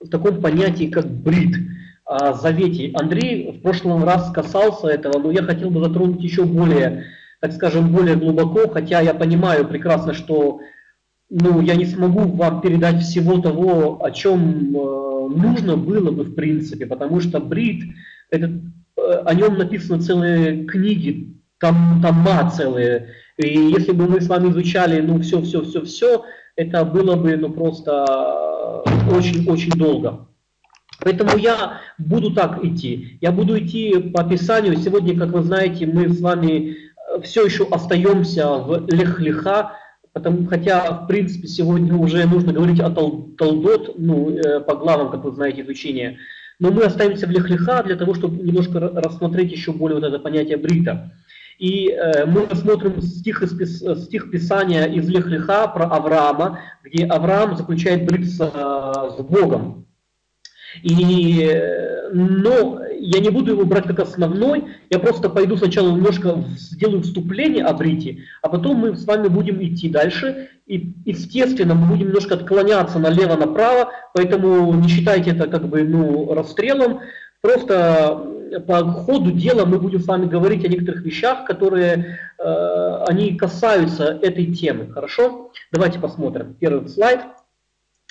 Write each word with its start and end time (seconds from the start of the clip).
в 0.00 0.08
таком 0.08 0.40
понятии, 0.40 0.86
как 0.86 1.06
брит, 1.06 1.56
о 2.04 2.32
завете. 2.32 2.90
Андрей 2.94 3.52
в 3.52 3.62
прошлый 3.62 4.02
раз 4.02 4.32
касался 4.32 4.88
этого, 4.88 5.18
но 5.18 5.30
я 5.30 5.42
хотел 5.42 5.70
бы 5.70 5.80
затронуть 5.80 6.22
еще 6.22 6.44
более, 6.44 7.04
так 7.40 7.52
скажем, 7.52 7.92
более 7.92 8.16
глубоко, 8.16 8.68
хотя 8.68 9.00
я 9.00 9.14
понимаю 9.14 9.68
прекрасно, 9.68 10.12
что 10.12 10.60
ну, 11.28 11.60
я 11.60 11.76
не 11.76 11.86
смогу 11.86 12.22
вам 12.22 12.60
передать 12.60 13.02
всего 13.02 13.38
того, 13.40 14.02
о 14.02 14.10
чем 14.10 14.76
э, 14.76 15.28
нужно 15.36 15.76
было 15.76 16.10
бы 16.10 16.24
в 16.24 16.34
принципе, 16.34 16.86
потому 16.86 17.20
что 17.20 17.38
брит, 17.38 17.84
это, 18.30 18.46
э, 18.96 19.22
о 19.24 19.34
нем 19.34 19.56
написаны 19.56 20.02
целые 20.02 20.64
книги, 20.64 21.36
там 21.60 22.00
тома 22.02 22.50
целые, 22.50 23.10
и 23.36 23.46
если 23.46 23.92
бы 23.92 24.08
мы 24.08 24.20
с 24.20 24.26
вами 24.26 24.50
изучали, 24.50 25.00
ну, 25.00 25.20
все-все-все-все, 25.20 26.24
это 26.60 26.84
было 26.84 27.16
бы, 27.16 27.36
ну, 27.36 27.50
просто 27.50 28.04
очень-очень 29.10 29.72
долго. 29.72 30.26
Поэтому 31.02 31.38
я 31.38 31.80
буду 31.96 32.34
так 32.34 32.62
идти. 32.62 33.16
Я 33.22 33.32
буду 33.32 33.58
идти 33.58 33.98
по 33.98 34.20
описанию. 34.20 34.76
Сегодня, 34.76 35.18
как 35.18 35.30
вы 35.30 35.42
знаете, 35.42 35.86
мы 35.86 36.10
с 36.10 36.20
вами 36.20 36.76
э, 36.76 37.22
все 37.22 37.46
еще 37.46 37.66
остаемся 37.70 38.58
в 38.58 38.86
Лех-Леха, 38.90 39.72
потому, 40.12 40.46
хотя, 40.46 40.92
в 40.92 41.06
принципе, 41.06 41.48
сегодня 41.48 41.94
уже 41.96 42.26
нужно 42.26 42.52
говорить 42.52 42.80
о 42.80 42.90
тол, 42.90 43.34
Толдот, 43.38 43.94
ну, 43.96 44.28
э, 44.28 44.60
по 44.60 44.76
главам, 44.76 45.10
как 45.10 45.24
вы 45.24 45.32
знаете, 45.32 45.62
изучения. 45.62 46.18
Но 46.58 46.70
мы 46.70 46.82
остаемся 46.82 47.26
в 47.26 47.30
Лех-Леха 47.30 47.82
для 47.84 47.96
того, 47.96 48.12
чтобы 48.12 48.36
немножко 48.42 48.80
рассмотреть 48.80 49.50
еще 49.50 49.72
более 49.72 49.98
вот 49.98 50.06
это 50.06 50.18
понятие 50.18 50.58
Брита. 50.58 51.12
И 51.60 51.90
э, 51.90 52.24
мы 52.24 52.46
рассмотрим 52.46 53.02
стих, 53.02 53.42
из, 53.42 53.52
стих 54.04 54.30
Писания 54.30 54.86
из 54.86 55.06
Лех-Леха 55.06 55.68
про 55.68 55.84
Авраама, 55.84 56.58
где 56.82 57.04
Авраам 57.04 57.54
заключает 57.54 58.06
брит 58.06 58.30
с, 58.30 58.38
с 58.38 59.22
Богом. 59.22 59.86
И, 60.82 61.42
э, 61.44 62.10
но 62.14 62.80
я 62.98 63.20
не 63.20 63.28
буду 63.28 63.52
его 63.52 63.66
брать 63.66 63.86
как 63.86 63.98
основной, 63.98 64.64
я 64.88 64.98
просто 64.98 65.28
пойду 65.28 65.58
сначала 65.58 65.90
немножко 65.90 66.44
сделаю 66.56 67.02
вступление 67.02 67.64
о 67.64 67.74
Брите, 67.74 68.24
а 68.40 68.48
потом 68.48 68.76
мы 68.78 68.96
с 68.96 69.04
вами 69.04 69.28
будем 69.28 69.62
идти 69.62 69.90
дальше. 69.90 70.48
И, 70.66 70.94
естественно, 71.04 71.74
мы 71.74 71.88
будем 71.88 72.06
немножко 72.06 72.36
отклоняться 72.36 72.98
налево-направо, 72.98 73.90
поэтому 74.14 74.72
не 74.74 74.88
считайте 74.88 75.32
это 75.32 75.46
как 75.46 75.68
бы 75.68 75.82
ну, 75.82 76.32
расстрелом. 76.32 77.00
Просто 77.40 78.26
по 78.66 78.84
ходу 78.84 79.30
дела 79.30 79.64
мы 79.64 79.78
будем 79.78 80.00
с 80.00 80.06
вами 80.06 80.26
говорить 80.26 80.64
о 80.64 80.68
некоторых 80.68 81.02
вещах, 81.02 81.44
которые 81.44 82.18
э, 82.38 83.04
они 83.06 83.36
касаются 83.36 84.18
этой 84.22 84.46
темы. 84.46 84.88
Хорошо? 84.92 85.52
Давайте 85.72 85.98
посмотрим 85.98 86.54
первый 86.58 86.88
слайд. 86.88 87.20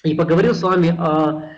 И 0.03 0.13
поговорим 0.13 0.53
с 0.53 0.63
вами 0.63 0.95
о 0.97 1.50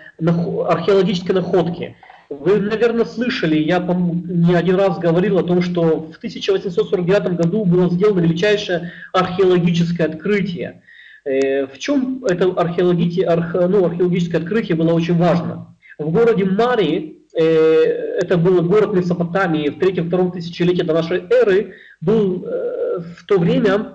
археологической 0.68 1.34
находки. 1.34 1.96
Вы, 2.28 2.58
наверное, 2.60 3.04
слышали, 3.04 3.56
я 3.56 3.78
не 3.78 4.54
один 4.54 4.76
раз 4.76 4.98
говорил 4.98 5.38
о 5.38 5.42
том, 5.42 5.62
что 5.62 5.82
в 6.12 6.16
1849 6.16 7.36
году 7.36 7.64
было 7.64 7.90
сделано 7.90 8.20
величайшее 8.20 8.92
археологическое 9.12 10.08
открытие. 10.08 10.82
Э, 11.24 11.66
в 11.66 11.78
чем 11.78 12.24
это 12.24 12.50
археологическое, 12.50 13.68
ну, 13.68 13.84
археологическое 13.84 14.40
открытие 14.40 14.76
было 14.76 14.92
очень 14.92 15.16
важно? 15.16 15.76
В 15.98 16.10
городе 16.10 16.44
Мари, 16.44 16.86
э, 16.86 17.21
это 17.34 18.36
был 18.36 18.62
город 18.62 18.94
Месопотамии 18.94 19.70
в 19.70 19.78
3-2 19.78 20.32
тысячелетии 20.32 20.82
до 20.82 20.94
нашей 20.94 21.24
эры, 21.30 21.74
был 22.00 22.44
э, 22.44 23.00
в 23.16 23.24
то 23.26 23.38
время 23.38 23.94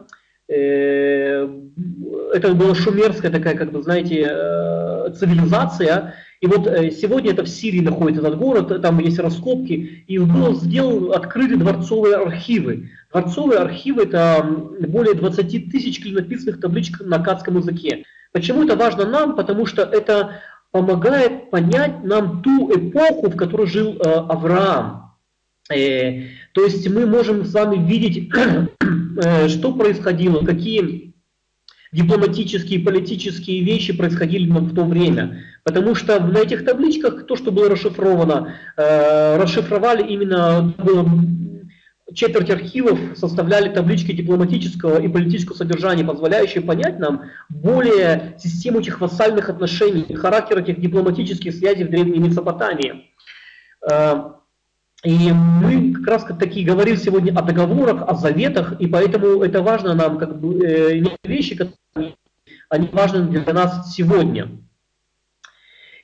это 2.33 2.53
была 2.53 2.75
шумерская 2.75 3.31
такая, 3.31 3.55
как 3.55 3.71
бы, 3.71 3.81
знаете, 3.81 4.27
э, 4.29 5.11
цивилизация. 5.17 6.15
И 6.39 6.47
вот 6.47 6.67
э, 6.67 6.91
сегодня 6.91 7.31
это 7.31 7.43
в 7.43 7.49
Сирии 7.49 7.81
находится 7.81 8.21
этот 8.21 8.37
город, 8.37 8.81
там 8.81 8.99
есть 8.99 9.19
раскопки, 9.19 10.03
и 10.07 10.17
был 10.19 10.55
сделан, 10.55 11.11
открыты 11.13 11.57
дворцовые 11.57 12.15
архивы. 12.15 12.89
Дворцовые 13.11 13.59
архивы– 13.59 14.03
это 14.03 14.45
более 14.87 15.15
20 15.15 15.71
тысяч 15.71 16.01
клинописных 16.01 16.59
табличек 16.59 17.01
на 17.01 17.17
акадском 17.17 17.57
языке. 17.57 18.03
Почему 18.31 18.63
это 18.63 18.75
важно 18.75 19.05
нам? 19.05 19.35
Потому 19.35 19.65
что 19.65 19.81
это 19.81 20.41
помогает 20.71 21.49
понять 21.49 22.03
нам 22.03 22.41
ту 22.41 22.71
эпоху, 22.73 23.29
в 23.29 23.35
которой 23.35 23.67
жил 23.67 23.93
э, 23.93 24.01
Авраам. 24.03 25.15
Э, 25.73 26.23
то 26.53 26.63
есть 26.63 26.89
мы 26.89 27.05
можем 27.05 27.45
с 27.45 27.53
вами 27.53 27.85
видеть, 27.85 28.31
э, 29.23 29.47
что 29.47 29.73
происходило, 29.73 30.43
какие 30.45 31.13
дипломатические 31.91 32.81
политические 32.81 33.63
вещи 33.63 33.93
происходили 33.93 34.49
в 34.49 34.75
то 34.75 34.83
время. 34.83 35.43
Потому 35.63 35.95
что 35.95 36.19
на 36.19 36.39
этих 36.39 36.65
табличках 36.65 37.25
то, 37.25 37.35
что 37.35 37.51
было 37.51 37.69
расшифровано, 37.69 38.55
э, 38.75 39.37
расшифровали 39.37 40.05
именно 40.07 40.73
было, 40.77 41.09
четверть 42.13 42.49
архивов 42.49 42.99
составляли 43.15 43.69
таблички 43.69 44.11
дипломатического 44.11 45.01
и 45.01 45.07
политического 45.07 45.55
содержания, 45.55 46.05
позволяющие 46.05 46.63
понять 46.63 46.99
нам 46.99 47.23
более 47.49 48.37
систему 48.39 48.79
этих 48.79 49.01
вассальных 49.01 49.49
отношений, 49.49 50.13
характер 50.15 50.59
этих 50.59 50.79
дипломатических 50.79 51.53
связей 51.53 51.83
в 51.83 51.89
Древней 51.89 52.19
Месопотамии. 52.19 53.11
Э, 53.89 54.31
и 55.03 55.31
мы 55.31 55.93
как 55.93 56.07
раз 56.07 56.25
таки 56.39 56.63
говорим 56.63 56.97
сегодня 56.97 57.37
о 57.37 57.41
договорах, 57.41 58.03
о 58.07 58.15
заветах, 58.15 58.79
и 58.79 58.87
поэтому 58.87 59.43
это 59.43 59.61
важно 59.61 59.93
нам, 59.93 60.17
как 60.17 60.39
бы, 60.39 60.65
э, 60.65 61.03
вещи, 61.23 61.55
которые 61.55 62.15
они 62.69 62.89
важны 62.91 63.27
для 63.27 63.53
нас 63.53 63.93
сегодня. 63.93 64.49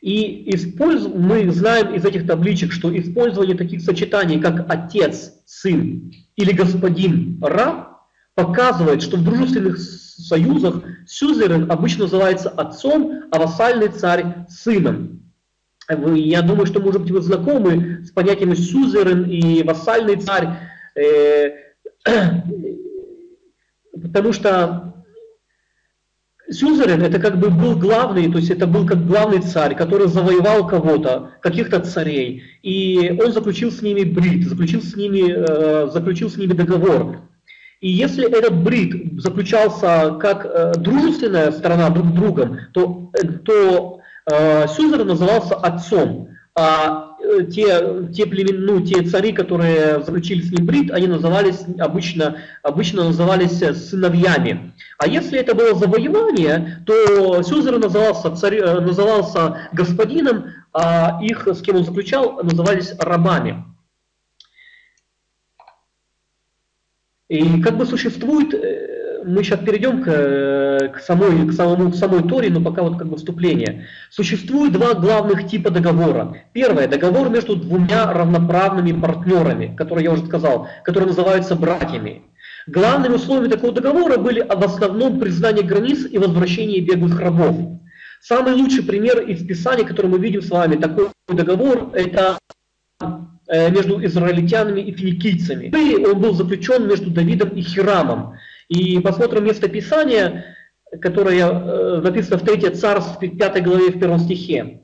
И 0.03 0.53
использ... 0.53 1.08
мы 1.08 1.50
знаем 1.52 1.94
из 1.94 2.03
этих 2.03 2.28
табличек, 2.28 2.74
что 2.74 2.96
использование 2.97 3.56
таких 3.56 3.81
сочетаний, 3.81 4.38
как 4.40 4.66
отец, 4.70 5.34
сын 5.45 6.11
или 6.35 6.51
господин, 6.51 7.39
раб, 7.41 8.01
показывает, 8.35 9.01
что 9.01 9.17
в 9.17 9.23
дружественных 9.23 9.77
союзах 9.79 10.83
сюзерен 11.07 11.71
обычно 11.71 12.03
называется 12.03 12.49
отцом, 12.49 13.23
а 13.31 13.39
вассальный 13.39 13.89
царь– 13.89 14.45
сыном. 14.49 15.21
Я 15.89 16.41
думаю, 16.41 16.65
что, 16.65 16.79
может 16.79 17.01
быть, 17.01 17.11
вы 17.11 17.21
знакомы 17.21 18.05
с 18.05 18.11
понятиями 18.11 18.55
сюзерен 18.55 19.25
и 19.25 19.63
вассальный 19.63 20.15
царь, 20.15 20.49
э, 20.95 21.51
потому 24.01 24.31
что 24.31 24.92
сюзерен 26.49 27.01
это 27.01 27.19
как 27.19 27.39
бы 27.39 27.49
был 27.49 27.75
главный, 27.75 28.31
то 28.31 28.37
есть 28.37 28.49
это 28.49 28.67
был 28.67 28.85
как 28.85 29.05
главный 29.07 29.39
царь, 29.39 29.75
который 29.75 30.07
завоевал 30.07 30.67
кого-то, 30.67 31.31
каких-то 31.41 31.79
царей, 31.79 32.43
и 32.61 33.17
он 33.23 33.31
заключил 33.31 33.71
с 33.71 33.81
ними 33.81 34.03
брит, 34.03 34.47
заключил 34.47 34.81
с 34.81 34.95
ними, 34.95 35.31
э, 35.31 35.89
заключил 35.91 36.29
с 36.29 36.37
ними 36.37 36.53
договор. 36.53 37.21
И 37.81 37.89
если 37.89 38.29
этот 38.29 38.63
брит 38.63 39.21
заключался 39.21 40.17
как 40.21 40.45
э, 40.45 40.73
дружественная 40.77 41.51
сторона 41.51 41.89
друг 41.89 42.07
с 42.07 42.11
другом, 42.11 42.59
то, 42.73 43.11
то 43.45 44.01
Э, 44.31 44.67
Сюзер 44.67 45.03
назывался 45.03 45.55
отцом, 45.55 46.29
а 46.55 47.12
э, 47.12 47.12
те, 47.51 48.07
те, 48.13 48.25
племен, 48.25 48.66
ну, 48.66 48.81
те 48.81 49.03
цари, 49.03 49.31
которые 49.31 50.03
заключили 50.03 50.41
с 50.41 50.51
ним 50.51 50.66
брит, 50.66 50.91
они 50.91 51.07
назывались 51.07 51.61
обычно, 51.79 52.38
обычно 52.61 53.06
назывались 53.06 53.61
э, 53.61 53.73
сыновьями. 53.73 54.73
А 54.97 55.07
если 55.07 55.39
это 55.39 55.56
было 55.56 55.73
завоевание, 55.73 56.84
то 56.85 57.41
Сюзер 57.41 57.79
назывался, 57.79 58.35
царь, 58.35 58.61
назывался 58.61 59.69
господином, 59.73 60.45
а 60.73 61.19
их, 61.22 61.47
с 61.47 61.61
кем 61.61 61.78
он 61.78 61.85
заключал, 61.85 62.44
назывались 62.44 62.94
рабами. 63.00 63.63
И 67.29 67.61
как 67.61 67.78
бы 67.78 67.85
существует 67.85 68.53
мы 69.25 69.44
сейчас 69.44 69.59
перейдем 69.59 70.03
к, 70.03 70.94
к, 70.95 71.00
самой, 71.00 71.47
к, 71.47 71.53
самому, 71.53 71.91
к 71.91 71.95
самой 71.95 72.23
Торе, 72.23 72.50
но 72.50 72.61
пока 72.61 72.84
вот 72.84 72.97
как 72.97 73.07
бы 73.07 73.17
вступление. 73.17 73.88
Существует 74.09 74.73
два 74.73 74.94
главных 74.94 75.47
типа 75.47 75.69
договора. 75.69 76.37
Первое, 76.53 76.87
договор 76.87 77.29
между 77.29 77.55
двумя 77.55 78.11
равноправными 78.11 78.99
партнерами, 78.99 79.75
которые 79.75 80.05
я 80.05 80.11
уже 80.11 80.25
сказал, 80.25 80.67
которые 80.84 81.09
называются 81.09 81.55
братьями. 81.55 82.23
Главными 82.67 83.16
условиями 83.16 83.52
такого 83.52 83.73
договора 83.73 84.17
были 84.17 84.40
в 84.40 84.64
основном 84.64 85.20
признание 85.20 85.64
границ 85.64 86.05
и 86.09 86.17
возвращение 86.17 86.79
беглых 86.79 87.20
рабов. 87.20 87.58
Самый 88.22 88.53
лучший 88.53 88.84
пример 88.84 89.20
из 89.20 89.46
Писания, 89.46 89.84
который 89.84 90.08
мы 90.08 90.17
видим 90.17 90.41
с 90.41 90.49
вами, 90.49 90.78
такой 90.78 91.09
договор, 91.28 91.91
это 91.93 92.37
э, 93.47 93.70
между 93.70 94.03
израильтянами 94.05 94.79
и 94.79 94.93
финикийцами. 94.93 95.73
Он 96.05 96.22
был 96.22 96.34
заключен 96.34 96.87
между 96.87 97.11
Давидом 97.11 97.49
и 97.49 97.61
Хирамом. 97.61 98.35
И 98.73 98.99
посмотрим 98.99 99.46
место 99.46 99.70
Писания, 99.70 100.46
которое 100.99 101.46
э, 101.46 102.02
написано 102.02 102.40
в 102.40 102.43
3 102.43 102.72
царств 102.72 103.20
5 103.20 103.64
главе 103.64 103.91
в 103.91 103.97
1 103.97 104.20
стихе. 104.20 104.81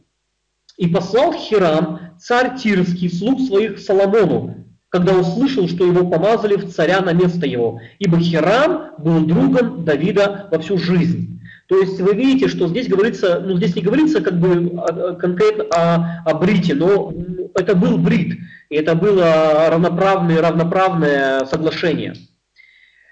«И 0.77 0.87
послал 0.87 1.33
Хирам, 1.33 1.99
царь 2.19 2.55
Тирский, 2.55 3.09
слуг 3.09 3.41
своих 3.41 3.79
Соломону, 3.79 4.67
когда 4.89 5.13
услышал, 5.17 5.67
что 5.67 5.87
его 5.87 6.07
помазали 6.07 6.55
в 6.55 6.71
царя 6.71 7.01
на 7.01 7.13
место 7.13 7.47
его, 7.47 7.81
ибо 7.97 8.19
Хирам 8.19 8.91
был 8.99 9.21
другом 9.21 9.83
Давида 9.83 10.49
во 10.51 10.59
всю 10.59 10.77
жизнь». 10.77 11.41
То 11.67 11.79
есть 11.79 11.99
вы 11.99 12.13
видите, 12.13 12.47
что 12.47 12.67
здесь 12.67 12.87
говорится, 12.87 13.41
ну 13.43 13.57
здесь 13.57 13.75
не 13.75 13.81
говорится 13.81 14.21
как 14.21 14.39
бы 14.39 15.15
конкретно 15.19 15.65
о, 15.65 16.21
о 16.25 16.33
брите, 16.35 16.75
но 16.75 17.11
это 17.55 17.75
был 17.75 17.97
брит, 17.97 18.37
и 18.69 18.75
это 18.75 18.93
было 18.93 19.67
равноправное, 19.69 20.41
равноправное 20.41 21.45
соглашение. 21.45 22.13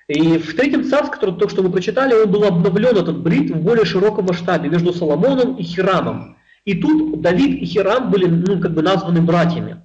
И 0.07 0.37
в 0.37 0.55
третьем 0.55 0.85
царстве, 0.85 1.13
который 1.13 1.35
только 1.35 1.53
что 1.53 1.63
мы 1.63 1.69
прочитали, 1.69 2.13
он 2.13 2.31
был 2.31 2.45
обновлен, 2.45 2.95
этот 2.95 3.21
брит, 3.21 3.51
в 3.51 3.61
более 3.61 3.83
широком 3.83 4.25
масштабе 4.25 4.69
между 4.69 4.93
Соломоном 4.93 5.55
и 5.55 5.63
Хирамом. 5.63 6.37
И 6.63 6.75
тут 6.75 7.21
Давид 7.21 7.61
и 7.61 7.65
Хирам 7.65 8.09
были 8.09 8.25
ну, 8.25 8.59
как 8.59 8.73
бы 8.73 8.81
названы 8.81 9.21
братьями. 9.21 9.81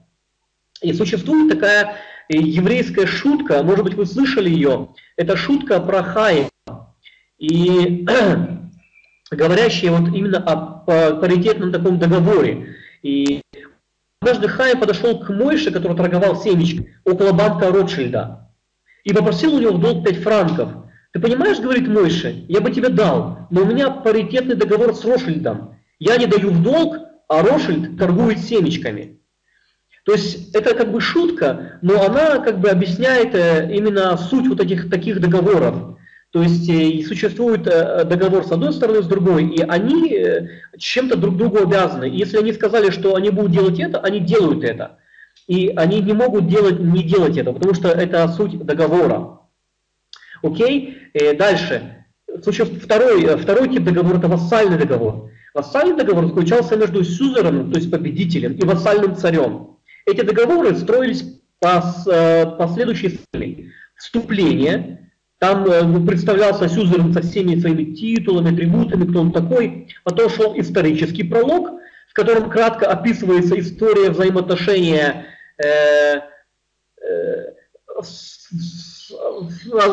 И 0.80 0.92
существует 0.92 1.50
такая 1.50 1.96
еврейская 2.28 3.06
шутка, 3.06 3.62
может 3.64 3.84
быть 3.84 3.94
вы 3.94 4.06
слышали 4.06 4.48
ее, 4.48 4.90
это 5.16 5.36
шутка 5.36 5.80
про 5.80 6.04
Хаи. 6.04 6.48
И 7.38 8.06
говорящая 9.32 9.90
вот 9.90 10.14
именно 10.14 10.38
о 10.38 10.56
паритетном 11.20 11.72
таком 11.72 11.98
договоре. 11.98 12.76
И 13.02 13.42
однажды 14.20 14.46
Хаим 14.46 14.78
подошел 14.78 15.18
к 15.18 15.28
Мойше, 15.30 15.72
который 15.72 15.96
торговал 15.96 16.36
семечками, 16.36 16.96
около 17.04 17.32
банка 17.32 17.72
Ротшильда 17.72 18.42
и 19.04 19.12
попросил 19.12 19.54
у 19.54 19.58
него 19.58 19.72
в 19.74 19.80
долг 19.80 20.04
5 20.04 20.16
франков. 20.22 20.70
Ты 21.12 21.20
понимаешь, 21.20 21.60
говорит 21.60 21.88
Мойше, 21.88 22.44
я 22.48 22.60
бы 22.60 22.70
тебе 22.70 22.88
дал, 22.88 23.46
но 23.50 23.62
у 23.62 23.66
меня 23.66 23.90
паритетный 23.90 24.54
договор 24.54 24.94
с 24.94 25.04
Рошельдом. 25.04 25.76
Я 25.98 26.16
не 26.16 26.26
даю 26.26 26.50
в 26.50 26.62
долг, 26.62 26.96
а 27.28 27.42
Рошельд 27.42 27.98
торгует 27.98 28.38
семечками. 28.38 29.20
То 30.04 30.12
есть 30.12 30.54
это 30.54 30.74
как 30.74 30.90
бы 30.90 31.00
шутка, 31.00 31.78
но 31.80 32.02
она 32.04 32.38
как 32.38 32.58
бы 32.60 32.70
объясняет 32.70 33.34
э, 33.34 33.70
именно 33.72 34.16
суть 34.16 34.48
вот 34.48 34.60
этих 34.60 34.90
таких 34.90 35.20
договоров. 35.20 35.96
То 36.32 36.42
есть 36.42 36.68
э, 36.68 37.06
существует 37.06 37.68
э, 37.68 38.04
договор 38.04 38.44
с 38.44 38.50
одной 38.50 38.72
стороны, 38.72 39.02
с 39.02 39.06
другой, 39.06 39.46
и 39.46 39.62
они 39.62 40.18
чем-то 40.76 41.16
друг 41.16 41.36
другу 41.36 41.58
обязаны. 41.58 42.04
Если 42.04 42.36
они 42.36 42.52
сказали, 42.52 42.90
что 42.90 43.14
они 43.14 43.30
будут 43.30 43.52
делать 43.52 43.78
это, 43.78 44.00
они 44.00 44.18
делают 44.18 44.64
это. 44.64 44.98
И 45.46 45.68
они 45.68 46.00
не 46.00 46.12
могут 46.12 46.46
делать, 46.48 46.78
не 46.80 47.02
делать 47.02 47.36
это, 47.36 47.52
потому 47.52 47.74
что 47.74 47.88
это 47.88 48.28
суть 48.28 48.58
договора. 48.64 49.40
Окей? 50.42 50.98
И 51.14 51.32
дальше. 51.34 52.04
Второй, 52.26 53.36
второй 53.36 53.68
тип 53.68 53.84
договора– 53.84 54.18
это 54.18 54.28
вассальный 54.28 54.78
договор. 54.78 55.30
Вассальный 55.54 55.96
договор 55.96 56.26
заключался 56.26 56.76
между 56.76 57.04
сюзереном, 57.04 57.70
то 57.70 57.78
есть 57.78 57.90
победителем, 57.90 58.54
и 58.54 58.64
вассальным 58.64 59.16
царем. 59.16 59.76
Эти 60.06 60.22
договоры 60.22 60.74
строились 60.76 61.24
по, 61.60 61.82
по 62.58 62.68
следующей 62.74 63.20
цели. 63.32 63.70
Вступление, 63.96 65.10
там 65.38 65.64
э, 65.66 66.06
представлялся 66.06 66.68
сюзерен 66.68 67.12
со 67.12 67.20
всеми 67.20 67.56
своими 67.56 67.94
титулами, 67.94 68.52
атрибутами, 68.52 69.04
кто 69.04 69.20
он 69.20 69.32
такой. 69.32 69.88
Потом 70.04 70.30
шел 70.30 70.58
исторический 70.58 71.24
пролог, 71.24 71.81
в 72.12 72.14
котором 72.14 72.50
кратко 72.50 72.86
описывается 72.90 73.58
история 73.58 74.10
взаимоотношения 74.10 75.24
э, 75.56 76.16
э, 76.18 77.52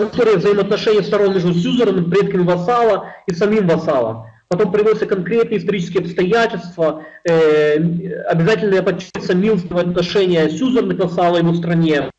история 0.03 0.35
взаимоотношений 0.35 1.01
сторон 1.01 1.33
между 1.33 1.53
сюзером, 1.53 2.11
предками 2.11 2.43
вассала 2.43 3.07
и 3.25 3.33
самим 3.33 3.67
вассалом. 3.67 4.25
Потом 4.49 4.73
приводятся 4.73 5.05
конкретные 5.05 5.59
исторические 5.59 6.03
обстоятельства, 6.03 7.05
э, 7.23 7.77
обязательно 8.25 8.83
подчеркивается 8.83 9.35
милостивое 9.35 9.83
отношение 9.83 10.49
сюзерных 10.49 10.97
к 10.97 11.03
вассалам 11.03 11.51
в 11.51 11.57
стране. 11.57 12.11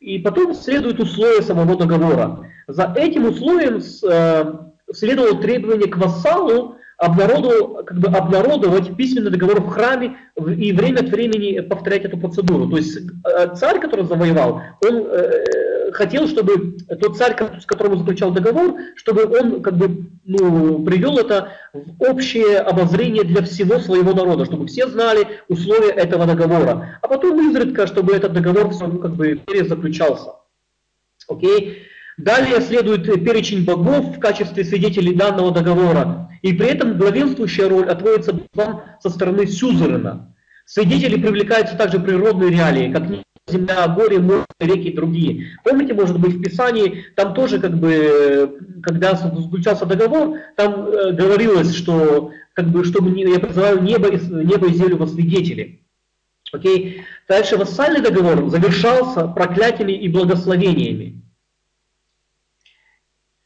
И 0.00 0.18
потом 0.18 0.52
следует 0.54 0.98
условия 0.98 1.42
самого 1.42 1.76
договора. 1.76 2.50
За 2.66 2.92
этим 2.96 3.26
условием 3.26 3.80
э, 3.80 4.52
следовало 4.92 5.40
требование 5.40 5.88
к 5.88 5.96
вассалу 5.96 6.76
обнародовал, 7.04 7.84
как 7.84 7.98
бы 7.98 8.08
обнародовать 8.08 8.96
письменный 8.96 9.30
договор 9.30 9.60
в 9.60 9.68
храме 9.68 10.16
и 10.36 10.72
время 10.72 11.00
от 11.00 11.08
времени 11.08 11.60
повторять 11.60 12.04
эту 12.04 12.18
процедуру. 12.18 12.68
То 12.68 12.76
есть 12.76 12.98
э, 12.98 13.54
царь, 13.54 13.80
который 13.80 14.04
завоевал, 14.04 14.62
он 14.84 15.06
э, 15.08 15.92
хотел, 15.92 16.26
чтобы 16.28 16.76
тот 17.00 17.16
царь, 17.16 17.36
с 17.60 17.66
которым 17.66 17.94
он 17.94 17.98
заключал 18.00 18.32
договор, 18.32 18.74
чтобы 18.96 19.24
он 19.26 19.62
как 19.62 19.76
бы 19.76 20.06
ну, 20.24 20.84
привел 20.84 21.18
это 21.18 21.52
в 21.72 22.02
общее 22.02 22.58
обозрение 22.58 23.24
для 23.24 23.42
всего 23.42 23.78
своего 23.78 24.12
народа, 24.12 24.44
чтобы 24.44 24.66
все 24.66 24.88
знали 24.88 25.40
условия 25.48 25.90
этого 25.90 26.26
договора. 26.26 26.98
А 27.02 27.08
потом 27.08 27.50
изредка, 27.50 27.86
чтобы 27.86 28.14
этот 28.14 28.32
договор 28.32 28.70
как 28.78 29.14
бы 29.14 29.40
заключался. 29.68 30.32
Окей? 31.28 31.86
Далее 32.16 32.60
следует 32.60 33.06
перечень 33.24 33.64
богов 33.64 34.16
в 34.16 34.20
качестве 34.20 34.64
свидетелей 34.64 35.14
данного 35.14 35.50
договора. 35.50 36.30
И 36.42 36.52
при 36.52 36.68
этом 36.68 36.96
главенствующая 36.96 37.68
роль 37.68 37.88
отводится 37.88 38.38
вам 38.54 38.82
со 39.02 39.10
стороны 39.10 39.46
сюзерена. 39.46 40.34
Свидетели 40.66 41.20
привлекаются 41.20 41.76
также 41.76 41.98
природные 41.98 42.50
реалии, 42.50 42.92
как 42.92 43.04
земля, 43.48 43.88
горе, 43.88 44.20
море, 44.20 44.44
реки 44.60 44.88
и 44.88 44.96
другие. 44.96 45.46
Помните, 45.64 45.92
может 45.94 46.18
быть, 46.18 46.34
в 46.34 46.42
Писании, 46.42 47.04
там 47.16 47.34
тоже, 47.34 47.58
как 47.58 47.78
бы, 47.78 48.58
когда 48.82 49.14
заключался 49.14 49.84
договор, 49.84 50.38
там 50.56 50.86
э, 50.86 51.12
говорилось, 51.12 51.74
что, 51.74 52.30
как 52.54 52.68
бы, 52.68 52.84
чтобы 52.84 53.10
я 53.18 53.38
призываю 53.40 53.82
небо, 53.82 54.10
небо 54.10 54.68
и 54.68 54.74
землю 54.74 54.96
во 54.96 55.06
свидетели. 55.06 55.80
Окей? 56.52 57.02
Дальше 57.28 57.56
вассальный 57.56 58.00
договор 58.00 58.48
завершался 58.48 59.26
проклятиями 59.26 59.92
и 59.92 60.08
благословениями. 60.08 61.23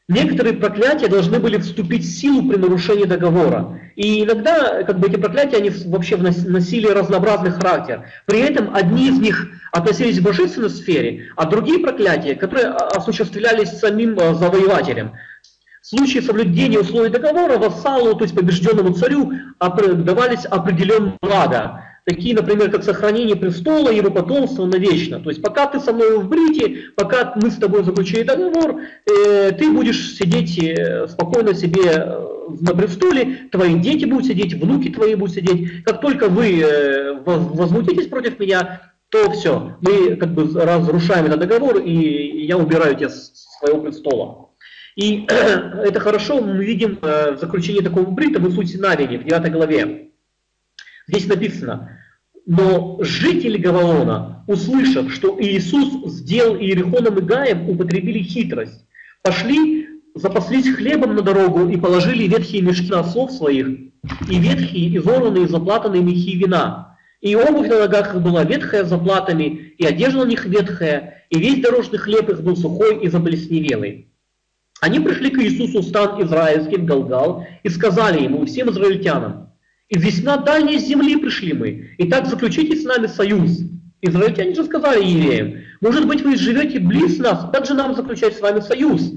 Некоторые 0.09 0.55
проклятия 0.55 1.07
должны 1.07 1.39
были 1.39 1.59
вступить 1.59 2.03
в 2.03 2.09
силу 2.09 2.49
при 2.49 2.57
нарушении 2.57 3.05
договора. 3.05 3.79
И 3.95 4.23
иногда 4.23 4.81
как 4.81 4.97
бы, 4.97 5.07
эти 5.07 5.17
проклятия 5.17 5.57
они 5.57 5.69
вообще 5.85 6.17
носили 6.17 6.87
разнообразный 6.87 7.51
характер. 7.51 8.09
При 8.25 8.39
этом 8.39 8.73
одни 8.73 9.09
из 9.09 9.19
них 9.19 9.49
относились 9.71 10.19
к 10.19 10.23
божественной 10.23 10.71
сфере, 10.71 11.27
а 11.35 11.45
другие 11.45 11.77
проклятия, 11.77 12.33
которые 12.33 12.69
осуществлялись 12.69 13.69
самим 13.69 14.17
э, 14.17 14.33
завоевателем. 14.33 15.11
В 15.83 15.87
случае 15.87 16.23
соблюдения 16.23 16.79
условий 16.79 17.09
договора 17.09 17.59
вассалу, 17.59 18.15
то 18.15 18.23
есть 18.23 18.35
побежденному 18.35 18.95
царю, 18.95 19.31
давались 19.59 20.45
определенные 20.45 21.17
блага 21.21 21.83
такие, 22.05 22.35
например, 22.35 22.71
как 22.71 22.83
сохранение 22.83 23.35
престола 23.35 23.89
и 23.89 23.97
его 23.97 24.11
потомства 24.11 24.65
навечно. 24.65 25.19
То 25.19 25.29
есть 25.29 25.41
пока 25.41 25.67
ты 25.67 25.79
со 25.79 25.93
мной 25.93 26.17
в 26.19 26.27
Брите, 26.27 26.91
пока 26.95 27.33
мы 27.35 27.51
с 27.51 27.55
тобой 27.55 27.83
заключили 27.83 28.23
договор, 28.23 28.81
э, 29.05 29.51
ты 29.51 29.71
будешь 29.71 30.15
сидеть 30.15 30.57
э, 30.61 31.07
спокойно 31.07 31.53
себе 31.53 31.81
э, 31.85 32.27
на 32.61 32.73
престоле, 32.73 33.49
твои 33.51 33.75
дети 33.75 34.05
будут 34.05 34.25
сидеть, 34.25 34.53
внуки 34.53 34.89
твои 34.89 35.15
будут 35.15 35.35
сидеть. 35.35 35.83
Как 35.83 36.01
только 36.01 36.29
вы 36.29 36.61
э, 36.61 37.19
возмутитесь 37.23 38.07
против 38.07 38.39
меня, 38.39 38.81
то 39.09 39.31
все, 39.31 39.77
мы 39.81 40.15
как 40.17 40.33
бы 40.33 40.47
разрушаем 40.59 41.25
этот 41.25 41.39
договор, 41.39 41.77
и 41.79 42.45
я 42.45 42.57
убираю 42.57 42.95
тебя 42.95 43.09
с 43.09 43.47
своего 43.59 43.81
престола. 43.81 44.49
И 44.95 45.25
это 45.27 45.99
хорошо 45.99 46.41
мы 46.41 46.63
видим 46.63 46.99
э, 47.01 47.31
в 47.31 47.39
заключении 47.39 47.81
такого 47.81 48.05
брита 48.09 48.39
в 48.39 48.47
Иисусе 48.47 48.77
Навине, 48.77 49.19
в 49.19 49.23
9 49.23 49.51
главе. 49.51 50.08
Здесь 51.09 51.25
написано, 51.25 51.97
но 52.45 52.99
жители 53.01 53.57
Гаваона, 53.57 54.43
услышав, 54.45 55.11
что 55.11 55.35
Иисус 55.39 56.13
сделал 56.13 56.55
Иерихоном 56.55 57.17
и 57.17 57.21
Гаем, 57.21 57.67
употребили 57.67 58.19
хитрость. 58.19 58.85
Пошли, 59.23 59.87
запаслись 60.13 60.69
хлебом 60.69 61.15
на 61.15 61.23
дорогу 61.23 61.67
и 61.67 61.77
положили 61.77 62.27
ветхие 62.27 62.61
мешки 62.61 62.91
на 62.91 62.99
ослов 62.99 63.31
своих, 63.31 63.67
и 64.29 64.39
ветхие, 64.39 64.95
изорванные, 64.97 65.47
заплатанные 65.47 66.03
мехи 66.03 66.35
вина. 66.35 66.95
И 67.21 67.35
обувь 67.35 67.67
на 67.67 67.79
ногах 67.79 68.13
их 68.13 68.21
была 68.21 68.43
ветхая 68.43 68.83
заплатами, 68.83 69.73
и 69.79 69.83
одежда 69.83 70.25
на 70.25 70.29
них 70.29 70.45
ветхая, 70.45 71.25
и 71.31 71.39
весь 71.39 71.63
дорожный 71.63 71.97
хлеб 71.97 72.29
их 72.29 72.43
был 72.43 72.55
сухой 72.55 73.03
и 73.03 73.09
заблесневелый. 73.09 74.11
Они 74.79 74.99
пришли 74.99 75.31
к 75.31 75.39
Иисусу 75.39 75.79
в 75.79 75.85
стан 75.85 76.23
израильский 76.23 76.77
в 76.77 76.85
Галгал 76.85 77.47
и 77.63 77.69
сказали 77.69 78.21
ему, 78.23 78.45
всем 78.45 78.69
израильтянам, 78.69 79.48
весьма 79.97 80.37
дальней 80.37 80.77
земли 80.77 81.15
пришли 81.15 81.53
мы. 81.53 81.69
И 81.97 82.07
так 82.09 82.27
заключите 82.27 82.75
с 82.75 82.83
нами 82.83 83.07
союз. 83.07 83.61
Израильтяне 84.01 84.55
же 84.55 84.63
сказали 84.63 85.03
евреям, 85.03 85.63
может 85.81 86.07
быть, 86.07 86.21
вы 86.21 86.37
живете 86.37 86.79
близ 86.79 87.17
нас, 87.17 87.49
как 87.51 87.65
же 87.65 87.73
нам 87.73 87.95
заключать 87.95 88.35
с 88.35 88.41
вами 88.41 88.59
союз? 88.59 89.11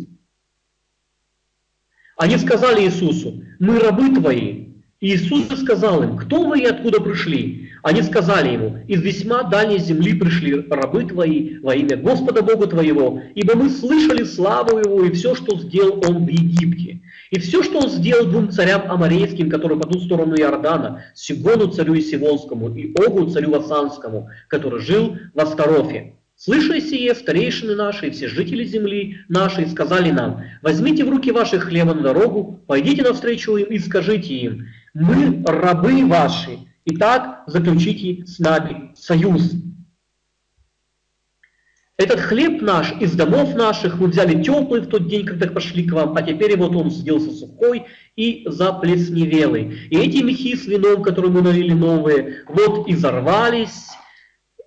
Они 2.17 2.37
сказали 2.39 2.83
Иисусу, 2.83 3.43
мы 3.59 3.79
рабы 3.79 4.15
твои. 4.15 4.69
И 5.01 5.15
Иисус 5.15 5.49
сказал 5.61 6.03
им, 6.05 6.17
кто 6.17 6.45
вы 6.45 6.61
и 6.61 6.65
откуда 6.65 7.01
пришли? 7.01 7.71
Они 7.83 8.03
сказали 8.03 8.51
ему, 8.51 8.79
из 8.87 9.03
весьма 9.03 9.43
дальней 9.43 9.79
земли 9.79 10.15
пришли 10.15 10.55
рабы 10.71 11.05
твои 11.05 11.59
во 11.59 11.75
имя 11.75 11.97
Господа 11.97 12.43
Бога 12.43 12.69
твоего, 12.69 13.21
ибо 13.35 13.57
мы 13.57 13.69
слышали 13.69 14.23
славу 14.23 14.79
его 14.79 15.05
и 15.05 15.11
все, 15.11 15.35
что 15.35 15.59
сделал 15.59 16.01
он 16.09 16.25
в 16.25 16.29
Египте. 16.29 17.01
И 17.33 17.39
все, 17.39 17.63
что 17.63 17.79
он 17.79 17.89
сделал 17.89 18.27
двум 18.27 18.51
царям 18.51 18.91
амарейским, 18.91 19.49
которые 19.49 19.81
по 19.81 19.89
ту 19.89 19.99
сторону 20.01 20.37
Иордана, 20.37 21.05
Сигону 21.15 21.69
царю 21.69 21.95
и 21.95 22.03
Сивонскому 22.03 22.77
и 22.77 22.95
Огу 22.95 23.27
царю 23.31 23.53
Васанскому, 23.53 24.29
который 24.49 24.83
жил 24.83 25.17
в 25.33 25.41
Астарофе. 25.41 26.13
Слыша 26.37 26.79
сие, 26.83 27.15
старейшины 27.15 27.75
наши 27.75 28.09
и 28.09 28.11
все 28.11 28.29
жители 28.29 28.65
земли 28.65 29.17
нашей 29.31 29.67
сказали 29.67 30.11
нам, 30.11 30.43
возьмите 30.61 31.05
в 31.05 31.09
руки 31.09 31.33
ваши 31.33 31.59
хлеба 31.59 31.95
на 31.95 32.03
дорогу, 32.03 32.63
пойдите 32.67 33.03
навстречу 33.03 33.57
им 33.57 33.69
и 33.69 33.79
скажите 33.79 34.35
им, 34.35 34.67
мы 34.93 35.43
рабы 35.47 36.05
ваши, 36.05 36.59
и 36.85 36.97
так 36.97 37.45
заключите 37.47 38.27
с 38.27 38.41
нами 38.41 38.93
союз. 38.95 39.55
Этот 42.03 42.19
хлеб 42.19 42.61
наш 42.63 42.93
из 42.99 43.13
домов 43.13 43.55
наших 43.55 44.01
мы 44.01 44.09
взяли 44.09 44.43
теплый 44.43 44.81
в 44.81 44.89
тот 44.89 45.07
день, 45.07 45.25
когда 45.25 45.47
пошли 45.47 45.87
к 45.87 45.93
вам, 45.93 46.17
а 46.17 46.23
теперь 46.23 46.59
вот 46.59 46.75
он 46.75 46.91
сделался 46.91 47.31
сухой 47.31 47.85
и 48.17 48.43
заплесневелый. 48.45 49.79
И 49.89 49.97
эти 49.97 50.21
мехи 50.21 50.57
с 50.57 50.67
вином, 50.67 51.05
которые 51.05 51.31
мы 51.31 51.43
налили 51.43 51.73
новые, 51.73 52.43
вот 52.49 52.89
изорвались, 52.89 53.91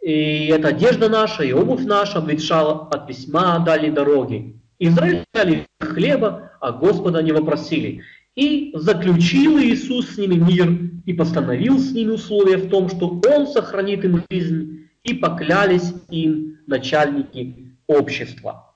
и 0.02 0.48
эта 0.48 0.70
одежда 0.70 1.10
наша, 1.10 1.44
и 1.44 1.52
обувь 1.52 1.84
наша 1.84 2.20
обветшала 2.20 2.88
от 2.88 3.06
письма 3.06 3.60
дали 3.60 3.90
дороги. 3.90 4.56
Израиль 4.80 5.26
взяли 5.34 5.66
хлеба, 5.82 6.54
а 6.62 6.72
Господа 6.72 7.22
не 7.22 7.34
вопросили. 7.34 8.02
И 8.38 8.72
заключил 8.76 9.60
Иисус 9.60 10.12
с 10.12 10.18
ними 10.18 10.36
мир, 10.36 10.70
и 11.06 11.12
постановил 11.12 11.80
с 11.80 11.92
ними 11.92 12.12
условия 12.12 12.56
в 12.56 12.70
том, 12.70 12.88
что 12.88 13.22
Он 13.28 13.46
сохранит 13.46 14.06
им 14.06 14.24
жизнь, 14.32 14.86
и 15.06 15.14
поклялись 15.14 15.94
им 16.10 16.58
начальники 16.68 17.78
общества. 17.88 18.74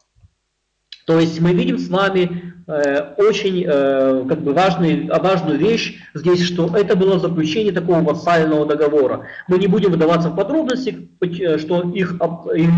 То 1.05 1.19
есть 1.19 1.41
мы 1.41 1.53
видим 1.53 1.79
с 1.79 1.89
вами 1.89 2.53
э, 2.67 3.13
очень 3.17 3.65
э, 3.67 4.25
как 4.29 4.41
бы 4.41 4.53
важный, 4.53 5.07
важную 5.07 5.57
вещь 5.57 5.97
здесь, 6.13 6.43
что 6.43 6.77
это 6.77 6.95
было 6.95 7.17
заключение 7.17 7.73
такого 7.73 8.01
вассального 8.01 8.67
договора. 8.67 9.25
Мы 9.47 9.57
не 9.57 9.65
будем 9.65 9.89
выдаваться 9.89 10.29
в 10.29 10.35
подробности, 10.35 11.09
э, 11.19 11.57
что 11.57 11.81
их, 11.95 12.13
их 12.53 12.69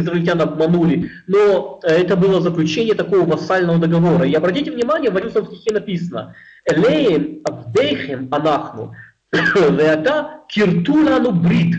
израильтян 0.00 0.40
обманули, 0.40 1.08
но 1.28 1.78
это 1.84 2.16
было 2.16 2.40
заключение 2.40 2.96
такого 2.96 3.24
вассального 3.24 3.78
договора. 3.78 4.26
И 4.26 4.34
обратите 4.34 4.72
внимание, 4.72 5.12
в 5.12 5.16
11 5.16 5.46
стихе 5.46 5.72
написано 5.72 6.34
«Элеем 6.64 7.42
авдейхем 7.44 8.26
анахну, 8.32 8.92
веата 9.30 10.40
киртулану 10.48 11.30
брит». 11.30 11.76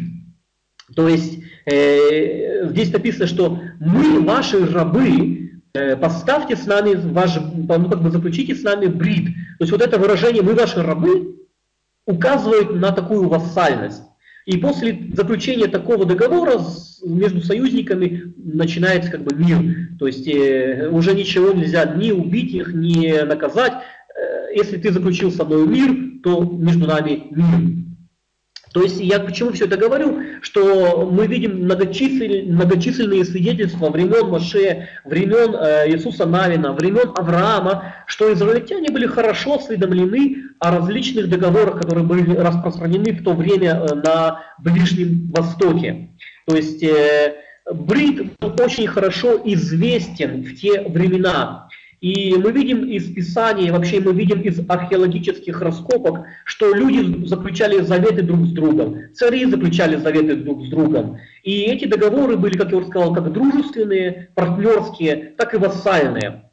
То 0.95 1.07
есть 1.07 1.39
э, 1.65 2.69
здесь 2.69 2.91
написано, 2.91 3.27
что 3.27 3.59
мы 3.79 4.21
ваши 4.21 4.65
рабы, 4.65 5.39
Э, 5.73 5.95
поставьте 5.95 6.55
с 6.55 6.65
нами 6.65 6.95
ваш, 6.95 7.35
ну, 7.35 7.89
как 7.89 8.01
бы 8.01 8.09
заключите 8.09 8.55
с 8.55 8.63
нами 8.63 8.87
брит. 8.87 9.25
То 9.59 9.63
есть 9.63 9.71
вот 9.71 9.81
это 9.81 9.99
выражение 9.99 10.41
«мы 10.41 10.55
ваши 10.55 10.81
рабы» 10.81 11.35
указывает 12.05 12.73
на 12.73 12.91
такую 12.91 13.29
вассальность. 13.29 14.01
И 14.45 14.57
после 14.57 15.11
заключения 15.13 15.67
такого 15.67 16.05
договора 16.05 16.59
между 17.03 17.41
союзниками 17.41 18.33
начинается 18.35 19.11
как 19.11 19.23
бы 19.23 19.35
мир. 19.35 19.89
То 19.99 20.07
есть 20.07 20.27
э, 20.27 20.89
уже 20.91 21.13
ничего 21.13 21.51
нельзя 21.51 21.85
ни 21.85 22.11
убить 22.11 22.51
их, 22.51 22.73
ни 22.73 23.23
наказать. 23.23 23.73
Э, 23.73 24.51
если 24.55 24.77
ты 24.77 24.91
заключил 24.91 25.31
со 25.31 25.45
мной 25.45 25.67
мир, 25.67 26.21
то 26.23 26.41
между 26.41 26.87
нами 26.87 27.27
мир. 27.29 27.88
То 28.73 28.83
есть 28.83 28.99
я 28.99 29.19
почему 29.19 29.51
все 29.51 29.65
это 29.65 29.77
говорю, 29.77 30.21
что 30.41 31.09
мы 31.11 31.25
видим 31.25 31.63
многочисленные, 31.63 32.51
многочисленные 32.53 33.25
свидетельства 33.25 33.89
времен 33.89 34.27
Моше, 34.27 34.89
времен 35.05 35.55
э, 35.55 35.89
Иисуса 35.89 36.25
Навина, 36.25 36.73
времен 36.73 37.11
Авраама, 37.15 37.95
что 38.05 38.31
израильтяне 38.33 38.89
были 38.91 39.07
хорошо 39.07 39.55
осведомлены 39.55 40.49
о 40.59 40.71
различных 40.77 41.29
договорах, 41.29 41.79
которые 41.79 42.05
были 42.05 42.35
распространены 42.35 43.13
в 43.13 43.23
то 43.23 43.33
время 43.33 43.71
э, 43.71 43.95
на 43.95 44.43
Ближнем 44.59 45.31
Востоке. 45.31 46.09
То 46.45 46.55
есть 46.55 46.83
э, 46.83 47.35
Брит 47.71 48.37
был 48.39 48.53
очень 48.59 48.87
хорошо 48.87 49.39
известен 49.45 50.43
в 50.43 50.55
те 50.55 50.81
времена. 50.81 51.68
И 52.01 52.33
мы 52.37 52.51
видим 52.53 52.85
из 52.85 53.13
Писания, 53.13 53.73
вообще 53.73 53.99
мы 53.99 54.13
видим 54.13 54.39
из 54.41 54.59
археологических 54.67 55.61
раскопок, 55.61 56.25
что 56.45 56.73
люди 56.73 57.25
заключали 57.25 57.81
заветы 57.81 58.21
друг 58.21 58.45
с 58.47 58.51
другом, 58.51 59.13
цари 59.13 59.45
заключали 59.45 59.97
заветы 59.97 60.35
друг 60.35 60.65
с 60.65 60.69
другом. 60.69 61.17
И 61.43 61.63
эти 61.63 61.85
договоры 61.85 62.37
были, 62.37 62.57
как 62.57 62.71
я 62.71 62.77
уже 62.77 62.87
сказал, 62.87 63.13
как 63.13 63.33
дружественные, 63.33 64.29
партнерские, 64.33 65.33
так 65.37 65.53
и 65.53 65.57
вассальные. 65.57 66.43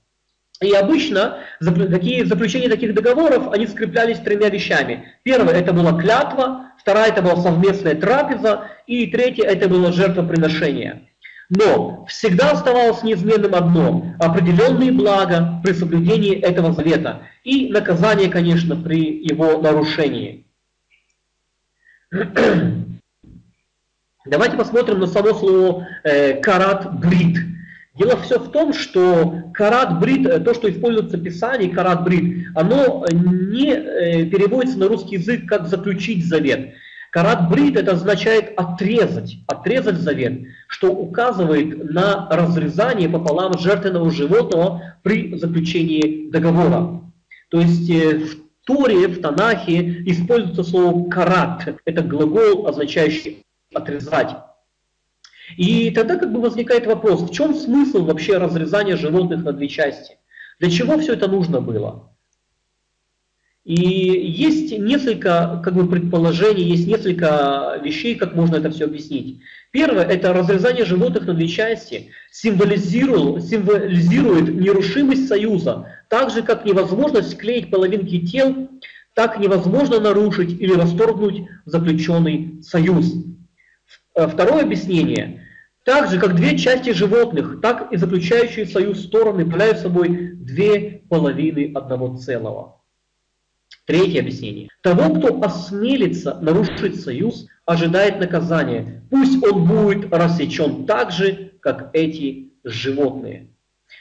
И 0.62 0.72
обычно 0.72 1.38
такие, 1.60 2.24
заключение 2.24 2.70
таких 2.70 2.94
договоров, 2.94 3.52
они 3.52 3.66
скреплялись 3.66 4.18
тремя 4.18 4.48
вещами. 4.48 5.12
Первое, 5.22 5.54
это 5.54 5.72
была 5.72 6.00
клятва, 6.00 6.72
вторая, 6.80 7.10
это 7.10 7.22
была 7.22 7.36
совместная 7.36 7.94
трапеза, 7.94 8.68
и 8.86 9.06
третье, 9.06 9.44
это 9.44 9.68
было 9.68 9.92
жертвоприношение. 9.92 11.08
Но 11.48 12.04
всегда 12.06 12.50
оставалось 12.50 13.02
неизменным 13.04 13.54
одно– 13.54 14.14
определенные 14.18 14.90
блага 14.90 15.60
при 15.62 15.72
соблюдении 15.72 16.34
этого 16.34 16.72
завета 16.72 17.22
и 17.44 17.68
наказание, 17.70 18.28
конечно, 18.28 18.74
при 18.74 19.24
его 19.24 19.60
нарушении. 19.60 20.44
Давайте 24.26 24.56
посмотрим 24.56 24.98
на 24.98 25.06
само 25.06 25.34
слово 25.34 25.86
э, 26.02 26.40
«карат 26.40 26.98
брит». 26.98 27.38
Дело 27.94 28.16
все 28.18 28.38
в 28.38 28.50
том, 28.50 28.74
что 28.74 29.44
карат 29.54 30.00
брит, 30.00 30.26
э, 30.26 30.40
то, 30.40 30.52
что 30.52 30.68
используется 30.68 31.16
в 31.16 31.22
Писании, 31.22 31.68
карат 31.68 32.02
брит, 32.02 32.48
оно 32.56 33.06
не 33.10 33.70
э, 33.70 34.24
переводится 34.26 34.78
на 34.78 34.88
русский 34.88 35.14
язык 35.14 35.46
как 35.46 35.68
заключить 35.68 36.26
завет. 36.26 36.74
Карат 37.16 37.48
брит 37.48 37.78
это 37.78 37.92
означает 37.92 38.52
отрезать, 38.58 39.38
отрезать 39.46 39.96
завет, 39.96 40.48
что 40.68 40.92
указывает 40.92 41.90
на 41.90 42.28
разрезание 42.30 43.08
пополам 43.08 43.56
жертвенного 43.56 44.10
животного 44.10 44.98
при 45.02 45.34
заключении 45.38 46.30
договора. 46.30 47.00
То 47.48 47.58
есть 47.58 47.88
э, 47.88 48.18
в 48.18 48.36
Торе, 48.66 49.08
в 49.08 49.22
Танахе 49.22 50.02
используется 50.04 50.62
слово 50.62 51.08
карат. 51.08 51.80
Это 51.86 52.02
глагол, 52.02 52.66
означающий 52.66 53.46
отрезать. 53.72 54.36
И 55.56 55.90
тогда 55.92 56.16
как 56.16 56.30
бы 56.30 56.42
возникает 56.42 56.86
вопрос, 56.86 57.22
в 57.22 57.32
чем 57.32 57.54
смысл 57.54 58.04
вообще 58.04 58.36
разрезания 58.36 58.98
животных 58.98 59.42
на 59.42 59.54
две 59.54 59.68
части? 59.68 60.18
Для 60.58 60.70
чего 60.70 60.98
все 60.98 61.14
это 61.14 61.28
нужно 61.28 61.62
было? 61.62 62.14
И 63.66 63.74
есть 63.74 64.78
несколько 64.78 65.60
как 65.64 65.74
бы, 65.74 65.88
предположений, 65.88 66.62
есть 66.62 66.86
несколько 66.86 67.80
вещей, 67.82 68.14
как 68.14 68.36
можно 68.36 68.54
это 68.54 68.70
все 68.70 68.84
объяснить. 68.84 69.40
Первое– 69.72 70.04
это 70.08 70.32
разрезание 70.32 70.84
животных 70.84 71.26
на 71.26 71.34
две 71.34 71.48
части 71.48 72.12
символизирует, 72.30 74.54
нерушимость 74.54 75.26
союза, 75.26 75.88
так 76.08 76.30
же, 76.30 76.42
как 76.42 76.64
невозможность 76.64 77.32
склеить 77.32 77.68
половинки 77.68 78.24
тел, 78.24 78.70
так 79.14 79.40
невозможно 79.40 79.98
нарушить 79.98 80.60
или 80.60 80.72
расторгнуть 80.72 81.48
заключенный 81.64 82.62
союз. 82.62 83.16
Э, 84.14 84.28
второе 84.28 84.62
объяснение– 84.62 85.42
так 85.84 86.08
же, 86.10 86.20
как 86.20 86.36
две 86.36 86.58
части 86.58 86.90
животных, 86.90 87.60
так 87.62 87.92
и 87.92 87.96
заключающие 87.96 88.66
союз 88.66 89.04
стороны 89.04 89.42
являют 89.42 89.78
собой 89.78 90.32
две 90.34 91.02
половины 91.08 91.70
одного 91.74 92.16
целого. 92.16 92.75
Третье 93.86 94.20
объяснение. 94.20 94.68
Того, 94.82 95.14
кто 95.14 95.40
осмелится 95.42 96.38
нарушить 96.40 97.00
союз, 97.00 97.46
ожидает 97.64 98.18
наказание. 98.18 99.02
Пусть 99.10 99.42
он 99.44 99.64
будет 99.64 100.12
рассечен 100.12 100.86
так 100.86 101.12
же, 101.12 101.52
как 101.60 101.90
эти 101.92 102.52
животные. 102.64 103.48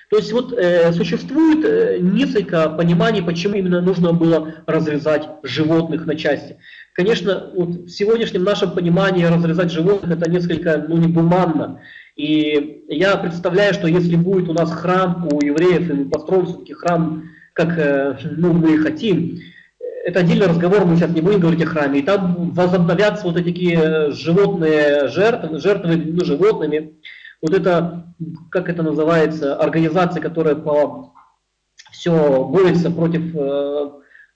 То 0.10 0.18
есть 0.18 0.32
вот 0.32 0.54
э, 0.54 0.92
существует 0.94 1.66
э, 1.66 1.98
несколько 2.00 2.70
пониманий, 2.70 3.22
почему 3.22 3.56
именно 3.56 3.82
нужно 3.82 4.14
было 4.14 4.56
разрезать 4.66 5.28
животных 5.44 6.06
на 6.06 6.16
части. 6.16 6.58
Конечно, 6.94 7.52
вот 7.54 7.70
в 7.70 7.90
сегодняшнем 7.90 8.44
нашем 8.44 8.72
понимании 8.72 9.26
разрезать 9.26 9.72
животных 9.72 10.18
это 10.18 10.30
несколько 10.30 10.84
ну, 10.88 10.98
негуманно. 10.98 11.82
И 12.16 12.86
я 12.88 13.18
представляю, 13.18 13.74
что 13.74 13.88
если 13.88 14.16
будет 14.16 14.48
у 14.48 14.54
нас 14.54 14.72
храм 14.72 15.28
у 15.32 15.44
евреев, 15.44 15.90
и 15.90 15.94
мы 15.94 16.10
построим 16.10 16.46
все-таки 16.46 16.74
храм, 16.74 17.24
как 17.54 17.78
э, 17.78 18.18
ну, 18.38 18.54
мы 18.54 18.78
хотим, 18.78 19.40
это 20.06 20.20
отдельный 20.20 20.46
разговор, 20.46 20.86
мы 20.86 20.96
сейчас 20.96 21.10
не 21.10 21.22
будем 21.22 21.40
говорить 21.40 21.64
о 21.64 21.66
храме, 21.66 22.00
и 22.00 22.04
там 22.04 22.52
возобновятся 22.52 23.26
вот 23.26 23.34
такие 23.34 24.12
животные 24.12 25.08
жертвы, 25.08 25.58
жертвы 25.58 25.96
ну, 25.96 26.24
животными. 26.24 26.94
Вот 27.42 27.56
это, 27.56 28.14
как 28.52 28.70
это 28.70 28.84
называется, 28.84 29.56
организация, 29.56 30.22
которая 30.22 30.54
по, 30.54 31.12
все 31.92 32.44
борется 32.44 32.92
против 32.92 33.36
э, 33.36 33.90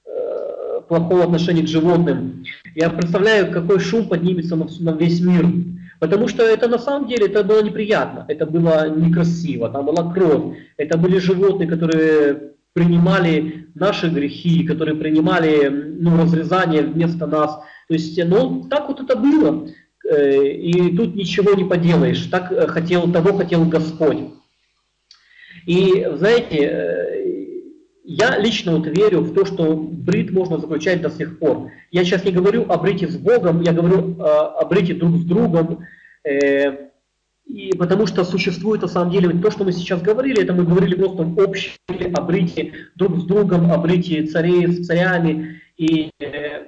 э, 0.07 0.81
плохого 0.87 1.25
отношения 1.25 1.61
к 1.61 1.67
животным. 1.67 2.43
Я 2.73 2.89
представляю, 2.89 3.51
какой 3.51 3.79
шум 3.79 4.09
поднимется 4.09 4.55
на, 4.55 4.65
на 4.79 4.97
весь 4.97 5.21
мир. 5.21 5.45
Потому 5.99 6.27
что 6.27 6.41
это 6.41 6.67
на 6.67 6.79
самом 6.79 7.07
деле 7.07 7.27
это 7.27 7.43
было 7.43 7.61
неприятно, 7.61 8.25
это 8.27 8.47
было 8.47 8.89
некрасиво, 8.89 9.69
там 9.69 9.85
была 9.85 10.11
кровь, 10.11 10.57
это 10.77 10.97
были 10.97 11.19
животные, 11.19 11.69
которые 11.69 12.53
принимали 12.73 13.67
наши 13.75 14.09
грехи, 14.09 14.63
которые 14.63 14.95
принимали 14.95 15.67
ну, 15.69 16.21
разрезание 16.21 16.83
вместо 16.83 17.27
нас. 17.27 17.55
То 17.87 17.93
есть, 17.93 18.19
ну, 18.25 18.67
так 18.69 18.87
вот 18.87 19.01
это 19.01 19.15
было. 19.15 19.67
и 20.11 20.95
тут 20.95 21.15
ничего 21.15 21.53
не 21.53 21.65
поделаешь. 21.65 22.25
Так 22.25 22.51
хотел, 22.69 23.11
того 23.11 23.37
хотел 23.37 23.65
Господь. 23.65 24.19
И, 25.65 26.07
знаете, 26.15 27.19
я 28.03 28.37
лично 28.37 28.77
вот 28.77 28.87
верю 28.87 29.21
в 29.21 29.33
то, 29.33 29.45
что 29.45 29.75
брит 29.75 30.31
можно 30.31 30.57
заключать 30.57 31.01
до 31.01 31.11
сих 31.11 31.37
пор. 31.37 31.71
Я 31.91 32.03
сейчас 32.03 32.23
не 32.23 32.31
говорю 32.31 32.65
о 32.69 32.77
брите 32.77 33.07
с 33.07 33.17
Богом, 33.17 33.61
я 33.61 33.71
говорю 33.71 34.19
о 34.19 34.65
брите 34.65 34.93
друг 34.95 35.17
с 35.17 35.23
другом, 35.23 35.85
и 37.49 37.75
потому 37.75 38.05
что 38.05 38.23
существует 38.23 38.83
на 38.83 38.87
самом 38.87 39.11
деле 39.11 39.29
то, 39.41 39.49
что 39.49 39.63
мы 39.63 39.71
сейчас 39.71 40.03
говорили, 40.03 40.43
это 40.43 40.53
мы 40.53 40.65
говорили 40.65 40.93
просто 40.93 41.23
общем 41.23 41.71
о 42.15 42.21
брите 42.21 42.73
друг 42.95 43.19
с 43.19 43.23
другом, 43.23 43.71
о 43.71 43.77
брите 43.79 44.23
царей 44.27 44.67
с 44.67 44.85
царями. 44.85 45.59
И 45.75 46.11
э, 46.19 46.67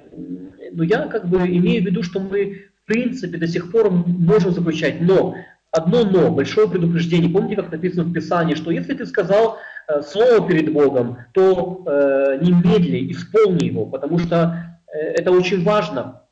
ну, 0.72 0.82
я 0.82 1.06
как 1.06 1.28
бы 1.28 1.38
имею 1.46 1.84
в 1.84 1.86
виду, 1.86 2.02
что 2.02 2.18
мы 2.18 2.64
в 2.82 2.86
принципе 2.86 3.38
до 3.38 3.46
сих 3.46 3.70
пор 3.70 3.92
можем 3.92 4.50
заключать. 4.50 5.00
Но, 5.00 5.36
одно 5.70 6.04
но, 6.04 6.32
большое 6.32 6.68
предупреждение. 6.68 7.30
Помните, 7.30 7.62
как 7.62 7.70
написано 7.70 8.02
в 8.02 8.12
Писании, 8.12 8.56
что 8.56 8.72
если 8.72 8.94
ты 8.94 9.06
сказал 9.06 9.58
э, 9.86 10.02
слово 10.02 10.48
перед 10.48 10.72
Богом, 10.72 11.18
то 11.32 11.84
э, 11.86 12.38
немедли, 12.42 13.12
исполни 13.12 13.66
его, 13.66 13.86
потому 13.86 14.18
что 14.18 14.76
э, 14.92 14.98
это 14.98 15.30
очень 15.30 15.62
важно. 15.62 16.22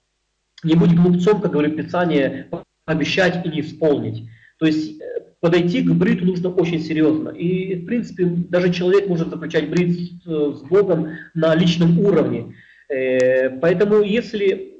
Не 0.64 0.74
будь 0.74 0.96
глупцом, 0.96 1.40
как 1.40 1.52
говорит 1.52 1.76
Писание, 1.76 2.48
обещать 2.84 3.46
и 3.46 3.48
не 3.48 3.60
исполнить. 3.60 4.28
То 4.60 4.66
есть 4.66 5.00
э, 5.00 5.20
подойти 5.40 5.82
к 5.82 5.90
бриту 5.92 6.26
нужно 6.26 6.50
очень 6.50 6.80
серьезно. 6.80 7.30
И, 7.30 7.76
в 7.76 7.86
принципе, 7.86 8.26
даже 8.26 8.70
человек 8.70 9.08
может 9.08 9.30
заключать 9.30 9.70
брит 9.70 9.98
с, 9.98 10.26
э, 10.26 10.52
с 10.54 10.60
Богом 10.68 11.12
на 11.32 11.54
личном 11.54 11.98
уровне. 11.98 12.54
Э, 12.90 13.48
поэтому, 13.48 14.02
если 14.02 14.74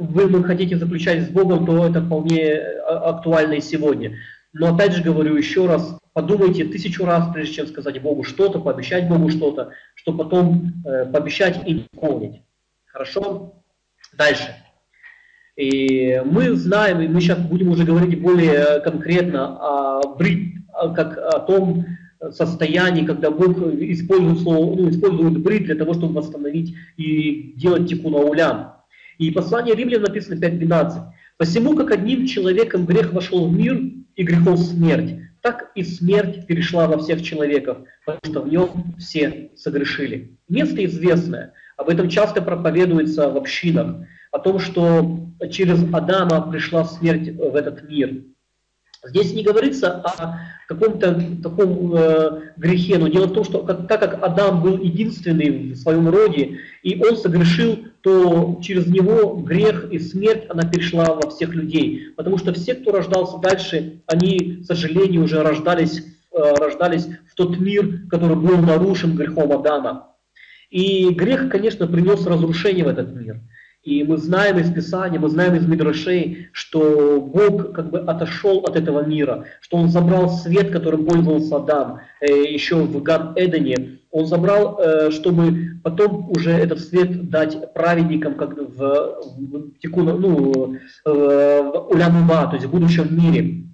вы 0.00 0.42
хотите 0.42 0.76
заключать 0.76 1.22
с 1.22 1.28
Богом, 1.28 1.64
то 1.64 1.86
это 1.86 2.02
вполне 2.02 2.54
актуально 2.56 3.52
и 3.54 3.60
сегодня. 3.60 4.18
Но 4.52 4.74
опять 4.74 4.92
же 4.92 5.04
говорю 5.04 5.36
еще 5.36 5.66
раз, 5.66 5.96
подумайте 6.12 6.64
тысячу 6.64 7.04
раз, 7.04 7.32
прежде 7.32 7.54
чем 7.54 7.66
сказать 7.68 8.02
Богу 8.02 8.24
что-то, 8.24 8.58
пообещать 8.58 9.08
Богу 9.08 9.30
что-то, 9.30 9.70
что 9.94 10.12
потом 10.12 10.72
пообещать 10.82 11.60
и 11.64 11.86
исполнить. 11.92 12.42
Хорошо? 12.86 13.62
Дальше. 14.18 14.63
И 15.56 16.20
мы 16.24 16.54
знаем, 16.54 17.00
и 17.00 17.08
мы 17.08 17.20
сейчас 17.20 17.38
будем 17.38 17.68
уже 17.70 17.84
говорить 17.84 18.20
более 18.20 18.80
конкретно 18.80 19.56
о, 20.00 20.16
брит, 20.16 20.54
как 20.96 21.16
о 21.16 21.38
том 21.40 21.86
состоянии, 22.32 23.04
когда 23.04 23.30
Бог 23.30 23.58
использует, 23.58 24.40
слово, 24.40 24.74
ну, 24.74 24.90
использует 24.90 25.38
брит 25.40 25.64
для 25.64 25.76
того, 25.76 25.94
чтобы 25.94 26.14
восстановить 26.14 26.74
и 26.96 27.54
делать 27.56 27.88
тикун 27.88 28.14
аулям. 28.14 28.72
И 29.18 29.30
послание 29.30 29.76
Римлян 29.76 30.02
написано 30.02 30.40
5.12. 30.40 31.02
«Посему, 31.36 31.76
как 31.76 31.92
одним 31.92 32.26
человеком 32.26 32.86
грех 32.86 33.12
вошел 33.12 33.48
в 33.48 33.56
мир, 33.56 33.80
и 34.16 34.22
грехом 34.22 34.56
смерть, 34.56 35.16
так 35.40 35.72
и 35.74 35.82
смерть 35.82 36.46
перешла 36.46 36.86
во 36.86 36.98
всех 36.98 37.22
человеков, 37.22 37.78
потому 38.06 38.32
что 38.32 38.42
в 38.42 38.48
нем 38.48 38.94
все 38.98 39.50
согрешили». 39.56 40.36
Место 40.48 40.84
известное, 40.84 41.52
об 41.76 41.88
этом 41.88 42.08
часто 42.08 42.42
проповедуется 42.42 43.30
в 43.30 43.36
общинах 43.36 44.06
о 44.30 44.38
том, 44.38 44.58
что 44.58 45.28
через 45.50 45.82
Адама 45.92 46.50
пришла 46.50 46.84
смерть 46.84 47.30
в 47.36 47.54
этот 47.54 47.88
мир. 47.88 48.22
Здесь 49.06 49.34
не 49.34 49.42
говорится 49.42 50.00
о 50.00 50.40
каком-то 50.66 51.20
таком 51.42 51.94
э, 51.94 52.52
грехе, 52.56 52.96
но 52.96 53.08
дело 53.08 53.26
в 53.26 53.34
том, 53.34 53.44
что 53.44 53.62
как, 53.62 53.86
так 53.86 54.00
как 54.00 54.22
Адам 54.22 54.62
был 54.62 54.78
единственный 54.78 55.72
в 55.72 55.76
своем 55.76 56.08
роде, 56.08 56.60
и 56.82 57.02
он 57.04 57.16
согрешил, 57.16 57.84
то 58.00 58.58
через 58.62 58.86
него 58.86 59.34
грех 59.36 59.90
и 59.90 59.98
смерть, 59.98 60.44
она 60.48 60.62
перешла 60.62 61.14
во 61.14 61.30
всех 61.30 61.54
людей. 61.54 62.12
Потому 62.16 62.38
что 62.38 62.54
все, 62.54 62.74
кто 62.74 62.92
рождался 62.92 63.38
дальше, 63.38 64.00
они, 64.06 64.62
к 64.62 64.64
сожалению, 64.64 65.24
уже 65.24 65.42
рождались, 65.42 66.02
э, 66.32 66.54
рождались 66.54 67.06
в 67.30 67.34
тот 67.34 67.58
мир, 67.58 68.06
который 68.08 68.36
был 68.36 68.56
нарушен 68.56 69.16
грехом 69.16 69.52
Адама. 69.52 70.14
И 70.70 71.10
грех, 71.10 71.50
конечно, 71.50 71.86
принес 71.86 72.26
разрушение 72.26 72.84
в 72.84 72.88
этот 72.88 73.14
мир. 73.14 73.40
И 73.84 74.02
мы 74.02 74.16
знаем 74.16 74.58
из 74.58 74.72
Писания, 74.72 75.20
мы 75.20 75.28
знаем 75.28 75.56
из 75.56 75.66
Мидрашей, 75.66 76.48
что 76.52 77.20
Бог 77.20 77.72
как 77.72 77.90
бы 77.90 77.98
отошел 77.98 78.60
от 78.60 78.76
этого 78.76 79.04
мира, 79.04 79.44
что 79.60 79.76
Он 79.76 79.90
забрал 79.90 80.30
свет, 80.30 80.70
которым 80.70 81.04
пользовался 81.04 81.56
Адам 81.56 82.00
э, 82.20 82.44
еще 82.50 82.76
в 82.76 83.02
Ган 83.02 83.34
Эдене. 83.36 83.98
Он 84.10 84.24
забрал, 84.24 84.80
э, 84.80 85.10
чтобы 85.10 85.80
потом 85.82 86.30
уже 86.30 86.52
этот 86.52 86.80
свет 86.80 87.28
дать 87.28 87.74
праведникам, 87.74 88.36
как 88.36 88.56
в, 88.56 89.18
в, 89.36 89.78
тикуна, 89.82 90.14
ну, 90.14 90.76
э, 90.76 90.80
в 91.04 91.88
Улямуба, 91.90 92.46
то 92.46 92.54
есть 92.54 92.66
в 92.66 92.70
будущем 92.70 93.14
мире. 93.14 93.64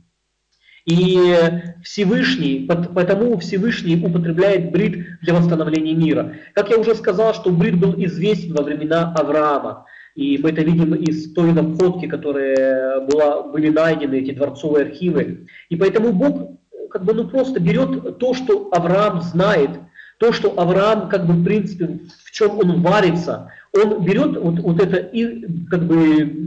И 0.86 1.36
Всевышний, 1.84 2.66
потому 2.66 3.38
Всевышний 3.38 4.04
употребляет 4.04 4.72
брит 4.72 5.06
для 5.22 5.34
восстановления 5.34 5.94
мира. 5.94 6.32
Как 6.54 6.70
я 6.70 6.78
уже 6.78 6.96
сказал, 6.96 7.32
что 7.32 7.50
брит 7.50 7.78
был 7.78 7.94
известен 7.96 8.54
во 8.54 8.64
времена 8.64 9.14
Авраама. 9.16 9.86
И 10.14 10.38
мы 10.38 10.50
это 10.50 10.62
видим 10.62 10.94
из 10.94 11.32
той 11.32 11.52
находки, 11.52 12.06
которые 12.06 13.00
была, 13.06 13.42
были 13.42 13.70
найдены, 13.70 14.16
эти 14.16 14.32
дворцовые 14.32 14.86
архивы. 14.86 15.46
И 15.68 15.76
поэтому 15.76 16.12
Бог 16.12 16.58
как 16.90 17.04
бы 17.04 17.14
ну 17.14 17.28
просто 17.28 17.60
берет 17.60 18.18
то, 18.18 18.34
что 18.34 18.68
Авраам 18.72 19.22
знает, 19.22 19.70
то, 20.18 20.32
что 20.32 20.58
Авраам 20.58 21.08
как 21.08 21.26
бы 21.26 21.34
в 21.34 21.44
принципе, 21.44 22.00
в 22.24 22.30
чем 22.30 22.58
он 22.58 22.82
варится, 22.82 23.50
он 23.72 24.04
берет 24.04 24.36
вот, 24.36 24.58
вот 24.58 24.80
это 24.82 24.96
и 24.96 25.46
как 25.68 25.86
бы 25.86 25.96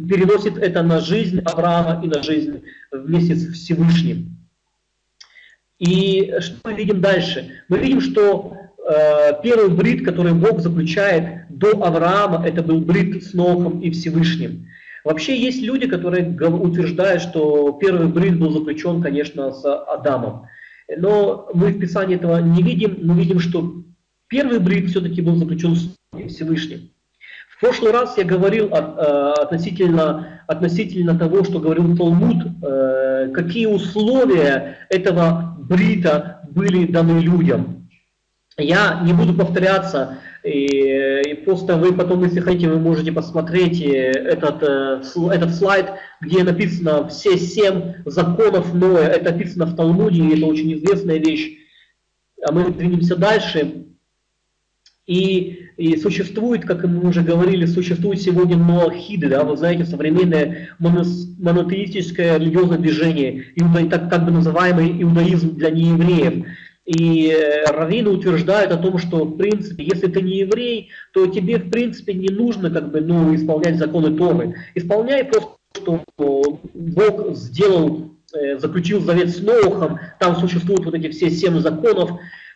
переносит 0.08 0.58
это 0.58 0.84
на 0.84 1.00
жизнь 1.00 1.40
Авраама 1.46 2.04
и 2.04 2.08
на 2.08 2.22
жизнь 2.22 2.64
вместе 2.92 3.36
с 3.36 3.54
Всевышним. 3.54 4.38
И 5.80 6.34
что 6.40 6.56
мы 6.64 6.74
видим 6.76 7.02
дальше? 7.02 7.64
Мы 7.68 7.78
видим, 7.80 8.00
что 8.00 8.56
э, 8.56 8.63
первый 9.44 9.70
брит, 9.70 10.06
который 10.06 10.34
Бог 10.34 10.60
заключает 10.60 11.48
до 11.50 11.84
Авраама, 11.84 12.46
это 12.46 12.62
был 12.64 12.82
брит 12.82 13.24
с 13.24 13.34
Нохом 13.34 13.80
и 13.80 13.92
Всевышним. 13.92 14.68
Вообще 15.04 15.38
есть 15.38 15.62
люди, 15.62 15.88
которые 15.88 16.30
утверждают, 16.30 17.22
что 17.22 17.74
первый 17.74 18.08
брит 18.08 18.40
был 18.40 18.52
заключен, 18.52 19.02
конечно, 19.02 19.52
с 19.52 19.66
Адамом. 19.66 20.48
Но 20.98 21.50
мы 21.54 21.68
в 21.72 21.80
Писании 21.80 22.16
этого 22.16 22.38
не 22.38 22.62
видим. 22.62 22.98
Мы 23.02 23.16
видим, 23.16 23.40
что 23.40 23.84
первый 24.28 24.60
брит 24.60 24.90
все-таки 24.90 25.22
был 25.22 25.36
заключен 25.36 25.76
с 25.76 25.90
Всевышним. 26.30 26.90
В 27.50 27.60
прошлый 27.60 27.92
раз 27.92 28.18
я 28.18 28.26
говорил 28.26 28.68
э, 28.68 28.72
относительно, 28.72 30.42
относительно 30.48 31.18
того, 31.18 31.44
что 31.44 31.60
говорил 31.60 31.96
Талмуд, 31.96 32.44
э, 32.62 33.32
какие 33.34 33.68
условия 33.68 34.78
этого 34.90 35.56
брита 35.60 36.42
были 36.50 36.86
даны 36.86 37.20
людям. 37.20 37.83
Я 38.58 39.02
не 39.04 39.14
буду 39.14 39.34
повторяться, 39.34 40.20
и, 40.44 41.22
и 41.26 41.34
просто 41.44 41.76
вы 41.76 41.94
потом, 41.94 42.24
если 42.24 42.40
хотите, 42.40 42.70
вы 42.70 42.78
можете 42.78 43.12
посмотреть 43.12 43.82
э, 43.82 44.12
этот, 44.12 44.62
э, 44.62 45.02
этот 45.32 45.56
слайд, 45.56 45.94
где 46.22 46.44
написано 46.44 47.08
все 47.08 47.38
семь 47.38 47.96
законов 48.06 48.72
Ноя. 48.74 49.08
Это 49.08 49.32
написано 49.32 49.66
в 49.66 49.76
Талмуде, 49.76 50.22
и 50.22 50.38
это 50.38 50.46
очень 50.46 50.72
известная 50.74 51.18
вещь. 51.18 51.58
А 52.46 52.52
мы 52.52 52.72
двинемся 52.72 53.16
дальше. 53.16 53.86
И, 55.08 55.70
и 55.78 55.98
существует, 55.98 56.64
как 56.66 56.84
мы 56.86 57.10
уже 57.10 57.22
говорили, 57.22 57.66
существует 57.66 58.22
сегодня 58.22 58.56
ноахиды, 58.56 59.30
да, 59.30 59.44
вы 59.44 59.58
знаете, 59.58 59.86
современное 59.86 60.70
монотеистическое 60.80 62.38
религиозное 62.38 62.78
движение, 62.78 63.46
иуда, 63.56 63.90
так 63.90 64.10
как 64.10 64.26
бы 64.26 64.32
называемый 64.32 65.02
иудаизм 65.02 65.56
для 65.56 65.72
неевреев. 65.72 66.46
И 66.86 67.30
э, 67.30 67.66
раввины 67.66 68.10
утверждают 68.10 68.72
о 68.74 68.78
том, 68.78 68.98
что, 68.98 69.24
в 69.24 69.38
принципе, 69.38 69.86
если 69.86 70.08
ты 70.08 70.22
не 70.22 70.40
еврей, 70.40 70.90
то 71.14 71.28
тебе, 71.28 71.58
в 71.58 71.70
принципе, 71.70 72.14
не 72.14 72.28
нужно 72.28 72.70
как 72.70 72.92
бы, 72.92 73.00
ну, 73.00 73.34
исполнять 73.36 73.78
законы 73.78 74.18
Торы. 74.18 74.56
Исполняй 74.76 75.24
просто, 75.24 75.52
что 75.76 76.04
Бог 76.74 77.36
сделал, 77.36 78.12
э, 78.34 78.60
заключил 78.60 79.00
завет 79.00 79.30
с 79.30 79.40
Ноухом, 79.40 80.00
там 80.20 80.36
существуют 80.36 80.84
вот 80.84 80.94
эти 80.94 81.10
все 81.10 81.30
семь 81.30 81.60
законов. 81.60 82.12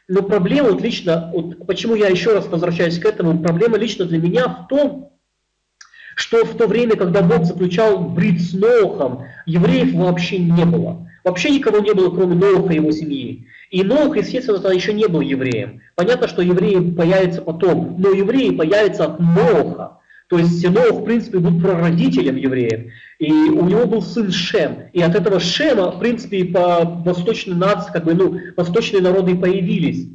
Но 0.10 0.24
проблема 0.24 0.72
вот 0.72 0.82
лично, 0.82 1.32
вот 1.34 1.66
почему 1.66 1.96
я 1.96 2.08
еще 2.08 2.34
раз 2.34 2.48
возвращаюсь 2.48 3.00
к 3.00 3.06
этому, 3.06 3.42
проблема 3.42 3.78
лично 3.78 4.06
для 4.06 4.18
меня 4.18 4.48
в 4.48 4.68
том, 4.68 5.14
что 6.16 6.44
в 6.44 6.58
то 6.58 6.68
время, 6.68 6.96
когда 6.98 7.22
Бог 7.22 7.46
заключал 7.46 8.00
брит 8.00 8.42
с 8.42 8.52
Ноухом, 8.54 9.24
евреев 9.46 9.94
вообще 9.94 10.40
не 10.40 10.66
было. 10.66 11.08
Вообще 11.24 11.50
никого 11.50 11.80
не 11.80 11.94
было, 11.94 12.10
кроме 12.10 12.36
Ноуха 12.36 12.74
и 12.74 12.78
его 12.78 12.92
семьи. 12.92 13.48
И 13.70 13.84
Нох, 13.84 14.16
естественно, 14.16 14.68
еще 14.70 14.94
не 14.94 15.08
был 15.08 15.22
евреем. 15.22 15.82
Понятно, 15.96 16.28
что 16.28 16.42
евреи 16.42 16.92
появятся 16.92 17.42
потом, 17.42 17.96
но 18.00 18.12
евреи 18.12 18.52
появятся 18.52 19.06
от 19.06 19.20
Ноха. 19.20 20.00
То 20.30 20.38
есть 20.38 20.68
Нох, 20.70 21.02
в 21.02 21.04
принципе, 21.04 21.40
был 21.40 21.60
прародителем 21.60 22.36
евреев. 22.36 22.92
И 23.20 23.32
у 23.32 23.66
него 23.66 23.86
был 23.86 24.02
сын 24.02 24.32
Шем. 24.32 24.90
И 24.94 25.02
от 25.02 25.16
этого 25.16 25.40
Шема, 25.40 25.92
в 25.92 26.00
принципе, 26.00 26.46
по 26.46 26.84
восточной 26.84 27.56
нации, 27.56 27.92
как 27.92 28.06
бы, 28.06 28.14
ну, 28.14 28.40
восточные 28.56 29.02
народы 29.02 29.36
появились. 29.36 30.08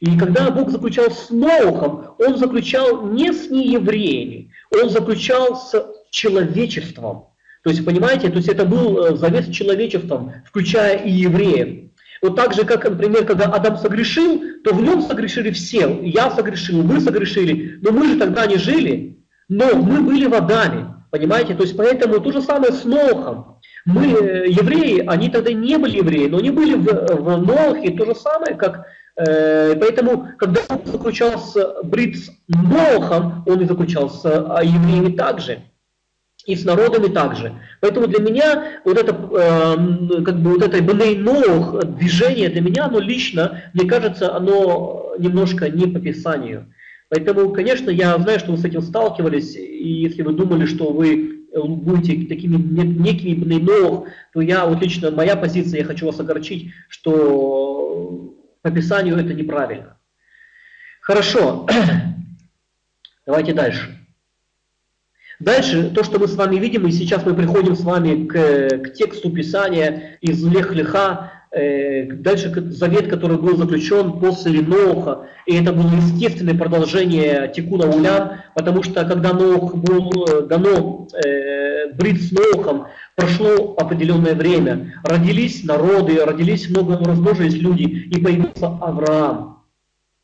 И 0.00 0.18
когда 0.18 0.50
Бог 0.50 0.70
заключал 0.70 1.10
с 1.10 1.28
Нохом, 1.30 2.14
он 2.18 2.38
заключал 2.38 3.06
не 3.06 3.32
с 3.32 3.50
неевреями, 3.50 4.50
он 4.70 4.88
заключал 4.88 5.56
с 5.56 5.74
человечеством. 6.10 7.26
То 7.62 7.70
есть, 7.70 7.84
понимаете, 7.84 8.30
то 8.30 8.36
есть 8.36 8.48
это 8.48 8.64
был 8.64 9.04
э, 9.04 9.16
завет 9.16 9.48
с 9.48 9.50
человечеством, 9.50 10.32
включая 10.46 10.96
и 10.96 11.10
евреев. 11.10 11.89
Вот 12.22 12.36
так 12.36 12.52
же, 12.52 12.64
как, 12.64 12.84
например, 12.84 13.24
когда 13.24 13.46
Адам 13.46 13.78
согрешил, 13.78 14.42
то 14.62 14.74
в 14.74 14.82
нем 14.82 15.02
согрешили 15.02 15.50
все. 15.50 16.00
Я 16.02 16.30
согрешил, 16.30 16.82
вы 16.82 17.00
согрешили, 17.00 17.78
но 17.82 17.92
мы 17.92 18.08
же 18.08 18.18
тогда 18.18 18.46
не 18.46 18.56
жили, 18.56 19.18
но 19.48 19.74
мы 19.74 20.02
были 20.02 20.26
в 20.26 20.34
Адаме. 20.34 20.94
Понимаете? 21.10 21.54
То 21.54 21.62
есть 21.62 21.76
поэтому 21.76 22.20
то 22.20 22.30
же 22.30 22.40
самое 22.40 22.72
с 22.72 22.84
Нохом. 22.84 23.58
Мы, 23.84 24.12
э, 24.12 24.48
евреи, 24.48 25.04
они 25.06 25.28
тогда 25.28 25.52
не 25.52 25.76
были 25.76 25.96
евреи, 25.96 26.28
но 26.28 26.38
они 26.38 26.50
были 26.50 26.74
в, 26.74 26.84
в 26.84 27.36
Нохе, 27.38 27.90
то 27.90 28.04
же 28.04 28.14
самое, 28.14 28.54
как... 28.54 28.86
Э, 29.16 29.74
поэтому, 29.74 30.28
когда 30.38 30.60
он 30.68 30.80
заключался 30.84 31.82
брит 31.82 32.16
с 32.16 32.30
Нохом, 32.48 33.42
он 33.46 33.60
и 33.60 33.64
заключался 33.64 34.54
а 34.54 34.62
евреями 34.62 35.16
также. 35.16 35.62
И 36.46 36.56
с 36.56 36.64
народами 36.64 37.12
также. 37.12 37.52
Поэтому 37.80 38.06
для 38.06 38.20
меня 38.20 38.80
вот 38.84 38.96
это, 38.96 39.12
э, 39.12 40.22
как 40.24 40.40
бы 40.40 40.54
вот 40.54 40.62
это 40.62 40.82
Нох, 40.82 41.84
движение 41.84 42.48
для 42.48 42.62
меня, 42.62 42.86
оно 42.86 42.98
лично, 42.98 43.62
мне 43.74 43.86
кажется, 43.86 44.34
оно 44.34 45.14
немножко 45.18 45.68
не 45.68 45.86
по 45.86 46.00
Писанию. 46.00 46.72
Поэтому, 47.10 47.52
конечно, 47.52 47.90
я 47.90 48.16
знаю, 48.18 48.38
что 48.38 48.52
вы 48.52 48.58
с 48.58 48.64
этим 48.64 48.82
сталкивались, 48.82 49.54
и 49.56 49.88
если 49.88 50.22
вы 50.22 50.32
думали, 50.32 50.64
что 50.64 50.92
вы 50.92 51.46
э, 51.52 51.60
будете 51.60 52.26
такими 52.26 52.56
некими 52.56 53.34
бнейнох, 53.34 54.06
то 54.32 54.40
я, 54.40 54.64
вот 54.64 54.80
лично 54.80 55.10
моя 55.10 55.36
позиция, 55.36 55.80
я 55.80 55.84
хочу 55.84 56.06
вас 56.06 56.20
огорчить, 56.20 56.72
что 56.88 58.34
по 58.62 58.70
Писанию 58.70 59.16
это 59.16 59.34
неправильно. 59.34 59.98
Хорошо, 61.02 61.66
давайте 63.26 63.52
дальше. 63.52 63.99
Дальше, 65.40 65.90
то, 65.94 66.04
что 66.04 66.18
мы 66.18 66.28
с 66.28 66.36
вами 66.36 66.56
видим, 66.56 66.86
и 66.86 66.92
сейчас 66.92 67.24
мы 67.24 67.34
приходим 67.34 67.74
с 67.74 67.80
вами 67.80 68.26
к, 68.26 68.84
к 68.84 68.92
тексту 68.92 69.30
Писания 69.30 70.18
из 70.20 70.44
Лех-Леха, 70.44 71.32
Э, 71.52 72.04
дальше 72.04 72.52
завет, 72.70 73.08
который 73.08 73.36
был 73.36 73.56
заключен 73.56 74.20
после 74.20 74.60
Ноха, 74.60 75.26
и 75.46 75.56
это 75.56 75.72
было 75.72 75.90
естественное 75.96 76.54
продолжение 76.54 77.50
Тикуна 77.52 77.86
Улян, 77.86 78.42
потому 78.54 78.84
что 78.84 79.04
когда 79.04 79.32
Нох 79.32 79.74
был 79.74 80.26
э, 80.28 80.42
дано 80.42 81.08
э, 81.12 81.92
брит 81.94 82.22
с 82.22 82.30
Нохом, 82.30 82.86
прошло 83.16 83.74
определенное 83.76 84.36
время, 84.36 84.94
родились 85.02 85.64
народы, 85.64 86.24
родились 86.24 86.70
много, 86.70 86.96
размножились 86.98 87.54
люди, 87.54 87.82
и 87.82 88.20
появился 88.20 88.68
Авраам. 88.80 89.59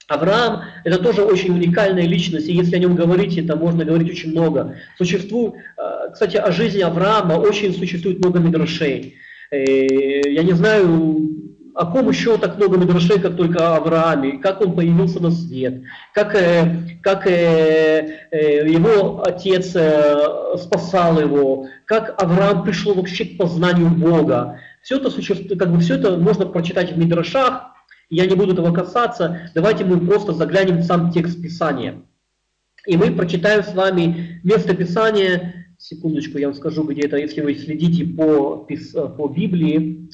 Авраам– 0.08 0.62
это 0.84 0.98
тоже 0.98 1.22
очень 1.22 1.52
уникальная 1.52 2.06
личность, 2.06 2.48
и 2.48 2.52
если 2.52 2.76
о 2.76 2.78
нем 2.78 2.94
говорить, 2.94 3.36
это 3.38 3.56
можно 3.56 3.84
говорить 3.84 4.10
очень 4.10 4.30
много. 4.30 4.76
Существует, 4.96 5.54
э, 5.76 6.12
кстати, 6.12 6.36
о 6.36 6.52
жизни 6.52 6.80
Авраама 6.80 7.34
очень 7.34 7.74
существует 7.74 8.20
много 8.20 8.38
мидрашей. 8.38 9.16
Э, 9.50 10.30
я 10.30 10.44
не 10.44 10.52
знаю, 10.52 11.28
о 11.74 11.86
ком 11.86 12.08
еще 12.08 12.38
так 12.38 12.56
много 12.56 12.78
мидрашей, 12.78 13.18
как 13.18 13.36
только 13.36 13.58
о 13.68 13.78
Аврааме, 13.78 14.38
как 14.38 14.60
он 14.60 14.76
появился 14.76 15.20
на 15.20 15.32
свет, 15.32 15.82
как, 16.14 16.36
э, 16.36 16.98
как 17.02 17.26
его 17.26 19.24
отец 19.26 19.70
спасал 20.60 21.20
его, 21.20 21.66
как 21.84 22.14
Авраам 22.22 22.62
пришел 22.62 22.94
вообще 22.94 23.24
к 23.24 23.38
познанию 23.38 23.88
Бога. 23.88 24.60
Все 24.82 24.98
это, 24.98 25.10
существует, 25.10 25.58
как 25.58 25.72
бы, 25.72 25.80
все 25.80 25.96
это 25.96 26.16
можно 26.16 26.46
прочитать 26.46 26.92
в 26.92 26.98
мидрашах, 26.98 27.75
я 28.08 28.26
не 28.26 28.34
буду 28.34 28.52
этого 28.52 28.72
касаться, 28.72 29.50
давайте 29.54 29.84
мы 29.84 30.04
просто 30.04 30.32
заглянем 30.32 30.78
в 30.78 30.84
сам 30.84 31.10
текст 31.10 31.40
Писания. 31.42 32.02
И 32.86 32.96
мы 32.96 33.10
прочитаем 33.12 33.62
с 33.62 33.74
вами 33.74 34.40
место 34.44 34.76
Писания, 34.76 35.74
секундочку, 35.78 36.38
я 36.38 36.48
вам 36.48 36.56
скажу, 36.56 36.84
где 36.84 37.02
это, 37.02 37.16
если 37.16 37.40
вы 37.40 37.54
следите 37.54 38.04
по, 38.04 38.66
по 39.16 39.28
Библии, 39.28 40.10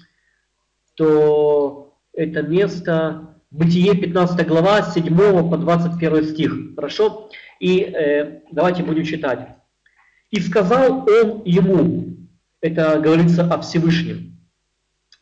то 0.95 1.99
это 2.15 2.43
место 2.43 3.33
Бытие 3.53 3.95
15 3.95 4.47
глава, 4.49 4.81
7 4.81 5.51
по 5.51 5.59
21 5.59 6.25
стих. 6.25 6.75
Хорошо? 6.75 7.29
И 7.61 7.81
э, 7.81 8.41
давайте 8.51 8.83
будем 8.83 9.05
читать. 9.05 9.47
«И 10.31 10.41
сказал 10.41 11.07
он 11.07 11.43
ему», 11.45 12.17
это 12.63 12.99
говорится 12.99 13.45
о 13.45 13.61
Всевышнем, 13.61 14.39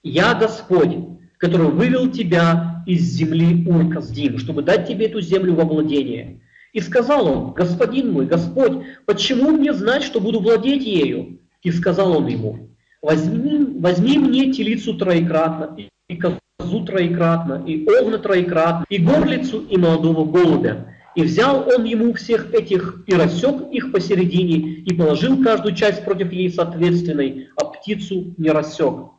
«Я 0.04 0.34
Господь, 0.34 0.96
который 1.40 1.70
вывел 1.70 2.10
тебя 2.10 2.84
из 2.86 3.00
земли 3.00 3.66
Ур-Каздим, 3.66 4.38
чтобы 4.38 4.62
дать 4.62 4.86
тебе 4.86 5.06
эту 5.06 5.20
землю 5.22 5.54
во 5.54 5.64
владение. 5.64 6.40
И 6.72 6.80
сказал 6.80 7.26
он, 7.26 7.52
господин 7.54 8.12
мой, 8.12 8.26
Господь, 8.26 8.84
почему 9.06 9.50
мне 9.50 9.72
знать, 9.72 10.02
что 10.02 10.20
буду 10.20 10.40
владеть 10.40 10.84
ею? 10.84 11.40
И 11.62 11.72
сказал 11.72 12.16
он 12.16 12.26
ему, 12.26 12.70
возьми, 13.02 13.80
возьми 13.80 14.18
мне 14.18 14.52
телицу 14.52 14.94
троекратно, 14.94 15.76
и 16.08 16.16
козу 16.16 16.84
троекратно, 16.84 17.64
и 17.66 17.88
овна 17.88 18.18
троекратно, 18.18 18.84
и 18.88 18.98
горлицу, 18.98 19.62
и 19.62 19.76
молодого 19.78 20.30
голубя. 20.30 20.94
И 21.16 21.22
взял 21.22 21.66
он 21.74 21.84
ему 21.84 22.12
всех 22.12 22.52
этих, 22.54 23.02
и 23.06 23.14
рассек 23.14 23.62
их 23.72 23.92
посередине, 23.92 24.56
и 24.58 24.94
положил 24.94 25.42
каждую 25.42 25.74
часть 25.74 26.04
против 26.04 26.32
ей 26.32 26.50
соответственной, 26.52 27.48
а 27.56 27.64
птицу 27.64 28.34
не 28.36 28.50
рассек. 28.50 29.10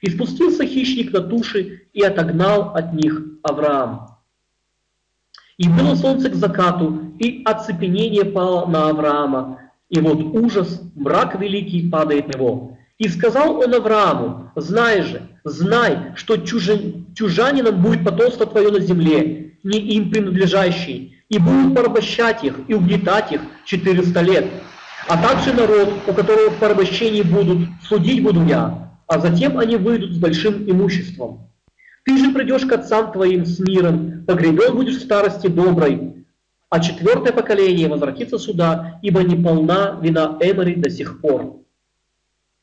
И 0.00 0.10
спустился 0.10 0.64
хищник 0.64 1.12
на 1.12 1.20
туши, 1.20 1.82
и 1.92 2.02
отогнал 2.02 2.74
от 2.74 2.92
них 2.92 3.22
Авраам. 3.42 4.18
И 5.56 5.68
было 5.68 5.96
солнце 5.96 6.30
к 6.30 6.34
закату, 6.34 7.14
и 7.18 7.42
оцепенение 7.44 8.24
пало 8.24 8.66
на 8.66 8.90
Авраама. 8.90 9.58
И 9.88 9.98
вот 9.98 10.20
ужас, 10.20 10.80
мрак 10.94 11.40
великий 11.40 11.88
падает 11.88 12.28
на 12.28 12.38
него. 12.38 12.78
И 12.98 13.08
сказал 13.08 13.58
он 13.58 13.74
Аврааму, 13.74 14.52
знай 14.54 15.02
же, 15.02 15.22
знай, 15.44 16.12
что 16.14 16.36
чужан, 16.36 17.06
чужанином 17.14 17.82
будет 17.82 18.04
потомство 18.04 18.46
твое 18.46 18.70
на 18.70 18.80
земле, 18.80 19.54
не 19.64 19.78
им 19.78 20.10
принадлежащий, 20.10 21.16
и 21.28 21.38
будут 21.38 21.74
порабощать 21.74 22.44
их 22.44 22.54
и 22.68 22.74
угнетать 22.74 23.32
их 23.32 23.40
400 23.64 24.20
лет. 24.20 24.46
А 25.08 25.16
также 25.20 25.52
народ, 25.54 25.92
у 26.06 26.12
которого 26.12 26.50
в 26.50 26.58
порабощении 26.58 27.22
будут, 27.22 27.68
судить 27.88 28.22
буду 28.22 28.44
я, 28.44 28.87
а 29.08 29.18
затем 29.18 29.58
они 29.58 29.76
выйдут 29.76 30.12
с 30.12 30.18
большим 30.18 30.70
имуществом. 30.70 31.50
Ты 32.04 32.16
же 32.18 32.32
придешь 32.32 32.64
к 32.64 32.72
отцам 32.72 33.10
твоим 33.10 33.44
с 33.44 33.58
миром, 33.58 34.24
погребен 34.26 34.76
будешь 34.76 34.98
в 34.98 35.02
старости 35.02 35.46
доброй, 35.46 36.26
а 36.70 36.80
четвертое 36.80 37.32
поколение 37.32 37.88
возвратится 37.88 38.38
сюда, 38.38 38.98
ибо 39.02 39.22
не 39.22 39.42
полна 39.42 39.98
вина 40.00 40.38
Эмори 40.40 40.74
до 40.74 40.90
сих 40.90 41.20
пор. 41.20 41.56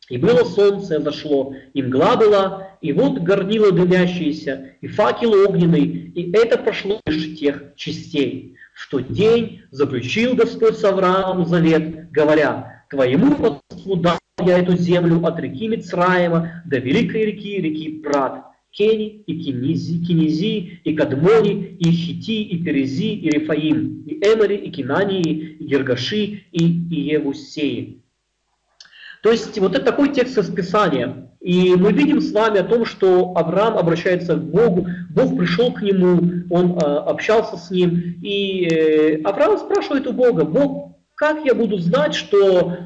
И 0.08 0.18
было 0.20 0.44
солнце, 0.44 1.02
зашло, 1.02 1.56
и 1.74 1.82
мгла 1.82 2.16
была, 2.16 2.70
и 2.80 2.94
вот 2.94 3.20
горнило 3.20 3.72
дымящиеся, 3.72 4.74
и 4.82 4.88
факел 4.88 5.34
огненный, 5.34 5.82
и 5.84 6.32
это 6.32 6.60
прошло 6.60 7.02
лишь 7.08 7.40
тех 7.40 7.74
частей. 7.76 8.56
В 8.76 8.88
тот 8.92 9.12
день 9.12 9.64
заключил 9.72 10.36
Господь 10.36 10.78
с 10.78 10.84
Авраамом 10.84 11.48
завет, 11.48 12.12
говоря, 12.12 12.84
«Твоему 12.92 13.36
потомству 13.36 13.96
дам 13.96 14.20
я 14.44 14.60
эту 14.60 14.76
землю 14.76 15.26
от 15.26 15.40
реки 15.40 15.68
Мицраема 15.68 16.62
до 16.66 16.78
великой 16.80 17.26
реки, 17.26 17.62
реки 17.62 18.02
Прат, 18.04 18.44
Кени, 18.72 19.24
и 19.26 19.40
Кинези, 19.40 20.04
Кинези, 20.06 20.82
и 20.84 20.94
Кадмони, 20.94 21.78
и 21.80 21.92
Хити, 21.92 22.44
и 22.44 22.62
Перези, 22.62 23.14
и 23.14 23.30
Рефаим, 23.30 24.04
и 24.06 24.16
Эмори, 24.16 24.58
и 24.58 24.72
Кинании, 24.72 25.24
и 25.24 25.64
Гергаши, 25.66 26.44
и 26.52 26.66
Иевусеи. 26.92 28.02
То 29.24 29.32
есть 29.32 29.58
вот 29.58 29.74
это 29.74 29.86
такой 29.86 30.14
текст 30.14 30.38
из 30.38 30.50
Писания. 30.50 31.32
И 31.40 31.74
мы 31.76 31.94
видим 31.94 32.20
с 32.20 32.34
вами 32.34 32.60
о 32.60 32.64
том, 32.64 32.86
что 32.86 33.34
Авраам 33.36 33.78
обращается 33.78 34.36
к 34.36 34.44
Богу, 34.44 34.88
Бог 35.12 35.38
пришел 35.38 35.72
к 35.72 35.82
нему, 35.82 36.44
он 36.50 36.78
э, 36.78 36.82
общался 36.82 37.56
с 37.56 37.72
ним, 37.72 38.20
и 38.22 38.68
э, 38.68 39.22
Авраам 39.24 39.58
спрашивает 39.60 40.08
у 40.08 40.14
Бога, 40.14 40.44
Бог, 40.44 40.95
как 41.16 41.46
я 41.46 41.56
буду 41.56 41.78
знать, 41.78 42.14
что 42.14 42.78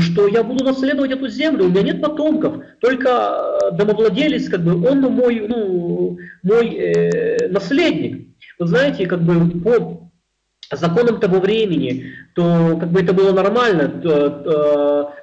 что 0.00 0.28
я 0.28 0.42
буду 0.42 0.64
наследовать 0.64 1.12
эту 1.12 1.28
землю, 1.28 1.64
у 1.64 1.68
меня 1.68 1.82
нет 1.82 2.02
потомков, 2.02 2.62
только 2.80 3.08
э, 3.08 3.70
домовладелец, 3.72 4.48
как 4.50 4.62
бы, 4.62 4.86
он 4.86 5.00
мой, 5.00 5.46
ну, 5.48 6.18
мой 6.42 6.74
э, 6.74 7.48
наследник. 7.48 8.28
Вы 8.58 8.66
знаете, 8.66 9.06
как 9.06 9.22
бы 9.22 9.60
по 9.60 10.10
законам 10.70 11.20
того 11.20 11.40
времени, 11.40 12.12
то 12.34 12.76
как 12.78 12.90
бы 12.90 13.00
это 13.00 13.14
было 13.14 13.32
нормально. 13.32 13.88
То, 13.88 14.30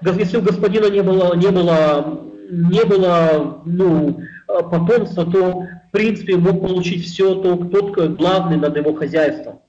то, 0.04 0.12
если 0.18 0.38
у 0.38 0.42
господина 0.42 0.90
не 0.90 1.04
было, 1.04 1.36
не 1.36 1.52
было, 1.52 2.22
не 2.50 2.84
было 2.86 3.62
ну, 3.66 4.22
потомства, 4.48 5.26
то 5.32 5.68
в 5.90 5.92
принципе 5.92 6.38
мог 6.38 6.62
получить 6.62 7.06
все 7.06 7.36
то, 7.36 7.56
кто 7.58 8.10
главный 8.10 8.58
над 8.58 8.76
его 8.76 8.94
хозяйством. 8.96 9.60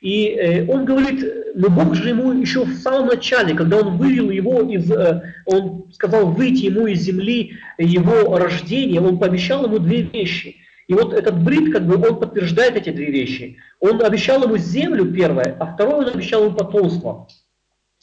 И 0.00 0.28
э, 0.28 0.66
он 0.70 0.84
говорит, 0.84 1.24
но 1.54 1.68
Бог 1.70 1.94
же 1.94 2.10
ему 2.10 2.32
еще 2.32 2.64
в 2.64 2.74
самом 2.74 3.08
начале, 3.08 3.54
когда 3.54 3.78
он 3.78 3.96
вывел 3.96 4.30
его 4.30 4.62
из, 4.62 4.90
э, 4.90 5.34
он 5.46 5.90
сказал 5.92 6.26
выйти 6.26 6.66
ему 6.66 6.86
из 6.86 7.00
земли 7.00 7.54
его 7.78 8.36
рождения, 8.36 9.00
он 9.00 9.18
пообещал 9.18 9.64
ему 9.64 9.78
две 9.78 10.02
вещи. 10.02 10.56
И 10.86 10.94
вот 10.94 11.12
этот 11.12 11.42
брит, 11.42 11.72
как 11.72 11.86
бы, 11.86 11.96
он 11.96 12.20
подтверждает 12.20 12.76
эти 12.76 12.90
две 12.90 13.10
вещи. 13.10 13.56
Он 13.80 14.02
обещал 14.04 14.42
ему 14.44 14.56
землю 14.56 15.12
первое, 15.12 15.56
а 15.58 15.74
второе 15.74 15.96
он 15.96 16.08
обещал 16.08 16.44
ему 16.44 16.54
потомство. 16.54 17.26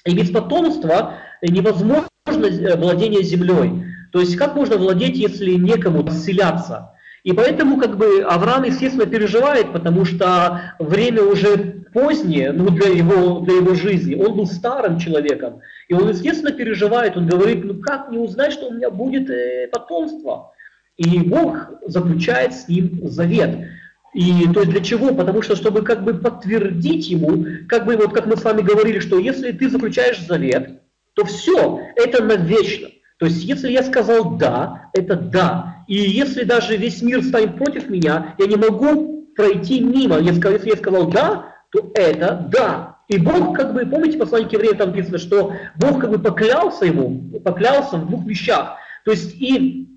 И 0.06 0.13
без 0.13 0.32
потомства 0.32 1.15
невозможно 1.41 2.10
возможно 2.25 2.75
владение 2.77 3.23
землей. 3.23 3.86
То 4.12 4.19
есть 4.19 4.36
как 4.38 4.56
можно 4.56 4.77
владеть, 4.77 5.17
если 5.17 5.53
некому 5.53 6.03
расселяться? 6.03 6.91
И 7.23 7.32
поэтому 7.32 7.79
как 7.79 7.97
бы 7.97 8.21
Авраам, 8.21 8.63
естественно, 8.63 9.06
переживает, 9.06 9.71
потому 9.71 10.06
что 10.06 10.62
время 10.79 11.23
уже 11.23 11.83
позднее, 11.93 12.51
ну, 12.51 12.69
для 12.69 12.89
его, 12.89 13.39
для 13.39 13.56
его 13.58 13.73
жизни. 13.73 14.15
Он 14.15 14.36
был 14.36 14.47
старым 14.47 14.99
человеком. 14.99 15.62
И 15.88 15.93
он, 15.93 16.10
естественно, 16.10 16.51
переживает. 16.51 17.17
Он 17.17 17.27
говорит, 17.27 17.63
ну 17.63 17.75
как 17.75 18.10
не 18.10 18.17
узнать, 18.17 18.53
что 18.53 18.67
у 18.67 18.73
меня 18.73 18.89
будет 18.89 19.29
э, 19.29 19.67
потомство? 19.71 20.51
И 20.97 21.19
Бог 21.19 21.71
заключает 21.86 22.53
с 22.53 22.67
ним 22.67 23.08
завет. 23.10 23.67
И 24.13 24.47
то 24.53 24.60
есть 24.62 24.71
для 24.71 24.82
чего? 24.82 25.13
Потому 25.13 25.41
что, 25.41 25.56
чтобы 25.56 25.82
как 25.82 26.03
бы 26.03 26.13
подтвердить 26.13 27.10
ему, 27.10 27.45
как 27.67 27.86
бы 27.86 27.95
вот 27.97 28.13
как 28.13 28.27
мы 28.27 28.38
с 28.38 28.43
вами 28.43 28.62
говорили, 28.62 28.99
что 28.99 29.17
если 29.17 29.51
ты 29.51 29.69
заключаешь 29.69 30.21
завет, 30.25 30.82
то 31.13 31.25
все, 31.25 31.79
это 31.95 32.23
навечно. 32.23 32.89
То 33.17 33.27
есть, 33.27 33.43
если 33.43 33.71
я 33.71 33.84
сказал 33.84 34.38
«да», 34.38 34.89
это 34.93 35.15
«да». 35.15 35.86
И 35.88 35.95
если 35.95 36.43
даже 36.43 36.75
весь 36.75 37.01
мир 37.01 37.23
станет 37.23 37.58
против 37.58 37.89
меня, 37.89 38.36
я 38.38 38.47
не 38.47 38.56
могу 38.56 39.27
пройти 39.36 39.79
мимо. 39.79 40.19
Если 40.19 40.69
я 40.69 40.75
сказал 40.75 41.08
«да», 41.10 41.53
то 41.74 41.92
это 41.96 42.48
«да». 42.50 42.98
И 43.10 43.18
Бог, 43.18 43.56
как 43.56 43.74
бы, 43.74 43.86
помните, 43.86 44.18
послание 44.18 44.50
к 44.50 44.54
евреям 44.54 44.78
там 44.78 44.90
написано, 44.92 45.18
что 45.18 45.54
Бог 45.76 46.00
как 46.00 46.10
бы 46.10 46.20
поклялся 46.20 46.86
ему, 46.86 47.40
поклялся 47.44 47.98
в 47.98 48.08
двух 48.08 48.26
вещах. 48.26 48.78
То 49.04 49.12
есть 49.12 49.36
и 49.36 49.90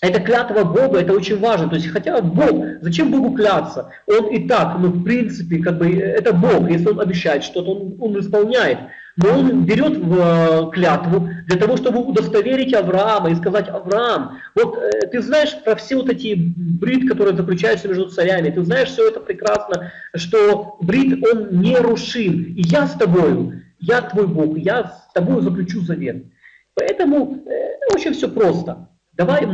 это 0.00 0.20
клятва 0.20 0.64
Бога, 0.64 1.00
это 1.00 1.12
очень 1.12 1.38
важно. 1.38 1.68
То 1.68 1.76
есть, 1.76 1.88
хотя 1.88 2.20
Бог, 2.20 2.64
зачем 2.80 3.10
Богу 3.10 3.34
кляться? 3.34 3.90
Он 4.06 4.26
и 4.28 4.48
так, 4.48 4.76
ну, 4.78 4.88
в 4.88 5.04
принципе, 5.04 5.58
как 5.58 5.78
бы, 5.78 5.90
это 5.94 6.32
Бог. 6.32 6.70
Если 6.70 6.88
Он 6.88 7.00
обещает 7.00 7.44
что-то, 7.44 7.70
он, 7.70 7.96
он 8.00 8.18
исполняет. 8.18 8.78
Но 9.16 9.38
он 9.38 9.64
берет 9.64 9.96
в 9.96 10.18
э, 10.18 10.70
клятву 10.72 11.28
для 11.46 11.56
того, 11.56 11.76
чтобы 11.76 12.00
удостоверить 12.00 12.74
Авраама 12.74 13.30
и 13.30 13.36
сказать, 13.36 13.68
Авраам, 13.68 14.38
вот 14.56 14.76
э, 14.76 15.06
ты 15.06 15.22
знаешь 15.22 15.56
про 15.64 15.76
все 15.76 15.96
вот 15.96 16.08
эти 16.08 16.34
брит, 16.34 17.08
которые 17.08 17.36
заключаются 17.36 17.86
между 17.86 18.08
царями, 18.08 18.50
ты 18.50 18.64
знаешь 18.64 18.88
все 18.88 19.08
это 19.08 19.20
прекрасно, 19.20 19.92
что 20.16 20.76
брит, 20.80 21.24
он 21.24 21.60
не 21.60 21.76
рушим, 21.76 22.42
и 22.42 22.62
я 22.62 22.88
с 22.88 22.94
тобою, 22.94 23.62
я 23.78 24.02
твой 24.02 24.26
Бог, 24.26 24.58
я 24.58 24.86
с 24.86 25.12
тобой 25.12 25.42
заключу 25.42 25.82
завет. 25.82 26.24
Поэтому 26.74 27.36
э, 27.46 27.94
очень 27.94 28.14
все 28.14 28.28
просто. 28.28 28.88
Давай 29.12 29.46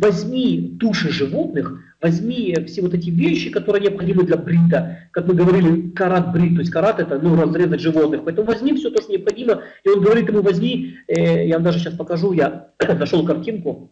возьми 0.00 0.76
туши 0.80 1.10
животных, 1.10 1.80
возьми 2.06 2.56
все 2.66 2.82
вот 2.82 2.94
эти 2.94 3.10
вещи, 3.10 3.50
которые 3.50 3.82
необходимы 3.82 4.22
для 4.22 4.36
брита, 4.36 5.08
как 5.10 5.26
мы 5.26 5.34
говорили, 5.34 5.90
карат 5.90 6.32
брит, 6.32 6.54
то 6.54 6.60
есть 6.60 6.70
карат 6.70 7.00
это 7.00 7.18
ну, 7.18 7.34
разрезать 7.34 7.80
животных, 7.80 8.22
поэтому 8.24 8.46
возьми 8.46 8.74
все 8.74 8.90
то, 8.90 9.02
что 9.02 9.12
необходимо, 9.12 9.62
и 9.82 9.88
он 9.88 10.00
говорит 10.00 10.28
ему, 10.28 10.42
возьми, 10.42 10.96
э, 11.08 11.48
я 11.48 11.56
вам 11.56 11.64
даже 11.64 11.80
сейчас 11.80 11.94
покажу, 11.94 12.32
я 12.32 12.68
нашел 12.98 13.26
картинку, 13.26 13.90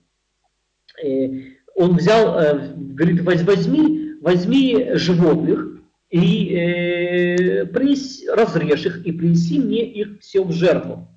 э, 1.05 1.29
он 1.75 1.97
взял, 1.97 2.39
э, 2.39 2.75
говорит, 2.77 3.23
возьми, 3.23 4.13
возьми 4.21 4.91
животных, 4.95 5.75
и 6.11 6.55
э, 6.55 7.67
принеси, 7.67 8.29
разрежь 8.29 8.87
их 8.87 9.05
и 9.05 9.11
принеси 9.11 9.59
мне 9.59 9.85
их 9.85 10.21
все 10.21 10.45
в 10.45 10.53
жертву. 10.53 11.09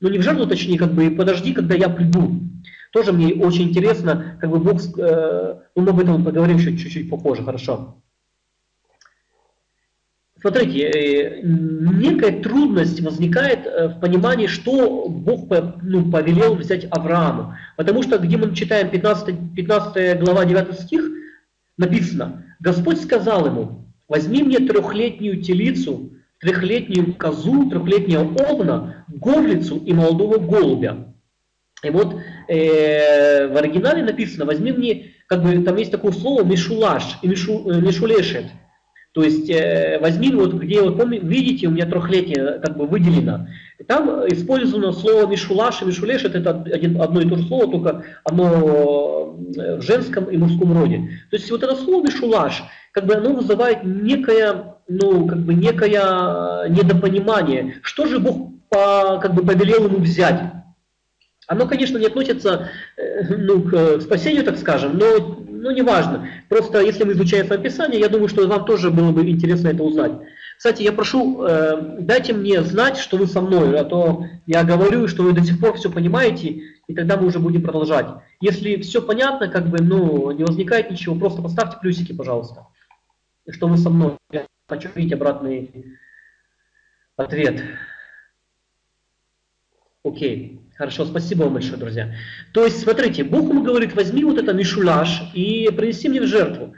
Ну 0.00 0.08
не 0.08 0.18
в 0.18 0.22
жертву, 0.22 0.46
точнее, 0.46 0.78
как 0.78 0.92
бы 0.92 1.10
подожди, 1.10 1.52
когда 1.52 1.74
я 1.74 1.88
приду. 1.88 2.40
Тоже 2.92 3.12
мне 3.12 3.34
очень 3.34 3.68
интересно, 3.68 4.38
как 4.40 4.50
бы 4.50 4.58
Бог, 4.58 4.80
ну 4.96 5.82
мы 5.82 5.90
об 5.90 6.00
этом 6.00 6.24
поговорим 6.24 6.56
еще 6.56 6.76
чуть-чуть 6.76 7.10
попозже, 7.10 7.44
хорошо. 7.44 7.98
Смотрите, 10.40 10.82
э, 10.82 11.40
некая 11.42 12.40
трудность 12.40 13.00
возникает 13.00 13.66
э, 13.66 13.88
в 13.88 14.00
понимании, 14.00 14.46
что 14.46 15.08
Бог 15.08 15.50
ну, 15.82 16.10
повелел 16.12 16.54
взять 16.54 16.86
Аврааму. 16.90 17.56
Потому 17.76 18.04
что, 18.04 18.18
где 18.18 18.36
мы 18.36 18.54
читаем 18.54 18.88
15, 18.90 19.54
15 19.56 20.20
глава 20.20 20.44
9 20.44 20.78
стих, 20.78 21.10
написано, 21.76 22.44
Господь 22.60 23.00
сказал 23.00 23.46
ему, 23.46 23.86
возьми 24.06 24.44
мне 24.44 24.60
трехлетнюю 24.60 25.42
телицу, 25.42 26.12
трехлетнюю 26.38 27.14
козу, 27.14 27.68
трехлетнюю 27.68 28.36
овна, 28.48 29.04
горлицу 29.08 29.78
и 29.78 29.92
молодого 29.92 30.38
голубя. 30.38 31.14
И 31.82 31.90
вот 31.90 32.14
э, 32.48 33.46
в 33.48 33.56
оригинале 33.56 34.02
написано, 34.02 34.44
возьми 34.44 34.72
мне, 34.72 35.12
как 35.26 35.42
бы 35.42 35.62
там 35.62 35.76
есть 35.76 35.90
такое 35.90 36.12
слово 36.12 36.42
мишулаш 36.44 37.18
и 37.22 37.28
мишу, 37.28 37.70
э, 37.70 37.80
мишулешет. 37.80 38.46
То 39.12 39.22
есть 39.22 39.50
э, 39.50 39.98
возьми, 40.00 40.30
вот 40.32 40.54
где 40.54 40.82
вот 40.82 40.96
помните, 40.96 41.26
видите, 41.26 41.66
у 41.66 41.70
меня 41.70 41.86
трехлетие 41.86 42.60
как 42.64 42.76
бы 42.76 42.86
выделено. 42.86 43.48
Там 43.86 44.26
использовано 44.28 44.92
слово 44.92 45.26
мишулаш 45.26 45.82
и 45.82 45.84
мишулешет, 45.84 46.34
это 46.34 46.62
один, 46.72 47.00
одно 47.00 47.20
и 47.20 47.28
то 47.28 47.36
же 47.36 47.44
слово, 47.44 47.70
только 47.70 48.04
оно 48.24 49.36
в 49.38 49.82
женском 49.82 50.24
и 50.24 50.36
мужском 50.36 50.76
роде. 50.78 51.10
То 51.30 51.36
есть 51.36 51.50
вот 51.50 51.62
это 51.62 51.76
слово 51.76 52.04
мишулаш, 52.04 52.64
как 52.92 53.06
бы 53.06 53.14
оно 53.14 53.34
вызывает 53.34 53.84
некое, 53.84 54.76
ну, 54.88 55.26
как 55.26 55.38
бы 55.38 55.54
некое 55.54 56.68
недопонимание. 56.68 57.76
Что 57.82 58.06
же 58.06 58.18
Бог 58.18 58.52
по, 58.68 59.18
как 59.22 59.34
бы 59.34 59.42
повелел 59.42 59.86
ему 59.86 59.98
взять? 59.98 60.57
Оно, 61.48 61.66
конечно, 61.66 61.96
не 61.96 62.06
относится 62.06 62.68
э, 62.96 63.34
ну, 63.34 63.62
к 63.62 64.02
спасению, 64.02 64.44
так 64.44 64.58
скажем, 64.58 64.98
но 64.98 65.38
ну, 65.48 65.70
неважно. 65.70 66.28
Просто 66.48 66.80
если 66.80 67.04
мы 67.04 67.14
изучаем 67.14 67.46
свое 67.46 67.60
Писание, 67.60 67.98
я 67.98 68.10
думаю, 68.10 68.28
что 68.28 68.46
вам 68.46 68.66
тоже 68.66 68.90
было 68.90 69.12
бы 69.12 69.26
интересно 69.26 69.68
это 69.68 69.82
узнать. 69.82 70.12
Кстати, 70.58 70.82
я 70.82 70.92
прошу, 70.92 71.42
э, 71.42 71.96
дайте 72.00 72.34
мне 72.34 72.62
знать, 72.62 72.98
что 72.98 73.16
вы 73.16 73.26
со 73.26 73.40
мной, 73.40 73.78
а 73.78 73.84
то 73.84 74.26
я 74.46 74.62
говорю, 74.62 75.08
что 75.08 75.22
вы 75.22 75.32
до 75.32 75.42
сих 75.42 75.58
пор 75.58 75.78
все 75.78 75.90
понимаете, 75.90 76.60
и 76.86 76.94
тогда 76.94 77.16
мы 77.16 77.26
уже 77.26 77.38
будем 77.38 77.62
продолжать. 77.62 78.06
Если 78.40 78.76
все 78.82 79.00
понятно, 79.00 79.48
как 79.48 79.68
бы, 79.68 79.78
ну, 79.80 80.30
не 80.32 80.44
возникает 80.44 80.90
ничего, 80.90 81.14
просто 81.14 81.40
поставьте 81.40 81.78
плюсики, 81.80 82.12
пожалуйста, 82.12 82.66
что 83.48 83.68
вы 83.68 83.78
со 83.78 83.88
мной. 83.88 84.18
Я 84.30 84.46
хочу 84.68 84.90
видеть 84.94 85.14
обратный 85.14 85.96
ответ. 87.16 87.62
Окей. 90.04 90.60
Хорошо, 90.76 91.04
спасибо 91.06 91.42
вам 91.42 91.54
большое, 91.54 91.76
друзья. 91.76 92.14
То 92.52 92.64
есть, 92.64 92.80
смотрите, 92.80 93.24
Бог 93.24 93.48
ему 93.48 93.64
говорит, 93.64 93.96
возьми 93.96 94.22
вот 94.22 94.38
это 94.38 94.52
мишулаш 94.52 95.22
и 95.34 95.68
принеси 95.76 96.08
мне 96.08 96.20
в 96.20 96.26
жертву. 96.26 96.72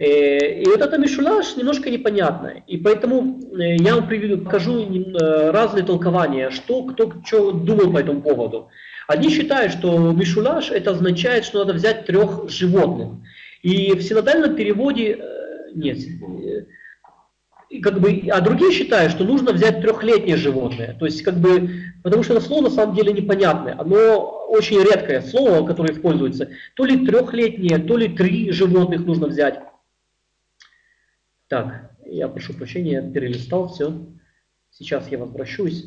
Э, 0.00 0.60
и 0.60 0.66
вот 0.66 0.80
это 0.80 0.98
мишулаш 0.98 1.56
немножко 1.56 1.88
непонятно. 1.88 2.64
И 2.66 2.78
поэтому 2.78 3.40
э, 3.56 3.76
я 3.76 3.94
вам 3.94 4.08
приведу, 4.08 4.38
покажу 4.38 4.80
э, 4.82 5.50
разные 5.52 5.84
толкования, 5.84 6.50
что 6.50 6.82
кто 6.82 7.12
что 7.24 7.52
думал 7.52 7.92
по 7.92 7.98
этому 7.98 8.22
поводу. 8.22 8.70
Одни 9.06 9.30
считают, 9.30 9.72
что 9.72 10.12
мишулаш 10.12 10.70
это 10.72 10.90
означает, 10.90 11.44
что 11.44 11.60
надо 11.60 11.74
взять 11.74 12.06
трех 12.06 12.50
животных. 12.50 13.20
И 13.62 13.92
в 13.94 14.02
синодальном 14.02 14.56
переводе, 14.56 15.20
нет, 15.74 15.98
как 17.80 18.00
бы, 18.00 18.28
а 18.30 18.40
другие 18.40 18.72
считают, 18.72 19.12
что 19.12 19.24
нужно 19.24 19.52
взять 19.52 19.80
трехлетнее 19.80 20.36
животное. 20.36 20.96
То 20.98 21.06
есть, 21.06 21.22
как 21.22 21.36
бы, 21.36 21.70
потому 22.02 22.22
что 22.22 22.34
это 22.34 22.44
слово 22.44 22.62
на 22.62 22.70
самом 22.70 22.94
деле 22.94 23.12
непонятное. 23.12 23.78
Оно 23.78 24.46
очень 24.48 24.80
редкое 24.80 25.22
слово, 25.22 25.66
которое 25.66 25.92
используется. 25.92 26.50
То 26.74 26.84
ли 26.84 27.06
трехлетнее, 27.06 27.78
то 27.78 27.96
ли 27.96 28.14
три 28.14 28.50
животных 28.52 29.04
нужно 29.04 29.26
взять. 29.26 29.60
Так, 31.48 31.90
я 32.06 32.28
прошу 32.28 32.54
прощения, 32.54 33.02
перелистал 33.02 33.68
все. 33.68 34.06
Сейчас 34.70 35.08
я 35.08 35.18
возвращусь. 35.18 35.86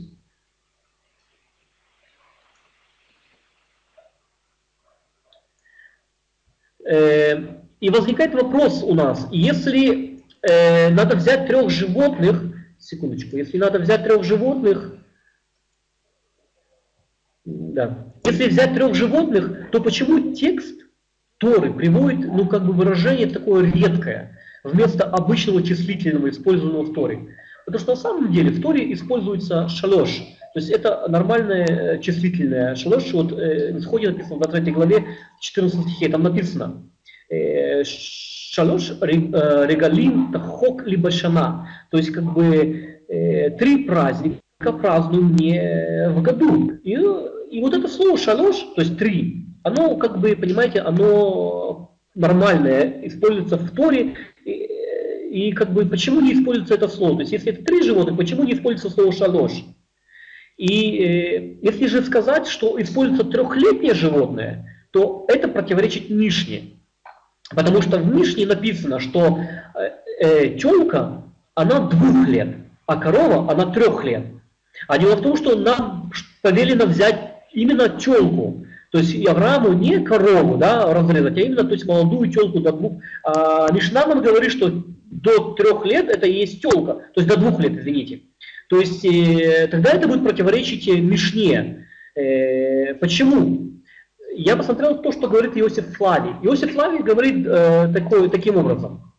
Э, 6.85 7.57
и 7.79 7.89
возникает 7.89 8.33
вопрос 8.33 8.81
у 8.81 8.93
нас, 8.93 9.27
если 9.31 10.16
э, 10.49 10.89
надо 10.89 11.15
взять 11.15 11.47
трех 11.47 11.69
животных, 11.69 12.43
секундочку, 12.79 13.37
если 13.37 13.57
надо 13.57 13.79
взять 13.79 14.03
трех 14.03 14.23
животных, 14.23 14.95
да, 17.45 18.13
если 18.25 18.49
взять 18.49 18.73
трех 18.73 18.93
животных, 18.93 19.69
то 19.71 19.81
почему 19.81 20.33
текст 20.33 20.75
Торы 21.37 21.73
приводит, 21.73 22.25
ну, 22.27 22.47
как 22.47 22.65
бы 22.65 22.73
выражение 22.73 23.27
такое 23.27 23.71
редкое, 23.71 24.39
вместо 24.63 25.05
обычного 25.05 25.63
числительного, 25.63 26.29
использованного 26.29 26.83
в 26.83 26.93
Торе? 26.93 27.35
Потому 27.65 27.81
что 27.81 27.91
на 27.91 27.97
самом 27.97 28.31
деле 28.31 28.49
в 28.49 28.61
Торе 28.61 28.91
используется 28.91 29.69
шалош, 29.69 30.21
то 30.57 30.59
есть 30.59 30.71
это 30.71 31.07
нормальное 31.07 31.65
э, 31.67 31.99
числительное. 32.01 32.73
Шалош, 32.73 33.11
вот 33.13 33.31
э, 33.31 33.73
в 33.73 33.77
Исходе 33.77 34.09
написано 34.09 34.37
в 34.37 34.39
23 34.39 34.71
главе 34.71 35.05
14 35.39 35.81
стихе, 35.81 36.09
там 36.09 36.23
написано, 36.23 36.89
э, 37.29 37.83
Шалош 38.57 38.89
э, 38.89 39.67
регалим 39.67 40.31
тахок 40.31 40.87
либо 40.87 41.11
шана. 41.11 41.69
То 41.91 41.97
есть 41.97 42.09
как 42.11 42.23
бы 42.23 43.03
э, 43.07 43.51
три 43.51 43.83
праздника 43.83 44.73
празднуем 44.81 45.35
не 45.35 46.09
в 46.09 46.23
году. 46.23 46.71
И, 46.83 46.93
и 47.51 47.61
вот 47.61 47.75
это 47.75 47.87
слово 47.87 48.17
шалош, 48.17 48.55
то 48.75 48.81
есть 48.81 48.97
три, 48.97 49.45
оно 49.63 49.95
как 49.97 50.19
бы, 50.19 50.35
понимаете, 50.35 50.79
оно 50.79 51.99
нормальное, 52.15 53.01
используется 53.03 53.57
в 53.57 53.69
Торе. 53.75 54.15
И, 54.43 54.51
и 55.29 55.51
как 55.51 55.71
бы 55.71 55.85
почему 55.85 56.19
не 56.19 56.33
используется 56.33 56.73
это 56.73 56.87
слово? 56.87 57.17
То 57.17 57.21
есть 57.21 57.33
если 57.33 57.53
это 57.53 57.63
три 57.63 57.83
животных, 57.83 58.17
почему 58.17 58.43
не 58.43 58.53
используется 58.53 58.89
слово 58.89 59.11
шалош? 59.11 59.51
И 60.57 60.97
э, 60.97 61.57
если 61.61 61.85
же 61.85 62.01
сказать, 62.01 62.47
что 62.47 62.81
используется 62.81 63.25
трехлетнее 63.25 63.93
животное, 63.93 64.87
то 64.89 65.25
это 65.27 65.47
противоречит 65.47 66.09
Мишне. 66.09 66.76
Потому 67.55 67.81
что 67.81 67.97
в 67.97 68.13
Мишне 68.13 68.45
написано, 68.45 68.99
что 68.99 69.39
э, 69.75 69.89
э, 70.19 70.57
телка, 70.57 71.23
она 71.55 71.79
двух 71.79 72.27
лет, 72.27 72.55
а 72.85 72.97
корова, 72.97 73.51
она 73.51 73.71
трех 73.71 74.03
лет. 74.03 74.23
А 74.87 74.97
дело 74.97 75.15
в 75.15 75.21
том, 75.21 75.37
что 75.37 75.55
нам 75.55 76.11
повелено 76.41 76.85
взять 76.85 77.37
именно 77.51 77.89
телку. 77.89 78.65
То 78.91 78.99
есть 78.99 79.27
Аврааму 79.27 79.73
не 79.73 79.99
корову 79.99 80.57
да, 80.57 80.93
разрезать, 80.93 81.37
а 81.37 81.41
именно 81.41 81.63
то 81.63 81.73
есть 81.73 81.85
молодую 81.85 82.31
телку 82.31 82.59
до 82.59 82.71
двух. 82.71 82.93
А 83.23 83.71
Мишна 83.71 84.05
нам 84.05 84.21
говорит, 84.21 84.51
что 84.51 84.83
до 85.09 85.53
трех 85.53 85.85
лет 85.85 86.09
это 86.09 86.27
и 86.27 86.39
есть 86.39 86.61
телка, 86.61 86.93
то 86.93 87.21
есть 87.21 87.27
до 87.27 87.37
двух 87.37 87.59
лет, 87.59 87.73
извините. 87.73 88.21
То 88.69 88.79
есть 88.79 89.03
э, 89.05 89.67
тогда 89.71 89.91
это 89.91 90.07
будет 90.07 90.23
противоречить 90.23 90.87
Мишне. 90.87 91.87
Э, 92.15 92.93
почему? 92.95 93.76
Я 94.39 94.55
посмотрел 94.55 95.01
то, 95.01 95.11
что 95.11 95.27
говорит 95.27 95.57
Иосиф 95.57 95.97
Флавий. 95.97 96.33
Иосиф 96.43 96.71
Флавий 96.73 97.01
говорит 97.01 97.43
э, 97.47 97.91
такой, 97.91 98.29
таким 98.29 98.57
образом. 98.57 99.11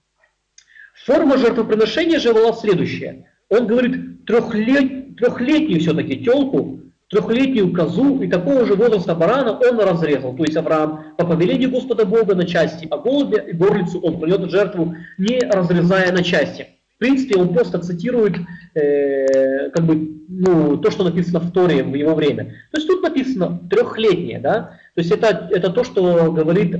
Форма 1.04 1.37
жертвоприношения 1.37 2.20
же 2.20 2.33
была 2.33 2.52
следующая. 2.52 3.26
Он 3.48 3.66
говорит 3.66 4.24
трехлет, 4.26 5.16
трехлетнюю 5.16 5.81
все-таки 5.81 6.22
телку, 6.22 6.83
трехлетнюю 7.11 7.72
козу 7.72 8.22
и 8.22 8.28
такого 8.28 8.64
же 8.64 8.76
возраста 8.76 9.16
барана 9.16 9.59
он 9.59 9.81
разрезал. 9.81 10.37
То 10.37 10.44
есть 10.44 10.57
Авраам 10.57 11.16
по 11.16 11.26
повелению 11.26 11.72
Господа 11.72 12.04
Бога 12.04 12.37
на 12.37 12.46
части, 12.46 12.87
а 12.88 12.98
голубя 12.98 13.38
и 13.38 13.52
горлицу 13.52 14.00
он 14.00 14.20
принес 14.20 14.48
жертву, 14.52 14.94
не 15.18 15.40
разрезая 15.40 16.12
на 16.12 16.22
части. 16.22 16.78
В 16.98 17.00
принципе, 17.00 17.38
он 17.38 17.54
просто 17.54 17.78
цитирует 17.78 18.34
э, 18.74 19.70
как 19.70 19.87
бы, 19.87 20.18
ну, 20.28 20.78
то, 20.78 20.90
что 20.90 21.04
написано 21.04 21.38
в 21.38 21.52
Торе 21.52 21.84
в 21.84 21.94
его 21.94 22.16
время. 22.16 22.56
То 22.72 22.78
есть 22.78 22.88
тут 22.88 23.04
написано 23.04 23.61
трехлетнее, 23.70 24.40
да? 24.40 24.80
То 24.96 25.00
есть 25.00 25.12
это, 25.12 25.48
это 25.52 25.70
то, 25.70 25.84
что 25.84 26.32
говорит, 26.32 26.74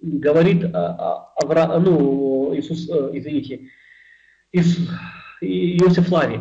говорит 0.00 0.64
а, 0.72 0.78
а, 0.78 1.42
Авра, 1.42 1.80
ну, 1.80 2.54
Иисус, 2.56 2.88
э, 2.88 3.10
извините, 3.14 3.62
Иосиф 4.52 6.08
Лавий. 6.12 6.40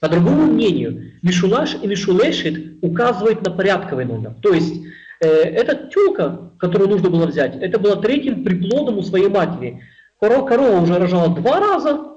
По 0.00 0.08
другому 0.08 0.46
мнению, 0.46 1.12
Мишулаш 1.20 1.76
и 1.82 1.86
Мишулешит 1.86 2.78
указывает 2.80 3.44
на 3.44 3.50
порядковый 3.50 4.06
номер. 4.06 4.34
То 4.40 4.54
есть 4.54 4.82
э, 5.20 5.26
эта 5.28 5.88
тюлка, 5.88 6.52
которую 6.58 6.88
нужно 6.88 7.10
было 7.10 7.26
взять, 7.26 7.54
это 7.56 7.78
была 7.78 7.96
третьим 7.96 8.44
приплодом 8.44 8.96
у 8.96 9.02
своей 9.02 9.28
матери. 9.28 9.82
Корова, 10.18 10.46
корова 10.46 10.80
уже 10.80 10.98
рожала 10.98 11.34
два 11.34 11.60
раза, 11.60 12.09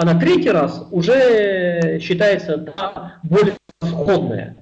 а 0.00 0.04
на 0.06 0.18
третий 0.18 0.48
раз 0.48 0.86
уже 0.92 1.98
считается 2.00 2.56
да, 2.56 3.18
более 3.22 3.54
сходная. 3.82 4.56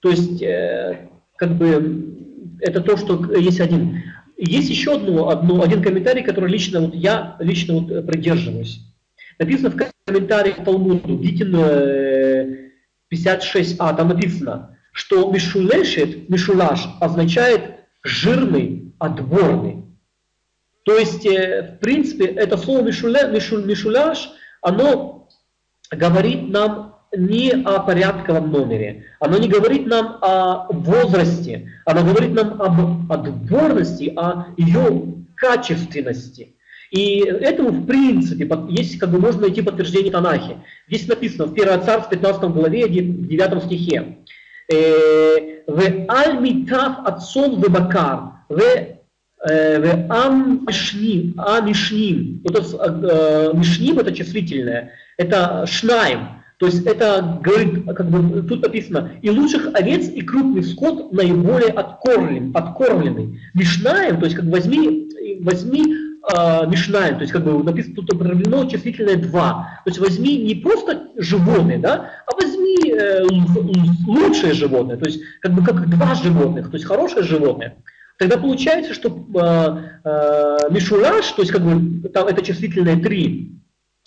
То 0.00 0.10
есть, 0.10 0.42
э, 0.42 1.08
как 1.36 1.56
бы, 1.56 2.14
это 2.60 2.82
то, 2.82 2.98
что 2.98 3.34
есть 3.36 3.58
один. 3.58 4.02
Есть 4.36 4.68
еще 4.68 4.96
одно, 4.96 5.30
одно, 5.30 5.62
один 5.62 5.82
комментарий, 5.82 6.22
который 6.22 6.50
лично 6.50 6.80
вот 6.80 6.94
я 6.94 7.36
лично 7.38 7.72
вот 7.72 8.06
придерживаюсь. 8.06 8.82
Написано 9.38 9.70
в 9.70 9.78
комментарии 10.04 10.52
к 10.52 10.62
Талмуду, 10.62 11.16
Гитин 11.16 11.56
56а, 13.10 13.96
там 13.96 14.08
написано, 14.08 14.76
что 14.92 15.32
мишулешет, 15.32 16.28
мишулаш 16.28 16.86
означает 17.00 17.76
жирный, 18.02 18.92
отборный. 18.98 19.84
То 20.82 20.98
есть, 20.98 21.24
э, 21.24 21.78
в 21.78 21.80
принципе, 21.82 22.26
это 22.26 22.58
слово 22.58 22.82
мишуле, 22.82 23.26
мишуль, 23.32 23.64
мишуляш, 23.64 24.32
оно 24.62 25.28
говорит 25.90 26.48
нам 26.48 26.96
не 27.16 27.50
о 27.50 27.80
порядковом 27.80 28.50
номере, 28.50 29.04
оно 29.20 29.38
не 29.38 29.48
говорит 29.48 29.86
нам 29.86 30.18
о 30.20 30.66
возрасте, 30.70 31.70
оно 31.84 32.02
говорит 32.02 32.32
нам 32.32 32.60
об 32.60 33.12
отборности, 33.12 34.12
о 34.16 34.46
ее 34.56 35.14
качественности. 35.36 36.56
И 36.90 37.20
этому, 37.20 37.70
в 37.70 37.86
принципе, 37.86 38.48
есть, 38.68 38.98
как 38.98 39.10
бы 39.10 39.18
можно 39.18 39.42
найти 39.42 39.62
подтверждение 39.62 40.12
Танахи. 40.12 40.58
Здесь 40.88 41.08
написано 41.08 41.46
в 41.46 41.52
1 41.52 41.82
Царств 41.82 42.10
15 42.10 42.42
главе, 42.50 42.88
9 42.88 43.64
стихе. 43.64 44.18
«Э, 44.72 45.62
«В 45.66 45.80
аль-митав 46.08 47.06
отцон 47.06 47.56
в 47.56 47.70
бакар, 47.70 48.32
в 48.48 48.60
ам 49.40 50.64
мишним, 50.66 51.34
а 51.38 51.60
мишним». 51.60 52.42
Это, 52.44 52.62
э, 52.62 53.56
мишним 53.56 53.98
это 53.98 54.12
числительное, 54.12 54.92
это 55.16 55.66
шнаем. 55.66 56.36
То 56.58 56.66
есть 56.66 56.86
это 56.86 57.38
говорит, 57.42 57.84
как 57.84 58.08
бы 58.08 58.42
тут 58.42 58.62
написано, 58.62 59.12
и 59.20 59.28
лучших 59.28 59.74
овец 59.74 60.08
и 60.08 60.22
крупный 60.22 60.62
скот 60.62 61.12
наиболее 61.12 61.68
откормлен, 61.68 62.50
откормленный. 62.54 63.38
Мишнаем, 63.52 64.18
то 64.18 64.24
есть 64.24 64.36
как 64.36 64.46
возьми, 64.46 65.10
возьми 65.42 65.84
э, 65.84 66.66
Мишнаем, 66.66 67.16
то 67.16 67.20
есть 67.20 67.32
как 67.32 67.44
бы 67.44 67.62
написано 67.62 67.96
тут 67.96 68.14
употреблено 68.14 68.64
числительное 68.70 69.16
два. 69.16 69.80
То 69.84 69.90
есть 69.90 69.98
возьми 69.98 70.38
не 70.38 70.54
просто 70.54 71.08
животное, 71.16 71.78
да, 71.78 72.10
а 72.26 72.34
возьми 72.40 72.90
э, 72.90 73.24
лучшее 74.06 74.54
животное, 74.54 74.96
то 74.96 75.04
есть 75.04 75.20
как 75.42 75.52
бы 75.52 75.62
как 75.62 75.90
два 75.90 76.14
животных, 76.14 76.70
то 76.70 76.76
есть 76.76 76.86
хорошее 76.86 77.22
животное. 77.22 77.76
Тогда 78.18 78.38
получается, 78.38 78.94
что 78.94 79.08
э, 79.08 80.08
э, 80.08 80.70
Мишураж, 80.70 81.26
то 81.32 81.42
есть 81.42 81.52
как 81.52 81.62
бы 81.62 82.08
там 82.08 82.26
это 82.26 82.42
числительное 82.42 82.96
три, 82.96 83.52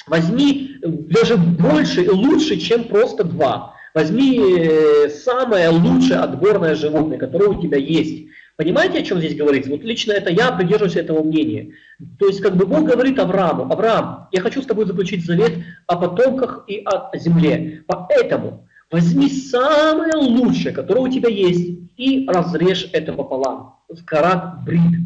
возьми 0.07 0.77
даже 0.81 1.37
больше 1.37 2.03
и 2.03 2.09
лучше, 2.09 2.57
чем 2.57 2.85
просто 2.85 3.23
два. 3.23 3.75
Возьми 3.93 4.39
э, 4.39 5.09
самое 5.09 5.69
лучшее 5.69 6.19
отборное 6.19 6.75
животное, 6.75 7.17
которое 7.17 7.49
у 7.49 7.61
тебя 7.61 7.77
есть. 7.77 8.27
Понимаете, 8.55 8.99
о 8.99 9.03
чем 9.03 9.19
здесь 9.19 9.35
говорится? 9.35 9.71
Вот 9.71 9.83
лично 9.83 10.11
это 10.11 10.31
я 10.31 10.51
придерживаюсь 10.51 10.97
этого 10.97 11.23
мнения. 11.23 11.73
То 12.19 12.27
есть, 12.27 12.41
как 12.41 12.57
бы 12.57 12.65
Бог 12.65 12.83
говорит 12.83 13.17
Аврааму, 13.17 13.71
Авраам, 13.71 14.27
я 14.31 14.41
хочу 14.41 14.61
с 14.61 14.65
тобой 14.65 14.85
заключить 14.85 15.25
завет 15.25 15.53
о 15.87 15.95
потомках 15.95 16.65
и 16.67 16.83
о 16.83 17.15
земле. 17.17 17.83
Поэтому 17.87 18.67
возьми 18.91 19.29
самое 19.29 20.15
лучшее, 20.15 20.73
которое 20.73 21.01
у 21.01 21.07
тебя 21.07 21.29
есть, 21.29 21.79
и 21.95 22.27
разрежь 22.27 22.89
это 22.91 23.13
пополам. 23.13 23.78
В 23.89 24.05
карат 24.05 24.63
брит. 24.63 24.99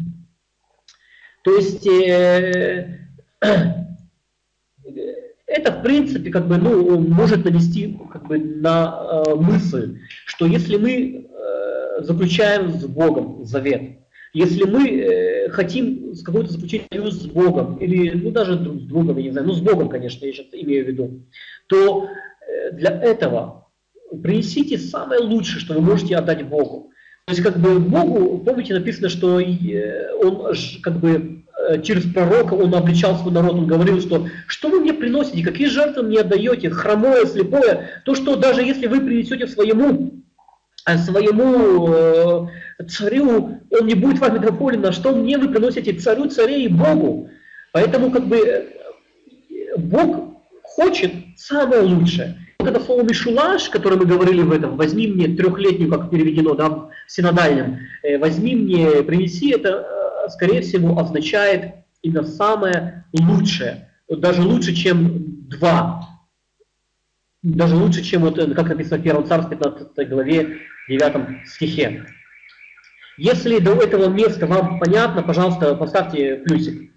То 1.42 1.56
есть, 1.56 1.86
э, 1.86 2.98
это, 5.46 5.72
в 5.72 5.82
принципе, 5.82 6.30
как 6.30 6.46
бы, 6.46 6.58
ну, 6.58 6.98
может 7.00 7.44
навести 7.44 7.98
как 8.12 8.26
бы, 8.26 8.38
на 8.38 9.24
э, 9.26 9.34
мысль, 9.34 9.98
что 10.26 10.46
если 10.46 10.76
мы 10.76 11.24
заключаем 11.98 12.72
с 12.72 12.84
Богом 12.86 13.44
завет. 13.44 13.98
Если 14.32 14.64
мы 14.64 14.88
э, 14.88 15.48
хотим 15.50 16.12
какой-то 16.24 16.52
заключить 16.52 16.86
союз 16.92 17.14
с 17.14 17.26
Богом, 17.26 17.76
или 17.76 18.10
ну, 18.10 18.30
даже 18.32 18.56
друг 18.56 18.80
с 18.80 18.84
другом, 18.84 19.16
я 19.18 19.24
не 19.24 19.30
знаю, 19.30 19.46
ну 19.46 19.52
с 19.52 19.60
Богом, 19.60 19.88
конечно, 19.88 20.26
я 20.26 20.32
сейчас 20.32 20.46
имею 20.52 20.84
в 20.84 20.88
виду, 20.88 21.26
то 21.68 22.08
э, 22.08 22.72
для 22.72 22.90
этого 22.90 23.68
принесите 24.22 24.76
самое 24.78 25.20
лучшее, 25.20 25.60
что 25.60 25.74
вы 25.74 25.80
можете 25.82 26.16
отдать 26.16 26.48
Богу. 26.48 26.90
То 27.26 27.32
есть 27.32 27.42
как 27.42 27.58
бы 27.58 27.80
Богу, 27.80 28.38
помните, 28.44 28.74
написано, 28.74 29.08
что 29.08 29.40
э, 29.40 30.12
он 30.22 30.54
как 30.82 31.00
бы 31.00 31.42
э, 31.70 31.80
через 31.82 32.04
пророка 32.12 32.52
он 32.52 32.74
обличал 32.74 33.18
свой 33.18 33.32
народ, 33.32 33.54
он 33.54 33.66
говорил, 33.66 34.00
что 34.00 34.28
что 34.46 34.68
вы 34.68 34.80
мне 34.80 34.92
приносите, 34.92 35.42
какие 35.42 35.68
жертвы 35.68 36.02
мне 36.02 36.20
отдаете, 36.20 36.68
хромое, 36.68 37.24
слепое, 37.24 38.02
то, 38.04 38.14
что 38.14 38.36
даже 38.36 38.62
если 38.62 38.88
вы 38.88 39.00
принесете 39.00 39.46
своему 39.46 40.22
а 40.84 40.98
своему 40.98 41.88
э, 41.88 42.84
царю, 42.88 43.58
он 43.70 43.86
не 43.86 43.94
будет 43.94 44.18
вами 44.18 44.38
доволен, 44.38 44.82
на 44.82 44.92
что 44.92 45.14
мне 45.14 45.38
вы 45.38 45.48
приносите 45.48 45.94
царю, 45.94 46.28
царей 46.28 46.66
и 46.66 46.68
Богу. 46.68 47.30
Поэтому 47.72 48.10
как 48.10 48.26
бы 48.26 48.36
э, 48.36 48.66
Бог 49.78 50.42
хочет 50.62 51.10
самое 51.38 51.80
лучшее. 51.82 52.43
Вот 52.64 52.74
это 52.74 52.82
слово 52.82 53.02
«мишулаш», 53.02 53.68
которое 53.68 53.96
мы 53.96 54.06
говорили 54.06 54.40
в 54.40 54.50
этом, 54.50 54.78
«возьми 54.78 55.06
мне 55.06 55.28
трехлетнюю», 55.28 55.90
как 55.90 56.08
переведено 56.08 56.54
да, 56.54 56.70
в 56.70 56.90
синодальном, 57.06 57.80
э, 58.02 58.16
«возьми 58.16 58.56
мне, 58.56 59.02
принеси», 59.02 59.50
это, 59.50 59.86
скорее 60.30 60.62
всего, 60.62 60.98
означает 60.98 61.74
именно 62.00 62.24
самое 62.24 63.04
лучшее. 63.12 63.90
Даже 64.08 64.40
лучше, 64.40 64.74
чем 64.74 65.48
два. 65.50 66.08
Даже 67.42 67.76
лучше, 67.76 68.02
чем, 68.02 68.22
вот, 68.22 68.36
как 68.36 68.68
написано 68.70 68.96
в 68.96 69.02
Первом 69.02 69.26
Царстве, 69.26 69.58
15 69.58 70.08
главе, 70.08 70.56
9 70.88 71.46
стихе. 71.46 72.06
Если 73.18 73.58
до 73.58 73.74
этого 73.74 74.08
места 74.08 74.46
вам 74.46 74.80
понятно, 74.80 75.22
пожалуйста, 75.22 75.74
поставьте 75.74 76.36
плюсик. 76.36 76.93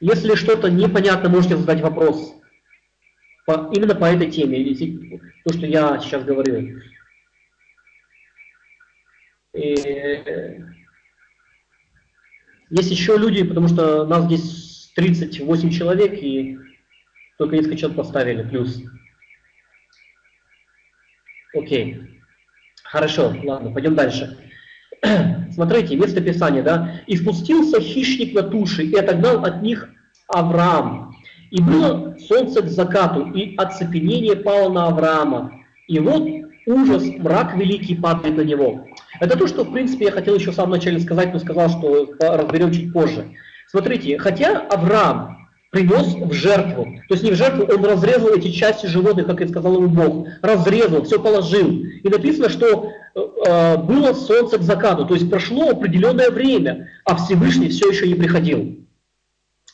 Если 0.00 0.34
что-то 0.34 0.70
непонятно, 0.70 1.28
можете 1.28 1.56
задать 1.56 1.80
вопрос. 1.80 2.34
По, 3.46 3.70
именно 3.72 3.94
по 3.94 4.06
этой 4.06 4.30
теме, 4.30 5.20
то, 5.44 5.52
что 5.52 5.66
я 5.66 5.98
сейчас 6.00 6.24
говорю. 6.24 6.80
И, 9.54 9.74
есть 12.70 12.90
еще 12.90 13.16
люди, 13.16 13.44
потому 13.44 13.68
что 13.68 14.04
нас 14.06 14.24
здесь 14.24 14.92
38 14.96 15.70
человек, 15.70 16.12
и 16.14 16.58
Только 17.38 17.56
несколько 17.56 17.76
человек 17.76 17.96
поставили 17.96 18.42
плюс. 18.42 18.82
Окей. 21.54 22.22
Хорошо, 22.82 23.34
ладно, 23.44 23.72
пойдем 23.72 23.94
дальше. 23.94 24.45
Смотрите, 25.52 25.96
место 25.96 26.20
Писания, 26.20 26.62
да. 26.62 27.00
«И 27.06 27.16
спустился 27.16 27.80
хищник 27.80 28.34
на 28.34 28.42
туши, 28.42 28.84
и 28.84 28.94
отогнал 28.96 29.44
от 29.44 29.62
них 29.62 29.88
Авраам. 30.28 31.16
И 31.50 31.60
было 31.60 32.16
солнце 32.26 32.62
к 32.62 32.68
закату, 32.68 33.30
и 33.30 33.56
оцепенение 33.56 34.36
пало 34.36 34.72
на 34.72 34.86
Авраама. 34.88 35.52
И 35.86 35.98
вот 35.98 36.28
ужас, 36.66 37.04
мрак 37.18 37.56
великий 37.56 37.94
падает 37.94 38.36
на 38.36 38.42
него». 38.42 38.86
Это 39.20 39.38
то, 39.38 39.46
что, 39.46 39.64
в 39.64 39.72
принципе, 39.72 40.06
я 40.06 40.10
хотел 40.10 40.34
еще 40.34 40.50
в 40.50 40.54
самом 40.54 40.72
начале 40.72 41.00
сказать, 41.00 41.32
но 41.32 41.38
сказал, 41.38 41.70
что 41.70 42.14
разберем 42.20 42.72
чуть 42.72 42.92
позже. 42.92 43.24
Смотрите, 43.68 44.18
хотя 44.18 44.60
Авраам 44.60 45.45
принес 45.76 46.14
в 46.14 46.32
жертву. 46.32 46.84
То 47.08 47.14
есть 47.14 47.22
не 47.22 47.32
в 47.32 47.36
жертву, 47.36 47.66
он 47.70 47.84
разрезал 47.84 48.30
эти 48.30 48.50
части 48.50 48.86
животных, 48.86 49.26
как 49.26 49.42
и 49.42 49.48
сказал 49.48 49.74
ему 49.74 49.88
Бог. 49.88 50.28
Разрезал, 50.40 51.04
все 51.04 51.22
положил. 51.22 51.68
И 52.02 52.08
написано, 52.08 52.48
что 52.48 52.92
э, 53.14 53.76
было 53.76 54.14
солнце 54.14 54.58
к 54.58 54.62
закату. 54.62 55.04
То 55.04 55.14
есть 55.14 55.30
прошло 55.30 55.70
определенное 55.70 56.30
время, 56.30 56.88
а 57.04 57.16
Всевышний 57.16 57.68
все 57.68 57.90
еще 57.90 58.08
не 58.08 58.14
приходил. 58.14 58.78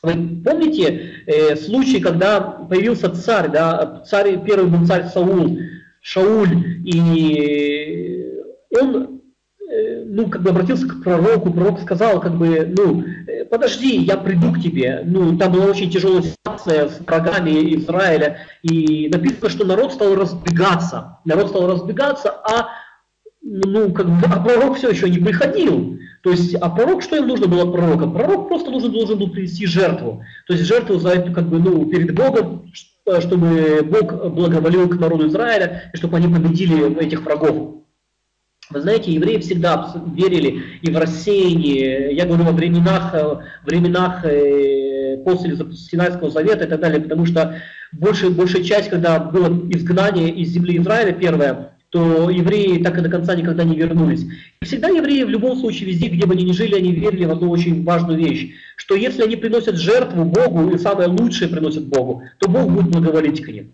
Вы 0.03 0.43
помните 0.45 1.13
э, 1.27 1.55
случай, 1.55 2.01
когда 2.01 2.41
появился 2.41 3.09
царь, 3.11 3.49
да, 3.49 4.03
царь, 4.05 4.43
первый 4.45 4.69
был 4.69 4.85
царь 4.85 5.07
Саул, 5.07 5.57
Шауль, 6.01 6.83
и 6.85 8.27
он 8.81 9.22
ну, 10.15 10.29
как 10.29 10.43
бы 10.43 10.51
обратился 10.51 10.87
к 10.87 11.03
пророку, 11.03 11.51
пророк 11.51 11.81
сказал, 11.81 12.21
как 12.21 12.37
бы, 12.37 12.71
ну, 12.77 13.03
э, 13.27 13.47
подожди, 13.47 13.97
я 13.97 14.19
приду 14.19 14.53
к 14.53 14.61
тебе. 14.61 15.01
Ну, 15.07 15.39
там 15.39 15.53
была 15.53 15.65
очень 15.65 15.91
тяжелая 15.91 16.23
ситуация 16.23 16.91
с 16.91 17.01
врагами 17.01 17.75
Израиля, 17.77 18.37
и 18.61 19.09
написано, 19.11 19.49
что 19.49 19.65
народ 19.65 19.95
стал 19.95 20.15
разбегаться. 20.15 21.19
Народ 21.25 21.49
стал 21.49 21.67
разбегаться, 21.67 22.29
а, 22.29 22.69
ну, 23.41 23.91
как 23.93 24.07
бы, 24.07 24.27
а 24.27 24.39
пророк 24.45 24.77
все 24.77 24.91
еще 24.91 25.09
не 25.09 25.17
приходил. 25.17 25.97
То 26.23 26.31
есть, 26.31 26.57
а 26.57 26.69
пророк, 26.69 27.03
что 27.03 27.17
им 27.17 27.27
нужно 27.27 27.47
было 27.47 27.73
пророка? 27.73 28.07
Пророк 28.07 28.49
просто 28.49 28.71
нужен, 28.71 28.93
должен 28.93 29.19
был 29.19 29.31
принести 29.31 29.65
жертву. 29.65 30.23
То 30.47 30.53
есть 30.53 30.67
жертву 30.67 30.99
за 30.99 31.13
эту, 31.13 31.33
как 31.33 31.49
бы, 31.49 31.59
ну, 31.59 31.87
перед 31.87 32.15
Богом, 32.15 32.71
чтобы 33.21 33.81
Бог 33.83 34.31
благоволил 34.35 34.91
к 34.91 35.01
народу 35.01 35.29
Израиля, 35.29 35.91
и 35.95 35.97
чтобы 35.97 36.19
они 36.19 36.29
победили 36.29 37.01
этих 37.01 37.23
врагов. 37.23 37.79
Вы 38.73 38.81
знаете, 38.81 39.13
евреи 39.13 39.39
всегда 39.39 39.95
верили 40.15 40.63
и 40.81 40.91
в 40.91 40.97
рассеяние, 40.97 42.15
я 42.15 42.25
говорю 42.25 42.49
о 42.49 42.53
временах, 42.53 43.15
э, 43.15 43.37
временах 43.65 44.25
э, 44.25 45.19
после 45.25 45.57
Синайского 45.75 46.31
завета 46.31 46.65
и 46.65 46.69
так 46.69 46.81
далее, 46.81 47.01
потому 47.01 47.27
что 47.27 47.57
большая, 47.93 48.31
большая 48.31 48.63
часть, 48.63 48.89
когда 48.89 49.19
было 49.19 49.49
изгнание 49.71 50.31
из 50.31 50.49
земли 50.49 50.79
Израиля 50.79 51.13
первое, 51.13 51.73
то 51.91 52.31
евреи 52.31 52.83
так 52.83 52.97
и 52.97 53.03
до 53.03 53.11
конца 53.11 53.35
никогда 53.35 53.65
не 53.65 53.77
вернулись. 53.77 54.25
И 54.63 54.65
всегда 54.65 54.89
евреи 54.89 55.25
в 55.25 55.29
любом 55.29 55.59
случае, 55.59 55.91
везде, 55.91 56.09
где 56.09 56.25
бы 56.25 56.33
они 56.33 56.45
ни 56.45 56.53
жили, 56.53 56.75
они 56.75 56.93
верили 56.93 57.27
в 57.27 57.33
одну 57.33 57.51
очень 57.51 57.85
важную 57.85 58.19
вещь, 58.19 58.55
что 58.77 58.95
если 58.95 59.23
они 59.23 59.37
приносят 59.37 59.77
жертву 59.77 60.25
Богу, 60.25 60.71
и 60.71 60.79
самое 60.79 61.11
лучшее 61.11 61.51
приносят 61.51 61.87
Богу, 61.89 62.23
то 62.39 62.49
Бог 62.49 62.71
будет 62.71 62.91
благоволить 62.91 63.43
к 63.43 63.49
ним. 63.49 63.73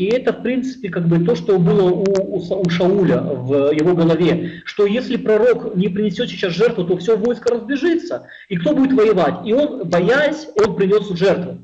И 0.00 0.06
это, 0.06 0.32
в 0.32 0.42
принципе, 0.42 0.88
как 0.88 1.06
бы 1.06 1.22
то, 1.22 1.36
что 1.36 1.58
было 1.58 1.90
у, 1.90 2.04
у, 2.06 2.70
Шауля 2.70 3.20
в 3.20 3.70
его 3.70 3.94
голове, 3.94 4.62
что 4.64 4.86
если 4.86 5.18
пророк 5.18 5.76
не 5.76 5.88
принесет 5.90 6.30
сейчас 6.30 6.54
жертву, 6.54 6.84
то 6.84 6.96
все 6.96 7.18
войско 7.18 7.52
разбежится, 7.52 8.26
и 8.48 8.56
кто 8.56 8.74
будет 8.74 8.94
воевать? 8.94 9.46
И 9.46 9.52
он, 9.52 9.86
боясь, 9.86 10.48
он 10.56 10.74
принес 10.74 11.06
жертву. 11.10 11.58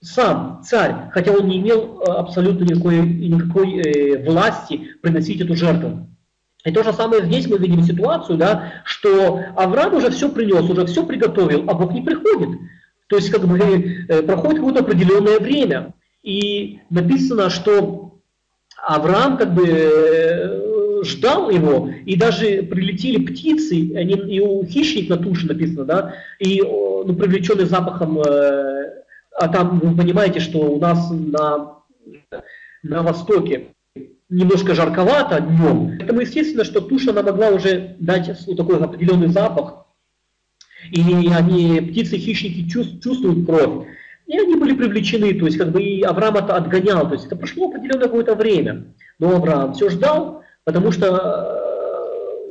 Сам 0.00 0.62
царь, 0.64 1.10
хотя 1.12 1.32
он 1.32 1.48
не 1.48 1.58
имел 1.58 2.00
э, 2.00 2.12
абсолютно 2.12 2.64
никакой, 2.64 3.02
никакой 3.02 3.74
э, 3.74 4.24
власти 4.24 4.80
приносить 5.02 5.42
эту 5.42 5.54
жертву. 5.54 6.08
И 6.64 6.72
то 6.72 6.82
же 6.82 6.94
самое 6.94 7.26
здесь 7.26 7.46
мы 7.46 7.58
видим 7.58 7.82
ситуацию, 7.82 8.38
да, 8.38 8.72
что 8.86 9.42
Авраам 9.54 9.96
уже 9.96 10.08
все 10.08 10.30
принес, 10.30 10.62
уже 10.70 10.86
все 10.86 11.04
приготовил, 11.04 11.64
а 11.68 11.74
Бог 11.74 11.92
не 11.92 12.00
приходит. 12.00 12.58
То 13.08 13.16
есть 13.16 13.28
как 13.28 13.46
бы 13.46 13.58
э, 13.58 14.22
проходит 14.22 14.60
какое-то 14.60 14.80
определенное 14.80 15.40
время. 15.40 15.92
И 16.26 16.80
написано, 16.90 17.50
что 17.50 18.18
Авраам 18.84 19.36
как 19.36 19.54
бы 19.54 19.64
э, 19.64 21.02
ждал 21.04 21.50
его, 21.50 21.88
и 22.04 22.16
даже 22.16 22.64
прилетели 22.64 23.24
птицы, 23.24 23.94
они, 23.94 24.14
и 24.14 24.40
у 24.40 24.64
хищник 24.64 25.08
на 25.08 25.18
туше 25.18 25.46
написано, 25.46 25.84
да, 25.84 26.14
и 26.40 26.60
ну, 26.60 27.14
привлеченный 27.14 27.66
запахом, 27.66 28.18
э, 28.18 29.04
а 29.38 29.48
там 29.52 29.78
вы 29.78 29.96
понимаете, 29.96 30.40
что 30.40 30.58
у 30.62 30.80
нас 30.80 31.08
на, 31.12 31.76
на 32.82 33.02
востоке 33.02 33.68
немножко 34.28 34.74
жарковато 34.74 35.40
днем, 35.40 35.94
поэтому 35.96 36.22
естественно, 36.22 36.64
что 36.64 36.80
туша 36.80 37.12
она 37.12 37.22
могла 37.22 37.50
уже 37.50 37.94
дать 38.00 38.36
вот 38.48 38.56
такой 38.56 38.80
определенный 38.80 39.28
запах, 39.28 39.86
и 40.90 41.00
они, 41.32 41.80
птицы-хищники 41.82 42.68
чувствуют 42.68 43.46
кровь. 43.46 43.86
И 44.26 44.38
они 44.38 44.56
были 44.56 44.74
привлечены, 44.74 45.34
то 45.34 45.46
есть 45.46 45.56
как 45.56 45.70
бы 45.70 45.80
и 45.80 46.02
Авраам 46.02 46.36
это 46.36 46.56
отгонял, 46.56 47.06
то 47.06 47.14
есть 47.14 47.26
это 47.26 47.36
прошло 47.36 47.68
определенное 47.68 48.06
какое-то 48.06 48.34
время. 48.34 48.86
Но 49.18 49.36
Авраам 49.36 49.74
все 49.74 49.88
ждал, 49.88 50.42
потому 50.64 50.90
что 50.90 51.06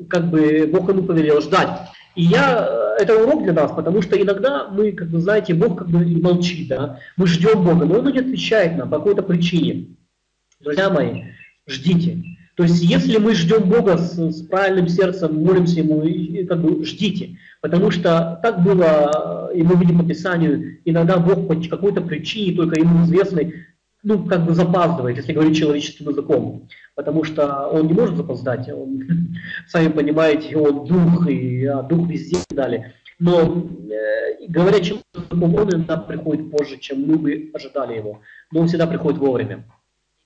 э, 0.01 0.05
как 0.09 0.29
бы 0.29 0.69
Бог 0.71 0.87
ему 0.89 1.03
повелел 1.03 1.41
ждать. 1.41 1.89
И 2.15 2.23
я, 2.23 2.65
э, 2.97 3.03
это 3.03 3.21
урок 3.21 3.43
для 3.43 3.51
нас, 3.51 3.71
потому 3.73 4.01
что 4.01 4.19
иногда 4.19 4.69
мы, 4.69 4.93
как 4.93 5.09
вы 5.09 5.19
знаете, 5.19 5.53
Бог 5.53 5.79
как 5.79 5.89
бы 5.89 5.99
молчит, 6.21 6.69
да, 6.69 6.99
мы 7.17 7.27
ждем 7.27 7.63
Бога, 7.63 7.85
но 7.85 7.99
Он 7.99 8.11
не 8.11 8.19
отвечает 8.19 8.77
нам 8.77 8.89
по 8.89 8.97
какой-то 8.97 9.21
причине. 9.21 9.97
Друзья 10.61 10.89
мои, 10.89 11.23
ждите. 11.67 12.23
То 12.55 12.63
есть, 12.63 12.81
если 12.81 13.17
мы 13.17 13.35
ждем 13.35 13.69
Бога 13.69 13.97
с, 13.97 14.17
с 14.17 14.41
правильным 14.47 14.87
сердцем, 14.87 15.43
молимся 15.43 15.81
Ему, 15.81 16.03
и, 16.03 16.45
как 16.45 16.61
бы 16.61 16.85
ждите. 16.85 17.37
Потому 17.65 17.89
что 17.89 18.39
так 18.43 18.61
было, 18.61 19.49
и 19.51 19.63
мы 19.63 19.75
видим 19.77 19.97
по 19.97 20.05
Писанию, 20.05 20.77
иногда 20.85 21.17
Бог 21.17 21.47
по 21.47 21.55
какой-то 21.55 21.99
причине, 22.01 22.55
только 22.55 22.79
ему 22.79 23.03
известной, 23.05 23.65
ну, 24.03 24.23
как 24.23 24.45
бы 24.45 24.53
запаздывает, 24.53 25.17
если 25.17 25.33
говорить 25.33 25.57
человеческим 25.57 26.09
языком. 26.09 26.67
Потому 26.93 27.23
что 27.23 27.67
он 27.69 27.87
не 27.87 27.93
может 27.93 28.17
запоздать, 28.17 28.69
он, 28.69 29.01
сами 29.67 29.87
понимаете, 29.87 30.55
он 30.55 30.85
дух, 30.85 31.27
и 31.27 31.65
а, 31.65 31.81
дух 31.81 32.07
везде 32.07 32.37
и 32.47 32.53
далее. 32.53 32.93
Но, 33.17 33.67
э, 33.89 34.45
говоря 34.47 34.79
чем 34.79 34.99
он 35.31 35.67
иногда 35.67 35.97
приходит 35.97 36.51
позже, 36.51 36.77
чем 36.77 37.01
мы 37.07 37.17
бы 37.17 37.49
ожидали 37.51 37.95
его. 37.95 38.21
Но 38.51 38.59
он 38.59 38.67
всегда 38.67 38.85
приходит 38.85 39.17
вовремя. 39.17 39.63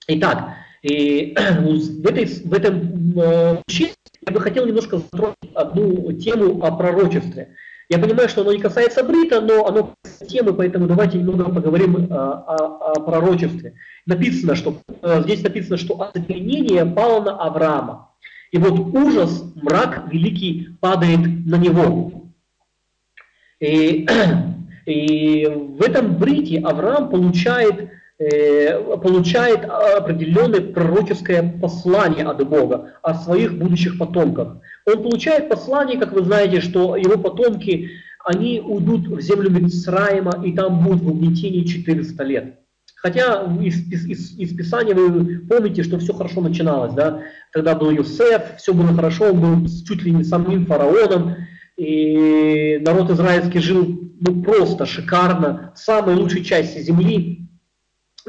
Итак, 0.10 0.56
и 0.82 1.34
в, 1.62 2.06
этой, 2.06 2.26
в 2.26 2.54
этом 2.54 3.18
э, 3.18 3.62
учении 3.66 3.94
я 4.26 4.34
бы 4.34 4.40
хотел 4.40 4.66
немножко 4.66 4.98
затронуть 4.98 5.36
одну 5.56 6.12
тему 6.14 6.64
о 6.64 6.72
пророчестве. 6.72 7.56
Я 7.90 7.98
понимаю, 7.98 8.30
что 8.30 8.42
оно 8.42 8.54
не 8.54 8.60
касается 8.60 9.04
Брита, 9.04 9.42
но 9.42 9.66
оно 9.66 9.96
темы, 10.28 10.54
поэтому 10.54 10.86
давайте 10.86 11.18
немного 11.18 11.46
поговорим 11.46 11.96
э, 11.96 12.08
о, 12.12 12.94
о 12.94 13.00
пророчестве. 13.02 13.74
Написано, 14.06 14.56
что 14.56 14.78
э, 15.02 15.24
здесь 15.24 15.42
написано, 15.42 15.78
что 15.78 16.00
оцепенение 16.00 16.86
пало 16.86 17.24
на 17.24 17.38
Авраама. 17.40 18.12
И 18.52 18.60
вот 18.60 18.94
ужас, 18.94 19.44
мрак 19.56 20.04
великий 20.12 20.70
падает 20.80 21.20
на 21.20 21.56
него. 21.56 22.32
И, 23.60 24.08
и 24.86 25.48
в 25.48 25.82
этом 25.82 26.16
брите 26.16 26.60
Авраам 26.60 27.10
получает 27.10 27.90
получает 28.20 29.64
определенное 29.64 30.60
пророческое 30.60 31.58
послание 31.62 32.26
от 32.26 32.46
Бога 32.48 32.96
о 33.02 33.14
своих 33.14 33.58
будущих 33.58 33.98
потомках. 33.98 34.58
Он 34.86 35.02
получает 35.02 35.48
послание, 35.48 35.98
как 35.98 36.12
вы 36.12 36.24
знаете, 36.24 36.60
что 36.60 36.98
его 36.98 37.18
потомки, 37.18 37.92
они 38.26 38.60
уйдут 38.60 39.08
в 39.08 39.22
землю 39.22 39.50
Мицраима 39.50 40.44
и 40.44 40.52
там 40.52 40.84
будут 40.84 41.02
в 41.02 41.08
угнетении 41.10 41.64
400 41.64 42.24
лет. 42.24 42.60
Хотя 42.98 43.44
из, 43.62 43.90
из, 43.90 44.38
из 44.38 44.58
Писания 44.58 44.94
вы 44.94 45.40
помните, 45.48 45.84
что 45.84 45.98
все 46.00 46.14
хорошо 46.14 46.42
начиналось, 46.42 46.94
да? 46.94 47.22
Когда 47.52 47.74
был 47.74 47.92
Юсеф, 47.92 48.58
все 48.58 48.74
было 48.74 48.94
хорошо, 48.94 49.32
он 49.32 49.40
был 49.40 49.70
чуть 49.88 50.04
ли 50.04 50.12
не 50.12 50.26
самим 50.26 50.66
фараоном, 50.66 51.38
и 51.78 52.78
народ 52.82 53.10
израильский 53.12 53.60
жил 53.60 53.98
ну, 54.20 54.44
просто 54.44 54.86
шикарно, 54.86 55.72
в 55.74 55.80
самой 55.80 56.16
лучшей 56.16 56.44
части 56.44 56.80
земли, 56.80 57.49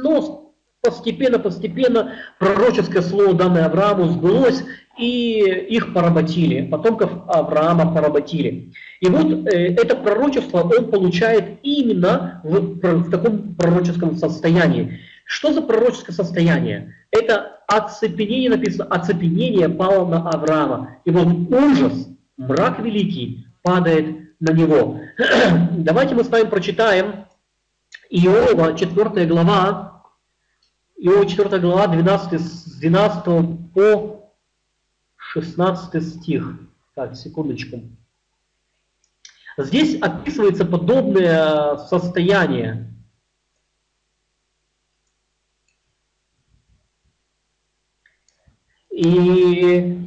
но 0.03 0.55
постепенно, 0.83 1.39
постепенно 1.39 2.15
пророческое 2.39 3.03
слово, 3.03 3.35
данное 3.35 3.67
Аврааму, 3.67 4.09
сбылось, 4.09 4.65
и 4.99 5.41
их 5.71 5.95
поработили, 5.95 6.67
потомков 6.67 7.11
Авраама 7.27 7.95
поработили. 7.95 8.73
И 9.01 9.09
вот 9.09 9.47
э, 9.47 9.75
это 9.75 9.97
пророчество 9.97 10.61
он 10.61 10.91
получает 10.91 11.59
именно 11.63 12.41
в, 12.45 12.81
в 12.81 13.11
таком 13.11 13.55
пророческом 13.55 14.17
состоянии. 14.17 15.01
Что 15.25 15.53
за 15.53 15.63
пророческое 15.63 16.15
состояние? 16.15 16.95
Это 17.11 17.61
оцепенение, 17.69 18.51
написано, 18.51 18.87
оцепенение 18.87 19.69
пало 19.69 20.07
на 20.07 20.29
Авраама. 20.29 20.99
И 21.05 21.11
вот 21.11 21.29
ужас, 21.51 22.09
мрак 22.37 22.81
великий 22.81 23.47
падает 23.63 24.39
на 24.41 24.53
него. 24.53 25.01
Давайте 25.71 26.15
мы 26.15 26.25
с 26.25 26.29
вами 26.29 26.49
прочитаем 26.49 27.27
Иова, 28.11 28.77
4 28.77 29.27
глава, 29.27 29.90
Иова 31.03 31.25
4 31.25 31.59
глава, 31.61 31.87
12, 31.87 32.39
с 32.39 32.79
12 32.79 33.25
по 33.73 34.35
16 35.17 36.07
стих. 36.07 36.61
Так, 36.95 37.17
секундочку. 37.17 37.81
Здесь 39.57 39.99
описывается 39.99 40.67
подобное 40.67 41.79
состояние. 41.79 42.93
И 48.91 50.07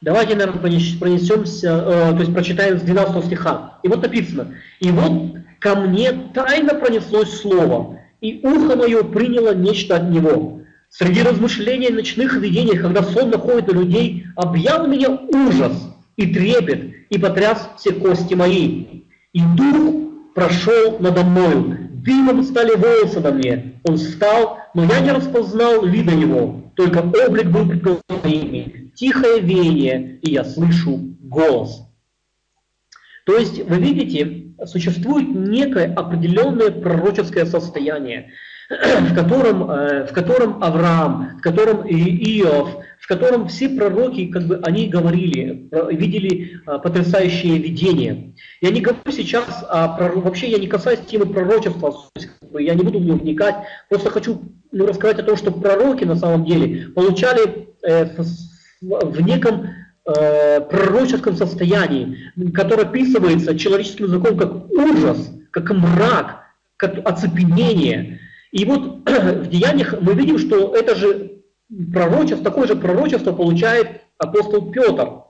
давайте, 0.00 0.34
наверное, 0.34 0.60
пронесемся, 0.60 1.68
э, 1.68 2.12
то 2.14 2.18
есть 2.18 2.34
прочитаем 2.34 2.80
с 2.80 2.82
12 2.82 3.26
стиха. 3.26 3.78
И 3.84 3.88
вот 3.88 4.02
написано, 4.02 4.56
«И 4.80 4.90
вот 4.90 5.36
ко 5.60 5.76
мне 5.76 6.12
тайно 6.34 6.74
пронеслось 6.74 7.40
слово, 7.40 7.98
и 8.20 8.40
ухо 8.42 8.76
мое 8.76 9.02
приняло 9.02 9.54
нечто 9.54 9.96
от 9.96 10.10
него. 10.10 10.62
Среди 10.90 11.22
размышлений 11.22 11.90
ночных 11.90 12.34
видений, 12.36 12.78
когда 12.78 13.02
сон 13.02 13.30
находит 13.30 13.68
у 13.68 13.74
людей, 13.74 14.26
объял 14.36 14.86
меня 14.86 15.10
ужас 15.10 15.72
и 16.16 16.26
трепет, 16.32 16.94
и 17.10 17.18
потряс 17.18 17.68
все 17.76 17.92
кости 17.92 18.34
мои. 18.34 19.02
И 19.32 19.42
дух 19.56 20.34
прошел 20.34 20.98
надо 20.98 21.24
мною, 21.24 21.90
дымом 21.92 22.42
стали 22.42 22.74
волосы 22.74 23.20
на 23.20 23.32
мне. 23.32 23.80
Он 23.84 23.96
встал, 23.96 24.58
но 24.74 24.84
я 24.84 25.00
не 25.00 25.12
распознал 25.12 25.84
вида 25.84 26.12
его, 26.12 26.72
только 26.74 26.98
облик 26.98 27.46
был 27.46 27.68
пред 27.68 27.84
моими. 28.24 28.92
Тихое 28.94 29.40
веяние, 29.40 30.18
и 30.22 30.32
я 30.32 30.44
слышу 30.44 30.98
голос. 31.20 31.82
То 33.26 33.36
есть, 33.36 33.62
вы 33.68 33.76
видите, 33.76 34.47
существует 34.66 35.28
некое 35.28 35.92
определенное 35.94 36.70
пророческое 36.70 37.46
состояние, 37.46 38.32
в 38.68 39.14
котором, 39.14 39.70
э, 39.70 40.06
в 40.06 40.12
котором 40.12 40.62
Авраам, 40.62 41.38
в 41.38 41.40
котором 41.40 41.86
Иов, 41.86 42.76
в 43.00 43.06
котором 43.06 43.48
все 43.48 43.68
пророки, 43.68 44.26
как 44.26 44.46
бы, 44.46 44.60
они 44.64 44.88
говорили, 44.88 45.68
видели 45.90 46.60
э, 46.66 46.78
потрясающие 46.78 47.58
видения. 47.58 48.34
Я 48.60 48.70
не 48.70 48.80
говорю 48.80 49.00
сейчас 49.10 49.64
о 49.68 49.88
пророк, 49.96 50.24
вообще 50.24 50.50
я 50.50 50.58
не 50.58 50.66
касаюсь 50.66 51.00
темы 51.00 51.26
пророчества, 51.26 52.10
я 52.58 52.74
не 52.74 52.82
буду 52.82 52.98
в 52.98 53.04
него 53.04 53.18
вникать, 53.18 53.56
просто 53.88 54.10
хочу 54.10 54.42
ну, 54.72 54.86
рассказать 54.86 55.18
о 55.20 55.22
том, 55.22 55.36
что 55.36 55.50
пророки 55.50 56.04
на 56.04 56.16
самом 56.16 56.44
деле 56.44 56.88
получали 56.88 57.68
э, 57.82 58.06
в 58.80 59.20
неком 59.22 59.68
э, 60.16 60.60
пророческом 60.62 61.36
состоянии, 61.36 62.32
которое 62.52 62.82
описывается 62.82 63.58
человеческим 63.58 64.06
языком 64.06 64.36
как 64.36 64.70
ужас, 64.70 65.30
как 65.50 65.70
мрак, 65.70 66.44
как 66.76 67.06
оцепенение. 67.06 68.20
И 68.50 68.64
вот 68.64 69.08
в 69.08 69.48
деяниях 69.48 69.94
мы 70.00 70.14
видим, 70.14 70.38
что 70.38 70.74
это 70.74 70.94
же 70.94 71.42
пророчество, 71.92 72.44
такое 72.44 72.66
же 72.66 72.76
пророчество 72.76 73.32
получает 73.32 74.02
апостол 74.16 74.70
Петр. 74.70 75.24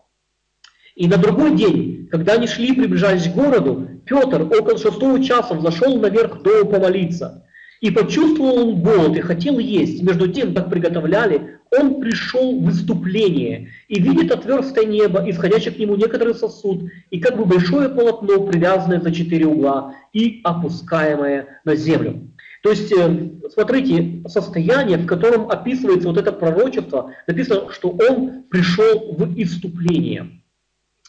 И 0.94 1.06
на 1.06 1.16
другой 1.16 1.56
день, 1.56 2.08
когда 2.10 2.34
они 2.34 2.46
шли 2.46 2.72
приближались 2.72 3.28
к 3.28 3.34
городу, 3.34 3.88
Петр 4.04 4.42
около 4.42 4.78
шестого 4.78 5.22
часа 5.22 5.58
зашел 5.60 5.98
наверх 6.00 6.42
дома 6.42 6.70
помолиться. 6.70 7.44
И 7.80 7.90
почувствовал 7.90 8.58
он 8.58 8.82
голод 8.82 9.16
и 9.16 9.20
хотел 9.20 9.58
есть. 9.58 10.02
Между 10.02 10.28
тем, 10.28 10.54
как 10.54 10.68
приготовляли, 10.68 11.58
он 11.70 12.00
пришел 12.00 12.58
в 12.58 12.64
выступление 12.64 13.68
и 13.88 14.00
видит 14.00 14.32
отверстое 14.32 14.86
небо, 14.86 15.22
исходящий 15.28 15.70
к 15.70 15.78
нему 15.78 15.96
некоторый 15.96 16.34
сосуд, 16.34 16.90
и 17.10 17.20
как 17.20 17.36
бы 17.36 17.44
большое 17.44 17.88
полотно, 17.88 18.40
привязанное 18.46 19.00
за 19.00 19.12
четыре 19.12 19.46
угла 19.46 19.94
и 20.12 20.40
опускаемое 20.44 21.60
на 21.64 21.76
землю. 21.76 22.28
То 22.62 22.70
есть, 22.70 22.90
э, 22.92 23.30
смотрите, 23.54 24.22
состояние, 24.28 24.98
в 24.98 25.06
котором 25.06 25.48
описывается 25.48 26.08
вот 26.08 26.18
это 26.18 26.32
пророчество, 26.32 27.12
написано, 27.26 27.70
что 27.72 27.90
он 27.90 28.44
пришел 28.50 29.14
в 29.16 29.40
иступление. 29.40 30.42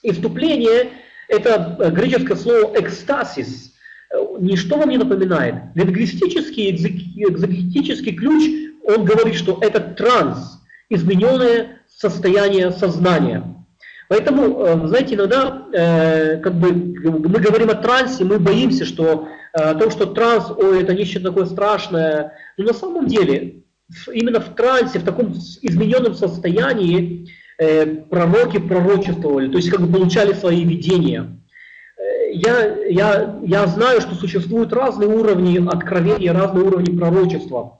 Иступление– 0.03 0.91
это 1.27 1.77
э, 1.79 1.91
греческое 1.91 2.37
слово 2.37 2.79
«экстасис», 2.79 3.68
ничто 4.39 4.77
вам 4.77 4.89
не 4.89 4.97
напоминает. 4.97 5.55
Лингвистический, 5.75 6.71
экзегетический 6.71 8.13
ключ, 8.13 8.71
он 8.83 9.05
говорит, 9.05 9.35
что 9.35 9.59
это 9.61 9.79
транс, 9.79 10.59
измененное 10.89 11.79
состояние 11.87 12.71
сознания. 12.71 13.43
Поэтому, 14.07 14.65
э, 14.65 14.87
знаете, 14.87 15.15
иногда, 15.15 15.67
э, 15.71 16.37
как 16.37 16.55
бы, 16.55 16.71
мы 16.71 17.39
говорим 17.39 17.69
о 17.69 17.75
трансе, 17.75 18.23
мы 18.23 18.39
боимся, 18.39 18.85
что 18.85 19.27
э, 19.53 19.61
о 19.61 19.75
том, 19.75 19.91
что 19.91 20.07
транс, 20.07 20.49
ой, 20.49 20.81
это 20.81 20.95
нечто 20.95 21.21
такое 21.21 21.45
страшное. 21.45 22.33
Но 22.57 22.65
на 22.65 22.73
самом 22.73 23.05
деле, 23.05 23.63
именно 24.11 24.39
в 24.39 24.55
трансе, 24.55 24.97
в 24.99 25.03
таком 25.03 25.33
измененном 25.61 26.15
состоянии 26.15 27.27
пророки 28.09 28.57
пророчествовали, 28.57 29.49
то 29.49 29.57
есть 29.57 29.69
как 29.69 29.81
бы 29.81 29.91
получали 29.91 30.31
свои 30.31 30.63
видения 30.63 31.38
я, 32.31 32.75
я, 32.87 33.39
я 33.43 33.67
знаю, 33.67 34.01
что 34.01 34.15
существуют 34.15 34.73
разные 34.73 35.09
уровни 35.09 35.65
откровения, 35.67 36.33
разные 36.33 36.65
уровни 36.65 36.95
пророчества. 36.95 37.79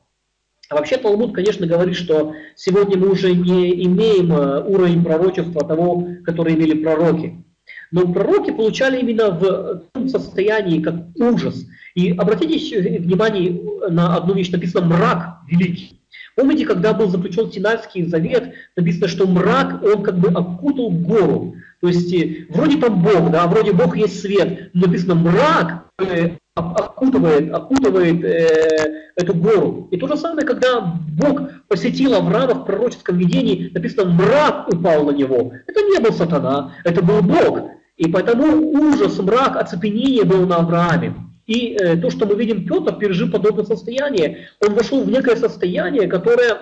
А 0.70 0.76
вообще 0.76 0.98
Талмуд, 0.98 1.34
конечно, 1.34 1.66
говорит, 1.66 1.96
что 1.96 2.34
сегодня 2.56 2.98
мы 2.98 3.10
уже 3.10 3.34
не 3.34 3.86
имеем 3.86 4.32
э, 4.32 4.64
уровень 4.64 5.04
пророчества 5.04 5.68
того, 5.68 6.08
который 6.26 6.54
имели 6.54 6.84
пророки. 6.84 7.44
Но 7.92 8.08
пророки 8.14 8.52
получали 8.52 9.00
именно 9.00 9.32
в 9.32 9.84
том 9.94 10.10
состоянии, 10.10 10.80
как 10.80 11.08
ужас. 11.16 11.66
И 11.96 12.12
обратите 12.12 13.00
внимание 13.00 13.60
на 13.90 14.16
одну 14.16 14.36
вещь, 14.36 14.52
написано 14.52 14.86
«мрак 14.86 15.40
великий». 15.48 16.00
Помните, 16.36 16.66
когда 16.66 16.94
был 16.94 17.10
заключен 17.10 17.52
Синайский 17.52 18.06
завет, 18.06 18.54
написано, 18.76 19.08
что 19.08 19.28
мрак, 19.28 19.84
он 19.84 20.04
как 20.04 20.20
бы 20.20 20.30
окутал 20.30 20.92
гору. 20.92 21.56
То 21.82 21.88
есть 21.88 22.14
вроде 22.50 22.78
там 22.78 23.02
Бог, 23.02 23.32
да, 23.32 23.48
вроде 23.48 23.72
Бог 23.72 23.96
есть 23.96 24.22
свет, 24.22 24.72
но 24.74 24.88
написано 24.88 25.16
мрак 25.16 25.86
э, 26.00 26.32
окутывает, 26.56 27.54
окутывает 27.54 28.24
э, 28.24 29.12
эту 29.16 29.34
гору. 29.34 29.88
И 29.92 29.98
то 29.98 30.08
же 30.08 30.18
самое, 30.18 30.46
когда 30.46 30.82
Бог 30.82 31.42
посетил 31.68 32.16
Авраама 32.16 32.56
в 32.56 32.66
пророческом 32.66 33.18
видении, 33.18 33.72
написано 33.74 34.12
мрак 34.12 34.68
упал 34.68 35.06
на 35.06 35.12
него. 35.12 35.54
Это 35.68 35.82
не 35.82 36.00
был 36.00 36.12
сатана, 36.12 36.74
это 36.84 37.02
был 37.02 37.22
Бог. 37.22 37.72
И 37.96 38.10
поэтому 38.10 38.72
ужас, 38.72 39.18
мрак, 39.20 39.56
оцепенение 39.58 40.24
был 40.24 40.46
на 40.46 40.58
Аврааме. 40.58 41.16
И 41.48 41.76
э, 41.76 41.98
то, 41.98 42.10
что 42.10 42.26
мы 42.26 42.36
видим, 42.36 42.66
Петр 42.66 42.96
пережил 42.98 43.32
подобное 43.32 43.66
состояние. 43.66 44.50
Он 44.66 44.74
вошел 44.74 45.04
в 45.04 45.10
некое 45.10 45.36
состояние, 45.36 46.08
которое 46.08 46.60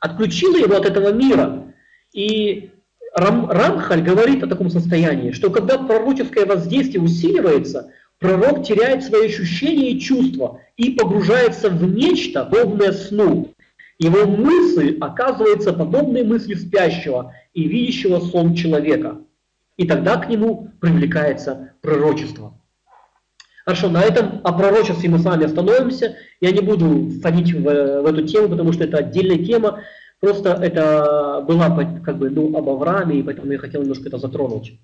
отключило 0.00 0.56
его 0.56 0.76
от 0.76 0.86
этого 0.86 1.12
мира. 1.12 1.72
И 2.12 2.70
Рам, 3.14 3.48
Рамхаль 3.48 4.02
говорит 4.02 4.42
о 4.42 4.48
таком 4.48 4.70
состоянии, 4.70 5.30
что 5.30 5.50
когда 5.50 5.78
пророческое 5.78 6.46
воздействие 6.46 7.00
усиливается, 7.00 7.92
пророк 8.18 8.66
теряет 8.66 9.04
свои 9.04 9.26
ощущения 9.26 9.92
и 9.92 10.00
чувства 10.00 10.60
и 10.76 10.90
погружается 10.90 11.70
в 11.70 11.84
нечто, 11.84 12.44
подобное 12.44 12.92
сну. 12.92 13.52
Его 14.00 14.26
мысль 14.26 14.98
оказывается 15.00 15.72
подобной 15.72 16.24
мысли 16.24 16.54
спящего 16.54 17.32
и 17.52 17.68
видящего 17.68 18.18
сон 18.18 18.54
человека. 18.54 19.18
И 19.76 19.86
тогда 19.86 20.16
к 20.16 20.28
нему 20.28 20.72
привлекается 20.80 21.74
пророчество. 21.82 22.58
Хорошо, 23.64 23.88
на 23.88 24.02
этом 24.02 24.40
о 24.42 24.52
пророчестве 24.52 25.08
мы 25.08 25.18
с 25.20 25.24
вами 25.24 25.44
остановимся. 25.44 26.16
Я 26.40 26.50
не 26.50 26.60
буду 26.60 27.10
входить 27.18 27.52
в, 27.52 27.62
в 27.62 28.06
эту 28.06 28.26
тему, 28.26 28.48
потому 28.48 28.72
что 28.72 28.84
это 28.84 28.98
отдельная 28.98 29.38
тема. 29.38 29.80
Просто 30.24 30.54
это 30.54 31.44
была 31.46 31.68
как 32.02 32.16
бы 32.16 32.30
ну, 32.30 32.56
об 32.56 32.66
Аврааме, 32.70 33.18
и 33.18 33.22
поэтому 33.22 33.52
я 33.52 33.58
хотел 33.58 33.82
немножко 33.82 34.08
это 34.08 34.16
затронуть. 34.16 34.80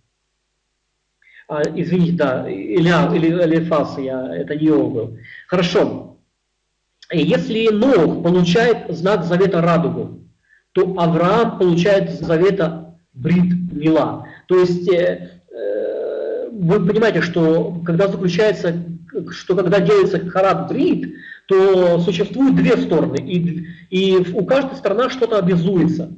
А, 1.49 1.63
извините, 1.75 2.13
да, 2.13 2.45
Илья, 2.47 3.11
или 3.15 3.31
Элифас, 3.31 3.97
я, 3.97 4.37
это 4.37 4.55
не 4.55 4.67
Иов 4.67 4.93
был. 4.93 5.19
Хорошо. 5.47 6.19
Если 7.11 7.73
Нох 7.73 8.23
получает 8.23 8.95
знак 8.95 9.25
завета 9.25 9.63
радугу, 9.63 10.29
то 10.73 10.95
Авраам 10.99 11.59
получает 11.59 12.11
завета 12.21 12.99
брит 13.15 13.73
мила. 13.73 14.27
То 14.47 14.61
есть 14.61 14.93
э, 14.93 15.41
э, 15.51 16.49
вы 16.53 16.87
понимаете, 16.87 17.23
что 17.23 17.81
когда 17.87 18.09
заключается, 18.09 18.75
что 19.31 19.57
когда 19.57 19.81
делается 19.81 20.21
харат 20.29 20.69
брит, 20.69 21.15
то 21.51 21.99
существует 21.99 22.55
две 22.55 22.77
стороны, 22.77 23.17
и, 23.17 23.67
и 23.91 24.17
у 24.35 24.45
каждой 24.45 24.77
сторона 24.77 25.11
что-то 25.11 25.37
обязуется. 25.37 26.13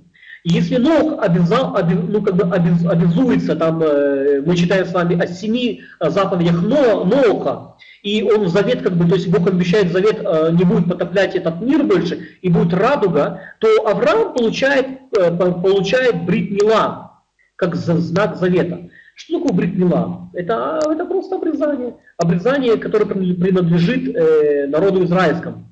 Если 0.44 0.76
Нох 0.76 1.22
обязал, 1.24 1.74
обез, 1.74 2.00
ну, 2.06 2.20
как 2.20 2.36
бы 2.36 2.54
обез, 2.54 2.84
обязуется, 2.84 3.56
там, 3.56 3.82
э, 3.82 4.42
мы 4.44 4.54
читаем 4.56 4.84
с 4.84 4.92
вами 4.92 5.18
о 5.18 5.26
семи 5.26 5.84
заповедях 6.00 6.60
Но, 6.60 7.04
Ноха, 7.04 7.76
и 8.02 8.22
он 8.22 8.50
завет, 8.50 8.82
как 8.82 8.92
бы, 8.92 9.08
то 9.08 9.14
есть 9.14 9.28
Бог 9.28 9.46
обещает 9.48 9.90
завет, 9.90 10.20
э, 10.22 10.50
не 10.52 10.64
будет 10.64 10.86
потоплять 10.86 11.34
этот 11.34 11.62
мир 11.62 11.82
больше, 11.84 12.28
и 12.42 12.50
будет 12.50 12.74
радуга, 12.74 13.40
то 13.58 13.68
Авраам 13.86 14.34
получает, 14.34 14.86
э, 15.16 15.30
получает 15.30 16.26
брит 16.26 16.50
Мила, 16.50 17.22
как 17.56 17.74
знак 17.74 18.36
завета. 18.36 18.90
Что 19.14 19.38
такое 19.38 19.52
бритмила? 19.52 20.30
Это, 20.32 20.80
это 20.90 21.04
просто 21.04 21.36
обрезание. 21.36 21.96
Обрезание, 22.16 22.76
которое 22.76 23.04
принадлежит 23.06 24.14
э, 24.14 24.66
народу 24.68 25.04
израильскому. 25.04 25.68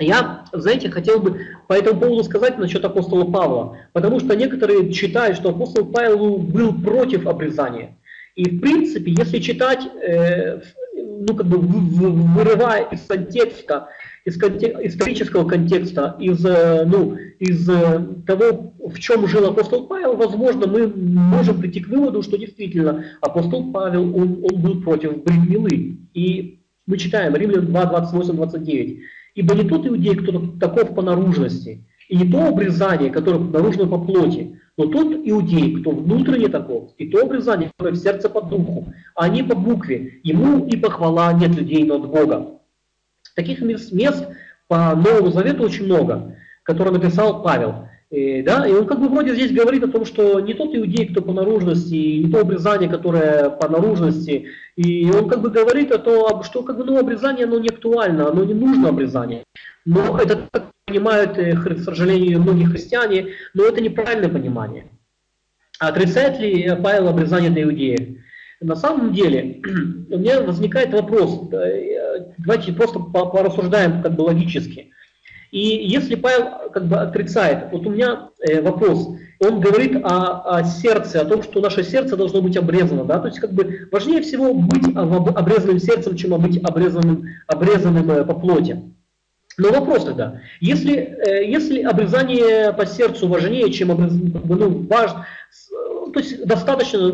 Я, 0.00 0.44
знаете, 0.52 0.90
хотел 0.90 1.20
бы 1.20 1.40
по 1.68 1.72
этому 1.72 2.00
поводу 2.00 2.24
сказать 2.24 2.58
насчет 2.58 2.84
апостола 2.84 3.30
Павла, 3.30 3.78
потому 3.92 4.18
что 4.18 4.34
некоторые 4.34 4.92
считают, 4.92 5.36
что 5.36 5.50
апостол 5.50 5.86
Павел 5.86 6.38
был 6.38 6.74
против 6.74 7.26
обрезания. 7.28 7.96
И 8.34 8.56
в 8.56 8.60
принципе, 8.60 9.12
если 9.12 9.38
читать, 9.38 9.86
э, 10.02 10.60
ну 10.96 11.36
как 11.36 11.46
бы 11.46 11.58
вырывая 11.58 12.82
из 12.90 13.02
контекста, 13.02 13.88
из 14.24 14.36
исторического 14.38 15.46
контекста, 15.46 16.16
из, 16.18 16.44
э, 16.46 16.84
ну, 16.86 17.16
из 17.38 17.68
э, 17.68 18.00
того, 18.26 18.72
в 18.78 18.98
чем 18.98 19.28
жил 19.28 19.46
апостол 19.46 19.86
Павел, 19.86 20.16
возможно, 20.16 20.66
мы 20.66 20.86
можем 20.86 21.60
прийти 21.60 21.80
к 21.80 21.88
выводу, 21.88 22.22
что 22.22 22.38
действительно 22.38 23.04
апостол 23.20 23.70
Павел, 23.70 24.16
он, 24.16 24.42
он 24.42 24.60
был 24.62 24.80
против 24.80 25.22
бритмилы. 25.22 25.98
И 26.14 26.60
мы 26.86 26.96
читаем 26.96 27.36
Римлян 27.36 27.66
2, 27.66 27.84
28, 27.84 28.34
29. 28.34 29.00
Ибо 29.34 29.54
не 29.54 29.68
тот 29.68 29.86
иудей, 29.86 30.14
кто 30.14 30.46
таков 30.58 30.94
по 30.94 31.02
наружности, 31.02 31.84
и 32.08 32.16
не 32.16 32.30
то 32.30 32.46
обрезание, 32.46 33.10
которое 33.10 33.40
наружно 33.40 33.86
по 33.86 33.98
плоти, 33.98 34.58
но 34.78 34.86
тот 34.86 35.06
иудей, 35.24 35.80
кто 35.80 35.90
внутренне 35.90 36.48
таков, 36.48 36.92
и 36.96 37.08
то 37.08 37.22
обрезание, 37.22 37.70
которое 37.76 37.94
в 37.94 37.98
сердце 37.98 38.28
по 38.30 38.40
духу, 38.40 38.92
а 39.14 39.28
не 39.28 39.42
по 39.42 39.54
букве, 39.54 40.20
ему 40.22 40.66
и 40.66 40.76
похвала 40.76 41.32
нет 41.34 41.54
людей, 41.56 41.84
но 41.84 41.96
от 41.96 42.08
Бога. 42.08 42.54
Таких 43.34 43.60
мест, 43.60 44.28
по 44.68 44.94
Новому 44.94 45.30
Завету 45.30 45.64
очень 45.64 45.84
много, 45.84 46.36
которые 46.62 46.94
написал 46.94 47.42
Павел. 47.42 47.88
И, 48.10 48.42
да, 48.42 48.66
и 48.66 48.72
он 48.72 48.86
как 48.86 49.00
бы 49.00 49.08
вроде 49.08 49.34
здесь 49.34 49.50
говорит 49.50 49.82
о 49.82 49.88
том, 49.88 50.04
что 50.04 50.38
не 50.38 50.54
тот 50.54 50.74
иудей, 50.74 51.08
кто 51.08 51.20
по 51.20 51.32
наружности, 51.32 51.94
не 51.94 52.30
то 52.30 52.40
обрезание, 52.40 52.88
которое 52.88 53.50
по 53.50 53.68
наружности, 53.68 54.46
и 54.76 55.10
он 55.10 55.28
как 55.28 55.40
бы 55.40 55.50
говорит 55.50 55.90
о 55.90 55.98
том, 55.98 56.44
что 56.44 56.62
как 56.62 56.76
бы, 56.76 56.84
ну, 56.84 56.98
обрезание 56.98 57.44
оно 57.44 57.58
не 57.58 57.68
актуально, 57.68 58.28
оно 58.28 58.44
не 58.44 58.54
нужно 58.54 58.90
обрезание. 58.90 59.42
Но 59.84 60.18
это 60.18 60.48
так 60.50 60.66
понимают, 60.86 61.38
э, 61.38 61.56
к 61.56 61.78
сожалению, 61.80 62.40
многие 62.40 62.66
христиане, 62.66 63.30
но 63.52 63.64
это 63.66 63.80
неправильное 63.80 64.28
понимание. 64.28 64.86
Отрицает 65.80 66.38
ли 66.38 66.72
Павел 66.82 67.08
обрезание 67.08 67.50
для 67.50 67.64
иудеев? 67.64 68.18
На 68.60 68.76
самом 68.76 69.12
деле, 69.12 69.60
у 70.10 70.18
меня 70.18 70.40
возникает 70.42 70.92
вопрос, 70.92 71.52
э, 71.52 72.34
давайте 72.38 72.72
просто 72.72 72.98
порассуждаем 72.98 74.02
как 74.02 74.14
бы 74.14 74.22
логически. 74.22 74.92
И 75.54 75.86
если 75.86 76.16
Павел 76.16 76.70
как 76.72 76.88
бы 76.88 76.96
отрицает, 76.96 77.70
вот 77.70 77.86
у 77.86 77.90
меня 77.90 78.30
э, 78.40 78.60
вопрос, 78.60 79.08
он 79.38 79.60
говорит 79.60 79.96
о, 80.02 80.56
о 80.56 80.64
сердце, 80.64 81.20
о 81.20 81.24
том, 81.24 81.42
что 81.44 81.60
наше 81.60 81.84
сердце 81.84 82.16
должно 82.16 82.42
быть 82.42 82.56
обрезано, 82.56 83.04
да, 83.04 83.20
то 83.20 83.28
есть 83.28 83.38
как 83.38 83.52
бы 83.52 83.88
важнее 83.92 84.22
всего 84.22 84.52
быть 84.52 84.84
обрезанным 84.96 85.78
сердцем, 85.78 86.16
чем 86.16 86.40
быть 86.40 86.60
обрезанным, 86.64 87.26
обрезанным 87.46 88.10
э, 88.10 88.24
по 88.24 88.34
плоти. 88.34 88.82
Но 89.56 89.70
вопрос 89.70 90.04
тогда, 90.04 90.40
если, 90.60 90.96
э, 90.96 91.48
если 91.48 91.82
обрезание 91.82 92.72
по 92.72 92.84
сердцу 92.84 93.28
важнее, 93.28 93.70
чем 93.70 93.92
обрезание, 93.92 94.32
ну, 94.44 94.86
важно, 94.88 95.26
то 96.14 96.20
есть 96.20 96.46
достаточно 96.46 97.10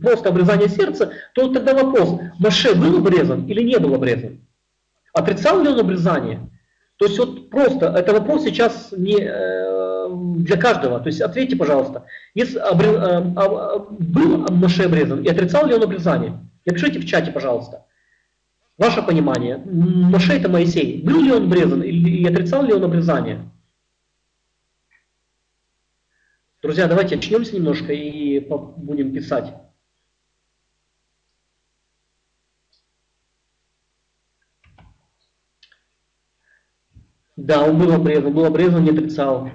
просто 0.00 0.30
обрезание 0.30 0.68
сердца, 0.68 1.12
то 1.34 1.52
тогда 1.52 1.74
вопрос, 1.74 2.18
Маше 2.38 2.74
был 2.74 2.98
обрезан 2.98 3.46
или 3.46 3.62
не 3.62 3.78
был 3.78 3.94
обрезан? 3.94 4.40
Отрицал 5.12 5.60
ли 5.62 5.68
он 5.68 5.78
обрезание? 5.78 6.40
То 6.96 7.04
есть 7.06 7.18
вот 7.18 7.50
просто, 7.50 7.86
это 7.88 8.12
вопрос 8.12 8.44
сейчас 8.44 8.92
не 8.96 9.18
э, 9.20 10.08
для 10.38 10.56
каждого. 10.56 11.00
То 11.00 11.08
есть 11.08 11.20
ответьте, 11.20 11.56
пожалуйста, 11.56 12.04
если 12.34 12.58
обрез, 12.58 12.94
э, 12.96 13.22
э, 13.36 13.78
был 13.98 14.46
Маше 14.50 14.84
обрезан 14.84 15.22
и 15.22 15.28
отрицал 15.28 15.66
ли 15.66 15.74
он 15.74 15.82
обрезание? 15.82 16.38
Напишите 16.64 17.00
в 17.00 17.06
чате, 17.06 17.32
пожалуйста. 17.32 17.84
Ваше 18.78 19.02
понимание. 19.02 19.58
Маше 19.58 20.32
это 20.32 20.48
Моисей. 20.48 21.02
Был 21.02 21.20
ли 21.22 21.32
он 21.32 21.44
обрезан 21.44 21.82
и 21.82 22.24
отрицал 22.26 22.64
ли 22.64 22.72
он 22.72 22.84
обрезание? 22.84 23.40
Друзья, 26.62 26.86
давайте 26.86 27.16
очнемся 27.16 27.56
немножко 27.56 27.92
и 27.92 28.38
будем 28.40 29.14
писать. 29.14 29.54
Да, 37.36 37.62
он 37.62 37.78
был 37.78 37.90
обрезан, 37.92 38.34
был 38.34 38.44
обрезан, 38.44 38.84
не 38.84 38.90
отрицал. 38.90 39.50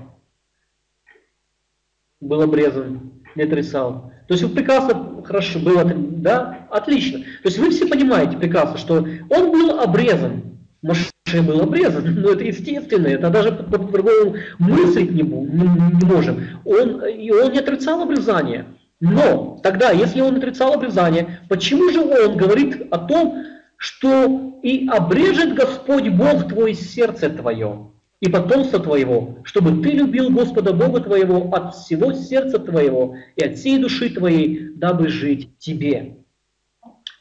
Был 2.20 2.41
обрезан, 2.41 3.22
не 3.36 3.43
отрицал. 3.43 4.12
То 4.28 4.34
есть 4.34 4.43
вы 4.43 4.49
прекрасно, 4.56 5.24
хорошо, 5.24 5.60
было, 5.60 5.84
да, 5.86 6.68
отлично. 6.72 7.20
То 7.20 7.49
есть 7.49 7.60
вы 7.60 7.70
все 7.70 7.86
понимаете 7.88 8.38
прекрасно, 8.38 8.80
что 8.80 8.95
он 8.95 9.51
был 9.51 9.80
обрезан. 9.80 10.58
Маше 10.82 11.12
был 11.34 11.61
обрезан, 11.61 12.21
но 12.21 12.32
это 12.32 12.43
естественно, 12.43 13.07
это 13.07 13.30
даже 13.30 13.51
по-другому 13.51 14.36
мыслить 14.59 15.11
не, 15.11 15.23
не, 15.23 16.05
можем. 16.05 16.45
Он, 16.65 17.03
и 17.03 17.32
он 17.32 17.51
не 17.51 17.59
отрицал 17.59 18.03
обрезание. 18.03 18.65
Но 18.99 19.59
тогда, 19.63 19.91
если 19.91 20.21
он 20.21 20.38
отрицал 20.38 20.73
обрезание, 20.73 21.39
почему 21.49 21.89
же 21.89 22.01
он 22.01 22.38
говорит 22.38 22.88
о 22.91 22.99
том, 22.99 23.43
что 23.78 24.59
и 24.61 24.88
обрежет 24.88 25.55
Господь 25.55 26.09
Бог 26.09 26.47
твой 26.47 26.73
сердце 26.73 27.30
твое 27.30 27.91
и 28.21 28.30
потомство 28.30 28.80
твоего, 28.80 29.39
чтобы 29.43 29.84
ты 29.84 29.91
любил 29.91 30.30
Господа 30.30 30.73
Бога 30.73 31.01
твоего 31.01 31.53
от 31.53 31.76
всего 31.76 32.13
сердца 32.13 32.59
твоего 32.59 33.15
и 33.36 33.43
от 33.43 33.57
всей 33.57 33.80
души 33.80 34.09
твоей, 34.11 34.69
дабы 34.76 35.09
жить 35.09 35.57
тебе. 35.57 36.17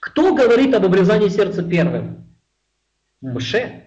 Кто 0.00 0.34
говорит 0.34 0.74
об 0.74 0.84
обрезании 0.84 1.28
сердца 1.28 1.62
первым? 1.62 2.28
Мше, 3.20 3.84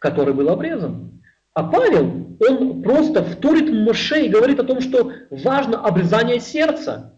который 0.00 0.34
был 0.34 0.48
обрезан. 0.48 1.22
А 1.54 1.62
Павел, 1.62 2.36
он 2.40 2.82
просто 2.82 3.22
вторит 3.22 3.72
Моше 3.72 4.26
и 4.26 4.28
говорит 4.28 4.58
о 4.58 4.64
том, 4.64 4.80
что 4.80 5.12
важно 5.30 5.84
обрезание 5.84 6.40
сердца. 6.40 7.16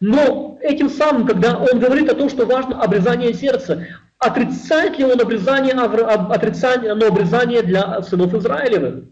Но 0.00 0.58
этим 0.60 0.90
самым, 0.90 1.26
когда 1.26 1.56
он 1.56 1.78
говорит 1.78 2.10
о 2.10 2.16
том, 2.16 2.28
что 2.28 2.44
важно 2.44 2.82
обрезание 2.82 3.32
сердца, 3.32 3.86
Отрицает 4.22 5.00
ли 5.00 5.04
он 5.04 5.20
обрезание, 5.20 5.72
отрицание, 5.74 6.94
но 6.94 7.08
обрезание 7.08 7.60
для 7.62 8.00
сынов 8.02 8.32
Израилевых? 8.34 9.06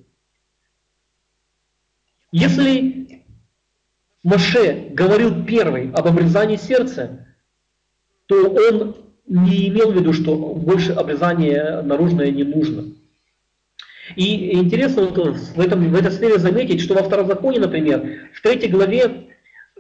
Если 2.31 3.25
Маше 4.23 4.91
говорил 4.93 5.45
первый 5.45 5.91
об 5.91 6.07
обрезании 6.07 6.55
сердца, 6.55 7.27
то 8.27 8.51
он 8.51 8.99
не 9.27 9.69
имел 9.69 9.91
в 9.91 9.97
виду, 9.97 10.13
что 10.13 10.37
больше 10.37 10.93
обрезание 10.93 11.83
наружное 11.83 12.31
не 12.31 12.45
нужно. 12.45 12.95
И 14.17 14.55
интересно 14.57 15.07
в, 15.07 15.61
этом, 15.61 15.89
в 15.91 15.95
этой 15.95 16.11
сфере 16.11 16.39
заметить, 16.39 16.81
что 16.81 16.95
во 16.95 17.03
Второзаконе, 17.03 17.61
например, 17.61 18.31
в 18.35 18.43
третьей 18.43 18.69
главе, 18.71 19.29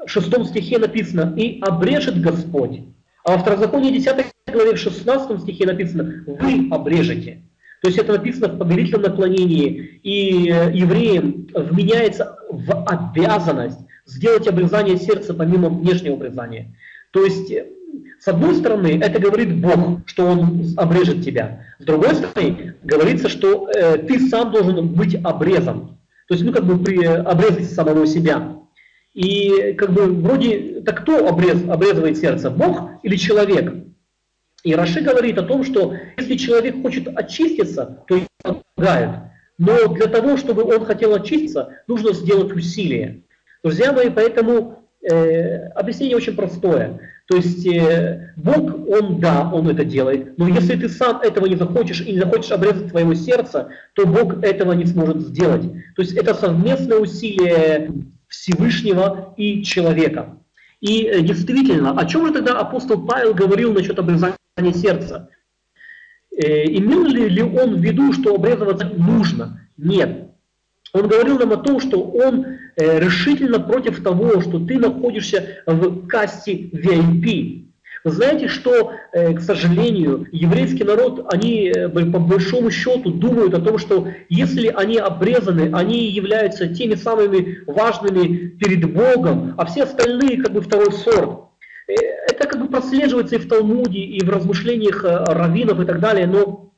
шестом 0.07 0.45
стихе 0.45 0.79
написано 0.79 1.35
«И 1.37 1.61
обрежет 1.61 2.21
Господь 2.21 2.81
а 3.25 3.33
во 3.33 3.39
Второзаконии 3.39 3.93
10 3.93 4.27
главе 4.53 4.75
в 4.75 4.79
16 4.79 5.41
стихе 5.41 5.67
написано 5.67 6.25
«Вы 6.27 6.69
обрежете». 6.71 7.43
То 7.83 7.89
есть 7.89 7.99
это 7.99 8.13
написано 8.13 8.49
в 8.49 8.59
повелительном 8.59 9.03
наклонении, 9.03 10.01
и 10.03 10.51
э, 10.51 10.71
евреям 10.75 11.49
вменяется 11.55 12.37
в 12.51 12.85
обязанность 12.85 13.79
сделать 14.05 14.47
обрезание 14.47 14.99
сердца 14.99 15.33
помимо 15.33 15.71
внешнего 15.71 16.17
обрезания. 16.17 16.75
То 17.11 17.25
есть, 17.25 17.51
э, 17.51 17.67
с 18.21 18.29
одной 18.29 18.55
стороны, 18.55 18.99
это 19.01 19.19
говорит 19.19 19.61
Бог, 19.61 20.01
что 20.07 20.27
Он 20.27 20.65
обрежет 20.77 21.25
тебя. 21.25 21.65
С 21.79 21.85
другой 21.85 22.15
стороны, 22.15 22.75
говорится, 22.83 23.29
что 23.29 23.69
э, 23.71 23.99
ты 23.99 24.29
сам 24.29 24.53
должен 24.53 24.89
быть 24.89 25.17
обрезан. 25.25 25.99
То 26.29 26.35
есть, 26.35 26.45
ну, 26.45 26.53
как 26.53 26.65
бы 26.65 26.83
при, 26.83 27.05
обрезать 27.05 27.71
самого 27.71 28.07
себя. 28.07 28.57
И 29.15 29.75
как 29.77 29.93
бы 29.93 30.07
вроде, 30.07 30.83
так 30.83 31.03
кто 31.03 31.27
обрез, 31.27 31.63
обрезывает 31.69 32.19
сердце, 32.19 32.51
Бог 32.51 32.91
или 33.03 33.17
человек? 33.17 33.75
И 34.63 34.75
Раши 34.75 35.01
говорит 35.01 35.39
о 35.39 35.43
том, 35.43 35.65
что 35.65 35.95
если 36.17 36.37
человек 36.37 36.81
хочет 36.83 37.09
очиститься, 37.09 38.05
то 38.07 38.17
ему 38.17 38.63
помогает. 38.77 39.11
Но 39.59 39.89
для 39.89 40.07
того, 40.07 40.37
чтобы 40.37 40.63
он 40.63 40.85
хотел 40.85 41.15
очиститься, 41.15 41.71
нужно 41.87 42.13
сделать 42.13 42.53
усилие. 42.53 43.23
Друзья 43.63 43.93
мои, 43.93 44.09
поэтому 44.11 44.85
э, 45.03 45.69
объяснение 45.71 46.17
очень 46.17 46.37
простое. 46.37 47.01
То 47.31 47.37
есть 47.37 47.65
э, 47.65 48.33
Бог, 48.35 48.89
Он, 48.89 49.21
да, 49.21 49.49
Он 49.53 49.69
это 49.69 49.85
делает, 49.85 50.37
но 50.37 50.49
если 50.49 50.75
ты 50.75 50.89
сам 50.89 51.21
этого 51.21 51.47
не 51.47 51.55
захочешь 51.55 52.01
и 52.01 52.11
не 52.11 52.19
захочешь 52.19 52.51
обрезать 52.51 52.89
твоего 52.89 53.15
сердца, 53.15 53.69
то 53.95 54.05
Бог 54.05 54.43
этого 54.43 54.73
не 54.73 54.85
сможет 54.85 55.21
сделать. 55.21 55.63
То 55.95 56.03
есть 56.03 56.15
это 56.15 56.35
совместное 56.35 56.99
усилие 56.99 57.93
Всевышнего 58.27 59.33
и 59.37 59.63
человека. 59.63 60.41
И 60.81 61.05
э, 61.05 61.21
действительно, 61.21 61.93
о 61.93 62.05
чем 62.05 62.27
же 62.27 62.33
тогда 62.33 62.59
апостол 62.59 63.07
Павел 63.07 63.33
говорил 63.33 63.73
насчет 63.73 63.97
обрезания 64.01 64.35
сердца? 64.75 65.29
Э, 66.37 66.65
имел 66.65 67.05
ли, 67.05 67.29
ли 67.29 67.43
он 67.43 67.77
в 67.77 67.81
виду, 67.81 68.13
что 68.13 68.35
обрезываться 68.35 68.91
нужно? 68.97 69.69
Нет. 69.77 70.33
Он 70.93 71.07
говорил 71.07 71.39
нам 71.39 71.53
о 71.53 71.59
том, 71.59 71.79
что 71.79 72.03
он 72.03 72.45
решительно 72.77 73.61
против 73.61 74.03
того, 74.03 74.41
что 74.41 74.59
ты 74.59 74.79
находишься 74.79 75.63
в 75.67 76.07
касте 76.07 76.55
VIP. 76.55 77.71
Вы 78.03 78.13
знаете, 78.13 78.49
что, 78.49 78.93
э, 79.13 79.35
к 79.35 79.41
сожалению, 79.41 80.27
еврейский 80.33 80.85
народ, 80.85 81.27
они 81.33 81.69
э, 81.69 81.89
по 81.89 82.19
большому 82.19 82.71
счету 82.71 83.11
думают 83.11 83.53
о 83.53 83.61
том, 83.61 83.79
что 83.79 84.09
если 84.31 84.69
они 84.69 84.97
обрезаны, 84.97 85.71
они 85.75 86.09
являются 86.09 86.67
теми 86.69 86.95
самыми 86.95 87.63
важными 87.67 88.49
перед 88.59 88.91
Богом, 88.91 89.55
а 89.59 89.67
все 89.67 89.83
остальные 89.83 90.43
как 90.43 90.53
бы 90.53 90.63
второй 90.63 90.93
сорт. 90.93 91.41
Э, 91.89 91.93
это 92.31 92.49
как 92.49 92.63
бы 92.63 92.69
прослеживается 92.69 93.37
и 93.37 93.39
в 93.39 93.49
Талмуде, 93.49 94.01
и 94.01 94.25
в 94.25 94.31
размышлениях 94.31 95.05
раввинов 95.05 95.81
и 95.81 95.85
так 95.85 96.01
далее, 96.01 96.27
но 96.27 96.73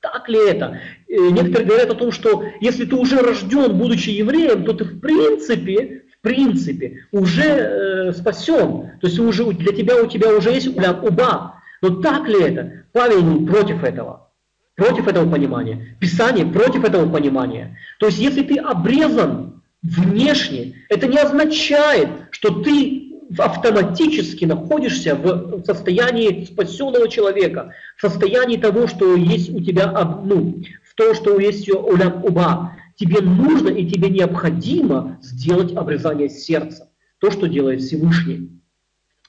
так 0.00 0.28
ли 0.28 0.38
это? 0.48 0.80
Некоторые 1.08 1.66
говорят 1.66 1.90
о 1.90 1.94
том, 1.94 2.12
что 2.12 2.44
если 2.60 2.84
ты 2.84 2.94
уже 2.94 3.20
рожден, 3.20 3.78
будучи 3.78 4.10
евреем, 4.10 4.64
то 4.64 4.74
ты 4.74 4.84
в 4.84 5.00
принципе 5.00 6.02
в 6.18 6.20
принципе 6.20 7.04
уже 7.12 7.42
э, 7.42 8.12
спасен. 8.12 8.90
То 9.00 9.06
есть 9.06 9.18
уже 9.18 9.44
для 9.52 9.72
тебя 9.72 10.02
у 10.02 10.06
тебя 10.06 10.34
уже 10.34 10.50
есть 10.50 10.66
улям 10.76 11.04
уба. 11.04 11.54
Но 11.80 12.00
так 12.00 12.26
ли 12.28 12.42
это? 12.42 12.84
Павел 12.92 13.46
против 13.46 13.84
этого. 13.84 14.28
Против 14.74 15.06
этого 15.06 15.30
понимания. 15.30 15.96
Писание 16.00 16.44
против 16.44 16.84
этого 16.84 17.10
понимания. 17.10 17.78
То 18.00 18.06
есть 18.06 18.18
если 18.18 18.42
ты 18.42 18.58
обрезан 18.58 19.62
внешне, 19.82 20.74
это 20.88 21.06
не 21.06 21.18
означает, 21.18 22.08
что 22.32 22.62
ты 22.62 23.08
автоматически 23.36 24.44
находишься 24.44 25.14
в 25.14 25.62
состоянии 25.64 26.44
спасенного 26.44 27.08
человека, 27.08 27.74
в 27.96 28.00
состоянии 28.00 28.56
того, 28.56 28.86
что 28.86 29.14
есть 29.14 29.54
у 29.54 29.60
тебя, 29.60 29.92
ну, 30.24 30.62
в 30.98 31.00
том, 31.00 31.14
что 31.14 31.38
есть 31.38 31.70
улям 31.70 32.24
уба 32.24 32.72
тебе 32.96 33.20
нужно 33.20 33.68
и 33.68 33.88
тебе 33.88 34.10
необходимо 34.10 35.18
сделать 35.22 35.72
обрезание 35.76 36.28
сердца. 36.28 36.90
То, 37.20 37.30
что 37.30 37.46
делает 37.46 37.80
Всевышний. 37.80 38.60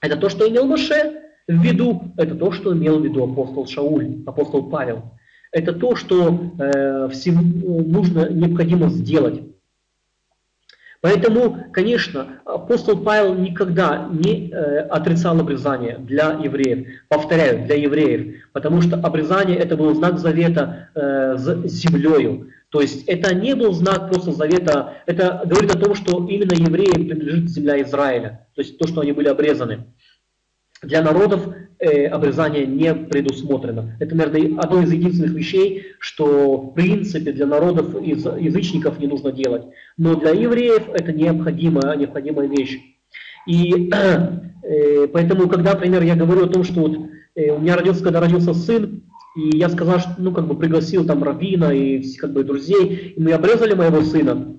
Это 0.01 0.17
то, 0.17 0.29
что 0.29 0.49
имел 0.49 0.65
Маше 0.65 1.21
в 1.47 1.61
виду, 1.61 2.11
это 2.17 2.33
то, 2.33 2.51
что 2.51 2.75
имел 2.75 2.99
в 2.99 3.03
виду 3.03 3.23
апостол 3.23 3.67
Шауль, 3.67 4.23
апостол 4.25 4.69
Павел. 4.69 5.11
Это 5.51 5.73
то, 5.73 5.95
что 5.95 6.53
э, 6.57 7.09
всем 7.09 7.59
нужно, 7.91 8.29
необходимо 8.29 8.89
сделать. 8.89 9.43
Поэтому, 11.01 11.67
конечно, 11.71 12.41
апостол 12.45 13.01
Павел 13.01 13.33
никогда 13.33 14.09
не 14.11 14.49
э, 14.49 14.79
отрицал 14.81 15.39
обрезание 15.39 15.97
для 15.97 16.31
евреев. 16.31 16.87
Повторяю, 17.07 17.65
для 17.65 17.75
евреев. 17.75 18.43
Потому 18.51 18.81
что 18.81 18.97
обрезание 18.97 19.57
это 19.57 19.77
был 19.77 19.93
знак 19.95 20.19
завета 20.19 20.89
э, 20.95 21.37
с 21.37 21.71
землею. 21.71 22.49
То 22.69 22.81
есть 22.81 23.07
это 23.07 23.33
не 23.33 23.55
был 23.55 23.73
знак 23.73 24.09
просто 24.09 24.31
завета, 24.31 24.97
это 25.07 25.41
говорит 25.45 25.73
о 25.73 25.79
том, 25.79 25.95
что 25.95 26.27
именно 26.27 26.53
евреям 26.53 27.07
принадлежит 27.07 27.49
земля 27.49 27.81
Израиля, 27.81 28.45
то 28.53 28.61
есть 28.61 28.77
то, 28.77 28.87
что 28.87 29.01
они 29.01 29.11
были 29.11 29.27
обрезаны. 29.27 29.85
Для 30.81 31.01
народов 31.01 31.41
э, 31.79 32.05
обрезание 32.05 32.65
не 32.65 32.93
предусмотрено. 32.93 33.97
Это, 33.99 34.15
наверное, 34.15 34.57
одно 34.59 34.81
из 34.81 34.91
единственных 34.91 35.33
вещей, 35.33 35.87
что 35.99 36.57
в 36.57 36.73
принципе 36.73 37.31
для 37.33 37.45
народов 37.45 38.01
из 38.01 38.25
язычников 38.25 38.99
не 38.99 39.07
нужно 39.07 39.31
делать. 39.31 39.63
Но 39.97 40.15
для 40.15 40.31
евреев 40.31 40.87
это 40.93 41.11
необходимая, 41.11 41.97
необходимая 41.97 42.47
вещь. 42.47 42.79
И 43.45 43.89
э, 43.91 45.07
поэтому, 45.11 45.49
когда, 45.49 45.73
например, 45.73 46.03
я 46.03 46.15
говорю 46.15 46.45
о 46.45 46.49
том, 46.49 46.63
что 46.63 46.79
вот, 46.81 46.97
э, 47.35 47.51
у 47.51 47.59
меня 47.59 47.75
родился, 47.75 48.03
когда 48.03 48.21
родился 48.21 48.53
сын, 48.53 49.03
и 49.35 49.57
я 49.57 49.69
сказал, 49.69 49.99
что, 49.99 50.15
ну, 50.17 50.31
как 50.31 50.47
бы 50.47 50.57
пригласил 50.57 51.05
там 51.05 51.23
раввина 51.23 51.71
и 51.71 52.01
как 52.17 52.31
бы 52.31 52.43
друзей, 52.43 53.13
и 53.15 53.21
мы 53.21 53.31
обрезали 53.33 53.73
моего 53.73 54.01
сына. 54.01 54.55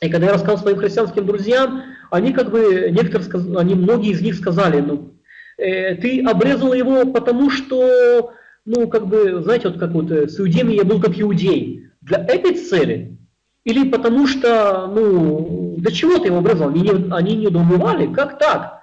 И 0.00 0.08
когда 0.08 0.26
я 0.26 0.34
рассказал 0.34 0.58
своим 0.58 0.78
христианским 0.78 1.26
друзьям, 1.26 1.82
они 2.10 2.32
как 2.32 2.50
бы, 2.50 2.90
некоторые, 2.90 3.58
они, 3.58 3.74
многие 3.74 4.12
из 4.12 4.20
них 4.20 4.36
сказали, 4.36 4.80
ну, 4.80 5.14
э, 5.58 5.96
ты 5.96 6.22
обрезал 6.22 6.72
его 6.72 7.04
потому, 7.06 7.50
что, 7.50 8.32
ну, 8.64 8.88
как 8.88 9.06
бы, 9.06 9.42
знаете, 9.42 9.68
вот 9.68 9.78
как 9.78 9.90
вот 9.90 10.10
э, 10.10 10.28
с 10.28 10.40
иудеями 10.40 10.74
я 10.74 10.84
был 10.84 11.00
как 11.00 11.18
иудей. 11.20 11.88
Для 12.00 12.24
этой 12.24 12.54
цели? 12.54 13.18
Или 13.64 13.88
потому 13.88 14.26
что, 14.26 14.86
ну, 14.86 15.74
для 15.76 15.90
чего 15.90 16.18
ты 16.18 16.28
его 16.28 16.38
обрезал? 16.38 16.70
Они 16.70 16.80
не, 16.80 17.12
они 17.12 17.36
не 17.36 17.46
недоумевали, 17.46 18.12
как 18.12 18.38
так? 18.38 18.82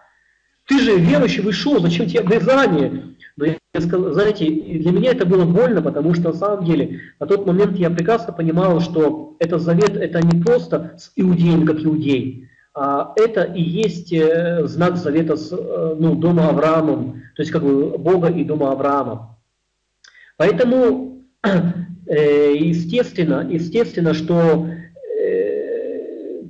Ты 0.68 0.80
же 0.80 0.98
верующий 0.98 1.42
вышел, 1.42 1.80
зачем 1.80 2.08
тебе 2.08 2.20
обрезание? 2.20 3.16
Но 3.38 3.46
я 3.46 3.82
сказал, 3.82 4.14
знаете, 4.14 4.46
для 4.46 4.92
меня 4.92 5.12
это 5.12 5.26
было 5.26 5.46
больно, 5.46 5.82
потому 5.82 6.14
что 6.14 6.30
на 6.30 6.34
самом 6.34 6.66
деле 6.66 7.02
на 7.20 7.28
тот 7.28 7.46
момент 7.46 7.78
я 7.78 7.90
прекрасно 7.90 8.34
понимал, 8.34 8.80
что 8.80 9.36
этот 9.40 9.62
завет 9.62 9.98
это 9.98 10.26
не 10.26 10.42
просто 10.42 10.96
с 10.98 11.12
иудеем 11.16 11.66
как 11.66 11.84
иудей, 11.84 12.48
это 12.76 13.44
и 13.44 13.62
есть 13.62 14.12
э, 14.12 14.68
знак 14.68 14.98
завета 14.98 15.38
с 15.38 15.52
э, 15.52 15.96
ну, 15.98 16.16
дома 16.16 16.50
Авраамом, 16.50 17.24
то 17.36 17.42
есть 17.42 17.52
как 17.52 17.64
бы 17.64 17.98
Бога 17.98 18.28
и 18.28 18.44
дома 18.44 18.74
Авраама. 18.74 19.38
Поэтому, 20.36 21.24
э, 22.08 22.54
естественно, 22.56 23.48
естественно, 23.50 24.14
что 24.14 24.68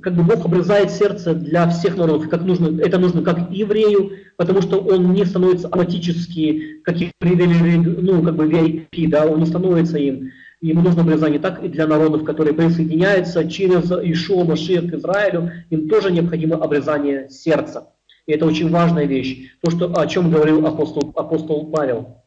как 0.02 0.14
бы 0.14 0.22
Бог 0.22 0.44
обрезает 0.44 0.92
сердце 0.92 1.34
для 1.34 1.68
всех 1.68 1.96
народов, 1.96 2.28
как 2.28 2.42
нужно, 2.42 2.80
это 2.80 2.96
нужно 2.96 3.22
как 3.22 3.50
еврею, 3.50 4.12
потому 4.36 4.62
что 4.62 4.78
он 4.78 5.12
не 5.12 5.24
становится 5.24 5.66
автоматически, 5.66 6.80
как 6.84 6.96
ну, 7.20 8.22
как 8.22 8.36
бы 8.36 8.46
VIP, 8.46 9.08
да, 9.08 9.26
он 9.26 9.40
не 9.40 9.46
становится 9.46 9.98
им. 9.98 10.30
Ему 10.60 10.80
нужно 10.80 11.02
обрезание 11.02 11.38
так 11.38 11.62
и 11.62 11.68
для 11.68 11.86
народов, 11.86 12.24
которые 12.24 12.54
присоединяются 12.54 13.48
через 13.48 13.90
Ишуа 13.90 14.44
Машир 14.44 14.90
к 14.90 14.94
Израилю, 14.94 15.50
им 15.70 15.88
тоже 15.88 16.10
необходимо 16.10 16.56
обрезание 16.56 17.28
сердца. 17.28 17.92
И 18.26 18.32
это 18.32 18.46
очень 18.46 18.70
важная 18.70 19.04
вещь, 19.04 19.52
то, 19.62 19.70
что, 19.70 19.92
о 19.94 20.06
чем 20.06 20.30
говорил 20.30 20.66
апостол, 20.66 21.12
апостол 21.14 21.70
Павел. 21.70 22.22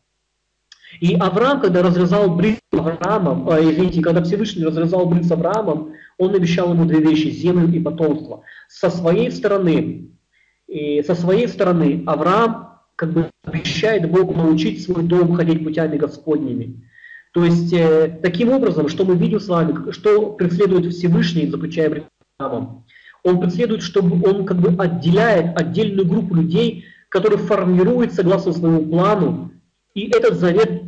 И 1.01 1.15
Авраам, 1.15 1.61
когда 1.61 1.83
разрезал 1.83 2.35
брит 2.35 2.59
Авраамом, 2.71 3.49
а, 3.49 3.61
извините, 3.61 4.01
когда 4.01 4.23
Всевышний 4.23 4.65
разрезал 4.65 5.05
брит 5.05 5.31
Авраамом, 5.31 5.93
он 6.17 6.35
обещал 6.35 6.73
ему 6.73 6.85
две 6.85 6.99
вещи, 6.99 7.29
землю 7.29 7.71
и 7.71 7.79
потомство. 7.79 8.43
Со 8.67 8.89
своей 8.89 9.31
стороны, 9.31 10.09
и 10.67 11.01
со 11.03 11.15
своей 11.15 11.47
стороны 11.47 12.03
Авраам 12.05 12.79
как 12.95 13.13
бы 13.13 13.29
обещает 13.43 14.09
Богу 14.09 14.33
научить 14.33 14.83
свой 14.83 15.03
дом 15.03 15.33
ходить 15.33 15.63
путями 15.63 15.97
Господними. 15.97 16.88
То 17.31 17.45
есть, 17.45 17.71
э, 17.73 18.19
таким 18.21 18.51
образом, 18.51 18.89
что 18.89 19.05
мы 19.05 19.15
видим 19.15 19.39
с 19.39 19.47
вами, 19.47 19.91
что 19.91 20.31
преследует 20.31 20.93
Всевышний, 20.93 21.47
заключая 21.47 21.89
брит 21.89 22.03
Авраамом, 22.37 22.85
он 23.23 23.39
преследует, 23.39 23.83
чтобы 23.83 24.27
он 24.27 24.45
как 24.45 24.57
бы 24.57 24.81
отделяет 24.81 25.59
отдельную 25.59 26.07
группу 26.07 26.33
людей, 26.33 26.85
которые 27.09 27.37
формируют 27.37 28.13
согласно 28.13 28.53
своему 28.53 28.85
плану, 28.87 29.51
и 29.93 30.09
этот 30.09 30.39
завет, 30.39 30.83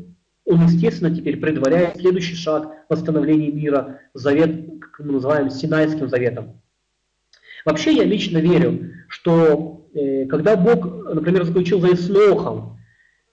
он, 0.45 0.65
естественно, 0.65 1.13
теперь 1.13 1.37
предваряет 1.37 1.97
следующий 1.97 2.35
шаг 2.35 2.71
восстановления 2.89 3.51
мира, 3.51 3.99
завет, 4.13 4.79
как 4.79 5.05
мы 5.05 5.13
называем, 5.13 5.49
Синайским 5.49 6.09
заветом. 6.09 6.61
Вообще 7.65 7.93
я 7.93 8.03
лично 8.03 8.37
верю, 8.39 8.91
что 9.07 9.87
э, 9.93 10.25
когда 10.25 10.55
Бог, 10.55 11.13
например, 11.13 11.43
заключил 11.43 11.79
завет 11.79 11.99
с 11.99 12.09
Нохом, 12.09 12.79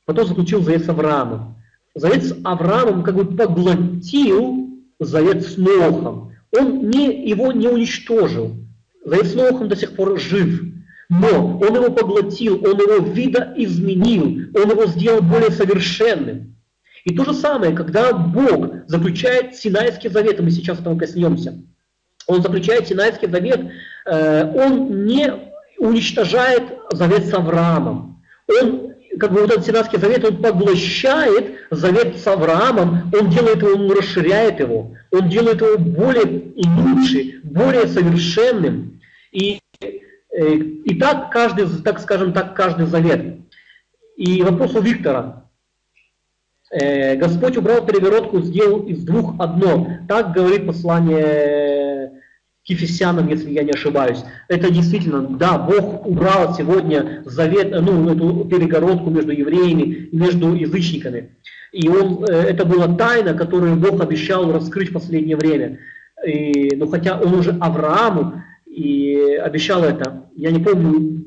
потом 0.04 0.26
заключил 0.26 0.62
завет 0.62 0.84
с 0.84 0.88
Авраамом, 0.88 1.57
завет 1.98 2.24
с 2.24 2.36
Авраамом 2.44 3.02
как 3.02 3.16
бы 3.16 3.24
поглотил 3.24 4.68
завет 5.00 5.46
с 5.46 5.56
Нохом. 5.56 6.32
Он 6.56 6.88
не, 6.88 7.28
его 7.28 7.52
не 7.52 7.68
уничтожил. 7.68 8.56
Завет 9.04 9.26
с 9.26 9.34
Нохом 9.34 9.68
до 9.68 9.76
сих 9.76 9.94
пор 9.94 10.18
жив. 10.18 10.62
Но 11.08 11.58
он 11.58 11.74
его 11.74 11.90
поглотил, 11.90 12.56
он 12.64 12.78
его 12.78 13.04
видоизменил, 13.04 14.50
он 14.54 14.70
его 14.70 14.86
сделал 14.86 15.22
более 15.22 15.50
совершенным. 15.50 16.54
И 17.04 17.14
то 17.14 17.24
же 17.24 17.32
самое, 17.32 17.74
когда 17.74 18.12
Бог 18.12 18.86
заключает 18.86 19.54
Синайский 19.54 20.10
завет, 20.10 20.38
мы 20.40 20.50
сейчас 20.50 20.80
этого 20.80 20.98
коснемся, 20.98 21.62
он 22.26 22.42
заключает 22.42 22.88
Синайский 22.88 23.28
завет, 23.28 23.70
э, 24.04 24.52
он 24.54 25.06
не 25.06 25.32
уничтожает 25.78 26.64
завет 26.92 27.24
с 27.24 27.32
Авраамом. 27.32 28.22
Он, 28.60 28.92
как 29.18 29.32
бы 29.32 29.40
вот 29.40 29.50
этот 29.50 29.66
Синайский 29.66 29.98
завет, 29.98 30.24
он 30.24 30.42
поглощает 30.42 31.58
завет 31.70 32.16
с 32.16 32.26
Авраамом, 32.26 33.10
он 33.18 33.30
делает 33.30 33.62
его, 33.62 33.72
он 33.72 33.90
расширяет 33.90 34.60
его, 34.60 34.94
он 35.10 35.28
делает 35.28 35.60
его 35.60 35.78
более 35.78 36.52
лучше, 36.56 37.40
более 37.42 37.86
совершенным. 37.86 39.00
И 39.32 39.60
Э, 40.38 40.54
и 40.54 40.94
так 40.98 41.30
каждый, 41.30 41.66
так 41.82 41.98
скажем 42.00 42.32
так, 42.32 42.54
каждый 42.54 42.86
завет. 42.86 43.38
И 44.16 44.42
вопрос 44.42 44.74
у 44.74 44.80
Виктора. 44.80 45.44
Э, 46.70 47.16
Господь 47.16 47.56
убрал 47.56 47.84
перегородку, 47.84 48.40
сделал 48.40 48.86
из 48.86 49.04
двух 49.04 49.34
одно. 49.40 49.98
Так 50.06 50.32
говорит 50.32 50.66
послание 50.66 51.87
к 52.68 52.70
Ефесянам, 52.70 53.28
если 53.28 53.50
я 53.50 53.62
не 53.62 53.70
ошибаюсь. 53.70 54.18
Это 54.48 54.70
действительно, 54.70 55.22
да, 55.22 55.56
Бог 55.56 56.06
убрал 56.06 56.54
сегодня 56.54 57.22
завет, 57.24 57.70
ну, 57.70 58.12
эту 58.12 58.44
перегородку 58.44 59.08
между 59.08 59.32
евреями 59.32 60.08
и 60.12 60.16
между 60.16 60.54
язычниками. 60.54 61.30
И 61.72 61.88
он, 61.88 62.24
э, 62.24 62.32
это 62.32 62.66
была 62.66 62.94
тайна, 62.94 63.32
которую 63.32 63.76
Бог 63.76 64.02
обещал 64.02 64.52
раскрыть 64.52 64.90
в 64.90 64.92
последнее 64.92 65.36
время. 65.36 65.78
И, 66.26 66.76
но 66.76 66.86
хотя 66.88 67.18
он 67.18 67.34
уже 67.34 67.56
Аврааму 67.58 68.42
и 68.66 69.16
обещал 69.42 69.82
это. 69.82 70.24
Я 70.36 70.50
не 70.50 70.60
помню, 70.60 71.24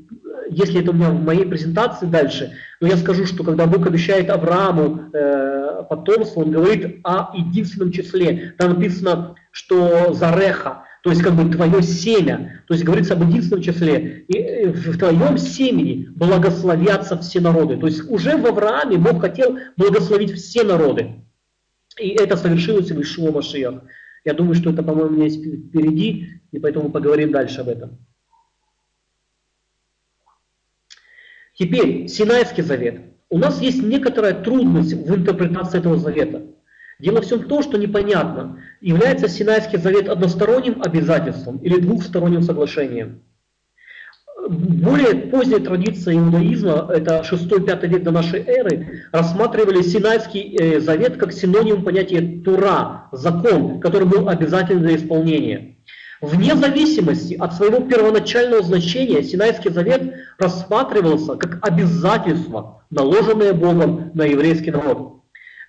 если 0.47 0.81
это 0.81 0.91
у 0.91 0.93
меня 0.93 1.09
в 1.09 1.23
моей 1.23 1.45
презентации 1.45 2.05
дальше, 2.05 2.51
но 2.81 2.87
я 2.87 2.97
скажу, 2.97 3.25
что 3.25 3.43
когда 3.43 3.65
Бог 3.65 3.87
обещает 3.87 4.29
Аврааму 4.29 5.09
э, 5.11 5.83
потомство, 5.89 6.41
он 6.41 6.51
говорит 6.51 6.99
о 7.03 7.35
единственном 7.35 7.91
числе. 7.91 8.53
Там 8.59 8.75
написано, 8.75 9.35
что 9.51 10.13
Зареха, 10.13 10.83
то 11.01 11.09
есть 11.09 11.23
как 11.23 11.33
бы 11.33 11.51
твое 11.51 11.81
семя, 11.81 12.63
то 12.67 12.73
есть 12.73 12.83
говорится 12.83 13.13
об 13.13 13.27
единственном 13.27 13.63
числе, 13.63 14.23
и 14.27 14.37
э, 14.37 14.71
в 14.71 14.97
твоем 14.97 15.37
семени 15.37 16.07
благословятся 16.11 17.17
все 17.17 17.39
народы. 17.41 17.77
То 17.77 17.87
есть 17.87 18.07
уже 18.09 18.37
в 18.37 18.45
Аврааме 18.45 18.97
Бог 18.97 19.21
хотел 19.21 19.57
благословить 19.77 20.33
все 20.33 20.63
народы. 20.63 21.23
И 21.99 22.09
это 22.09 22.37
совершилось 22.37 22.91
в 22.91 23.01
Ишуа 23.01 23.31
Машиях. 23.31 23.81
Я 24.23 24.33
думаю, 24.35 24.53
что 24.53 24.69
это, 24.69 24.83
по-моему, 24.83 25.17
у 25.17 25.23
есть 25.23 25.39
впереди, 25.39 26.41
и 26.51 26.59
поэтому 26.59 26.91
поговорим 26.91 27.31
дальше 27.31 27.61
об 27.61 27.69
этом. 27.69 27.97
Теперь, 31.55 32.07
Синайский 32.07 32.63
завет. 32.63 33.01
У 33.29 33.39
нас 33.39 33.59
есть 33.61 33.81
некоторая 33.81 34.33
трудность 34.33 34.93
в 34.93 35.15
интерпретации 35.15 35.79
этого 35.79 35.97
завета. 35.97 36.43
Дело 37.01 37.21
в 37.21 37.27
том, 37.27 37.63
что 37.63 37.77
непонятно, 37.79 38.59
является 38.79 39.27
Синайский 39.27 39.79
завет 39.79 40.07
односторонним 40.07 40.83
обязательством 40.83 41.57
или 41.57 41.79
двухсторонним 41.79 42.43
соглашением. 42.43 43.23
Более 44.47 45.15
поздняя 45.15 45.59
традиция 45.59 46.15
иудаизма, 46.15 46.89
это 46.93 47.21
6-5 47.21 47.87
век 47.87 48.03
до 48.03 48.11
нашей 48.11 48.41
эры, 48.41 49.03
рассматривали 49.11 49.81
Синайский 49.81 50.55
э, 50.55 50.79
завет 50.79 51.17
как 51.17 51.31
синоним 51.31 51.83
понятия 51.83 52.41
Тура, 52.43 53.07
закон, 53.11 53.79
который 53.79 54.07
был 54.07 54.29
обязателен 54.29 54.81
для 54.81 54.95
исполнения. 54.95 55.77
Вне 56.21 56.55
зависимости 56.55 57.33
от 57.33 57.53
своего 57.53 57.79
первоначального 57.79 58.61
значения 58.61 59.23
Синайский 59.23 59.71
завет 59.71 60.13
рассматривался 60.37 61.35
как 61.35 61.65
обязательство, 61.67 62.83
наложенное 62.91 63.53
Богом 63.53 64.11
на 64.13 64.25
еврейский 64.25 64.69
народ. 64.69 65.20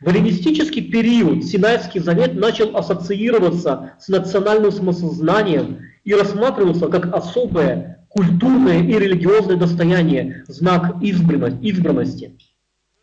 В 0.03 0.09
эллинистический 0.09 0.83
период 0.91 1.45
Синайский 1.45 2.01
завет 2.01 2.35
начал 2.35 2.77
ассоциироваться 2.77 3.93
с 4.01 4.09
национальным 4.09 4.73
самосознанием 4.73 5.83
и 6.03 6.13
рассматривался 6.13 6.89
как 6.89 7.15
особое 7.15 8.05
культурное 8.09 8.83
и 8.83 8.99
религиозное 8.99 9.57
достояние, 9.57 10.45
знак 10.49 10.97
избранности. 11.01 12.37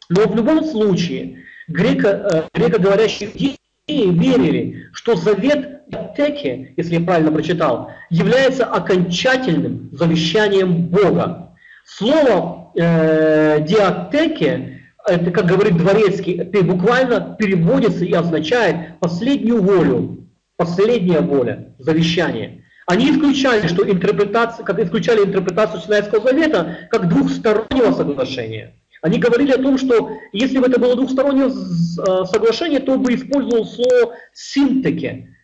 Но 0.09 0.27
в 0.27 0.35
любом 0.35 0.65
случае 0.65 1.45
греко, 1.69 2.49
э, 2.53 2.59
грекоговорящие 2.59 3.29
евреи 3.33 4.11
верили, 4.11 4.89
что 4.91 5.15
завет 5.15 5.79
Теке, 6.17 6.73
если 6.75 6.95
я 6.95 7.01
правильно 7.01 7.31
прочитал, 7.31 7.91
является 8.09 8.65
окончательным 8.65 9.89
завещанием 9.93 10.87
Бога. 10.87 11.55
Слово 11.85 12.71
э, 12.75 13.65
диатеке 13.65 14.78
это, 15.09 15.31
как 15.31 15.45
говорит 15.45 15.77
Дворецкий, 15.77 16.33
это 16.33 16.63
буквально 16.63 17.35
переводится 17.37 18.05
и 18.05 18.13
означает 18.13 18.99
последнюю 18.99 19.61
волю, 19.61 20.27
последняя 20.55 21.21
воля, 21.21 21.73
завещание. 21.79 22.63
Они 22.85 23.11
исключали, 23.11 23.67
что 23.67 23.89
интерпретация, 23.89 24.65
как 24.65 24.79
исключали 24.79 25.23
интерпретацию 25.23 25.81
Синайского 25.81 26.27
завета 26.27 26.77
как 26.89 27.07
двухстороннего 27.07 27.91
соглашения. 27.91 28.73
Они 29.01 29.19
говорили 29.19 29.51
о 29.51 29.61
том, 29.61 29.77
что 29.77 30.11
если 30.33 30.57
бы 30.57 30.67
это 30.67 30.79
было 30.79 30.95
двухстороннее 30.95 31.47
э, 31.47 32.25
соглашение, 32.25 32.79
то 32.79 32.97
бы 32.97 33.13
использовал 33.13 33.65
слово 33.65 34.15
синтеке. 34.33 35.35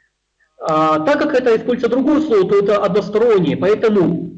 А, 0.60 1.00
так 1.00 1.20
как 1.20 1.34
это 1.34 1.56
используется 1.56 1.90
другое 1.90 2.22
слово, 2.22 2.50
то 2.50 2.60
это 2.60 2.84
одностороннее. 2.84 3.58
Поэтому 3.58 4.32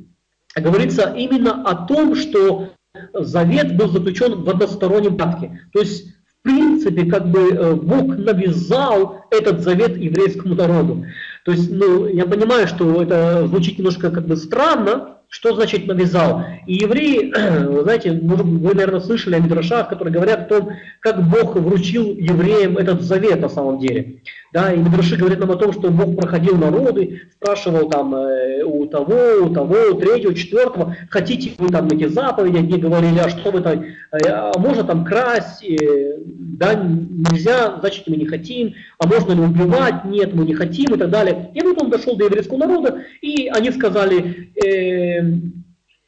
говорится 0.56 1.14
именно 1.16 1.64
о 1.64 1.88
том, 1.88 2.16
что 2.16 2.74
завет 3.14 3.76
был 3.76 3.90
заключен 3.90 4.44
в 4.44 4.50
одностороннем 4.50 5.18
порядке. 5.18 5.62
То 5.74 5.80
есть, 5.80 6.08
в 6.08 6.44
принципе, 6.44 7.06
как 7.06 7.30
бы 7.30 7.50
э, 7.52 7.74
Бог 7.76 8.18
навязал 8.18 9.26
этот 9.32 9.62
завет 9.62 9.98
еврейскому 9.98 10.56
народу. 10.56 11.06
То 11.46 11.52
есть, 11.52 11.72
ну, 11.72 12.08
я 12.08 12.26
понимаю, 12.26 12.68
что 12.68 13.02
это 13.02 13.48
звучит 13.48 13.78
немножко 13.78 14.12
как 14.12 14.28
бы 14.28 14.36
странно, 14.36 15.18
что 15.30 15.54
значит 15.56 15.88
навязал? 15.88 16.44
И 16.66 16.76
евреи, 16.76 17.34
знаете, 17.84 18.12
вы, 18.12 18.74
наверное, 18.74 19.02
слышали 19.02 19.36
о 19.36 19.40
Мидрашах, 19.40 19.90
которые 19.90 20.14
говорят 20.14 20.40
о 20.40 20.46
том, 20.46 20.70
как 21.08 21.24
Бог 21.30 21.56
вручил 21.56 22.18
евреям 22.18 22.78
этот 22.78 23.02
завет 23.02 23.40
на 23.40 23.48
самом 23.48 23.80
деле. 23.80 24.22
Да, 24.52 24.74
и 24.74 24.78
Мидраши 24.78 25.16
говорят 25.16 25.40
нам 25.40 25.52
о 25.52 25.56
том, 25.56 25.72
что 25.72 25.90
Бог 25.90 26.18
проходил 26.18 26.58
народы, 26.58 27.22
спрашивал 27.34 27.90
там 27.90 28.14
э, 28.16 28.64
у 28.64 28.86
того, 28.88 29.46
у 29.46 29.50
того, 29.50 29.76
у 29.92 29.94
третьего, 29.96 30.34
четвертого, 30.34 30.96
хотите 31.10 31.52
вы 31.58 31.70
там 31.70 31.88
эти 31.88 32.08
заповеди, 32.08 32.58
они 32.58 32.78
говорили, 32.78 33.20
а 33.20 33.30
что 33.30 33.52
вы 33.52 33.62
там, 33.62 33.84
э, 33.84 34.18
а 34.28 34.52
можно 34.58 34.84
там 34.84 35.06
красть, 35.06 35.64
э, 35.64 36.18
да, 36.26 36.74
нельзя, 36.74 37.78
значит 37.80 38.08
мы 38.08 38.18
не 38.18 38.26
хотим, 38.26 38.74
а 39.00 39.08
можно 39.08 39.34
ли 39.34 39.42
убивать, 39.42 40.04
нет, 40.06 40.34
мы 40.34 40.44
не 40.46 40.56
хотим 40.56 40.94
и 40.96 40.98
так 40.98 41.10
далее. 41.10 41.52
И 41.54 41.62
вот 41.62 41.82
он 41.82 41.90
дошел 41.90 42.18
до 42.18 42.26
еврейского 42.26 42.58
народа, 42.58 43.04
и 43.22 43.48
они 43.48 43.72
сказали, 43.72 44.52
э, 44.62 45.24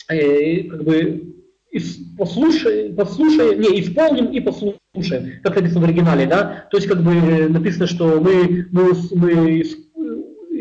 э, 0.10 0.64
как 0.64 0.84
бы, 0.84 1.24
послушай, 2.18 2.94
послушай, 2.98 3.58
не, 3.58 3.82
исполним 3.82 4.28
и 4.28 4.40
послушаем, 4.40 4.79
как 5.44 5.56
написано 5.56 5.82
в 5.82 5.84
оригинале, 5.84 6.26
да, 6.26 6.68
то 6.72 6.78
есть 6.78 6.88
как 6.88 7.04
бы 7.04 7.14
написано, 7.50 7.86
что 7.88 8.20
мы, 8.20 8.68
мы, 8.72 8.92
мы 9.14 9.64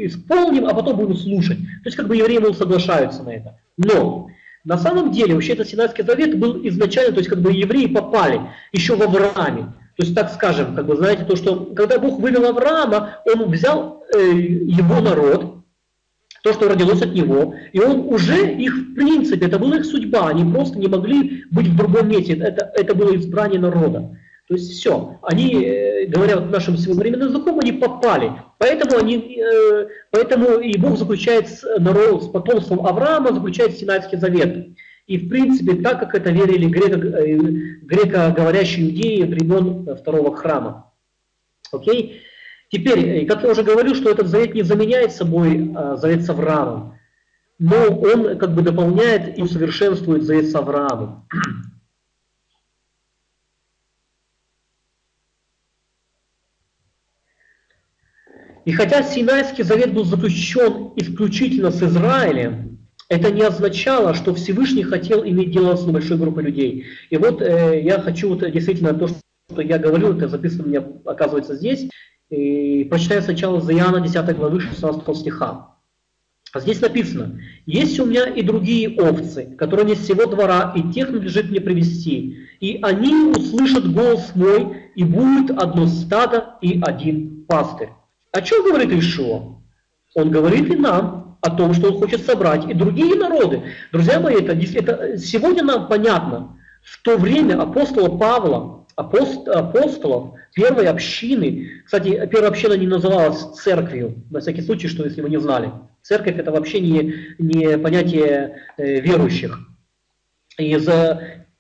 исполним, 0.06 0.66
а 0.66 0.74
потом 0.74 0.96
будем 0.96 1.16
слушать. 1.16 1.58
То 1.58 1.86
есть 1.86 1.96
как 1.96 2.08
бы 2.08 2.16
евреи, 2.16 2.38
мол, 2.38 2.54
соглашаются 2.54 3.22
на 3.22 3.30
это. 3.30 3.58
Но 3.76 4.28
на 4.64 4.76
самом 4.76 5.12
деле 5.12 5.34
вообще 5.34 5.54
этот 5.54 5.68
Синайский 5.68 6.04
завет 6.04 6.38
был 6.38 6.60
изначально, 6.68 7.12
то 7.12 7.18
есть 7.18 7.30
как 7.30 7.40
бы 7.40 7.52
евреи 7.52 7.86
попали 7.86 8.40
еще 8.72 8.96
в 8.96 9.02
Аврааме. 9.02 9.72
То 9.96 10.04
есть 10.04 10.14
так 10.14 10.30
скажем, 10.32 10.76
как 10.76 10.86
бы 10.86 10.96
знаете, 10.96 11.24
то, 11.24 11.34
что 11.34 11.72
когда 11.74 11.98
Бог 11.98 12.20
вывел 12.20 12.46
Авраама, 12.46 13.16
он 13.24 13.50
взял 13.50 14.04
э, 14.14 14.30
его 14.30 15.00
народ, 15.00 15.57
то, 16.48 16.54
что 16.54 16.68
родилось 16.68 17.02
от 17.02 17.12
него, 17.12 17.54
и 17.72 17.78
он 17.78 18.00
уже 18.08 18.54
их, 18.54 18.72
в 18.72 18.94
принципе, 18.94 19.46
это 19.46 19.58
была 19.58 19.76
их 19.76 19.84
судьба, 19.84 20.28
они 20.28 20.50
просто 20.50 20.78
не 20.78 20.88
могли 20.88 21.44
быть 21.50 21.68
в 21.68 21.76
другом 21.76 22.08
месте, 22.08 22.34
это, 22.34 22.72
это 22.74 22.94
было 22.94 23.14
избрание 23.16 23.60
народа. 23.60 24.16
То 24.46 24.54
есть 24.54 24.72
все, 24.72 25.18
они, 25.22 25.62
э, 25.62 26.06
говоря 26.06 26.40
нашим 26.40 26.78
современным 26.78 27.28
языком, 27.28 27.60
они 27.60 27.72
попали. 27.72 28.32
Поэтому, 28.56 28.96
они, 28.96 29.38
э, 29.38 29.88
поэтому 30.10 30.58
и 30.60 30.78
Бог 30.78 30.96
заключает 30.96 31.50
с, 31.50 31.78
народ, 31.78 32.24
с 32.24 32.28
потомством 32.28 32.86
Авраама, 32.86 33.34
заключает 33.34 33.76
Синайский 33.76 34.16
завет. 34.16 34.68
И 35.06 35.18
в 35.18 35.28
принципе, 35.28 35.74
так 35.82 36.00
как 36.00 36.14
это 36.14 36.30
верили 36.30 36.64
греко, 36.64 36.96
э, 36.96 37.36
грекоговорящие 37.82 38.86
иудеи 38.86 39.24
времен 39.24 39.86
второго 39.96 40.34
храма. 40.34 40.92
Окей? 41.70 42.22
Теперь, 42.70 43.26
как 43.26 43.42
я 43.42 43.50
уже 43.50 43.62
говорил, 43.62 43.94
что 43.94 44.10
этот 44.10 44.28
завет 44.28 44.54
не 44.54 44.62
заменяет 44.62 45.12
собой 45.12 45.74
завет 45.96 46.22
с 46.24 46.28
Авраамом, 46.30 46.98
но 47.58 47.86
он 47.86 48.38
как 48.38 48.54
бы 48.54 48.62
дополняет 48.62 49.38
и 49.38 49.42
усовершенствует 49.42 50.22
завет 50.22 50.50
с 50.50 50.54
Авраамом. 50.54 51.26
И 58.68 58.72
хотя 58.72 59.02
Синайский 59.02 59.64
завет 59.64 59.94
был 59.94 60.04
заключен 60.04 60.92
исключительно 60.96 61.70
с 61.70 61.82
Израилем, 61.82 62.78
это 63.08 63.30
не 63.30 63.40
означало, 63.40 64.12
что 64.12 64.34
Всевышний 64.34 64.82
хотел 64.82 65.24
иметь 65.24 65.52
дело 65.52 65.74
с 65.74 65.86
небольшой 65.86 66.18
группой 66.18 66.42
людей. 66.42 66.84
И 67.08 67.16
вот 67.16 67.40
э, 67.40 67.80
я 67.82 67.98
хочу 67.98 68.28
вот, 68.28 68.40
действительно 68.50 68.92
то, 68.92 69.08
что 69.08 69.62
я 69.62 69.78
говорил, 69.78 70.14
это 70.14 70.28
записано 70.28 70.64
у 70.64 70.68
меня, 70.68 70.84
оказывается, 71.06 71.56
здесь. 71.56 71.88
И 72.30 72.84
прочитаю 72.84 73.22
сначала 73.22 73.60
за 73.60 73.72
Иоанна 73.72 74.00
10 74.00 74.36
главы 74.36 74.60
16 74.60 75.16
стиха. 75.16 75.74
А 76.52 76.60
здесь 76.60 76.80
написано, 76.80 77.40
«Есть 77.66 77.98
у 78.00 78.06
меня 78.06 78.26
и 78.26 78.42
другие 78.42 79.00
овцы, 79.00 79.54
которые 79.58 79.86
не 79.86 79.94
с 79.94 80.00
всего 80.00 80.26
двора, 80.26 80.72
и 80.74 80.82
тех 80.92 81.10
надлежит 81.10 81.50
мне 81.50 81.60
привести, 81.60 82.38
и 82.60 82.78
они 82.82 83.14
услышат 83.30 83.90
голос 83.92 84.32
мой, 84.34 84.90
и 84.94 85.04
будет 85.04 85.50
одно 85.50 85.86
стадо 85.86 86.54
и 86.62 86.80
один 86.82 87.44
пастырь». 87.46 87.90
О 88.32 88.42
чем 88.42 88.64
говорит 88.64 88.92
Ишуа? 88.92 89.58
Он 90.14 90.30
говорит 90.30 90.72
и 90.72 90.76
нам 90.76 91.38
о 91.40 91.50
том, 91.50 91.74
что 91.74 91.92
он 91.92 91.98
хочет 91.98 92.24
собрать 92.24 92.68
и 92.68 92.74
другие 92.74 93.14
народы. 93.14 93.62
Друзья 93.92 94.20
мои, 94.20 94.36
это, 94.36 94.52
это 94.52 95.18
сегодня 95.18 95.62
нам 95.62 95.86
понятно. 95.86 96.58
В 96.82 97.02
то 97.02 97.16
время 97.16 97.60
апостола 97.60 98.16
Павла, 98.16 98.86
апост, 98.98 99.46
апостолов, 99.46 100.34
первой 100.54 100.86
общины, 100.86 101.82
кстати, 101.84 102.10
первая 102.26 102.50
община 102.50 102.72
не 102.72 102.88
называлась 102.88 103.44
церковью, 103.54 104.24
на 104.30 104.40
всякий 104.40 104.62
случай, 104.62 104.88
что 104.88 105.04
если 105.04 105.22
вы 105.22 105.30
не 105.30 105.38
знали. 105.38 105.70
Церковь 106.02 106.36
это 106.36 106.50
вообще 106.50 106.80
не, 106.80 107.14
не 107.38 107.78
понятие 107.78 108.56
э, 108.76 109.00
верующих. 109.00 109.60
Из, 110.58 110.88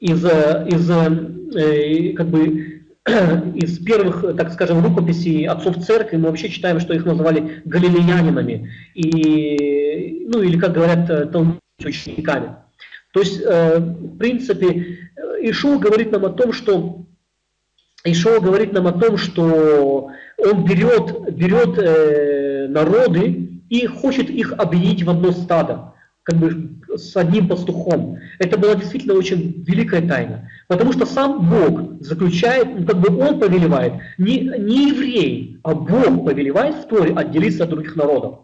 из, 0.00 0.24
из 0.24 0.90
э, 0.90 2.12
как 2.14 2.26
бы 2.26 2.82
из 3.54 3.78
первых, 3.78 4.36
так 4.36 4.52
скажем, 4.52 4.84
рукописей 4.84 5.46
отцов 5.46 5.76
церкви 5.86 6.16
мы 6.16 6.30
вообще 6.30 6.48
читаем, 6.48 6.80
что 6.80 6.92
их 6.92 7.04
называли 7.04 7.62
галилеянинами, 7.64 8.68
и, 8.94 10.26
ну 10.28 10.42
или, 10.42 10.58
как 10.58 10.72
говорят, 10.72 11.08
учениками. 11.84 12.56
То 13.12 13.20
есть, 13.20 13.40
э, 13.44 13.78
в 13.78 14.18
принципе, 14.18 14.98
Ишуа 15.40 15.78
говорит 15.78 16.10
нам 16.10 16.24
о 16.24 16.30
том, 16.30 16.52
что 16.52 17.04
Ишуа 18.04 18.40
говорит 18.40 18.72
нам 18.72 18.86
о 18.86 18.92
том, 18.92 19.16
что 19.16 20.10
он 20.38 20.64
берет, 20.64 21.34
берет 21.34 21.78
э, 21.78 22.66
народы 22.68 23.60
и 23.68 23.86
хочет 23.86 24.30
их 24.30 24.52
объединить 24.52 25.02
в 25.02 25.10
одно 25.10 25.32
стадо, 25.32 25.94
как 26.22 26.36
бы 26.36 26.78
с 26.96 27.16
одним 27.16 27.48
пастухом. 27.48 28.18
Это 28.38 28.58
была 28.58 28.74
действительно 28.76 29.14
очень 29.14 29.64
великая 29.66 30.06
тайна. 30.06 30.48
Потому 30.68 30.92
что 30.92 31.06
сам 31.06 31.48
Бог 31.48 32.00
заключает, 32.00 32.68
ну, 32.78 32.86
как 32.86 32.98
бы 33.00 33.18
Он 33.18 33.40
повелевает, 33.40 33.94
не, 34.16 34.40
не 34.40 34.90
евреи, 34.90 35.58
а 35.62 35.74
Бог 35.74 36.24
повелевает 36.24 36.76
в 36.76 36.86
Торе 36.86 37.14
отделиться 37.14 37.64
от 37.64 37.70
других 37.70 37.96
народов. 37.96 38.40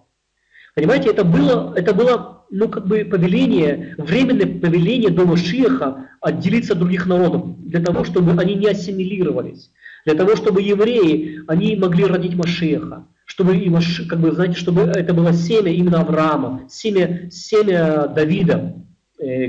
Понимаете, 0.74 1.10
это 1.10 1.24
было, 1.24 1.72
это 1.76 1.94
было 1.94 2.43
ну, 2.56 2.68
как 2.68 2.86
бы 2.86 3.04
повеление, 3.04 3.96
временное 3.98 4.46
повеление 4.60 5.10
до 5.10 5.24
Машиаха 5.24 6.08
отделиться 6.20 6.74
от 6.74 6.78
других 6.78 7.06
народов, 7.06 7.60
для 7.64 7.80
того, 7.80 8.04
чтобы 8.04 8.40
они 8.40 8.54
не 8.54 8.68
ассимилировались, 8.68 9.72
для 10.06 10.14
того, 10.14 10.36
чтобы 10.36 10.62
евреи, 10.62 11.40
они 11.48 11.74
могли 11.74 12.04
родить 12.04 12.36
Машиаха, 12.36 13.08
чтобы, 13.24 13.56
и, 13.56 13.68
как 14.08 14.20
бы, 14.20 14.30
знаете, 14.30 14.56
чтобы 14.56 14.82
это 14.82 15.12
было 15.12 15.32
семя 15.32 15.72
именно 15.72 16.02
Авраама, 16.02 16.62
семя, 16.70 17.28
семя 17.28 18.06
Давида. 18.06 18.76
Э, 19.20 19.46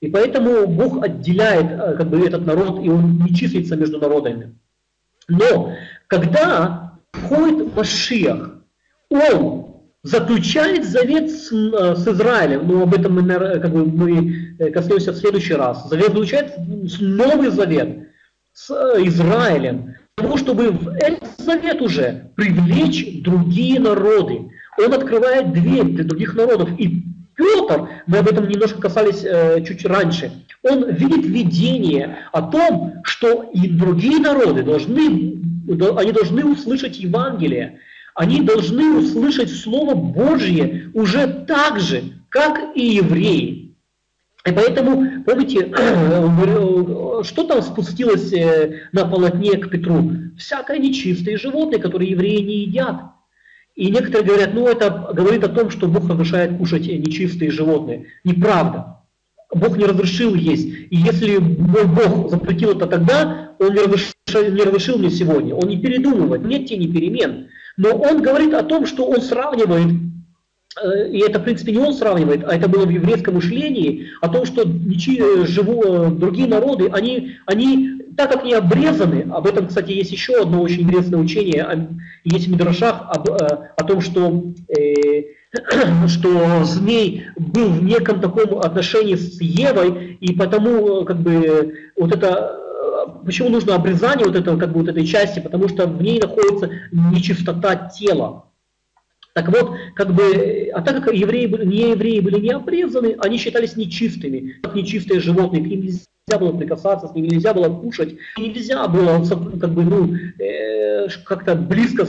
и 0.00 0.08
поэтому 0.10 0.66
Бог 0.66 1.04
отделяет 1.04 1.70
э, 1.70 1.96
как 1.98 2.08
бы, 2.08 2.26
этот 2.26 2.46
народ, 2.46 2.82
и 2.82 2.88
он 2.88 3.18
не 3.18 3.34
числится 3.34 3.76
между 3.76 3.98
народами. 3.98 4.54
Но 5.28 5.74
когда 6.06 6.98
входит 7.12 7.76
Машиах, 7.76 8.54
он 9.10 9.67
заключает 10.02 10.84
завет 10.84 11.30
с, 11.30 11.52
э, 11.52 11.96
с 11.96 12.06
Израилем, 12.06 12.66
но 12.68 12.82
об 12.82 12.94
этом 12.94 13.14
мы, 13.14 13.22
как 13.60 13.72
бы, 13.72 13.84
мы 13.84 14.54
э, 14.58 14.70
коснемся 14.70 15.12
в 15.12 15.16
следующий 15.16 15.54
раз. 15.54 15.88
Завет 15.88 16.08
заключает 16.08 16.54
новый 17.00 17.50
завет 17.50 18.08
с 18.52 18.70
э, 18.70 19.06
Израилем, 19.06 19.94
того, 20.14 20.36
чтобы 20.36 20.70
в 20.70 20.88
этот 20.88 21.28
завет 21.38 21.80
уже 21.80 22.30
привлечь 22.36 23.22
другие 23.22 23.80
народы. 23.80 24.50
Он 24.78 24.92
открывает 24.92 25.52
дверь 25.52 25.84
для 25.84 26.04
других 26.04 26.34
народов. 26.34 26.70
И 26.78 27.04
Петр, 27.34 27.88
мы 28.06 28.18
об 28.18 28.28
этом 28.28 28.48
немножко 28.48 28.80
касались 28.80 29.24
э, 29.24 29.64
чуть 29.64 29.84
раньше, 29.84 30.32
он 30.62 30.90
видит 30.90 31.24
видение 31.24 32.18
о 32.32 32.42
том, 32.42 32.94
что 33.04 33.50
и 33.54 33.68
другие 33.68 34.18
народы 34.18 34.64
должны, 34.64 35.40
они 35.96 36.12
должны 36.12 36.44
услышать 36.44 36.98
Евангелие, 36.98 37.78
они 38.18 38.40
должны 38.40 38.98
услышать 38.98 39.48
Слово 39.48 39.94
Божье 39.94 40.90
уже 40.92 41.44
так 41.46 41.78
же, 41.78 42.02
как 42.28 42.74
и 42.74 42.96
евреи. 42.96 43.76
И 44.44 44.50
поэтому, 44.50 45.22
помните, 45.24 45.72
что 47.22 47.44
там 47.44 47.62
спустилось 47.62 48.32
э, 48.32 48.88
на 48.90 49.06
полотне 49.06 49.52
к 49.58 49.70
Петру? 49.70 50.10
Всякое 50.36 50.78
нечистое 50.78 51.38
животное, 51.38 51.78
которое 51.78 52.08
евреи 52.08 52.40
не 52.40 52.56
едят. 52.62 53.02
И 53.76 53.88
некоторые 53.88 54.26
говорят, 54.26 54.52
ну 54.52 54.66
это 54.66 55.10
говорит 55.14 55.44
о 55.44 55.48
том, 55.48 55.70
что 55.70 55.86
Бог 55.86 56.10
разрешает 56.10 56.58
кушать 56.58 56.88
нечистые 56.88 57.52
животные. 57.52 58.06
Неправда. 58.24 58.96
Бог 59.54 59.76
не 59.76 59.84
разрешил 59.84 60.34
есть. 60.34 60.66
И 60.66 60.96
если 60.96 61.38
Бог 61.38 62.30
запретил 62.30 62.72
это 62.72 62.88
тогда, 62.88 63.52
Он 63.60 63.72
не 63.72 63.80
разрешил, 63.80 64.52
не 64.52 64.62
разрешил 64.62 64.98
мне 64.98 65.10
сегодня. 65.10 65.54
Он 65.54 65.68
не 65.68 65.78
передумывает, 65.78 66.42
нет 66.44 66.66
тени 66.66 66.92
перемен. 66.92 67.46
Но 67.78 67.90
он 67.90 68.20
говорит 68.20 68.52
о 68.54 68.64
том, 68.64 68.84
что 68.86 69.06
он 69.06 69.22
сравнивает, 69.22 69.94
э, 70.82 71.10
и 71.10 71.20
это, 71.20 71.38
в 71.38 71.44
принципе, 71.44 71.72
не 71.72 71.78
он 71.78 71.94
сравнивает, 71.94 72.42
а 72.44 72.54
это 72.54 72.68
было 72.68 72.84
в 72.84 72.90
еврейском 72.90 73.36
мышлении, 73.36 74.08
о 74.20 74.28
том, 74.28 74.44
что 74.44 74.62
э, 74.62 75.46
живу, 75.46 75.82
э, 75.84 76.10
другие 76.10 76.48
народы, 76.48 76.90
они, 76.92 77.36
они, 77.46 78.02
так 78.16 78.32
как 78.32 78.44
не 78.44 78.54
обрезаны, 78.54 79.30
об 79.32 79.46
этом, 79.46 79.68
кстати, 79.68 79.92
есть 79.92 80.10
еще 80.10 80.42
одно 80.42 80.60
очень 80.60 80.82
интересное 80.82 81.20
учение, 81.20 81.88
есть 82.24 82.48
в 82.48 82.50
Мидрашах 82.50 83.02
об, 83.10 83.30
о 83.30 83.84
том, 83.84 84.00
что, 84.00 84.52
что 86.08 86.64
змей 86.64 87.26
был 87.36 87.68
в 87.68 87.84
неком 87.84 88.20
таком 88.20 88.58
отношении 88.58 89.14
с 89.14 89.40
Евой, 89.40 90.18
и 90.20 90.34
потому 90.34 91.04
как 91.04 91.20
бы 91.20 91.74
вот 91.96 92.12
это 92.12 92.67
почему 93.24 93.48
нужно 93.48 93.74
обрезание 93.74 94.26
вот 94.26 94.36
этого, 94.36 94.58
как 94.58 94.72
бы 94.72 94.80
вот 94.80 94.88
этой 94.88 95.06
части, 95.06 95.40
потому 95.40 95.68
что 95.68 95.86
в 95.86 96.02
ней 96.02 96.20
находится 96.20 96.70
нечистота 96.92 97.88
тела. 97.88 98.44
Так 99.34 99.48
вот, 99.48 99.76
как 99.94 100.12
бы, 100.12 100.70
а 100.74 100.82
так 100.82 101.04
как 101.04 101.14
евреи, 101.14 101.46
не 101.64 101.90
евреи 101.90 102.20
были 102.20 102.40
не 102.40 102.50
обрезаны, 102.50 103.16
они 103.20 103.38
считались 103.38 103.76
нечистыми, 103.76 104.56
как 104.62 104.74
нечистые 104.74 105.20
животные, 105.20 105.62
к 105.62 105.66
ним 105.66 105.82
нельзя 105.82 106.38
было 106.40 106.56
прикасаться, 106.56 107.06
с 107.06 107.14
ними 107.14 107.28
нельзя 107.28 107.54
было 107.54 107.68
кушать, 107.68 108.16
нельзя 108.36 108.88
было 108.88 109.24
как 109.60 109.70
бы, 109.70 109.84
ну, 109.84 110.14
э, 110.42 111.08
как-то 111.24 111.54
близко, 111.54 112.06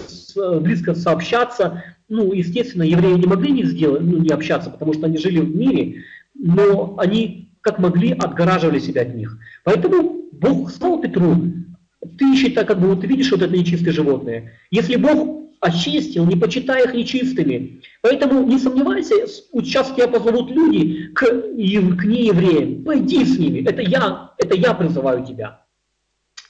близко 0.60 0.96
сообщаться. 0.96 1.84
Ну, 2.08 2.34
естественно, 2.34 2.84
евреи 2.84 3.14
не 3.14 3.28
могли 3.28 3.52
не 3.52 3.64
сделать, 3.64 4.02
ну, 4.02 4.18
не 4.18 4.30
общаться, 4.30 4.72
потому 4.72 4.94
что 4.94 5.06
они 5.06 5.18
жили 5.18 5.40
в 5.40 5.56
мире, 5.56 6.04
но 6.34 6.96
они 6.98 7.52
как 7.62 7.78
могли 7.78 8.14
отгораживали 8.14 8.80
себя 8.80 9.04
от 9.04 9.14
них. 9.14 9.38
Поэтому 9.64 10.19
Бог 10.32 10.72
сказал 10.72 11.02
Петру, 11.02 11.36
ты 12.18 12.36
считай, 12.36 12.66
как 12.66 12.80
бы 12.80 12.88
вот 12.88 13.04
видишь 13.04 13.32
вот 13.32 13.42
это 13.42 13.56
нечистые 13.56 13.94
животные. 13.94 14.54
Если 14.72 14.96
Бог 14.96 15.40
очистил, 15.60 16.26
не 16.26 16.36
почитай 16.36 16.86
их 16.86 16.94
нечистыми. 16.94 17.82
Поэтому 18.02 18.46
не 18.46 18.58
сомневайся, 18.58 19.28
сейчас 19.28 19.92
тебя 19.92 20.08
позовут 20.08 20.52
люди 20.52 21.08
к, 21.14 21.20
к 21.20 22.06
неевреям. 22.06 22.84
Пойди 22.84 23.26
с 23.26 23.38
ними, 23.38 23.68
это 23.68 23.82
я, 23.82 24.32
это 24.38 24.56
я 24.56 24.74
призываю 24.74 25.26
тебя. 25.26 25.62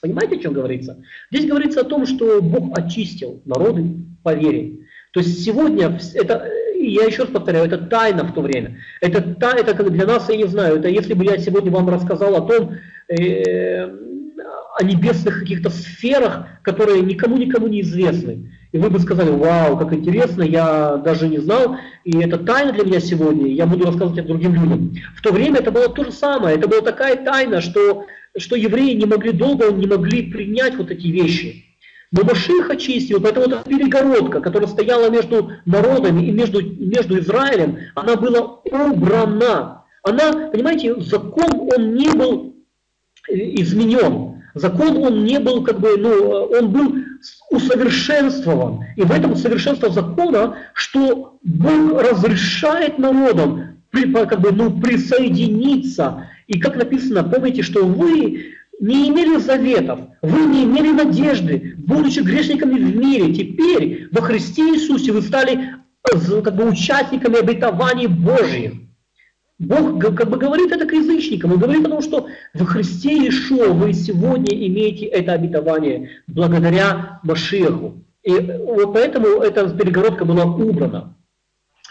Понимаете, 0.00 0.36
о 0.36 0.38
чем 0.38 0.52
говорится? 0.52 1.02
Здесь 1.30 1.46
говорится 1.46 1.80
о 1.80 1.84
том, 1.84 2.06
что 2.06 2.40
Бог 2.40 2.78
очистил 2.78 3.42
народы 3.44 3.96
по 4.22 4.34
вере. 4.34 4.78
То 5.12 5.20
есть 5.20 5.44
сегодня 5.44 5.98
это, 6.14 6.48
я 6.76 7.04
еще 7.04 7.22
раз 7.22 7.32
повторяю, 7.32 7.66
это 7.66 7.78
тайна 7.78 8.24
в 8.24 8.32
то 8.32 8.40
время. 8.40 8.78
Это, 9.00 9.20
та, 9.34 9.52
это 9.52 9.74
для 9.90 10.06
нас, 10.06 10.28
я 10.28 10.36
не 10.36 10.46
знаю, 10.46 10.76
это 10.76 10.88
если 10.88 11.14
бы 11.14 11.24
я 11.24 11.36
сегодня 11.38 11.70
вам 11.70 11.88
рассказал 11.88 12.34
о 12.36 12.46
том, 12.46 12.72
э, 12.72 12.76
о 13.10 14.84
небесных 14.84 15.40
каких-то 15.40 15.70
сферах, 15.70 16.46
которые 16.62 17.02
никому-никому 17.02 17.68
не 17.68 17.82
известны. 17.82 18.50
И 18.72 18.78
вы 18.78 18.88
бы 18.88 19.00
сказали, 19.00 19.30
вау, 19.30 19.76
как 19.76 19.92
интересно, 19.92 20.42
я 20.42 20.96
даже 20.96 21.28
не 21.28 21.38
знал, 21.38 21.76
и 22.04 22.16
это 22.18 22.38
тайна 22.38 22.72
для 22.72 22.84
меня 22.84 23.00
сегодня, 23.00 23.48
я 23.48 23.66
буду 23.66 23.86
рассказывать 23.86 24.18
это 24.18 24.28
другим 24.28 24.54
людям. 24.54 24.94
В 25.16 25.22
то 25.22 25.32
время 25.32 25.58
это 25.58 25.72
было 25.72 25.88
то 25.88 26.04
же 26.04 26.12
самое, 26.12 26.56
это 26.56 26.68
была 26.68 26.80
такая 26.80 27.16
тайна, 27.16 27.60
что, 27.60 28.06
что 28.38 28.54
евреи 28.54 28.94
не 28.94 29.06
могли 29.06 29.32
долго, 29.32 29.72
не 29.72 29.86
могли 29.86 30.30
принять 30.30 30.76
вот 30.76 30.90
эти 30.92 31.08
вещи. 31.08 31.64
Но 32.12 32.22
Маших 32.24 32.70
очистил, 32.70 33.20
поэтому 33.20 33.46
эта 33.46 33.68
перегородка, 33.68 34.40
которая 34.40 34.68
стояла 34.68 35.10
между 35.10 35.52
народами 35.64 36.26
и 36.26 36.30
между, 36.30 36.60
между 36.60 37.18
Израилем, 37.18 37.78
она 37.94 38.16
была 38.16 38.60
убрана. 38.64 39.84
Она, 40.02 40.48
понимаете, 40.50 41.00
закон, 41.00 41.68
он 41.76 41.94
не 41.94 42.10
был 42.10 42.46
э, 42.46 42.59
изменен. 43.28 44.42
Закон, 44.54 44.96
он 44.96 45.24
не 45.24 45.38
был, 45.38 45.62
как 45.62 45.78
бы, 45.78 45.96
ну, 45.96 46.10
он 46.10 46.70
был 46.70 46.96
усовершенствован. 47.50 48.84
И 48.96 49.02
в 49.02 49.12
этом 49.12 49.36
совершенство 49.36 49.90
закона, 49.90 50.56
что 50.74 51.38
Бог 51.42 52.02
разрешает 52.02 52.98
народам 52.98 53.78
при, 53.90 54.12
как 54.12 54.40
бы, 54.40 54.50
ну, 54.50 54.80
присоединиться. 54.80 56.26
И 56.46 56.58
как 56.58 56.76
написано, 56.76 57.22
помните, 57.22 57.62
что 57.62 57.84
вы 57.84 58.54
не 58.80 59.08
имели 59.08 59.38
заветов, 59.38 60.00
вы 60.22 60.46
не 60.46 60.64
имели 60.64 60.90
надежды, 60.90 61.74
будучи 61.78 62.20
грешниками 62.20 62.74
в 62.74 62.96
мире. 62.96 63.32
Теперь 63.32 64.08
во 64.10 64.22
Христе 64.22 64.62
Иисусе 64.62 65.12
вы 65.12 65.22
стали 65.22 65.74
э, 66.12 66.42
как 66.42 66.56
бы, 66.56 66.68
участниками 66.68 67.38
обетований 67.38 68.06
Божьих. 68.06 68.72
Бог 69.60 70.00
как 70.00 70.30
бы 70.30 70.38
говорит 70.38 70.72
это 70.72 70.86
к 70.86 70.92
язычникам. 70.92 71.52
Он 71.52 71.58
говорит 71.58 71.86
о 71.86 71.90
том, 71.90 72.00
что 72.00 72.28
в 72.54 72.64
Христе 72.64 73.10
Иешуа 73.10 73.68
вы 73.68 73.92
сегодня 73.92 74.56
имеете 74.66 75.04
это 75.04 75.34
обетование 75.34 76.08
благодаря 76.26 77.20
Машеху. 77.22 78.02
И 78.22 78.30
вот 78.32 78.94
поэтому 78.94 79.42
эта 79.42 79.68
перегородка 79.68 80.24
была 80.24 80.44
убрана. 80.46 81.14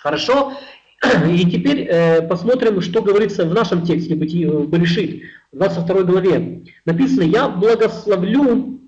Хорошо? 0.02 0.54
И 1.30 1.46
теперь 1.46 1.82
э, 1.82 2.28
посмотрим, 2.28 2.82
что 2.82 3.04
говорится 3.04 3.46
в 3.46 3.54
нашем 3.54 3.86
тексте 3.86 4.16
Берешит, 4.16 5.22
в 5.52 5.58
22 5.58 6.04
главе. 6.04 6.64
Написано, 6.86 7.22
я 7.22 7.50
благословлю, 7.50 8.80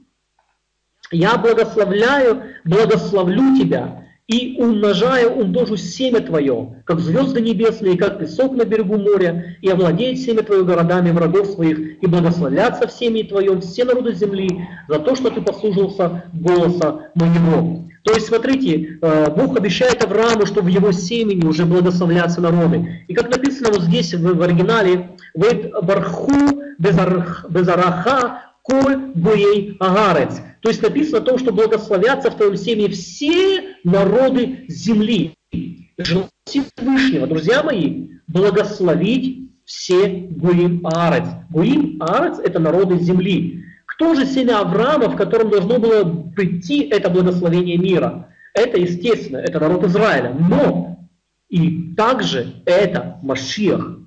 я 1.11 1.37
благословляю, 1.37 2.43
благословлю 2.63 3.55
тебя 3.57 4.07
и 4.31 4.55
умножаю, 4.57 5.33
умножу 5.35 5.75
семя 5.75 6.21
твое, 6.21 6.81
как 6.85 7.01
звезды 7.01 7.41
небесные, 7.41 7.97
как 7.97 8.17
песок 8.17 8.55
на 8.55 8.63
берегу 8.63 8.97
моря, 8.97 9.57
и 9.61 9.69
овладеет 9.69 10.19
семя 10.19 10.41
твое 10.41 10.63
городами 10.63 11.11
врагов 11.11 11.47
своих, 11.47 12.01
и 12.01 12.07
благословятся 12.07 12.87
в 12.87 12.93
семени 12.93 13.23
твоем 13.23 13.59
все 13.59 13.83
народы 13.83 14.13
земли 14.13 14.47
за 14.87 14.99
то, 14.99 15.15
что 15.15 15.31
ты 15.31 15.41
послужился 15.41 16.23
голоса 16.31 17.09
моего. 17.13 17.89
То 18.03 18.13
есть, 18.13 18.27
смотрите, 18.27 18.99
э, 19.01 19.31
Бог 19.35 19.57
обещает 19.57 20.01
Аврааму, 20.01 20.45
что 20.45 20.61
в 20.61 20.67
его 20.67 20.93
семени 20.93 21.45
уже 21.45 21.65
благословлятся 21.65 22.39
народы. 22.39 23.03
И 23.09 23.13
как 23.13 23.29
написано 23.29 23.69
вот 23.69 23.81
здесь 23.81 24.13
в 24.13 24.41
оригинале, 24.41 25.09
«Вейт 25.35 25.71
барху 25.83 26.31
безараха 26.79 28.50
коль 28.61 28.97
буей 29.15 29.77
агарец». 29.79 30.41
То 30.61 30.69
есть 30.69 30.81
написано 30.81 31.17
о 31.17 31.21
том, 31.21 31.39
что 31.39 31.51
благословятся 31.51 32.29
в 32.29 32.35
твоем 32.35 32.55
семени 32.55 32.89
все 32.89 33.75
народы 33.83 34.65
земли. 34.67 35.33
Желание 35.97 36.29
Всевышнего, 36.45 37.27
друзья 37.27 37.63
мои, 37.63 38.09
благословить 38.27 39.49
все 39.65 40.07
Гуим 40.07 40.85
Аарец. 40.85 41.27
Гуим 41.49 42.01
Аарец– 42.01 42.39
это 42.43 42.59
народы 42.59 42.99
земли. 42.99 43.63
Кто 43.85 44.15
же 44.15 44.25
семя 44.25 44.59
Авраама, 44.61 45.09
в 45.09 45.15
котором 45.15 45.49
должно 45.49 45.79
было 45.79 46.03
прийти 46.35 46.83
это 46.89 47.09
благословение 47.09 47.77
мира? 47.77 48.29
Это, 48.53 48.79
естественно, 48.79 49.37
это 49.37 49.59
народ 49.59 49.83
Израиля. 49.85 50.35
Но 50.37 51.07
и 51.49 51.93
также 51.95 52.61
это 52.65 53.19
Машиах. 53.21 53.99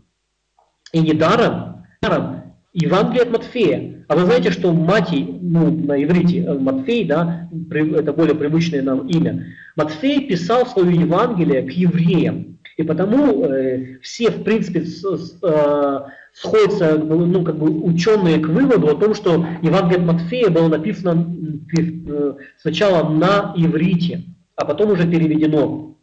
И 0.93 1.01
недаром, 1.01 1.87
недаром 2.01 2.44
Евангелие 2.75 3.23
от 3.23 3.31
Матфея. 3.31 4.05
А 4.09 4.17
вы 4.17 4.25
знаете, 4.27 4.51
что 4.51 4.73
Матий, 4.73 5.39
ну, 5.41 5.71
на 5.71 6.03
иврите 6.03 6.41
э, 6.41 6.59
Матфей, 6.59 7.05
да, 7.05 7.49
это 7.71 8.13
более 8.13 8.35
привычное 8.35 8.83
нам 8.83 9.07
имя, 9.07 9.47
Матфей 9.77 10.27
писал 10.27 10.67
свое 10.67 10.95
Евангелие 10.95 11.63
к 11.63 11.71
евреям. 11.71 12.59
И 12.77 12.83
потому 12.83 13.45
э, 13.45 14.01
все, 14.03 14.31
в 14.31 14.43
принципе, 14.43 14.85
с, 14.85 15.03
с, 15.05 15.39
э, 15.41 16.01
сходятся 16.33 16.99
ну, 16.99 17.45
как 17.45 17.57
бы 17.57 17.71
ученые 17.71 18.41
к 18.41 18.49
выводу 18.49 18.89
о 18.89 18.97
том, 18.97 19.15
что 19.15 19.47
Евангелие 19.63 20.01
от 20.01 20.13
Матфея 20.13 20.51
было 20.51 20.67
написано 20.67 21.33
э, 21.79 22.35
сначала 22.61 23.09
на 23.09 23.55
иврите, 23.57 24.25
а 24.57 24.65
потом 24.65 24.91
уже 24.91 25.09
переведено. 25.09 25.97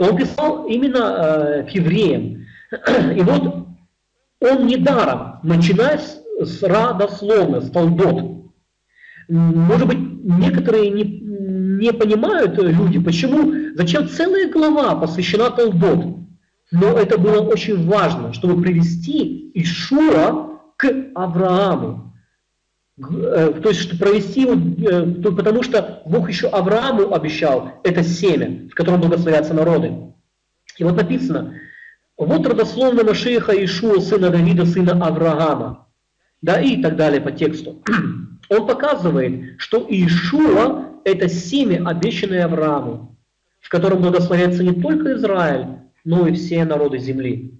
И 0.00 0.02
он 0.02 0.16
писал 0.16 0.66
именно 0.66 0.98
э, 0.98 1.62
к 1.62 1.70
евреям. 1.70 2.44
И 3.16 3.20
вот 3.20 3.68
он 4.40 4.66
недаром, 4.66 5.40
начиная 5.42 5.98
с, 5.98 6.22
с 6.40 6.62
родословно, 6.62 7.60
с 7.60 7.70
толдот. 7.70 8.52
Может 9.28 9.86
быть, 9.86 9.98
некоторые 9.98 10.90
не, 10.90 11.04
не 11.04 11.92
понимают 11.92 12.60
люди, 12.60 12.98
почему, 12.98 13.52
зачем 13.74 14.08
целая 14.08 14.50
глава 14.50 14.96
посвящена 14.96 15.50
толдот. 15.50 16.18
Но 16.70 16.98
это 16.98 17.18
было 17.18 17.40
очень 17.40 17.86
важно, 17.86 18.32
чтобы 18.32 18.60
привести 18.60 19.50
Ишуа 19.54 20.60
к 20.76 20.92
Аврааму. 21.14 22.14
Э, 22.98 23.60
то 23.62 23.68
есть, 23.68 23.80
чтобы 23.80 24.00
провести 24.00 24.42
его, 24.42 24.54
э, 24.54 25.32
потому 25.32 25.62
что 25.62 26.02
Бог 26.06 26.28
еще 26.28 26.48
Аврааму 26.48 27.12
обещал 27.14 27.80
это 27.82 28.02
семя, 28.02 28.68
в 28.68 28.74
котором 28.74 29.00
благословятся 29.00 29.54
народы. 29.54 29.94
И 30.78 30.84
вот 30.84 30.96
написано, 30.96 31.54
вот 32.16 32.46
родословно 32.46 33.04
Машиха 33.04 33.52
Ишуа, 33.52 34.00
сына 34.00 34.30
Давида, 34.30 34.66
сына 34.66 34.92
Авраама. 35.04 35.88
Да, 36.42 36.60
и 36.60 36.80
так 36.80 36.96
далее 36.96 37.20
по 37.20 37.32
тексту. 37.32 37.82
Он 38.48 38.66
показывает, 38.66 39.58
что 39.58 39.84
Ишуа– 39.88 40.90
это 41.04 41.28
семя, 41.28 41.88
обещанное 41.88 42.44
Аврааму, 42.44 43.16
в 43.60 43.68
котором 43.68 44.02
благословится 44.02 44.62
не 44.62 44.80
только 44.80 45.14
Израиль, 45.14 45.78
но 46.04 46.28
и 46.28 46.34
все 46.34 46.64
народы 46.64 46.98
земли. 46.98 47.58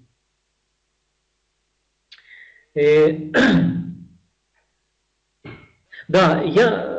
И... 2.75 2.79
Э, 2.79 3.31
да, 6.07 6.41
я 6.41 6.94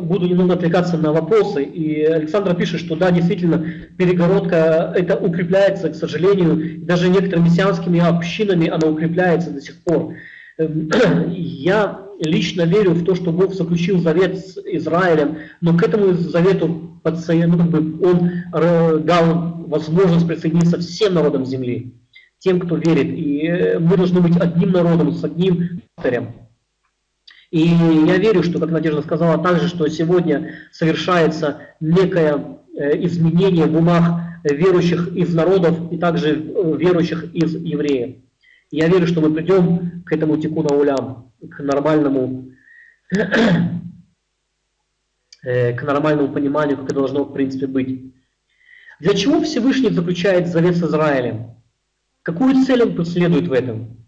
буду 0.00 0.26
немного 0.26 0.54
отвлекаться 0.54 0.96
на 0.96 1.12
вопросы. 1.12 1.62
И 1.62 2.02
Александр 2.02 2.54
пишет, 2.54 2.80
что 2.80 2.96
да, 2.96 3.10
действительно, 3.10 3.64
перегородка 3.96 4.92
это 4.96 5.16
укрепляется, 5.16 5.90
к 5.90 5.94
сожалению, 5.94 6.80
даже 6.84 7.08
некоторыми 7.08 7.46
мессианскими 7.46 8.00
общинами 8.00 8.68
она 8.68 8.88
укрепляется 8.88 9.50
до 9.50 9.60
сих 9.60 9.82
пор. 9.82 10.14
Эм, 10.58 10.90
я 11.30 12.00
лично 12.20 12.62
верю 12.62 12.92
в 12.92 13.04
то, 13.04 13.14
что 13.14 13.32
Бог 13.32 13.54
заключил 13.54 13.98
завет 13.98 14.38
с 14.38 14.58
Израилем, 14.58 15.38
но 15.60 15.76
к 15.76 15.82
этому 15.82 16.14
завету 16.14 16.90
ну, 17.02 17.58
как 17.58 17.70
бы, 17.70 18.06
он 18.06 18.30
э, 18.52 18.98
дал 18.98 19.54
возможность 19.66 20.26
присоединиться 20.26 20.78
всем 20.78 21.14
народам 21.14 21.46
земли, 21.46 21.94
тем, 22.38 22.60
кто 22.60 22.76
верит. 22.76 23.16
И 23.16 23.46
э, 23.46 23.78
мы 23.78 23.96
должны 23.96 24.20
быть 24.20 24.36
одним 24.36 24.72
народом, 24.72 25.12
с 25.12 25.24
одним 25.24 25.80
автором. 25.96 26.39
И 27.50 27.66
я 27.66 28.16
верю, 28.16 28.42
что, 28.42 28.60
как 28.60 28.70
Надежда 28.70 29.02
сказала 29.02 29.42
также, 29.42 29.68
что 29.68 29.88
сегодня 29.88 30.54
совершается 30.70 31.62
некое 31.80 32.58
э, 32.76 33.04
изменение 33.04 33.66
в 33.66 33.76
умах 33.76 34.20
верующих 34.44 35.08
из 35.16 35.34
народов 35.34 35.92
и 35.92 35.98
также 35.98 36.34
верующих 36.34 37.34
из 37.34 37.54
евреев. 37.54 38.16
Я 38.70 38.86
верю, 38.88 39.06
что 39.08 39.20
мы 39.20 39.34
придем 39.34 40.04
к 40.06 40.12
этому 40.12 40.36
тикуна 40.36 40.76
улям, 40.76 41.32
к 41.50 41.60
нормальному, 41.60 42.52
э, 45.42 45.72
к 45.74 45.82
нормальному 45.82 46.32
пониманию, 46.32 46.76
как 46.76 46.86
это 46.86 46.94
должно 46.94 47.24
в 47.24 47.32
принципе 47.32 47.66
быть. 47.66 48.14
Для 49.00 49.14
чего 49.14 49.40
Всевышний 49.42 49.90
заключает 49.90 50.46
завет 50.46 50.76
с 50.76 50.82
Израилем? 50.84 51.56
Какую 52.22 52.64
цель 52.64 52.82
он 52.82 52.94
преследует 52.94 53.48
в 53.48 53.52
этом? 53.52 53.99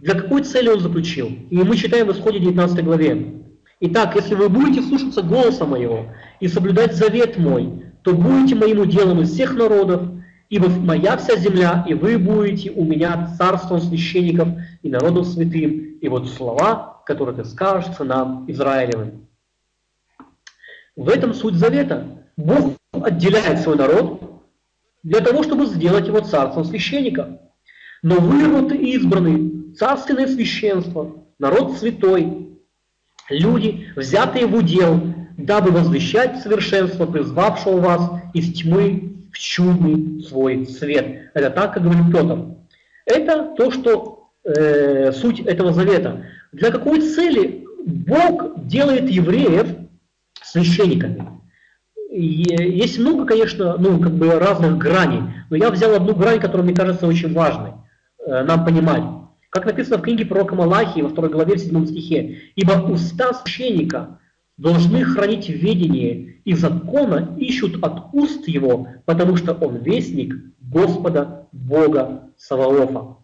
Для 0.00 0.14
какой 0.14 0.42
цели 0.42 0.68
он 0.68 0.80
заключил? 0.80 1.28
И 1.50 1.56
мы 1.56 1.76
читаем 1.76 2.06
в 2.06 2.12
Исходе 2.12 2.38
19 2.38 2.84
главе. 2.84 3.34
Итак, 3.80 4.14
если 4.16 4.34
вы 4.34 4.48
будете 4.48 4.82
слушаться 4.82 5.22
голоса 5.22 5.66
моего 5.66 6.06
и 6.40 6.48
соблюдать 6.48 6.94
завет 6.94 7.38
мой, 7.38 7.84
то 8.02 8.14
будете 8.14 8.54
моим 8.54 8.80
уделом 8.80 9.20
из 9.20 9.30
всех 9.32 9.54
народов, 9.54 10.02
ибо 10.48 10.68
моя 10.68 11.16
вся 11.18 11.36
земля, 11.36 11.84
и 11.86 11.94
вы 11.94 12.18
будете 12.18 12.70
у 12.70 12.84
меня 12.84 13.34
царством 13.36 13.80
священников 13.80 14.48
и 14.82 14.88
народом 14.88 15.24
святым. 15.24 15.98
И 16.00 16.08
вот 16.08 16.28
слова, 16.28 17.02
которые 17.04 17.36
ты 17.36 17.44
скажешь 17.44 17.98
нам 17.98 18.44
Израилевым. 18.48 19.26
В 20.96 21.08
этом 21.08 21.34
суть 21.34 21.54
завета. 21.54 22.06
Бог 22.36 22.74
отделяет 22.92 23.60
свой 23.60 23.76
народ 23.76 24.42
для 25.02 25.20
того, 25.20 25.42
чтобы 25.42 25.66
сделать 25.66 26.06
его 26.06 26.20
царством 26.20 26.64
священника. 26.64 27.40
Но 28.02 28.16
вы 28.16 28.48
вот 28.48 28.72
избранный, 28.72 29.59
царственное 29.78 30.26
священство, 30.26 31.24
народ 31.38 31.78
святой, 31.78 32.58
люди, 33.28 33.88
взятые 33.96 34.46
в 34.46 34.54
удел, 34.54 35.00
дабы 35.36 35.70
возвещать 35.70 36.42
совершенство 36.42 37.06
призвавшего 37.06 37.80
вас 37.80 38.10
из 38.34 38.52
тьмы 38.52 39.14
в 39.32 39.38
чудный 39.38 40.22
свой 40.22 40.66
свет. 40.66 41.30
Это 41.34 41.50
так, 41.50 41.74
как 41.74 41.82
говорит 41.82 42.12
Петр. 42.12 42.46
Это 43.06 43.54
то, 43.56 43.70
что 43.70 44.30
э, 44.44 45.12
суть 45.12 45.40
этого 45.40 45.72
завета. 45.72 46.26
Для 46.52 46.70
какой 46.70 47.00
цели 47.00 47.64
Бог 47.84 48.66
делает 48.66 49.08
евреев 49.08 49.68
священниками? 50.42 51.40
есть 52.10 52.98
много, 52.98 53.24
конечно, 53.24 53.76
ну, 53.78 54.00
как 54.00 54.12
бы 54.12 54.38
разных 54.38 54.78
граней, 54.78 55.22
но 55.48 55.56
я 55.56 55.70
взял 55.70 55.94
одну 55.94 56.14
грань, 56.14 56.40
которая 56.40 56.64
мне 56.64 56.74
кажется 56.74 57.06
очень 57.06 57.32
важной 57.32 57.72
э, 58.26 58.42
нам 58.42 58.64
понимать. 58.64 59.02
Как 59.50 59.66
написано 59.66 59.98
в 59.98 60.02
книге 60.02 60.26
пророка 60.26 60.54
Малахии 60.54 61.02
во 61.02 61.08
второй 61.08 61.30
главе, 61.30 61.56
в 61.56 61.58
седьмом 61.58 61.86
стихе, 61.86 62.38
«Ибо 62.54 62.72
уста 62.88 63.34
священника 63.34 64.20
должны 64.56 65.02
хранить 65.04 65.48
ведение, 65.48 66.36
и 66.44 66.54
закона 66.54 67.36
ищут 67.36 67.82
от 67.82 68.14
уст 68.14 68.46
его, 68.46 68.86
потому 69.04 69.36
что 69.36 69.52
он 69.54 69.78
вестник 69.78 70.34
Господа 70.60 71.48
Бога 71.50 72.30
Саваофа». 72.36 73.16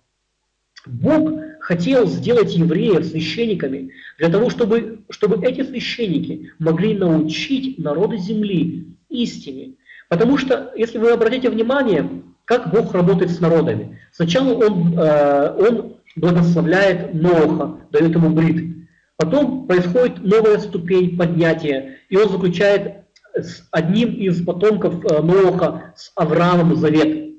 Бог 0.85 1.33
хотел 1.61 2.07
сделать 2.07 2.55
евреев 2.55 3.05
священниками 3.05 3.91
для 4.19 4.29
того, 4.29 4.51
чтобы, 4.51 5.01
чтобы 5.11 5.45
эти 5.45 5.63
священники 5.63 6.53
могли 6.59 6.97
научить 6.97 7.79
народы 7.79 8.19
земли 8.19 8.97
истине. 9.09 9.75
Потому 10.09 10.39
что, 10.39 10.73
если 10.77 10.99
вы 10.99 11.11
обратите 11.11 11.51
внимание, 11.51 12.09
как 12.45 12.71
Бог 12.71 12.95
работает 12.95 13.33
с 13.33 13.41
народами. 13.41 13.99
Сначала 14.13 14.55
Он, 14.55 14.95
э, 14.97 15.57
он 15.59 15.97
благословляет 16.17 17.15
Ноха, 17.15 17.81
дает 17.91 18.15
ему 18.15 18.31
брит. 18.31 18.75
Потом 19.17 19.67
происходит 19.67 20.23
новая 20.23 20.59
ступень 20.59 21.17
поднятия, 21.17 21.99
и 22.09 22.17
он 22.17 22.29
заключает 22.29 23.07
с 23.35 23.67
одним 23.71 24.15
из 24.15 24.45
потомков 24.45 25.05
э, 25.05 25.23
Ноха, 25.23 25.95
с 25.97 26.11
Авраамом 26.17 26.77
завет. 26.77 27.35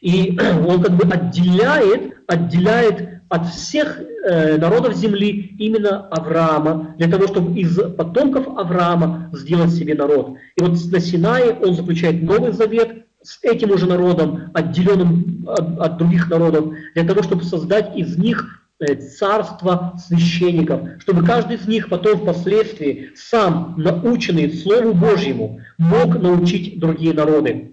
И 0.00 0.38
он 0.66 0.82
как 0.82 0.96
бы 0.96 1.04
отделяет, 1.12 2.14
отделяет 2.26 3.22
от 3.28 3.48
всех 3.48 4.00
э, 4.00 4.56
народов 4.56 4.96
земли 4.96 5.54
именно 5.58 6.06
Авраама, 6.08 6.94
для 6.96 7.08
того, 7.08 7.26
чтобы 7.26 7.58
из 7.58 7.76
потомков 7.94 8.48
Авраама 8.48 9.30
сделать 9.32 9.72
себе 9.72 9.94
народ. 9.94 10.36
И 10.56 10.62
вот 10.62 10.72
на 10.90 11.00
Синае 11.00 11.52
он 11.54 11.74
заключает 11.74 12.22
новый 12.22 12.52
завет 12.52 13.07
с 13.28 13.38
этим 13.42 13.72
уже 13.72 13.86
народом, 13.86 14.50
отделенным 14.54 15.44
от, 15.46 15.78
от 15.78 15.98
других 15.98 16.30
народов, 16.30 16.72
для 16.94 17.04
того, 17.04 17.22
чтобы 17.22 17.44
создать 17.44 17.94
из 17.94 18.16
них 18.16 18.64
э, 18.80 18.94
царство 18.94 19.94
священников, 20.06 20.80
чтобы 21.00 21.26
каждый 21.26 21.56
из 21.56 21.68
них 21.68 21.90
потом 21.90 22.20
впоследствии 22.20 23.10
сам, 23.14 23.74
наученный 23.76 24.50
Слову 24.50 24.94
Божьему, 24.94 25.60
мог 25.76 26.18
научить 26.18 26.80
другие 26.80 27.12
народы. 27.12 27.72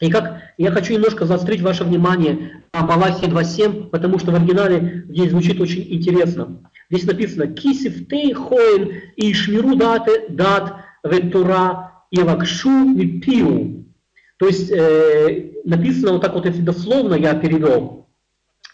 И 0.00 0.10
как 0.10 0.42
я 0.58 0.70
хочу 0.70 0.92
немножко 0.92 1.24
заострить 1.24 1.62
ваше 1.62 1.84
внимание 1.84 2.62
на 2.74 2.82
Малахии 2.82 3.26
2.7, 3.26 3.88
потому 3.88 4.18
что 4.18 4.32
в 4.32 4.34
оригинале 4.34 5.06
здесь 5.08 5.30
звучит 5.30 5.58
очень 5.62 5.86
интересно. 5.94 6.60
Здесь 6.90 7.06
написано 7.06 7.46
«Кисив 7.46 8.06
тей 8.08 8.34
и 9.16 9.32
шмиру 9.32 9.76
дат, 9.76 10.06
дат 10.28 10.74
ветура 11.04 11.92
и 12.10 12.20
вакшу 12.20 12.68
мипиу». 12.68 13.83
То 14.44 14.48
есть 14.48 14.70
э, 14.70 15.52
написано 15.64 16.12
вот 16.12 16.20
так 16.20 16.34
вот, 16.34 16.44
если 16.44 16.60
дословно 16.60 17.14
я 17.14 17.32
перевел. 17.32 18.04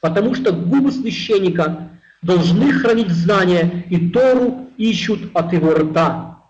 Потому 0.03 0.35
что 0.35 0.53
губы 0.53 0.91
священника 0.91 1.91
должны 2.23 2.73
хранить 2.73 3.11
знания, 3.11 3.85
и 3.89 4.09
Тору 4.09 4.67
ищут 4.77 5.31
от 5.33 5.53
его 5.53 5.73
рта. 5.75 6.41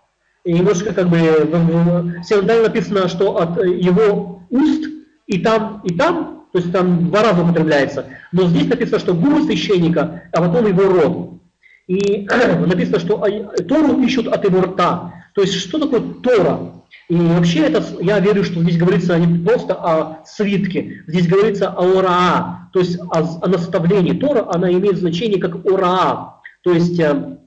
И 0.43 0.53
немножко 0.53 0.91
как 0.91 1.07
бы 1.07 1.17
в 1.19 2.23
синодальне 2.23 2.63
написано, 2.63 3.07
что 3.09 3.37
от 3.37 3.63
его 3.63 4.41
уст 4.49 4.89
и 5.27 5.37
там, 5.37 5.81
и 5.83 5.95
там, 5.95 6.47
то 6.51 6.57
есть 6.57 6.71
там 6.71 7.09
два 7.09 7.21
раза 7.21 7.43
употребляется. 7.43 8.07
Но 8.31 8.47
здесь 8.47 8.67
написано, 8.69 8.97
что 8.97 9.13
губы 9.13 9.43
священника, 9.43 10.23
а 10.33 10.41
потом 10.41 10.65
его 10.65 10.85
рот. 10.85 11.41
И 11.85 12.27
написано, 12.65 12.97
что 12.97 13.23
Тору 13.69 14.01
ищут 14.01 14.29
от 14.29 14.43
его 14.45 14.61
рта. 14.61 15.13
То 15.35 15.41
есть 15.43 15.53
что 15.53 15.77
такое 15.77 16.01
Тора? 16.23 16.80
И 17.09 17.15
вообще 17.15 17.61
это, 17.61 17.83
я 17.99 18.19
верю, 18.19 18.43
что 18.43 18.61
здесь 18.61 18.77
говорится 18.77 19.17
не 19.17 19.43
просто 19.43 19.73
о 19.73 20.23
свитке, 20.25 21.03
здесь 21.07 21.27
говорится 21.27 21.69
о 21.69 21.85
ураа, 21.85 22.69
то 22.71 22.79
есть 22.79 22.99
о, 22.99 23.39
о 23.41 23.47
наставлении. 23.47 24.13
Тора, 24.13 24.47
она 24.53 24.71
имеет 24.71 24.97
значение 24.97 25.39
как 25.39 25.65
ураа, 25.65 26.41
то 26.63 26.71
есть 26.71 26.99
э, 26.99 27.37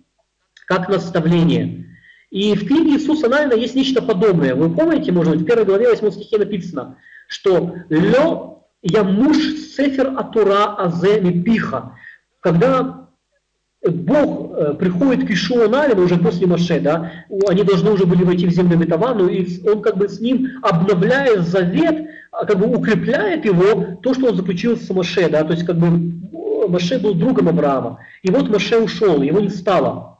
как 0.66 0.88
наставление. 0.88 1.86
И 2.30 2.54
в 2.54 2.66
книге 2.66 2.96
Иисуса 2.96 3.28
Навина 3.28 3.54
есть 3.54 3.74
нечто 3.74 4.02
подобное. 4.02 4.54
Вы 4.54 4.68
помните, 4.74 5.12
может 5.12 5.32
быть, 5.32 5.42
в 5.42 5.46
первой 5.46 5.64
главе 5.64 5.88
8 5.88 6.10
стихе 6.10 6.36
написано, 6.36 6.98
что 7.28 7.74
«Лё 7.88 8.64
я 8.82 9.04
муж 9.04 9.36
сефер 9.76 10.12
атура 10.16 10.74
азе 10.76 11.20
мипиха». 11.20 11.96
Когда 12.40 13.03
Бог 13.86 14.56
э, 14.56 14.74
приходит 14.74 15.26
к 15.26 15.30
Ишуа 15.30 15.68
уже 15.96 16.16
после 16.16 16.46
Маше, 16.46 16.80
да, 16.80 17.12
они 17.48 17.62
должны 17.64 17.90
уже 17.90 18.06
были 18.06 18.24
войти 18.24 18.46
в 18.46 18.50
землю 18.50 18.76
обетованную, 18.76 19.30
и 19.30 19.68
он 19.68 19.82
как 19.82 19.98
бы 19.98 20.08
с 20.08 20.20
ним, 20.20 20.48
обновляя 20.62 21.42
завет, 21.42 22.06
а, 22.32 22.46
как 22.46 22.58
бы 22.58 22.66
укрепляет 22.66 23.44
его, 23.44 23.98
то, 24.02 24.14
что 24.14 24.28
он 24.28 24.36
заключил 24.36 24.78
с 24.78 24.88
Маше, 24.88 25.28
да, 25.28 25.44
то 25.44 25.52
есть 25.52 25.66
как 25.66 25.76
бы 25.76 26.12
Маше 26.68 26.98
был 26.98 27.14
другом 27.14 27.48
Авраама. 27.48 27.98
И 28.22 28.30
вот 28.30 28.48
Маше 28.48 28.78
ушел, 28.78 29.20
его 29.20 29.40
не 29.40 29.50
стало. 29.50 30.18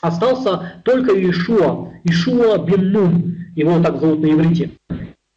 Остался 0.00 0.74
только 0.84 1.12
Ишуа, 1.12 1.92
Ишуа 2.04 2.58
бен 2.58 2.92
Нун, 2.92 3.36
его 3.56 3.82
так 3.82 3.98
зовут 3.98 4.20
на 4.20 4.26
иврите. 4.26 4.70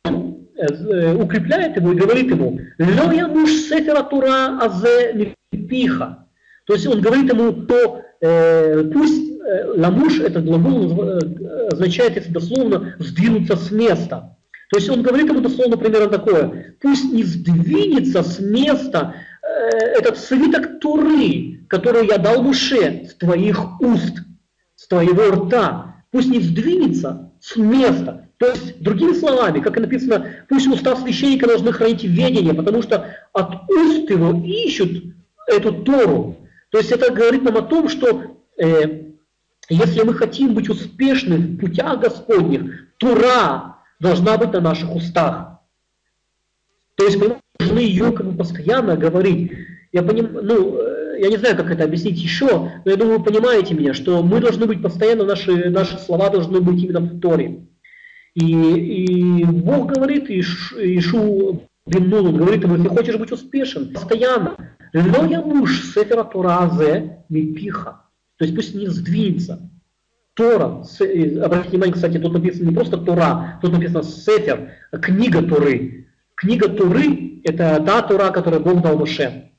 Э, 0.03 1.15
укрепляет 1.15 1.77
его 1.77 1.91
и 1.91 1.95
говорит 1.95 2.29
ему, 2.29 2.59
«Лё 2.77 3.27
муж 3.27 3.49
сефера 3.49 4.03
тура 4.03 4.59
азе 4.61 5.33
пиха». 5.49 6.24
То 6.65 6.73
есть 6.73 6.87
он 6.87 7.01
говорит 7.01 7.31
ему, 7.31 7.53
то 7.53 8.01
э, 8.21 8.83
пусть 8.91 9.31
э, 9.39 9.73
ламуш, 9.77 10.19
этот 10.19 10.45
глагол 10.45 11.01
э, 11.01 11.67
означает, 11.71 12.15
если 12.15 12.31
дословно, 12.31 12.95
сдвинуться 12.99 13.55
с 13.55 13.71
места. 13.71 14.35
То 14.71 14.77
есть 14.77 14.89
он 14.89 15.03
говорит 15.03 15.29
ему 15.29 15.41
дословно 15.41 15.77
примерно 15.77 16.09
такое, 16.09 16.75
пусть 16.81 17.11
не 17.11 17.23
сдвинется 17.23 18.23
с 18.23 18.39
места 18.39 19.15
э, 19.41 19.77
этот 19.99 20.17
свиток 20.17 20.79
Туры, 20.79 21.65
который 21.67 22.07
я 22.07 22.17
дал 22.17 22.41
Муше 22.41 23.07
с 23.09 23.15
твоих 23.15 23.79
уст, 23.79 24.15
с 24.75 24.87
твоего 24.87 25.29
рта, 25.31 25.95
пусть 26.11 26.29
не 26.29 26.39
сдвинется 26.39 27.31
с 27.39 27.55
места. 27.55 28.27
То 28.37 28.47
есть, 28.47 28.81
другими 28.81 29.13
словами, 29.13 29.61
как 29.61 29.77
и 29.77 29.81
написано, 29.81 30.27
пусть 30.49 30.67
уста 30.67 30.95
священника 30.97 31.47
должны 31.47 31.71
хранить 31.71 32.03
ведение, 32.03 32.53
потому 32.53 32.81
что 32.81 33.05
от 33.33 33.69
уст 33.69 34.09
его 34.09 34.43
ищут 34.45 35.03
эту 35.47 35.71
Тору. 35.83 36.35
То 36.75 36.79
есть 36.79 36.91
это 36.91 37.09
говорит 37.09 37.41
нам 37.43 37.55
о 37.55 37.61
том, 37.61 37.87
что 37.87 38.35
э, 38.57 39.03
если 39.69 40.03
мы 40.03 40.13
хотим 40.13 40.53
быть 40.53 40.67
успешны 40.67 41.37
в 41.37 41.57
путях 41.57 42.01
Господних, 42.01 42.93
Тура 42.97 43.77
должна 44.01 44.37
быть 44.37 44.51
на 44.51 44.59
наших 44.59 44.93
устах. 44.93 45.61
То 46.95 47.05
есть 47.05 47.15
мы 47.15 47.37
должны 47.57 47.79
ее 47.79 48.11
как 48.11 48.29
бы 48.29 48.37
постоянно 48.37 48.97
говорить. 48.97 49.53
Я, 49.93 50.03
поним, 50.03 50.33
ну, 50.33 50.77
э, 50.77 51.19
я 51.21 51.29
не 51.29 51.37
знаю, 51.37 51.55
как 51.55 51.71
это 51.71 51.85
объяснить 51.85 52.17
еще, 52.17 52.69
но 52.83 52.91
я 52.91 52.97
думаю, 52.97 53.19
вы 53.19 53.23
понимаете 53.23 53.73
меня, 53.73 53.93
что 53.93 54.21
мы 54.21 54.41
должны 54.41 54.65
быть 54.65 54.81
постоянно, 54.81 55.23
наши, 55.23 55.69
наши 55.69 55.97
слова 55.97 56.29
должны 56.29 56.59
быть 56.59 56.83
именно 56.83 56.99
в 56.99 57.21
Торе. 57.21 57.67
И, 58.33 58.43
и 58.43 59.45
Бог 59.45 59.93
говорит, 59.93 60.29
Ишу 60.29 61.69
Бен 61.85 62.09
Нун, 62.09 62.35
говорит 62.35 62.63
ему, 62.63 62.75
если 62.75 62.89
хочешь 62.89 63.15
быть 63.15 63.31
успешен, 63.31 63.93
постоянно, 63.93 64.74
но 65.03 65.25
я 65.25 65.41
муж 65.41 65.93
сефера 65.93 66.23
Торазе 66.23 67.25
мипиха. 67.29 68.01
То 68.37 68.45
есть 68.45 68.55
пусть 68.55 68.75
не 68.75 68.87
сдвинется. 68.87 69.69
Тора, 70.33 70.83
обратите 71.43 71.69
внимание, 71.69 71.93
кстати, 71.93 72.17
тут 72.17 72.33
написано 72.33 72.69
не 72.69 72.75
просто 72.75 72.97
Тора, 72.97 73.57
тут 73.61 73.71
написано 73.71 74.03
Сефер, 74.03 74.71
книга 75.01 75.41
Туры. 75.41 76.07
Книга 76.35 76.67
Туры– 76.67 77.41
это 77.45 77.81
та 77.85 78.01
Тура, 78.01 78.31
которую 78.31 78.61
Бог 78.61 78.81
дал 78.81 78.97
Моше. 78.97 79.51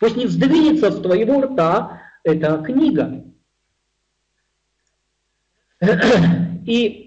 Пусть 0.00 0.16
не 0.16 0.26
сдвинется 0.26 0.90
с 0.90 1.00
твоего 1.00 1.42
рта 1.42 2.00
эта 2.24 2.58
книга. 2.58 3.24
И 6.66 7.06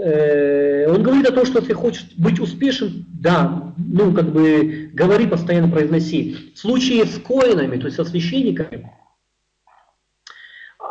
Э, 0.00 0.86
он 0.88 1.02
говорит 1.02 1.26
о 1.26 1.32
том, 1.32 1.44
что 1.44 1.58
если 1.58 1.74
хочешь 1.74 2.06
быть 2.16 2.40
успешным, 2.40 3.04
да, 3.20 3.74
ну, 3.76 4.14
как 4.14 4.32
бы, 4.32 4.90
говори, 4.94 5.26
постоянно 5.26 5.68
произноси. 5.68 6.52
В 6.54 6.58
случае 6.58 7.04
с 7.04 7.18
коинами, 7.18 7.76
то 7.78 7.84
есть 7.84 7.96
со 7.96 8.04
священниками, 8.06 8.90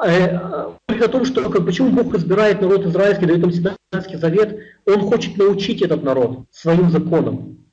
э, 0.06 0.38
говорит 0.88 1.08
о 1.08 1.08
том, 1.08 1.26
что 1.26 1.50
как, 1.50 1.66
почему 1.66 1.90
Бог 1.90 2.14
избирает 2.14 2.62
народ 2.62 2.86
израильский, 2.86 3.26
дает 3.26 3.44
им 3.44 3.52
Синайский 3.52 4.18
завет, 4.18 4.60
Он 4.86 5.02
хочет 5.02 5.38
научить 5.38 5.82
этот 5.82 6.04
народ 6.04 6.46
своим 6.52 6.92
законам. 6.92 7.66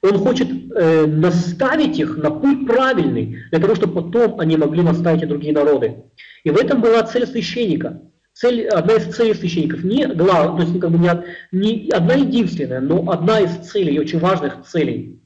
Он 0.00 0.18
хочет 0.18 0.48
э, 0.48 1.06
наставить 1.06 1.98
их 1.98 2.16
на 2.16 2.30
путь 2.30 2.68
правильный, 2.68 3.42
для 3.50 3.58
того, 3.58 3.74
чтобы 3.74 4.00
потом 4.00 4.38
они 4.38 4.56
могли 4.56 4.82
наставить 4.82 5.24
и 5.24 5.26
другие 5.26 5.52
народы. 5.52 6.04
И 6.44 6.50
в 6.50 6.56
этом 6.56 6.80
была 6.80 7.02
цель 7.02 7.26
священника– 7.26 8.00
Цель, 8.34 8.66
одна 8.66 8.94
из 8.94 9.14
целей 9.14 9.32
священников, 9.34 9.84
не 9.84 10.06
глав, 10.06 10.56
то 10.56 10.62
есть 10.62 10.80
как 10.80 10.90
бы 10.90 10.98
не, 10.98 11.10
не 11.52 11.90
одна 11.90 12.14
единственная, 12.14 12.80
но 12.80 13.08
одна 13.08 13.40
из 13.40 13.56
целей, 13.68 14.00
очень 14.00 14.18
важных 14.18 14.64
целей. 14.66 15.20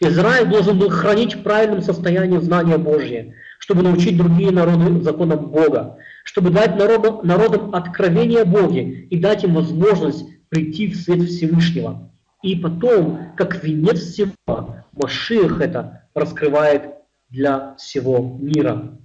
Израиль 0.00 0.48
должен 0.48 0.78
был 0.78 0.90
хранить 0.90 1.34
в 1.34 1.42
правильном 1.42 1.82
состоянии 1.82 2.38
знания 2.38 2.78
Божье, 2.78 3.34
чтобы 3.58 3.82
научить 3.82 4.16
другие 4.16 4.52
народы 4.52 5.02
законам 5.02 5.46
Бога, 5.46 5.98
чтобы 6.24 6.50
дать 6.50 6.76
народам, 6.76 7.26
народам 7.26 7.74
откровение 7.74 8.44
Боге 8.44 9.06
и 9.10 9.18
дать 9.18 9.42
им 9.42 9.54
возможность 9.54 10.24
прийти 10.50 10.88
в 10.88 10.96
свет 10.96 11.22
Всевышнего. 11.28 12.12
И 12.42 12.54
потом, 12.54 13.32
как 13.36 13.64
венец 13.64 13.98
всего, 14.00 14.76
Машиах 14.92 15.60
это 15.60 16.04
раскрывает 16.14 16.90
для 17.28 17.74
всего 17.76 18.38
мира. 18.40 18.98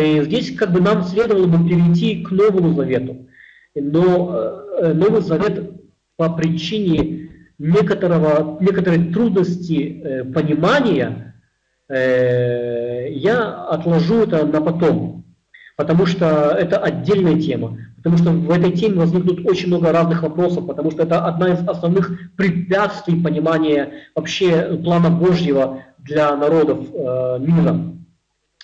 И 0.00 0.22
здесь 0.22 0.54
как 0.56 0.72
бы 0.72 0.80
нам 0.80 1.02
следовало 1.04 1.46
бы 1.46 1.68
перейти 1.68 2.22
к 2.22 2.30
Новому 2.30 2.74
Завету. 2.74 3.28
Но 3.74 4.34
э, 4.80 4.92
Новый 4.92 5.22
Завет 5.22 5.70
по 6.16 6.30
причине 6.30 7.30
некоторого, 7.58 8.58
некоторой 8.60 9.12
трудности 9.12 10.00
э, 10.02 10.24
понимания 10.24 11.34
э, 11.88 13.12
я 13.12 13.64
отложу 13.66 14.22
это 14.22 14.46
на 14.46 14.60
потом, 14.60 15.24
потому 15.76 16.06
что 16.06 16.56
это 16.58 16.78
отдельная 16.78 17.40
тема. 17.40 17.78
Потому 17.96 18.16
что 18.16 18.30
в 18.30 18.50
этой 18.50 18.72
теме 18.72 18.96
возникнут 18.96 19.44
очень 19.44 19.68
много 19.68 19.92
разных 19.92 20.22
вопросов, 20.22 20.66
потому 20.66 20.90
что 20.92 21.02
это 21.02 21.24
одна 21.24 21.52
из 21.52 21.66
основных 21.66 22.36
препятствий 22.36 23.20
понимания 23.20 23.92
вообще 24.14 24.78
плана 24.84 25.10
Божьего 25.10 25.82
для 25.98 26.34
народов 26.36 26.86
э, 26.92 27.38
мира. 27.40 27.97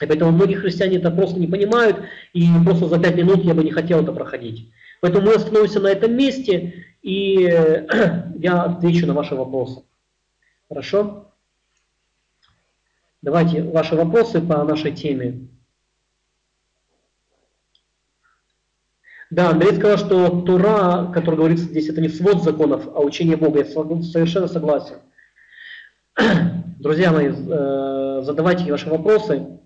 И 0.00 0.06
поэтому 0.06 0.32
многие 0.32 0.54
христиане 0.54 0.96
это 0.96 1.10
просто 1.10 1.38
не 1.38 1.46
понимают, 1.46 1.98
и 2.32 2.46
просто 2.64 2.88
за 2.88 2.98
пять 2.98 3.16
минут 3.16 3.44
я 3.44 3.54
бы 3.54 3.62
не 3.62 3.70
хотел 3.70 4.02
это 4.02 4.12
проходить. 4.12 4.72
Поэтому 5.00 5.26
мы 5.26 5.34
остановимся 5.34 5.80
на 5.80 5.88
этом 5.88 6.16
месте, 6.16 6.86
и 7.02 7.42
я 8.38 8.62
отвечу 8.62 9.06
на 9.06 9.14
ваши 9.14 9.34
вопросы. 9.34 9.82
Хорошо? 10.68 11.30
Давайте 13.22 13.62
ваши 13.62 13.94
вопросы 13.94 14.40
по 14.40 14.64
нашей 14.64 14.92
теме. 14.92 15.48
Да, 19.30 19.50
Андрей 19.50 19.74
сказал, 19.74 19.98
что 19.98 20.42
Тура, 20.42 21.10
который 21.12 21.36
говорится 21.36 21.64
здесь, 21.64 21.88
это 21.88 22.00
не 22.00 22.08
свод 22.08 22.42
законов, 22.42 22.86
а 22.94 23.00
учение 23.00 23.36
Бога. 23.36 23.60
Я 23.60 23.64
совершенно 23.64 24.48
согласен. 24.48 24.96
Друзья 26.78 27.12
мои, 27.12 27.28
э, 27.28 28.22
задавайте 28.22 28.70
ваши 28.70 28.88
вопросы. 28.88 29.58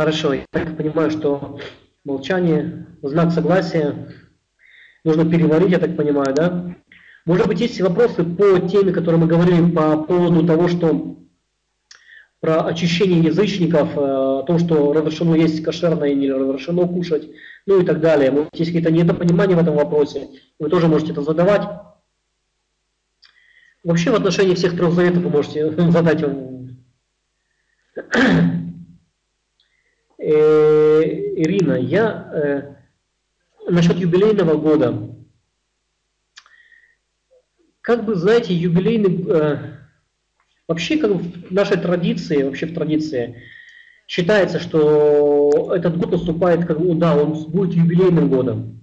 Хорошо, 0.00 0.32
я 0.32 0.46
так 0.50 0.78
понимаю, 0.78 1.10
что 1.10 1.60
молчание, 2.06 2.86
знак 3.02 3.32
согласия, 3.32 4.08
нужно 5.04 5.30
переварить, 5.30 5.72
я 5.72 5.78
так 5.78 5.94
понимаю, 5.94 6.32
да? 6.34 6.74
Может 7.26 7.46
быть, 7.46 7.60
есть 7.60 7.78
вопросы 7.82 8.24
по 8.24 8.58
теме, 8.60 8.94
которую 8.94 9.20
мы 9.20 9.26
говорили 9.26 9.70
по 9.70 9.98
поводу 9.98 10.46
того, 10.46 10.68
что 10.68 11.18
про 12.40 12.62
очищение 12.62 13.20
язычников, 13.20 13.94
э, 13.94 14.00
о 14.00 14.42
том, 14.46 14.58
что 14.58 14.90
разрешено 14.94 15.34
есть 15.34 15.62
кошерное 15.62 16.08
и 16.08 16.14
не 16.14 16.32
разрешено 16.32 16.88
кушать, 16.88 17.28
ну 17.66 17.82
и 17.82 17.84
так 17.84 18.00
далее. 18.00 18.30
Может, 18.30 18.54
есть 18.54 18.70
какие-то 18.70 18.90
недопонимания 18.90 19.54
в 19.54 19.60
этом 19.60 19.74
вопросе, 19.76 20.28
вы 20.58 20.70
тоже 20.70 20.88
можете 20.88 21.12
это 21.12 21.20
задавать. 21.20 21.68
Вообще 23.84 24.10
в 24.10 24.14
отношении 24.14 24.54
всех 24.54 24.74
трех 24.74 24.94
заветов 24.94 25.24
вы 25.24 25.28
можете 25.28 25.70
задать 25.90 26.24
Ирина, 31.42 31.74
я 31.74 32.30
э, 32.32 33.70
насчет 33.70 33.96
юбилейного 33.96 34.56
года. 34.56 35.16
Как 37.80 38.04
бы, 38.04 38.14
знаете, 38.14 38.54
юбилейный... 38.54 39.24
Э, 39.28 39.58
вообще, 40.68 40.98
как 40.98 41.12
в 41.12 41.52
нашей 41.52 41.78
традиции, 41.78 42.42
вообще 42.42 42.66
в 42.66 42.74
традиции, 42.74 43.42
считается, 44.06 44.58
что 44.60 45.72
этот 45.74 45.96
год 45.96 46.12
наступает, 46.12 46.66
как 46.66 46.80
бы, 46.80 46.94
да, 46.94 47.16
он 47.16 47.32
будет 47.50 47.74
юбилейным 47.74 48.28
годом. 48.28 48.82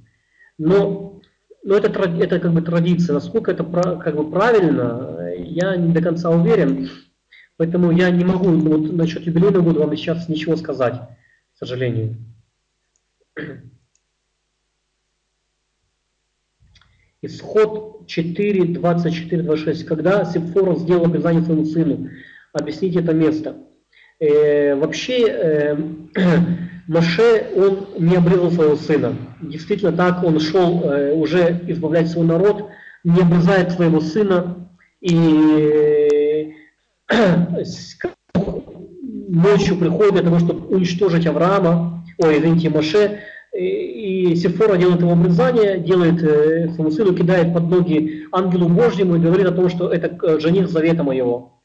Но, 0.57 1.21
но 1.63 1.75
это, 1.75 1.88
это 1.89 2.39
как 2.39 2.53
бы 2.53 2.61
традиция. 2.61 3.13
Насколько 3.13 3.51
это 3.51 3.63
как 3.63 4.15
бы 4.15 4.31
правильно, 4.31 5.31
я 5.38 5.75
не 5.75 5.93
до 5.93 6.01
конца 6.01 6.29
уверен. 6.29 6.89
Поэтому 7.57 7.91
я 7.91 8.09
не 8.09 8.25
могу 8.25 8.49
вот, 8.49 8.93
насчет 8.93 9.25
юбилейного 9.25 9.63
года 9.63 9.79
вам 9.81 9.95
сейчас 9.95 10.27
ничего 10.29 10.55
сказать 10.55 11.01
к 11.57 11.65
сожалению. 11.65 12.15
Исход 17.22 18.07
4, 18.07 18.65
24, 18.65 19.43
26. 19.43 19.85
Когда 19.85 20.23
Сепфора 20.23 20.76
сделал 20.76 21.05
обрезание 21.05 21.43
своему 21.43 21.65
сыну? 21.65 22.09
Объясните 22.53 22.99
это 22.99 23.14
место. 23.14 23.57
Э, 24.19 24.76
вообще, 24.76 25.27
э, 25.27 25.77
Маше, 26.88 27.47
он 27.55 27.88
не 27.99 28.15
обрезал 28.15 28.51
своего 28.51 28.76
сына. 28.76 29.15
Действительно 29.41 29.91
так, 29.91 30.23
он 30.23 30.39
шел 30.39 30.84
э, 30.84 31.14
уже 31.14 31.59
избавлять 31.68 32.09
свой 32.09 32.26
народ, 32.26 32.69
не 33.03 33.22
обрезает 33.22 33.72
своего 33.72 33.99
сына. 33.99 34.69
И 35.01 36.53
э, 37.09 37.64
ночью 39.30 39.77
приходит 39.77 40.14
для 40.14 40.23
того, 40.23 40.39
чтобы 40.39 40.68
уничтожить 40.68 41.27
Авраама, 41.27 41.97
ой, 42.18 42.38
извините, 42.38 42.69
Моше, 42.69 43.19
и 43.53 44.35
Сефора 44.35 44.77
делает 44.77 45.02
его 45.02 45.14
обрезание, 45.14 45.80
делает 45.80 46.22
э, 46.22 46.69
сыну, 46.91 47.15
кидает 47.15 47.53
под 47.53 47.69
ноги 47.69 48.26
ангелу 48.31 48.69
Божьему 48.69 49.15
и 49.15 49.19
говорит 49.19 49.48
о 49.48 49.52
том, 49.52 49.69
что 49.69 49.89
это 49.89 50.18
э, 50.26 50.39
жених 50.39 50.69
завета 50.69 51.03
моего. 51.03 51.61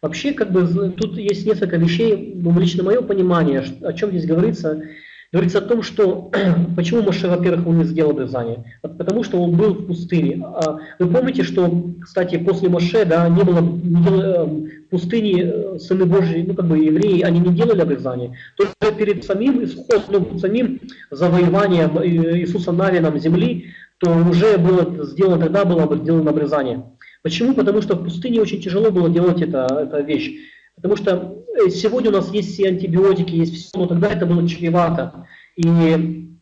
Вообще, 0.00 0.32
как 0.32 0.52
бы, 0.52 0.90
тут 0.90 1.16
есть 1.16 1.46
несколько 1.46 1.76
вещей, 1.76 2.34
ну, 2.36 2.58
лично 2.58 2.82
мое 2.82 3.00
понимание, 3.00 3.64
о 3.82 3.92
чем 3.92 4.10
здесь 4.10 4.26
говорится– 4.26 4.82
Говорится 5.34 5.58
о 5.58 5.62
том, 5.62 5.82
что 5.82 6.30
почему 6.76 7.02
Моше, 7.02 7.26
во-первых, 7.26 7.66
он 7.66 7.78
не 7.78 7.84
сделал 7.84 8.12
обрезание? 8.12 8.78
Потому 8.82 9.24
что 9.24 9.42
он 9.42 9.56
был 9.56 9.74
в 9.74 9.86
пустыне. 9.88 10.40
А 10.44 10.78
вы 11.00 11.08
помните, 11.08 11.42
что, 11.42 11.92
кстати, 12.00 12.36
после 12.38 12.68
Моше 12.68 13.04
да, 13.04 13.28
не 13.28 13.42
было, 13.42 13.58
не 13.58 14.00
было 14.00 14.22
э, 14.22 14.46
в 14.46 14.83
пустыне 14.94 15.42
э, 15.42 15.78
сыны 15.80 16.04
Божьи, 16.06 16.44
ну 16.46 16.54
как 16.54 16.66
бы 16.66 16.78
евреи, 16.78 17.22
они 17.22 17.40
не 17.40 17.52
делали 17.52 17.80
обрезание. 17.80 18.38
Только 18.56 18.96
перед 18.96 19.24
самим 19.24 19.64
исходом, 19.64 20.28
ну, 20.30 20.38
самим 20.38 20.80
завоеванием 21.10 21.98
э, 21.98 22.38
Иисуса 22.38 22.70
Навином 22.70 23.18
земли, 23.18 23.74
то 23.98 24.10
уже 24.10 24.56
было 24.56 25.04
сделано, 25.04 25.46
тогда 25.46 25.64
было 25.64 25.96
сделано 25.96 26.30
обрезание. 26.30 26.84
Почему? 27.22 27.54
Потому 27.54 27.82
что 27.82 27.96
в 27.96 28.04
пустыне 28.04 28.40
очень 28.40 28.62
тяжело 28.62 28.92
было 28.92 29.08
делать 29.10 29.42
это, 29.42 29.66
эта 29.82 30.00
вещь. 30.00 30.30
Потому 30.76 30.96
что 30.96 31.44
э, 31.56 31.70
сегодня 31.70 32.10
у 32.10 32.14
нас 32.14 32.32
есть 32.32 32.52
все 32.52 32.68
антибиотики, 32.68 33.34
есть 33.34 33.54
все, 33.56 33.70
но 33.76 33.86
тогда 33.86 34.12
это 34.12 34.26
было 34.26 34.48
чревато. 34.48 35.26
И 35.56 36.36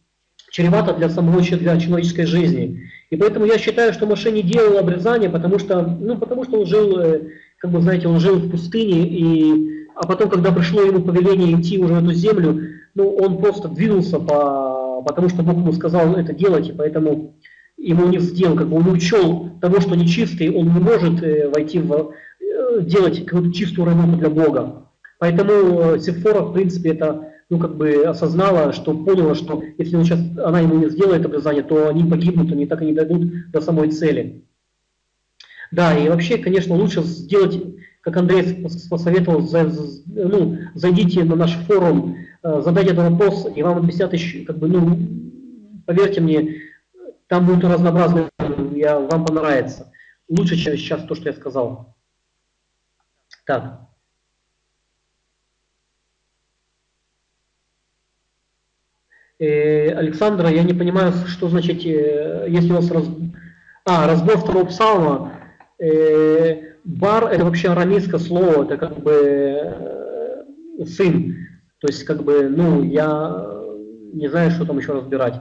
чревато 0.50 0.92
для 0.92 1.08
самого 1.08 1.40
для 1.40 1.80
человеческой 1.80 2.26
жизни. 2.26 2.90
И 3.08 3.16
поэтому 3.16 3.46
я 3.46 3.58
считаю, 3.58 3.94
что 3.94 4.06
Моше 4.06 4.30
не 4.30 4.42
делал 4.42 4.78
обрезание, 4.78 5.30
потому 5.30 5.58
что, 5.58 5.82
ну, 5.82 6.18
потому 6.18 6.44
что 6.44 6.60
он 6.60 6.66
жил, 6.66 6.98
как 7.62 7.70
бы, 7.70 7.80
знаете, 7.80 8.08
он 8.08 8.18
жил 8.18 8.38
в 8.38 8.50
пустыне, 8.50 9.06
и, 9.06 9.86
а 9.94 10.04
потом, 10.04 10.28
когда 10.28 10.50
пришло 10.50 10.82
ему 10.82 11.00
повеление 11.00 11.58
идти 11.60 11.78
уже 11.78 11.94
в 11.94 12.04
эту 12.04 12.12
землю, 12.12 12.60
ну, 12.96 13.14
он 13.14 13.38
просто 13.38 13.68
двинулся, 13.68 14.18
по, 14.18 15.00
потому 15.06 15.28
что 15.28 15.44
Бог 15.44 15.54
ему 15.54 15.72
сказал 15.72 16.16
это 16.16 16.34
делать, 16.34 16.68
и 16.68 16.72
поэтому 16.72 17.36
ему 17.76 18.08
не 18.08 18.18
сделал, 18.18 18.56
как 18.56 18.68
бы 18.68 18.78
он 18.78 18.88
учел 18.88 19.50
того, 19.60 19.80
что 19.80 19.94
нечистый, 19.94 20.50
он 20.50 20.74
не 20.74 20.80
может 20.80 21.22
э, 21.22 21.48
войти 21.50 21.78
в, 21.78 22.14
делать 22.80 23.24
какую-то 23.24 23.56
чистую 23.56 23.86
работу 23.86 24.18
для 24.18 24.28
Бога. 24.28 24.88
Поэтому 25.20 25.52
э, 25.52 26.00
Сефора, 26.00 26.40
в 26.40 26.52
принципе, 26.52 26.90
это 26.90 27.28
ну, 27.48 27.60
как 27.60 27.76
бы 27.76 28.02
осознала, 28.02 28.72
что 28.72 28.92
поняла, 28.92 29.36
что 29.36 29.62
если 29.78 29.94
он 29.94 30.04
сейчас, 30.04 30.18
она 30.36 30.58
ему 30.58 30.78
не 30.78 30.90
сделает 30.90 31.24
обрезание, 31.24 31.62
то 31.62 31.90
они 31.90 32.02
погибнут, 32.10 32.50
они 32.50 32.66
так 32.66 32.82
и 32.82 32.86
не 32.86 32.92
дойдут 32.92 33.52
до 33.52 33.60
самой 33.60 33.92
цели. 33.92 34.42
Да, 35.72 35.96
и 35.96 36.08
вообще, 36.08 36.36
конечно, 36.36 36.74
лучше 36.74 37.00
сделать, 37.02 37.58
как 38.02 38.18
Андрей 38.18 38.62
посоветовал, 38.90 39.40
за, 39.40 39.72
ну, 40.06 40.58
зайдите 40.74 41.24
на 41.24 41.34
наш 41.34 41.54
форум, 41.66 42.18
э, 42.42 42.60
задайте 42.62 42.92
этот 42.92 43.10
вопрос, 43.10 43.48
и 43.56 43.62
вам 43.62 43.78
объяснят 43.78 44.12
еще, 44.12 44.44
как 44.44 44.58
бы, 44.58 44.68
ну, 44.68 44.98
поверьте 45.86 46.20
мне, 46.20 46.60
там 47.26 47.46
будут 47.46 47.64
разнообразные, 47.64 48.28
я, 48.74 49.00
вам 49.00 49.24
понравится. 49.24 49.90
Лучше, 50.28 50.56
чем 50.56 50.76
сейчас 50.76 51.04
то, 51.04 51.14
что 51.14 51.30
я 51.30 51.34
сказал. 51.34 51.96
Так. 53.46 53.80
Э, 59.38 59.88
Александра, 59.94 60.50
я 60.50 60.64
не 60.64 60.74
понимаю, 60.74 61.12
что 61.28 61.48
значит, 61.48 61.86
э, 61.86 62.46
если 62.50 62.72
у 62.72 62.76
вас 62.76 62.90
раз... 62.90 63.06
а, 63.86 64.06
разбор 64.06 64.36
второго 64.36 64.66
псалма, 64.66 65.41
бар 66.84 67.32
это 67.32 67.44
вообще 67.44 67.68
арамейское 67.68 68.20
слово, 68.20 68.64
это 68.64 68.76
как 68.76 68.98
бы 69.00 69.12
э, 69.12 70.84
сын. 70.86 71.36
То 71.78 71.88
есть, 71.88 72.04
как 72.04 72.22
бы, 72.22 72.48
ну, 72.48 72.82
я 72.82 73.46
не 74.12 74.28
знаю, 74.28 74.50
что 74.50 74.64
там 74.64 74.78
еще 74.78 74.92
разбирать, 74.92 75.40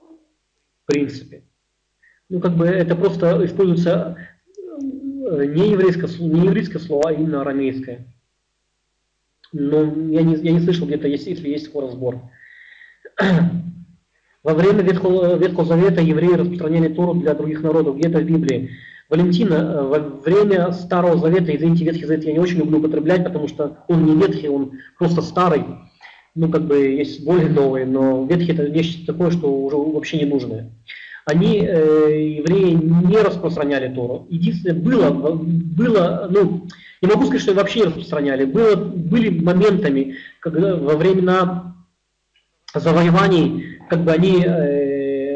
в 0.00 0.86
принципе. 0.86 1.44
Ну, 2.28 2.40
как 2.40 2.56
бы 2.56 2.66
это 2.66 2.94
просто 2.94 3.44
используется 3.44 4.18
Э, 5.28 5.44
не 5.44 5.70
еврейское, 5.70 6.08
не 6.20 6.46
еврейское 6.46 6.78
слово, 6.78 7.10
а 7.10 7.12
именно 7.12 7.42
арамейское. 7.42 8.06
Но 9.52 9.82
я 10.10 10.22
не, 10.22 10.36
я 10.36 10.52
не 10.52 10.60
слышал 10.60 10.86
где-то, 10.86 11.08
есть, 11.08 11.26
если 11.26 11.48
есть 11.48 11.66
такой 11.66 11.86
разбор. 11.86 12.20
Во 14.42 14.54
время 14.54 14.82
Ветхого, 14.82 15.36
Ветхого 15.36 15.66
Завета 15.66 16.00
евреи 16.00 16.34
распространяли 16.34 16.92
Тору 16.92 17.14
для 17.14 17.34
других 17.34 17.62
народов, 17.62 17.96
где-то 17.96 18.20
в 18.20 18.24
Библии. 18.24 18.70
Валентина, 19.08 19.54
э, 19.54 19.82
во 19.82 19.98
время 19.98 20.72
Старого 20.72 21.18
Завета, 21.18 21.54
извините, 21.54 21.84
Ветхий 21.84 22.04
Завет 22.04 22.24
я 22.24 22.32
не 22.32 22.38
очень 22.38 22.58
люблю 22.58 22.78
употреблять, 22.78 23.24
потому 23.24 23.48
что 23.48 23.78
он 23.88 24.04
не 24.04 24.14
ветхий, 24.14 24.48
он 24.48 24.72
просто 24.98 25.22
старый. 25.22 25.64
Ну, 26.34 26.50
как 26.50 26.66
бы 26.66 26.78
есть 26.78 27.24
более 27.24 27.48
новые, 27.48 27.86
но 27.86 28.24
ветхий 28.24 28.52
это 28.52 28.64
вещь 28.64 29.04
такое, 29.06 29.30
что 29.30 29.52
уже 29.52 29.76
вообще 29.76 30.18
не 30.18 30.26
нужное 30.26 30.70
они, 31.28 31.58
э, 31.58 32.38
евреи, 32.38 32.72
не 32.72 33.18
распространяли 33.18 33.94
Тору. 33.94 34.26
Единственное, 34.30 34.80
было, 34.80 35.10
было, 35.10 36.26
ну, 36.30 36.66
не 37.02 37.08
могу 37.08 37.24
сказать, 37.26 37.42
что 37.42 37.52
вообще 37.52 37.80
не 37.80 37.86
распространяли, 37.86 38.46
было, 38.46 38.76
были 38.76 39.28
моментами, 39.28 40.16
когда 40.40 40.74
во 40.76 40.96
времена 40.96 41.76
завоеваний, 42.74 43.78
как 43.90 44.04
бы 44.04 44.12
они 44.12 44.42
э, 44.42 44.87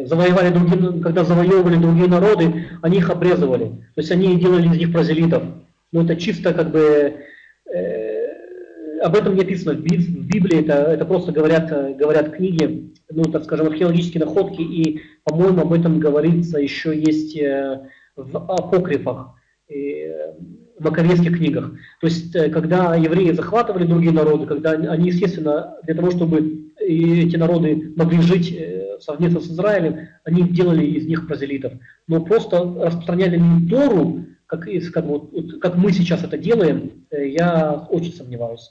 завоевали 0.07 0.53
другие, 0.53 1.03
когда 1.03 1.25
завоевывали 1.25 1.77
другие 1.77 2.09
народы, 2.09 2.67
они 2.83 2.99
их 2.99 3.11
обрезывали. 3.11 3.67
То 3.95 4.01
есть 4.01 4.11
они 4.11 4.39
делали 4.39 4.69
из 4.69 4.79
них 4.79 4.93
прозелитов. 4.93 5.43
Но 5.93 6.03
это 6.05 6.17
чисто 6.17 6.55
как 6.55 6.71
бы 6.71 7.15
э, 7.73 8.27
об 9.03 9.15
этом 9.15 9.35
не 9.35 9.41
написано 9.41 9.75
в 9.75 9.83
Библии, 9.83 10.61
это, 10.61 10.75
это 10.75 11.05
просто 11.05 11.33
говорят, 11.33 11.69
говорят 11.97 12.35
книги 12.35 12.93
ну, 13.15 13.25
так 13.25 13.45
скажем, 13.45 13.67
археологические 13.67 14.25
находки, 14.25 14.61
и, 14.61 15.01
по-моему, 15.25 15.63
об 15.63 15.73
этом 15.73 15.99
говорится 15.99 16.59
еще 16.59 16.99
есть 16.99 17.37
э, 17.37 17.81
в 18.17 18.37
апокрифах, 18.37 19.35
э, 19.69 20.33
маковейских 20.79 21.37
книгах. 21.37 21.73
То 22.01 22.07
есть, 22.07 22.35
э, 22.35 22.49
когда 22.51 22.95
евреи 22.97 23.33
захватывали 23.33 23.85
другие 23.85 24.13
народы, 24.13 24.47
когда 24.47 24.73
они, 24.73 25.09
естественно, 25.09 25.77
для 25.85 25.95
того, 25.95 26.11
чтобы 26.11 26.71
эти 26.79 27.37
народы 27.37 27.93
могли 27.97 28.21
жить 28.21 28.57
совместно 29.03 29.41
с 29.41 29.47
Израилем, 29.47 30.09
они 30.25 30.49
делали 30.49 30.85
из 30.85 31.07
них 31.07 31.27
прозелитов. 31.27 31.73
Но 32.07 32.25
просто 32.25 32.59
распространяли 32.59 33.37
ли 33.37 33.69
Тору, 33.69 34.27
как, 34.47 34.67
как, 34.93 35.05
вот, 35.05 35.31
как 35.61 35.77
мы 35.77 35.93
сейчас 35.93 36.25
это 36.25 36.37
делаем, 36.37 37.05
э, 37.11 37.29
я 37.29 37.87
очень 37.91 38.13
сомневаюсь. 38.13 38.71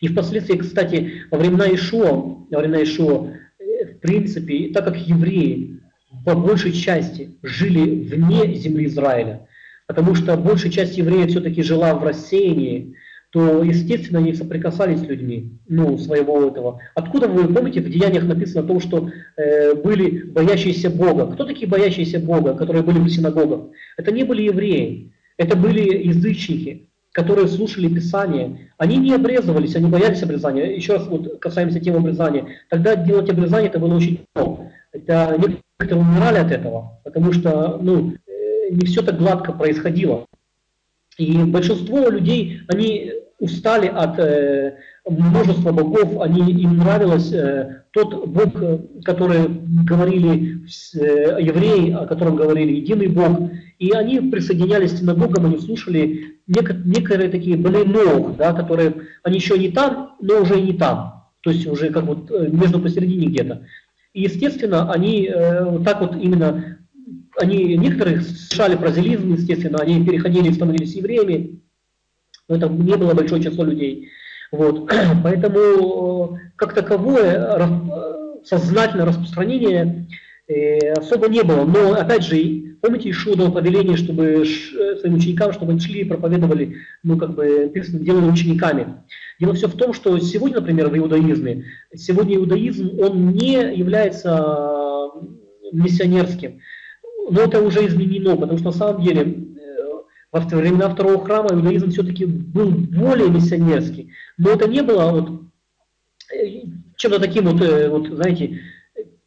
И 0.00 0.08
впоследствии, 0.08 0.58
кстати, 0.58 1.22
во 1.30 1.38
времена 1.38 1.66
Ишуа, 1.72 2.12
во 2.50 2.58
времена 2.58 2.82
Ишуа, 2.82 3.34
в 3.58 3.98
принципе, 4.00 4.72
так 4.72 4.84
как 4.84 4.96
евреи 4.96 5.80
по 6.24 6.34
большей 6.34 6.72
части 6.72 7.36
жили 7.42 8.04
вне 8.04 8.54
земли 8.54 8.86
Израиля, 8.86 9.48
потому 9.86 10.14
что 10.14 10.36
большая 10.36 10.72
часть 10.72 10.98
евреев 10.98 11.30
все-таки 11.30 11.62
жила 11.62 11.94
в 11.94 12.02
рассеянии, 12.02 12.96
то, 13.32 13.62
естественно, 13.62 14.18
они 14.18 14.34
соприкасались 14.34 15.00
с 15.00 15.04
людьми, 15.04 15.58
ну, 15.66 15.96
своего 15.96 16.48
этого. 16.48 16.80
Откуда 16.94 17.28
вы 17.28 17.52
помните, 17.52 17.80
в 17.80 17.88
Деяниях 17.88 18.24
написано 18.24 18.62
о 18.62 18.66
том, 18.66 18.78
что 18.78 19.10
э, 19.38 19.74
были 19.74 20.24
боящиеся 20.24 20.90
Бога. 20.90 21.26
Кто 21.32 21.46
такие 21.46 21.66
боящиеся 21.66 22.20
Бога, 22.20 22.52
которые 22.52 22.82
были 22.82 22.98
в 22.98 23.08
синагогах? 23.08 23.70
Это 23.96 24.12
не 24.12 24.24
были 24.24 24.42
евреи, 24.42 25.14
это 25.38 25.56
были 25.56 26.08
язычники, 26.08 26.90
которые 27.12 27.48
слушали 27.48 27.88
Писание. 27.88 28.70
Они 28.76 28.98
не 28.98 29.14
обрезывались, 29.14 29.76
они 29.76 29.86
боялись 29.88 30.22
обрезания. 30.22 30.66
Еще 30.66 30.92
раз 30.92 31.06
вот 31.06 31.38
касаемся 31.40 31.80
темы 31.80 32.00
обрезания. 32.00 32.46
Тогда 32.68 32.96
делать 32.96 33.30
обрезание 33.30 33.70
это 33.70 33.78
было 33.78 33.94
очень 33.94 34.26
трудно. 34.34 34.72
Это 34.92 35.38
некоторые 35.38 36.04
умирали 36.04 36.36
от 36.36 36.52
этого, 36.52 37.00
потому 37.02 37.32
что, 37.32 37.78
ну, 37.80 38.12
э, 38.26 38.72
не 38.72 38.84
все 38.84 39.00
так 39.00 39.16
гладко 39.16 39.52
происходило. 39.52 40.26
И 41.16 41.42
большинство 41.44 42.10
людей, 42.10 42.60
они 42.68 43.12
устали 43.42 43.88
от 43.88 44.20
э, 44.20 44.76
множества 45.04 45.72
богов, 45.72 46.20
они, 46.20 46.52
им 46.52 46.76
нравилось 46.76 47.32
э, 47.32 47.82
тот 47.90 48.28
Бог, 48.28 48.52
который 49.04 49.48
говорили 49.84 50.60
э, 50.94 51.38
евреи, 51.40 51.90
о 51.90 52.06
котором 52.06 52.36
говорили 52.36 52.76
единый 52.76 53.08
Бог, 53.08 53.50
и 53.80 53.90
они 53.90 54.20
присоединялись 54.20 54.92
к 54.92 54.98
синагогам, 54.98 55.46
они 55.46 55.58
слушали 55.58 56.38
нек- 56.46 56.82
некоторые 56.84 57.30
такие 57.30 57.56
блинов, 57.56 58.36
да, 58.36 58.52
которые, 58.52 58.94
они 59.24 59.38
еще 59.38 59.58
не 59.58 59.70
там, 59.70 60.14
но 60.20 60.42
уже 60.42 60.60
и 60.60 60.62
не 60.62 60.74
там, 60.74 61.24
то 61.40 61.50
есть 61.50 61.66
уже 61.66 61.90
как 61.90 62.04
вот 62.04 62.30
э, 62.30 62.48
между 62.48 62.78
посередине 62.78 63.26
где-то. 63.26 63.66
И, 64.12 64.22
естественно, 64.22 64.92
они 64.92 65.28
э, 65.28 65.80
так 65.84 66.00
вот 66.00 66.14
именно, 66.14 66.78
они, 67.40 67.76
некоторые 67.76 68.20
совершали 68.20 68.76
прозелизм, 68.76 69.32
естественно, 69.32 69.78
они 69.80 70.04
переходили 70.04 70.48
и 70.48 70.54
становились 70.54 70.94
евреями, 70.94 71.58
но 72.52 72.58
это 72.58 72.68
не 72.68 72.96
было 72.96 73.14
большое 73.14 73.42
число 73.42 73.64
людей. 73.64 74.10
Вот. 74.50 74.90
Поэтому 75.24 76.36
э, 76.36 76.50
как 76.56 76.74
таковое 76.74 77.58
э, 77.58 78.44
сознательное 78.44 79.06
распространение 79.06 80.06
э, 80.48 80.92
особо 80.92 81.28
не 81.28 81.42
было. 81.42 81.64
Но 81.64 81.94
опять 81.94 82.24
же, 82.24 82.36
помните, 82.82 83.10
Ишуа 83.10 83.36
дал 83.36 83.52
повеление, 83.52 83.96
чтобы 83.96 84.44
своим 85.00 85.14
ученикам, 85.14 85.52
чтобы 85.52 85.72
они 85.72 85.80
шли 85.80 86.00
и 86.02 86.04
проповедовали, 86.04 86.76
ну 87.02 87.16
как 87.16 87.34
бы, 87.34 87.72
делали 87.74 88.30
учениками. 88.30 88.96
Дело 89.40 89.54
все 89.54 89.68
в 89.68 89.76
том, 89.76 89.94
что 89.94 90.18
сегодня, 90.18 90.60
например, 90.60 90.90
в 90.90 90.98
иудаизме, 90.98 91.64
сегодня 91.94 92.36
иудаизм, 92.36 93.00
он 93.00 93.30
не 93.30 93.54
является 93.74 95.10
миссионерским. 95.72 96.60
Но 97.30 97.40
это 97.40 97.62
уже 97.62 97.86
изменено, 97.86 98.36
потому 98.36 98.58
что 98.58 98.66
на 98.66 98.72
самом 98.72 99.02
деле 99.02 99.41
во 100.32 100.40
времена 100.40 100.88
второго 100.88 101.24
храма 101.24 101.50
иудаизм 101.52 101.90
все-таки 101.90 102.24
был 102.24 102.70
более 102.70 103.28
миссионерский. 103.28 104.12
Но 104.38 104.50
это 104.50 104.66
не 104.66 104.82
было 104.82 105.10
вот 105.10 105.42
э, 106.34 106.62
чем-то 106.96 107.20
таким 107.20 107.44
вот, 107.44 107.60
э, 107.60 107.90
вот, 107.90 108.08
знаете, 108.08 108.60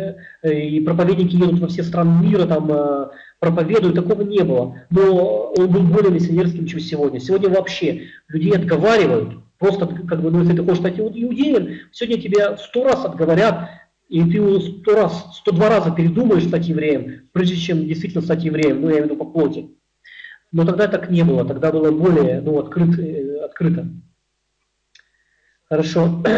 и 0.43 0.81
проповедники 0.81 1.35
едут 1.35 1.59
во 1.59 1.67
все 1.67 1.83
страны 1.83 2.25
мира, 2.27 2.45
там 2.47 2.71
э, 2.71 3.09
проповедуют, 3.39 3.95
такого 3.95 4.23
не 4.23 4.43
было. 4.43 4.81
Но 4.89 5.53
он 5.55 5.67
был 5.69 5.81
более 5.81 6.11
миссионерским, 6.11 6.65
чем 6.65 6.79
сегодня. 6.79 7.19
Сегодня 7.19 7.49
вообще 7.49 8.07
людей 8.29 8.53
отговаривают, 8.53 9.35
просто 9.59 9.85
как 9.85 10.21
бы, 10.21 10.31
ну, 10.31 10.39
если 10.39 10.55
ты 10.55 10.63
хочешь 10.63 10.79
стать 10.79 10.99
иудеем, 10.99 11.79
сегодня 11.91 12.19
тебя 12.19 12.57
сто 12.57 12.83
раз 12.83 13.05
отговорят, 13.05 13.69
и 14.11 14.29
ты 14.29 14.59
сто 14.59 14.93
раз, 14.93 15.37
сто 15.37 15.53
два 15.53 15.69
раза 15.69 15.89
передумаешь 15.89 16.45
стать 16.45 16.67
евреем, 16.67 17.29
прежде 17.31 17.55
чем 17.55 17.87
действительно 17.87 18.21
стать 18.21 18.43
евреем, 18.43 18.81
ну 18.81 18.89
я 18.89 18.95
имею 18.95 19.03
в 19.03 19.05
виду 19.05 19.15
по 19.15 19.23
плоти. 19.23 19.69
Но 20.51 20.65
тогда 20.65 20.89
так 20.89 21.09
не 21.09 21.23
было, 21.23 21.45
тогда 21.45 21.71
было 21.71 21.91
более 21.91 22.41
ну, 22.41 22.59
открыт, 22.59 22.99
э, 22.99 23.37
открыто. 23.45 23.87
Хорошо. 25.67 26.23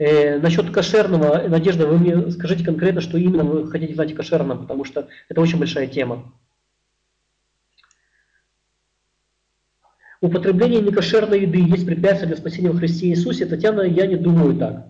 Э, 0.00 0.38
насчет 0.38 0.70
кошерного, 0.70 1.48
Надежда, 1.48 1.88
вы 1.88 1.98
мне 1.98 2.30
скажите 2.30 2.64
конкретно, 2.64 3.00
что 3.00 3.18
именно 3.18 3.42
вы 3.42 3.68
хотите 3.68 3.94
знать 3.94 4.12
о 4.12 4.14
кошерном, 4.14 4.60
потому 4.60 4.84
что 4.84 5.08
это 5.28 5.40
очень 5.40 5.58
большая 5.58 5.88
тема. 5.88 6.32
Употребление 10.20 10.80
некошерной 10.80 11.40
еды 11.40 11.58
есть 11.58 11.84
препятствие 11.84 12.28
для 12.28 12.36
спасения 12.36 12.70
в 12.70 12.78
Христе 12.78 13.08
Иисусе. 13.08 13.44
Татьяна, 13.44 13.80
я 13.80 14.06
не 14.06 14.14
думаю 14.14 14.56
так. 14.56 14.86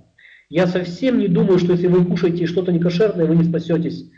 Я 0.50 0.66
совсем 0.66 1.18
не 1.18 1.28
думаю, 1.28 1.58
что 1.58 1.72
если 1.72 1.88
вы 1.88 2.04
кушаете 2.04 2.46
что-то 2.46 2.72
некошерное, 2.72 3.26
вы 3.26 3.36
не 3.36 3.44
спасетесь. 3.44 4.10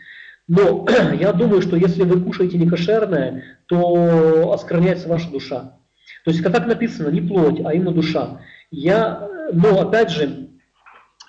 Но 0.47 0.87
я 1.19 1.33
думаю, 1.33 1.61
что 1.61 1.75
если 1.75 2.03
вы 2.03 2.21
кушаете 2.21 2.57
некошерное, 2.57 3.43
то 3.67 4.51
оскверняется 4.53 5.09
ваша 5.09 5.29
душа. 5.29 5.77
То 6.23 6.31
есть, 6.31 6.41
как 6.41 6.67
написано, 6.67 7.09
не 7.09 7.21
плоть, 7.21 7.61
а 7.65 7.73
именно 7.73 7.91
душа. 7.91 8.41
Я, 8.69 9.27
но 9.51 9.81
опять 9.81 10.11
же, 10.11 10.49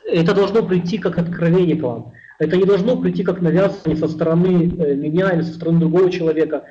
это 0.07 0.35
должно 0.35 0.62
прийти 0.62 0.99
как 0.99 1.19
откровение 1.19 1.77
к 1.77 1.83
вам. 1.83 2.12
Это 2.39 2.57
не 2.57 2.65
должно 2.65 2.97
прийти 2.97 3.23
как 3.23 3.41
навязывание 3.41 3.97
со 3.97 4.09
стороны 4.09 4.73
э, 4.79 4.95
меня 4.95 5.31
или 5.31 5.43
со 5.43 5.55
стороны 5.55 5.81
другого 5.81 6.11
человека, 6.11 6.65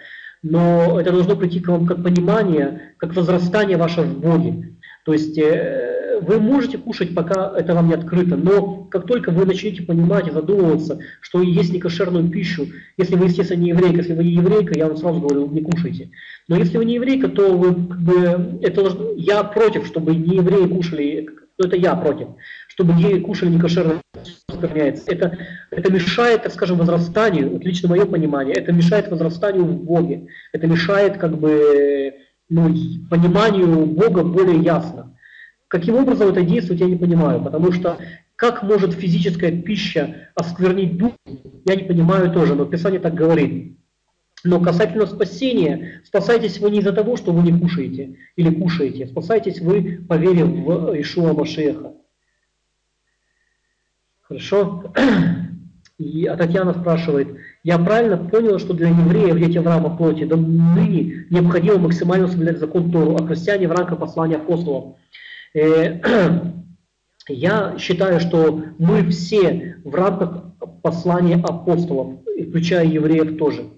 но 0.44 0.99
это 0.99 1.12
должно 1.12 1.36
прийти 1.36 1.60
к 1.60 1.68
вам 1.68 1.86
как 1.86 2.03
понимание, 2.03 2.94
как 2.98 3.16
возрастание 3.16 3.78
ваше 3.78 4.02
в 4.02 4.20
Боге. 4.20 4.76
То 5.06 5.14
есть 5.14 5.38
э, 5.38 5.90
вы 6.22 6.39
можете 6.39 6.77
кушать, 6.77 7.14
пока 7.14 7.53
это 7.57 7.73
вам 7.73 7.88
не 7.88 7.93
открыто, 7.93 8.35
но 8.35 8.85
как 8.85 9.06
только 9.06 9.31
вы 9.31 9.45
начнете 9.45 9.84
понимать 9.84 10.31
задумываться, 10.31 10.99
что 11.19 11.41
есть 11.41 11.73
некошерную 11.73 12.30
пищу, 12.30 12.68
если 12.98 13.15
вы, 13.15 13.26
естественно, 13.26 13.60
не 13.60 13.69
еврейка, 13.69 13.98
если 13.98 14.14
вы 14.14 14.23
не 14.23 14.34
еврейка, 14.34 14.77
я 14.77 14.88
вам 14.88 14.98
сразу 14.98 15.19
говорю, 15.19 15.48
не 15.48 15.61
кушайте. 15.61 16.11
Но 16.48 16.56
если 16.56 16.77
вы 16.77 16.85
не 16.85 16.95
еврейка, 16.95 17.30
то 17.30 17.56
вы, 17.57 17.73
как 17.73 18.02
бы, 18.02 18.60
это, 18.61 19.14
я 19.15 19.43
против, 19.43 19.85
чтобы 19.85 20.15
не 20.15 20.38
евреи 20.38 20.68
кушали, 20.68 21.30
ну, 21.57 21.68
это 21.68 21.76
я 21.76 21.95
против, 21.95 22.30
чтобы 22.68 22.93
не 22.93 23.19
кушали 23.19 23.49
некошерно 23.49 24.02
это, 24.64 25.38
это 25.72 25.91
мешает, 25.91 26.43
так 26.43 26.53
скажем, 26.53 26.77
возрастанию, 26.77 27.49
вот 27.49 27.64
лично 27.64 27.89
мое 27.89 28.06
понимание, 28.06 28.56
это 28.56 28.72
мешает 28.72 29.10
возрастанию 29.10 29.65
в 29.65 29.84
Боге, 29.84 30.27
это 30.53 30.68
мешает 30.68 31.18
как 31.18 31.38
бы 31.38 32.14
ну, 32.49 32.69
пониманию 33.10 33.85
Бога 33.85 34.23
более 34.23 34.60
ясно. 34.60 35.15
Каким 35.72 35.95
образом 35.95 36.27
это 36.27 36.41
действует, 36.41 36.81
я 36.81 36.88
не 36.88 36.98
понимаю, 36.98 37.41
потому 37.41 37.72
что 37.72 37.98
как 38.35 38.61
может 38.61 38.91
физическая 38.91 39.53
пища 39.53 40.27
осквернить 40.35 40.98
дух, 40.98 41.14
я 41.64 41.76
не 41.76 41.84
понимаю 41.84 42.30
тоже, 42.34 42.56
но 42.56 42.65
Писание 42.65 42.99
так 42.99 43.14
говорит. 43.14 43.77
Но 44.43 44.60
касательно 44.60 45.06
спасения, 45.06 46.02
спасайтесь 46.03 46.60
вы 46.60 46.72
не 46.72 46.80
из-за 46.80 46.91
того, 46.91 47.15
что 47.15 47.31
вы 47.31 47.49
не 47.49 47.57
кушаете 47.57 48.18
или 48.35 48.53
кушаете, 48.53 49.07
спасайтесь 49.07 49.61
вы, 49.61 50.03
поверив 50.10 50.48
в 50.48 50.99
Ишуа 50.99 51.31
Машеха. 51.31 51.93
Хорошо? 54.23 54.93
И 55.98 56.26
а 56.26 56.35
Татьяна 56.35 56.73
спрашивает, 56.73 57.30
я 57.64 57.80
правильно 57.80 58.18
понял, 58.18 58.60
что 58.60 58.73
для 58.73 58.89
евреев, 58.89 59.38
дети 59.38 59.57
Авраама 59.57 59.95
плоти, 59.95 60.26
до 60.26 60.35
ныне 60.35 61.27
необходимо 61.30 61.77
максимально 61.77 62.27
соблюдать 62.27 62.60
закон 62.60 62.91
Тору, 62.91 63.15
а 63.15 63.26
христиане 63.26 63.69
в 63.69 63.72
рамках 63.72 63.99
послания 63.99 64.35
апостолов. 64.35 64.98
Э, 65.53 65.99
я 67.28 67.78
считаю, 67.78 68.19
что 68.19 68.64
мы 68.78 69.10
все 69.10 69.78
в 69.84 69.94
рамках 69.94 70.56
послания 70.82 71.36
апостолов, 71.36 72.22
включая 72.49 72.86
евреев 72.86 73.38
тоже. 73.38 73.69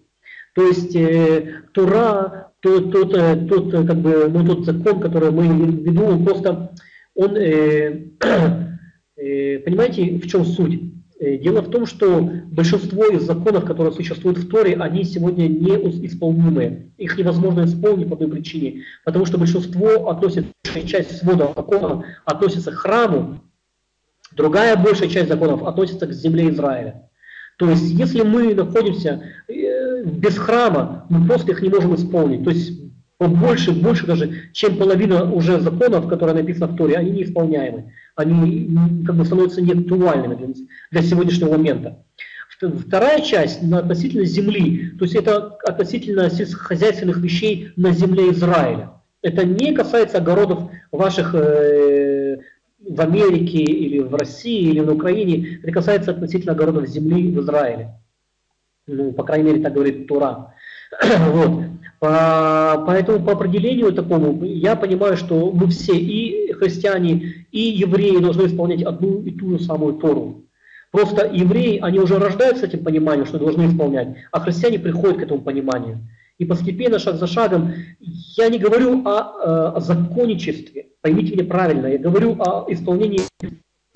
То 0.56 0.68
есть 0.68 0.96
э, 0.96 1.64
Тура, 1.74 2.52
тот, 2.60 2.92
тот, 2.92 3.16
э, 3.16 3.48
тот, 3.48 3.72
как 3.72 3.98
бы, 3.98 4.30
ну, 4.30 4.46
тот 4.46 4.66
закон, 4.66 5.00
который 5.00 5.32
мы 5.32 5.48
веду, 5.48 6.06
он 6.06 6.24
просто, 6.24 6.76
он, 7.16 7.30
понимаете, 9.16 10.18
в 10.18 10.28
чем 10.28 10.46
суть? 10.46 10.93
Э, 11.24 11.38
дело 11.38 11.62
в 11.62 11.70
том, 11.70 11.86
что 11.86 12.30
большинство 12.48 13.06
из 13.06 13.24
законов, 13.24 13.64
которые 13.64 13.94
существуют 13.94 14.40
в 14.40 14.50
Торе, 14.50 14.76
они 14.76 15.06
сегодня 15.06 15.48
не 15.48 16.06
исполнимы. 16.06 16.92
Их 16.98 17.18
невозможно 17.18 17.64
исполнить 17.64 18.10
по 18.10 18.16
одной 18.16 18.30
причине, 18.30 18.84
потому 19.06 19.26
что 19.26 19.38
большинство 19.38 20.10
относится, 20.10 20.52
часть 20.86 21.18
свода 21.18 21.54
законов 21.56 22.04
относится 22.26 22.72
к 22.72 22.76
храму, 22.76 23.40
другая 24.36 24.76
большая 24.76 25.08
часть 25.08 25.30
законов 25.30 25.64
относится 25.64 26.08
к 26.08 26.12
земле 26.12 26.50
Израиля. 26.50 27.10
То 27.58 27.70
есть, 27.70 27.90
если 27.90 28.24
мы 28.24 28.54
находимся 28.54 29.24
э, 29.48 30.04
без 30.04 30.38
храма, 30.38 31.06
мы 31.08 31.26
просто 31.26 31.52
их 31.52 31.62
не 31.62 31.70
можем 31.70 31.96
исполнить. 31.96 32.44
То 32.44 32.50
есть, 32.50 32.83
то 33.24 33.30
больше, 33.30 33.72
больше 33.72 34.06
даже, 34.06 34.50
чем 34.52 34.78
половина 34.78 35.32
уже 35.32 35.60
законов, 35.62 36.10
которые 36.10 36.36
написаны 36.36 36.68
в 36.68 36.76
Торе, 36.76 36.98
они 36.98 37.12
неисполняемы. 37.12 37.94
Они 38.16 38.70
как 39.06 39.16
бы 39.16 39.24
становятся 39.24 39.62
неактуальными 39.62 40.36
для, 40.36 40.48
для 40.92 41.02
сегодняшнего 41.02 41.52
момента. 41.52 42.04
Вторая 42.60 43.22
часть 43.22 43.64
относительно 43.64 44.26
земли, 44.26 44.92
то 45.00 45.06
есть 45.06 45.16
это 45.16 45.58
относительно 45.66 46.30
сельскохозяйственных 46.30 47.18
вещей 47.18 47.72
на 47.78 47.92
земле 47.92 48.32
Израиля. 48.32 48.92
Это 49.22 49.46
не 49.46 49.74
касается 49.74 50.18
огородов 50.18 50.70
ваших 50.92 51.34
э, 51.34 52.40
в 52.80 53.02
Америке 53.02 53.60
или 53.60 54.00
в 54.00 54.14
России 54.16 54.70
или 54.70 54.82
на 54.82 54.94
Украине, 54.94 55.60
это 55.64 55.72
касается 55.72 56.12
относительно 56.12 56.54
огородов 56.54 56.88
земли 56.88 57.32
в 57.32 57.40
Израиле. 57.40 57.92
Ну, 58.86 59.14
по 59.14 59.24
крайней 59.24 59.46
мере, 59.46 59.64
так 59.64 59.74
говорит 59.74 60.08
Тура. 60.08 60.53
вот. 61.32 61.64
По, 62.00 62.84
поэтому 62.86 63.24
по 63.26 63.32
определению 63.32 63.94
такому 63.94 64.44
я 64.44 64.76
понимаю, 64.76 65.16
что 65.16 65.52
мы 65.52 65.68
все, 65.68 65.94
и 65.94 66.52
христиане, 66.52 67.46
и 67.52 67.62
евреи 67.62 68.18
должны 68.18 68.48
исполнять 68.48 68.84
одну 68.84 69.22
и 69.22 69.32
ту 69.32 69.52
же 69.52 69.64
самую 69.64 69.94
Тору. 69.94 70.44
Просто 70.92 71.30
евреи, 71.34 71.80
они 71.82 72.00
уже 72.00 72.20
рождаются 72.20 72.66
с 72.66 72.70
этим 72.70 72.84
пониманием, 72.84 73.26
что 73.26 73.40
должны 73.40 73.68
исполнять, 73.68 74.18
а 74.32 74.42
христиане 74.42 74.80
приходят 74.80 75.18
к 75.18 75.22
этому 75.22 75.42
пониманию. 75.42 76.08
И 76.40 76.46
постепенно, 76.46 77.00
шаг 77.00 77.16
за 77.16 77.26
шагом, 77.28 77.74
я 78.00 78.50
не 78.50 78.60
говорю 78.60 79.02
о, 79.06 79.78
о 79.78 79.80
законничестве, 79.80 80.88
поймите 81.02 81.34
меня 81.34 81.46
правильно, 81.46 81.88
я 81.88 81.98
говорю 81.98 82.36
о 82.40 82.66
исполнении 82.72 83.22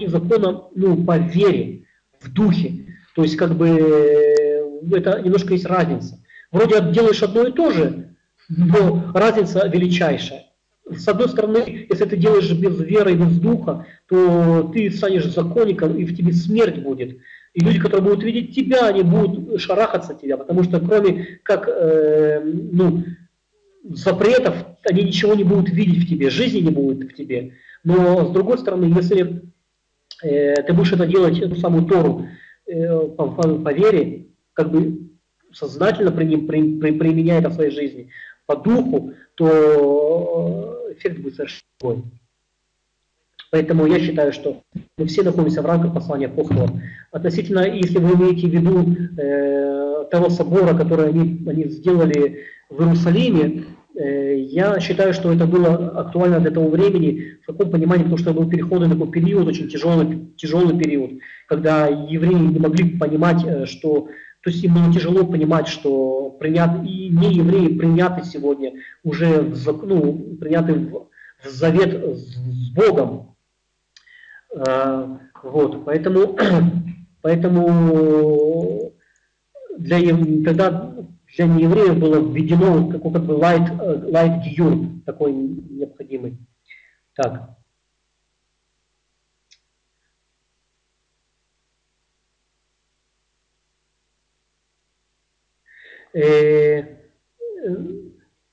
закона 0.06 0.64
ну, 0.76 1.04
по 1.04 1.18
вере, 1.18 1.84
в 2.20 2.32
духе. 2.32 2.86
То 3.16 3.24
есть 3.24 3.36
как 3.36 3.56
бы 3.56 3.68
это 4.92 5.22
немножко 5.22 5.54
есть 5.54 5.66
разница. 5.66 6.20
Вроде 6.52 6.82
делаешь 6.92 7.24
одно 7.24 7.48
и 7.48 7.52
то 7.52 7.72
же, 7.72 8.16
но 8.50 9.12
разница 9.14 9.68
величайшая. 9.68 10.46
С 10.90 11.08
одной 11.08 11.28
стороны, 11.28 11.88
если 11.90 12.06
ты 12.06 12.16
делаешь 12.16 12.52
без 12.54 12.80
веры 12.80 13.12
и 13.12 13.16
без 13.16 13.38
духа, 13.40 13.86
то 14.08 14.72
ты 14.74 14.90
станешь 14.90 15.26
законником, 15.26 15.98
и 15.98 16.06
в 16.06 16.16
тебе 16.16 16.32
смерть 16.32 16.78
будет. 16.78 17.18
И 17.54 17.60
люди, 17.60 17.80
которые 17.80 18.04
будут 18.04 18.24
видеть 18.24 18.56
тебя, 18.56 18.88
они 18.88 19.04
будут 19.04 19.60
шарахаться 19.60 20.14
от 20.14 20.22
тебя, 20.22 20.38
потому 20.38 20.64
что 20.64 20.80
кроме 20.80 21.40
как 21.44 21.68
э, 21.68 22.42
ну, 22.44 23.04
запретов, 23.84 24.56
они 24.90 25.04
ничего 25.04 25.34
не 25.34 25.44
будут 25.44 25.70
видеть 25.70 26.06
в 26.06 26.10
тебе, 26.10 26.30
жизни 26.30 26.60
не 26.60 26.72
будет 26.72 27.12
в 27.12 27.16
тебе. 27.16 27.54
Но 27.84 28.28
с 28.28 28.32
другой 28.32 28.58
стороны, 28.58 28.86
если 28.86 29.42
э, 30.24 30.62
ты 30.62 30.72
будешь 30.72 30.94
это 30.94 31.06
делать, 31.06 31.40
эту 31.40 31.56
самую 31.56 31.86
Тору, 31.86 32.28
э, 32.66 33.00
по, 33.18 33.28
по, 33.32 33.60
по 33.60 33.74
вере, 33.74 34.28
как 34.54 34.72
бы 34.72 35.07
сознательно 35.58 36.12
при, 36.12 36.36
при, 36.38 36.80
при, 36.80 36.92
применяя 36.92 37.40
это 37.40 37.50
в 37.50 37.54
своей 37.54 37.72
жизни, 37.72 38.10
по 38.46 38.56
духу, 38.56 39.14
то 39.36 40.86
э, 40.90 40.94
эффект 40.94 41.20
будет 41.20 41.36
совершенно 41.36 41.64
другой. 41.80 42.04
Поэтому 43.50 43.86
я 43.88 44.00
считаю, 44.00 44.34
что 44.34 44.62
мы 44.98 45.06
все 45.06 45.24
находимся 45.24 45.62
в 45.62 45.66
рамках 45.66 45.94
послания 45.94 46.28
апостолов. 46.28 46.70
Относительно, 47.12 47.66
если 47.68 47.98
вы 47.98 48.16
имеете 48.16 48.48
в 48.48 48.52
виду 48.52 48.96
э, 49.18 50.06
того 50.12 50.30
собора, 50.30 50.78
который 50.78 51.10
они, 51.10 51.44
они 51.48 51.66
сделали 51.70 52.44
в 52.70 52.82
Иерусалиме, 52.82 53.64
э, 53.96 54.40
я 54.40 54.80
считаю, 54.80 55.14
что 55.14 55.32
это 55.32 55.46
было 55.46 56.00
актуально 56.02 56.40
для 56.42 56.52
того 56.52 56.70
времени, 56.70 57.38
в 57.44 57.48
каком 57.48 57.72
понимании, 57.72 58.04
потому 58.04 58.18
что 58.18 58.34
был 58.34 58.50
переходный 58.50 58.90
такой 58.90 59.10
период, 59.12 59.48
очень 59.48 59.70
тяжелый, 59.70 60.28
тяжелый 60.36 60.78
период, 60.78 61.12
когда 61.48 61.88
евреи 61.88 62.34
не 62.34 62.60
могли 62.60 62.98
понимать, 62.98 63.44
э, 63.46 63.66
что 63.66 64.10
то 64.48 64.52
есть 64.52 64.64
им 64.64 64.94
тяжело 64.94 65.26
понимать, 65.26 65.68
что 65.68 66.30
принят, 66.40 66.82
и 66.86 67.10
не 67.10 67.34
евреи 67.34 67.78
приняты 67.78 68.24
сегодня 68.24 68.76
уже 69.04 69.42
в, 69.42 69.86
ну, 69.86 70.38
приняты 70.40 70.74
в, 70.74 71.10
в 71.44 71.50
завет 71.50 72.16
с 72.16 72.74
Богом. 72.74 73.36
А, 74.56 75.20
вот, 75.44 75.84
поэтому, 75.84 76.38
поэтому 77.22 78.94
для, 79.78 80.00
тогда 80.46 80.96
для 81.36 81.46
неевреев 81.46 82.00
было 82.00 82.32
введено 82.32 82.90
такой 82.90 83.12
как 83.12 83.26
бы 83.26 83.34
light, 83.34 83.78
light 84.10 84.44
гиюр, 84.46 85.04
такой 85.06 85.34
необходимый. 85.34 86.38
Так. 87.16 87.57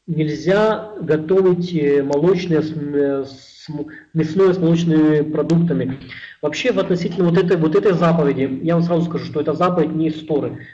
Нельзя 0.07 0.93
готовить 1.01 1.75
э, 1.75 2.03
молочное 2.03 2.63
с, 2.63 3.69
мясное 4.13 4.53
с 4.53 4.59
молочными 4.59 5.23
продуктами. 5.23 5.99
Вообще, 6.43 6.73
в 6.73 6.79
относительно 6.79 7.31
вот 7.31 7.39
этой, 7.39 7.57
вот 7.57 7.75
этой 7.75 7.95
заповеди, 7.95 8.61
я 8.63 8.75
вам 8.75 8.83
сразу 8.83 9.07
скажу, 9.07 9.25
что 9.25 9.41
это 9.41 9.55
заповедь 9.55 9.95
не 9.95 10.09
из 10.09 10.23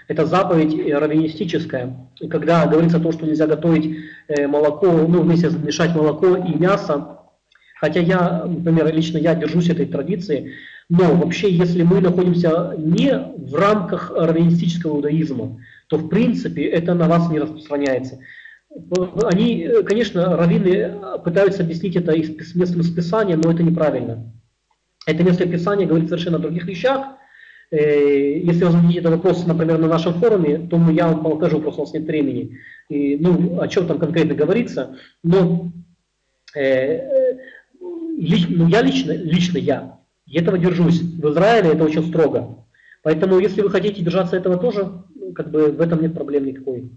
это 0.09 0.27
заповедь 0.27 0.75
э, 0.75 0.99
раввинистическая. 0.99 1.97
И 2.21 2.29
когда 2.29 2.67
говорится 2.67 2.97
о 2.97 3.01
том, 3.01 3.13
что 3.13 3.27
нельзя 3.27 3.47
готовить 3.47 3.97
молоко, 4.49 4.87
ну, 4.91 5.23
вместе 5.23 5.51
мешать 5.51 5.95
молоко 5.95 6.37
и 6.37 6.59
мясо, 6.59 7.21
хотя 7.77 8.01
я, 8.01 8.45
например, 8.47 8.93
лично 8.93 9.19
я 9.19 9.35
держусь 9.35 9.71
этой 9.71 9.87
традиции, 9.87 10.55
но 10.89 11.15
вообще, 11.15 11.51
если 11.51 11.85
мы 11.85 12.01
находимся 12.01 12.75
не 12.77 13.17
в 13.17 13.55
рамках 13.55 14.11
раввинистического 14.11 14.97
иудаизма, 14.97 15.57
то 15.91 15.99
в 15.99 16.09
принципе 16.09 16.67
это 16.67 16.95
на 16.95 17.09
вас 17.09 17.29
не 17.31 17.41
распространяется. 17.41 18.21
Они, 19.25 19.69
конечно, 19.85 20.37
раввины 20.37 20.95
пытаются 21.25 21.65
объяснить 21.65 21.97
это 21.97 22.13
из 22.13 22.55
места 22.55 22.79
Писания, 22.95 23.37
но 23.37 23.51
это 23.51 23.65
неправильно. 23.65 24.33
Это 25.05 25.25
место 25.25 25.49
Писания 25.49 25.89
говорит 25.89 26.09
совершенно 26.09 26.37
о 26.37 26.41
других 26.41 26.65
вещах. 26.67 27.17
Э, 27.73 28.39
если 28.39 28.65
вы 28.65 28.71
зададите 28.71 29.01
этот 29.01 29.13
вопрос, 29.13 29.45
например, 29.45 29.79
на 29.79 29.89
нашем 29.89 30.15
форуме, 30.15 30.59
то 30.59 30.77
я 30.91 31.09
вам 31.09 31.25
покажу, 31.25 31.61
просто 31.61 31.81
у 31.81 31.85
нас 31.85 31.95
нет 31.95 32.05
времени. 32.05 32.59
И, 32.89 33.17
ну, 33.17 33.61
о 33.61 33.67
чем 33.67 33.89
там 33.89 33.99
конкретно 33.99 34.35
говорится. 34.35 34.97
Но 35.25 35.73
э, 36.57 37.01
лично, 38.17 38.57
ну, 38.57 38.69
я 38.69 38.83
лично, 38.83 39.11
лично 39.11 39.59
я, 39.59 39.99
этого 40.33 40.57
держусь. 40.59 41.01
В 41.01 41.31
Израиле 41.31 41.71
это 41.71 41.83
очень 41.83 42.07
строго. 42.07 42.65
Поэтому, 43.03 43.41
если 43.41 43.63
вы 43.63 43.71
хотите 43.71 44.03
держаться 44.03 44.37
этого 44.37 44.59
тоже, 44.59 45.03
как 45.33 45.51
бы 45.51 45.71
в 45.73 45.81
этом 45.81 46.03
нет 46.03 46.15
проблем 46.15 46.47
никакой. 46.47 46.91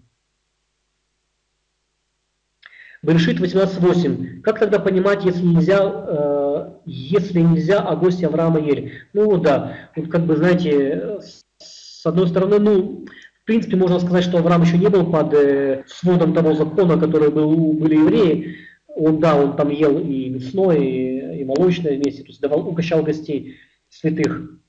Берешит 3.04 3.40
18.8. 3.40 4.42
Как 4.42 4.60
тогда 4.60 4.80
понимать, 4.80 5.26
если 5.26 5.44
нельзя, 5.44 5.82
э, 5.84 6.72
если 6.86 7.42
нельзя 7.42 7.80
о 7.82 7.98
гости 7.98 8.24
Авраама 8.24 8.62
ели? 8.62 8.94
Ну 9.12 9.38
да, 9.38 9.76
вот 9.96 10.10
как 10.10 10.26
бы, 10.26 10.38
знаете, 10.38 11.20
с 11.58 12.06
одной 12.06 12.30
стороны, 12.30 12.60
ну, 12.60 13.06
в 13.42 13.46
принципе, 13.46 13.76
можно 13.76 14.00
сказать, 14.00 14.24
что 14.24 14.38
Авраам 14.38 14.62
еще 14.62 14.78
не 14.78 14.88
был 14.88 15.12
под 15.12 15.34
э, 15.34 15.84
сводом 15.88 16.34
того 16.34 16.54
закона, 16.54 16.98
который 16.98 17.30
был, 17.30 17.74
были 17.74 17.96
евреи. 17.96 18.56
Он, 18.88 19.20
да, 19.20 19.36
он 19.36 19.58
там 19.58 19.70
ел 19.70 20.00
и 20.00 20.30
мясное, 20.30 20.78
и, 20.78 21.42
и 21.42 21.44
молочное 21.44 21.98
вместе, 21.98 22.22
то 22.22 22.30
есть 22.30 22.40
давал, 22.40 22.66
угощал 22.66 23.04
гостей 23.04 23.58
святых. 23.90 24.60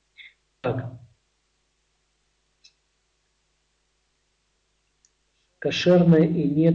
Так. 0.61 1.04
Кошерное 5.65 6.25
и 6.25 6.45
нет. 6.45 6.75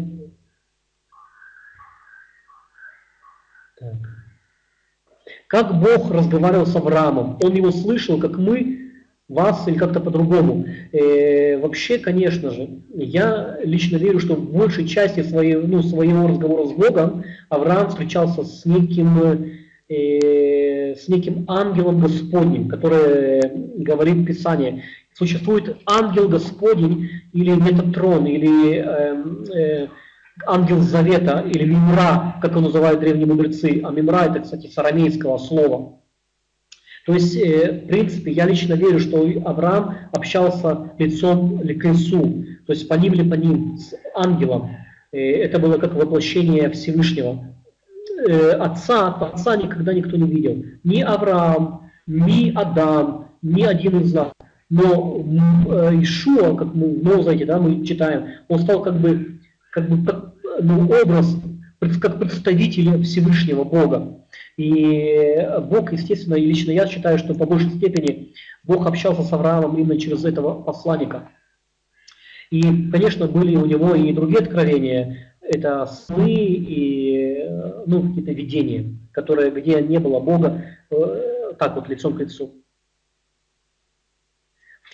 Так. 3.79 3.97
Как 5.47 5.79
Бог 5.79 6.11
разговаривал 6.11 6.65
с 6.65 6.75
Авраамом? 6.75 7.37
Он 7.43 7.53
его 7.53 7.71
слышал, 7.71 8.19
как 8.19 8.37
мы, 8.37 8.91
вас 9.27 9.67
или 9.67 9.77
как-то 9.77 9.99
по-другому. 9.99 10.65
Э, 10.91 11.59
вообще, 11.59 11.99
конечно 11.99 12.49
же, 12.49 12.81
я 12.95 13.59
лично 13.63 13.97
верю, 13.97 14.19
что 14.19 14.33
в 14.33 14.51
большей 14.51 14.87
части 14.87 15.21
своего, 15.21 15.67
ну, 15.67 15.83
своего 15.83 16.27
разговора 16.27 16.65
с 16.65 16.71
Богом 16.71 17.23
Авраам 17.49 17.89
встречался 17.89 18.43
с 18.43 18.65
неким, 18.65 19.53
э, 19.87 20.95
с 20.95 21.07
неким 21.07 21.45
ангелом 21.47 21.99
Господним, 21.99 22.67
который 22.67 23.41
говорит 23.83 24.25
Писание. 24.25 24.83
Существует 25.19 25.81
ангел 25.85 26.29
Господень 26.29 27.09
или 27.33 27.51
Метатрон, 27.51 28.25
или 28.25 28.75
э, 28.75 29.23
э, 29.53 29.87
ангел 30.47 30.79
Завета, 30.79 31.41
или 31.45 31.65
Мимра, 31.65 32.37
как 32.41 32.51
его 32.51 32.61
называют 32.61 33.01
древние 33.01 33.27
мудрецы. 33.27 33.81
А 33.83 33.91
Мимра 33.91 34.27
это, 34.27 34.39
кстати, 34.39 34.67
с 34.67 34.77
арамейского 34.77 35.37
слова. 35.37 35.99
То 37.05 37.15
есть, 37.15 37.35
э, 37.35 37.81
в 37.83 37.87
принципе, 37.87 38.31
я 38.31 38.45
лично 38.45 38.75
верю, 38.75 38.99
что 39.01 39.27
Авраам 39.43 39.97
общался 40.13 40.93
лицом 40.97 41.59
к 41.59 41.65
лицу, 41.65 42.45
то 42.65 42.71
есть 42.71 42.87
по 42.87 42.93
ним 42.93 43.13
ли 43.13 43.29
по 43.29 43.33
ним, 43.33 43.77
с 43.77 43.93
ангелом. 44.15 44.71
Э, 45.11 45.19
это 45.19 45.59
было 45.59 45.77
как 45.79 45.95
воплощение 45.95 46.69
Всевышнего. 46.69 47.43
Э, 48.25 48.51
отца, 48.51 49.07
отца 49.15 49.57
никогда 49.57 49.93
никто 49.93 50.15
не 50.15 50.29
видел. 50.29 50.63
Ни 50.85 51.01
Авраам, 51.01 51.91
ни 52.07 52.53
Адам, 52.55 53.31
ни 53.41 53.63
один 53.63 53.99
из 53.99 54.13
нас. 54.13 54.31
Но 54.69 55.25
э, 55.69 56.01
Ишуа, 56.01 56.55
как 56.55 56.73
мы 56.75 56.95
в 56.95 57.03
Мозаике, 57.03 57.45
да, 57.45 57.59
мы 57.59 57.85
читаем, 57.85 58.27
он 58.47 58.59
стал 58.59 58.83
как 58.83 58.99
бы, 58.99 59.39
как 59.71 59.89
бы 59.89 60.33
ну, 60.61 60.85
образ 60.85 61.35
как 62.01 62.19
представители 62.19 63.01
Всевышнего 63.03 63.63
Бога. 63.63 64.25
И 64.57 65.47
Бог, 65.69 65.93
естественно, 65.93 66.35
и 66.35 66.45
лично 66.45 66.71
я 66.71 66.85
считаю, 66.87 67.17
что 67.17 67.33
по 67.33 67.45
большей 67.45 67.71
степени 67.71 68.33
Бог 68.63 68.85
общался 68.85 69.23
с 69.23 69.31
Авраамом 69.31 69.77
именно 69.77 69.97
через 69.97 70.25
этого 70.25 70.61
посланника. 70.61 71.29
И, 72.51 72.61
конечно, 72.91 73.27
были 73.27 73.55
у 73.55 73.65
него 73.65 73.95
и 73.95 74.11
другие 74.11 74.39
откровения, 74.39 75.35
это 75.41 75.85
сны 75.85 76.33
и 76.33 77.45
ну, 77.85 78.09
какие-то 78.09 78.31
видения, 78.31 78.95
которые, 79.11 79.51
где 79.51 79.81
не 79.81 79.99
было 79.99 80.19
Бога, 80.19 80.63
э, 80.89 81.53
так 81.57 81.75
вот 81.75 81.89
лицом 81.89 82.15
к 82.15 82.19
лицу. 82.19 82.53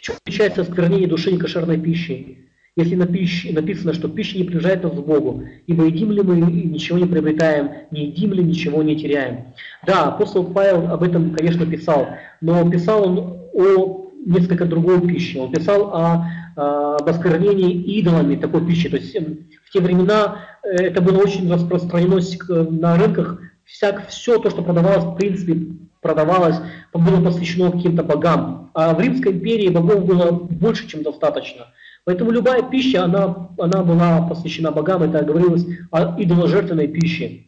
Чем 0.06 0.18
отличается 0.24 0.62
осквернение 0.62 1.08
души 1.08 1.32
некошерной 1.32 1.80
пищей? 1.80 2.38
Если 2.76 2.94
на 2.94 3.08
пище, 3.08 3.52
написано, 3.52 3.92
что 3.92 4.08
пища 4.08 4.38
не 4.38 4.44
приближает 4.44 4.84
нас 4.84 4.92
к 4.94 4.98
Богу, 4.98 5.46
ибо 5.66 5.86
едим 5.86 6.12
ли 6.12 6.22
мы 6.22 6.36
ничего 6.36 7.00
не 7.00 7.08
приобретаем, 7.08 7.72
не 7.90 8.06
едим 8.10 8.34
ли 8.34 8.44
ничего 8.44 8.84
не 8.84 8.96
теряем. 8.96 9.46
Да, 9.88 10.10
апостол 10.10 10.44
Павел 10.44 10.92
об 10.92 11.02
этом, 11.02 11.34
конечно, 11.34 11.66
писал, 11.66 12.10
но 12.40 12.70
писал 12.70 13.08
он 13.08 13.18
о 13.54 14.12
несколько 14.24 14.66
другой 14.66 15.02
пище. 15.02 15.40
Он 15.40 15.52
писал 15.52 15.90
о, 15.92 16.28
об 16.56 17.10
осквернении 17.10 17.74
идолами 17.98 18.36
такой 18.36 18.64
пищи. 18.64 18.90
То 18.90 18.98
есть 18.98 19.16
эм, 19.16 19.48
в 19.66 19.72
те 19.72 19.80
времена 19.80 20.46
э, 20.62 20.84
это 20.84 21.02
было 21.02 21.18
очень 21.18 21.52
распространено 21.52 22.22
на 22.70 22.96
рынках. 22.96 23.40
Всяк, 23.64 24.08
все 24.10 24.38
то, 24.38 24.52
что 24.52 24.62
продавалось, 24.62 25.06
в 25.06 25.16
принципе, 25.16 25.66
продавалось, 26.06 26.58
было 26.94 27.20
посвящено 27.20 27.72
каким-то 27.72 28.04
богам. 28.04 28.70
А 28.76 28.94
в 28.94 29.02
Римской 29.02 29.32
империи 29.32 29.70
богов 29.70 30.06
было 30.06 30.32
больше, 30.32 30.88
чем 30.88 31.02
достаточно. 31.02 31.68
Поэтому 32.04 32.30
любая 32.30 32.62
пища, 32.62 33.04
она, 33.04 33.50
она 33.58 33.82
была 33.82 34.22
посвящена 34.28 34.72
богам, 34.72 35.02
это 35.02 35.26
говорилось 35.26 35.66
о 35.90 36.22
идоложертвенной 36.22 36.90
пище. 36.90 37.46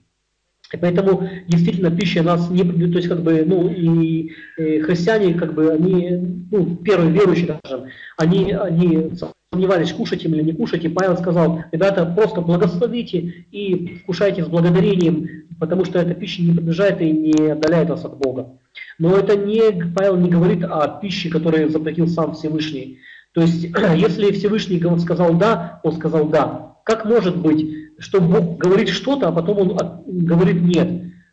И 0.74 0.78
поэтому 0.78 1.30
действительно 1.48 1.92
пища 1.92 2.24
нас 2.24 2.50
не, 2.50 2.64
то 2.64 2.98
есть 2.98 3.08
как 3.08 3.22
бы, 3.22 3.44
ну 3.46 3.70
и, 3.70 4.32
и 4.58 4.80
христиане, 4.80 5.36
как 5.36 5.54
бы 5.54 5.72
они, 5.72 6.48
ну 6.52 6.78
первые 6.78 7.12
верующие, 7.12 7.60
скажем, 7.64 7.86
они, 8.18 8.52
они 8.54 9.12
сомневались, 9.58 9.92
кушать 9.92 10.24
им 10.24 10.36
или 10.36 10.44
не 10.44 10.54
кушать, 10.54 10.86
и 10.86 10.90
Павел 10.90 11.18
сказал, 11.18 11.64
ребята, 11.72 12.06
просто 12.06 12.42
благословите 12.42 13.46
и 13.52 13.98
вкушайте 14.04 14.44
с 14.44 14.48
благодарением, 14.48 15.48
потому 15.60 15.84
что 15.84 15.98
эта 15.98 16.14
пища 16.14 16.44
не 16.44 16.54
приближает 16.54 17.02
и 17.02 17.12
не 17.12 17.52
отдаляет 17.52 17.90
вас 17.90 18.06
от 18.06 18.18
Бога. 18.18 18.60
Но 19.00 19.18
это 19.18 19.36
не, 19.36 19.92
Павел 19.96 20.16
не 20.18 20.30
говорит 20.30 20.64
о 20.64 21.00
пище, 21.02 21.30
которую 21.30 21.70
запретил 21.70 22.08
сам 22.08 22.36
Всевышний. 22.36 23.00
То 23.34 23.42
есть, 23.42 23.64
если 23.96 24.32
Всевышний 24.32 24.80
сказал 25.00 25.34
«да», 25.34 25.80
он 25.84 25.94
сказал 25.94 26.30
«да». 26.30 26.76
Как 26.86 27.06
может 27.06 27.36
быть, 27.36 27.68
что 27.98 28.22
Бог 28.22 28.60
говорит 28.60 28.90
что-то, 28.90 29.30
а 29.30 29.32
потом 29.32 29.58
он 29.58 29.78
говорит 30.06 30.62
«нет»? 30.62 30.88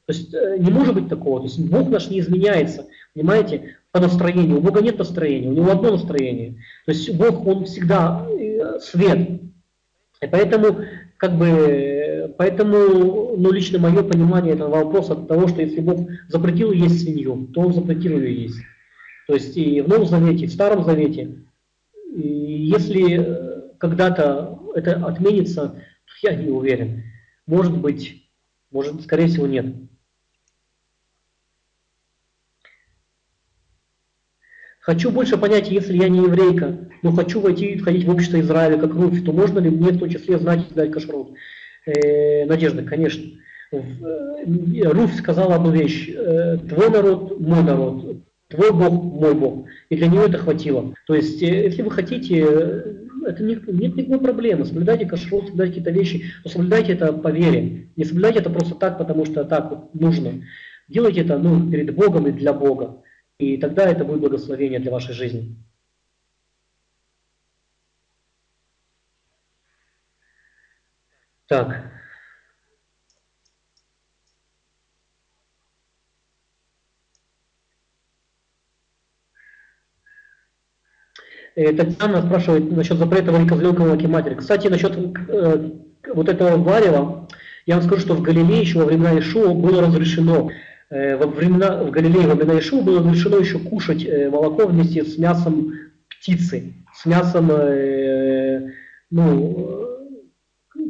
То 0.07 0.13
есть, 0.13 0.35
э, 0.35 0.57
не 0.59 0.71
может 0.71 0.95
быть 0.95 1.09
такого. 1.09 1.41
То 1.41 1.47
есть, 1.47 1.61
Бог 1.61 1.91
наш 1.91 2.09
не 2.09 2.21
изменяется, 2.21 2.87
понимаете, 3.15 3.77
по 3.95 4.01
настроению. 4.01 4.59
У 4.59 4.61
Бога 4.61 4.83
нет 4.83 4.99
настроения, 4.99 5.49
у 5.49 5.53
него 5.53 5.71
одно 5.71 5.93
настроение. 5.93 6.57
То 6.85 6.91
есть, 6.91 7.15
Бог, 7.15 7.47
он 7.47 7.65
всегда 7.65 8.27
э, 8.29 8.81
свет. 8.81 9.41
И 10.21 10.27
поэтому, 10.27 10.81
как 11.17 11.39
бы, 11.39 12.35
поэтому, 12.37 13.37
ну, 13.37 13.53
лично 13.53 13.79
мое 13.79 14.03
понимание 14.03 14.55
этого 14.55 14.83
вопроса 14.83 15.13
от 15.13 15.29
того, 15.29 15.47
что 15.47 15.63
если 15.63 15.81
Бог 15.81 16.09
запретил 16.27 16.73
есть 16.73 17.03
свинью, 17.03 17.49
то 17.55 17.61
он 17.61 17.73
запретил 17.73 18.19
ее 18.19 18.43
есть. 18.43 18.59
То 19.29 19.35
есть 19.35 19.57
и 19.57 19.81
в 19.81 19.89
Новом 19.89 20.07
Завете, 20.07 20.45
и 20.45 20.49
в 20.49 20.53
Старом 20.53 20.85
Завете 20.85 21.45
если 22.15 23.19
э, 23.21 23.71
когда-то 23.79 24.59
это 24.75 25.07
отменится, 25.07 25.83
я 26.23 26.35
не 26.35 26.49
уверен. 26.49 27.05
Может 27.47 27.77
быть, 27.77 28.29
может, 28.71 29.03
скорее 29.03 29.27
всего, 29.29 29.47
нет. 29.47 29.67
Хочу 34.85 35.11
больше 35.11 35.39
понять, 35.39 35.71
если 35.71 35.97
я 35.97 36.11
не 36.11 36.19
еврейка, 36.19 36.77
но 37.03 37.11
хочу 37.11 37.41
войти, 37.41 37.79
входить 37.79 38.05
в 38.05 38.11
общество 38.11 38.39
Израиля 38.41 38.79
как 38.79 38.95
Руфь, 38.95 39.25
то 39.25 39.33
можно 39.33 39.59
ли 39.59 39.71
мне 39.71 39.93
в 39.93 39.99
том 39.99 40.11
числе 40.11 40.39
знать 40.39 40.61
и 40.71 40.75
дать 40.75 40.93
кашрут? 40.93 41.33
Э, 41.87 42.45
Надежда, 42.45 42.83
конечно. 42.83 43.25
Э, 43.73 43.79
Руфь 44.91 45.17
сказала 45.17 45.55
одну 45.55 45.71
вещь. 45.71 46.11
Э, 46.15 46.59
твой 46.69 46.91
народ, 46.91 47.41
мой 47.41 47.63
народ 47.63 48.19
твой 48.49 48.73
Бог, 48.73 48.93
мой 48.93 49.35
Бог. 49.35 49.65
И 49.89 49.97
для 49.97 50.07
нее 50.07 50.27
это 50.27 50.37
хватило. 50.37 50.95
То 51.07 51.15
есть, 51.15 51.43
э, 51.43 51.65
если 51.65 51.81
вы 51.81 51.91
хотите, 51.91 52.41
это 52.41 53.43
не, 53.43 53.59
нет 53.67 53.97
никакой 53.97 54.21
проблемы. 54.21 54.67
Соблюдайте 54.67 55.07
кашрут, 55.07 55.47
соблюдайте 55.47 55.81
какие-то 55.81 55.99
вещи, 55.99 56.25
но 56.45 56.51
соблюдайте 56.51 56.93
это 56.93 57.13
по 57.15 57.29
вере. 57.29 57.89
Не 57.97 58.05
соблюдайте 58.05 58.41
это 58.41 58.51
просто 58.51 58.75
так, 58.75 58.99
потому 58.99 59.25
что 59.25 59.45
так 59.45 59.71
вот 59.71 59.95
нужно. 59.95 60.43
Делайте 60.89 61.23
это 61.23 61.39
ну, 61.39 61.71
перед 61.71 61.95
Богом 61.95 62.27
и 62.27 62.33
для 62.33 62.53
Бога. 62.53 62.99
И 63.39 63.57
тогда 63.57 63.85
это 63.85 64.05
будет 64.05 64.21
благословение 64.21 64.79
для 64.81 64.93
вашей 64.93 65.15
жизни. 65.15 65.57
Так. 71.47 71.91
Э, 81.57 81.73
Татьяна 81.73 82.23
спрашивает 82.23 82.71
насчет 82.71 82.99
запрета 82.99 83.31
варикозленка 83.31 83.83
молоке 83.83 84.09
матери. 84.09 84.35
Кстати, 84.35 84.69
насчет 84.69 84.97
э, 84.97 85.71
вот 86.13 86.29
этого 86.29 86.57
варева, 86.57 87.29
я 87.67 87.77
вам 87.77 87.85
скажу, 87.85 88.01
что 88.03 88.15
в 88.15 88.23
Галилее 88.23 88.61
еще 88.61 88.79
во 88.79 88.87
времена 88.87 89.19
Ишуа 89.19 89.55
было 89.55 89.83
разрешено, 89.83 90.51
во 91.17 91.27
времена, 91.27 91.83
в 91.83 91.91
Галилее 91.91 92.27
во 92.27 92.35
времена 92.35 92.59
Ишуа 92.59 92.83
было 92.83 93.01
разрешено 93.01 93.39
еще 93.39 93.59
кушать 93.59 94.05
э, 94.05 94.31
молоко 94.31 94.67
вместе 94.67 95.05
с 95.05 95.19
мясом 95.19 95.73
птицы, 96.09 96.75
с 96.95 97.07
мясом, 97.07 97.51
э, 97.51 98.73
ну, 99.11 99.89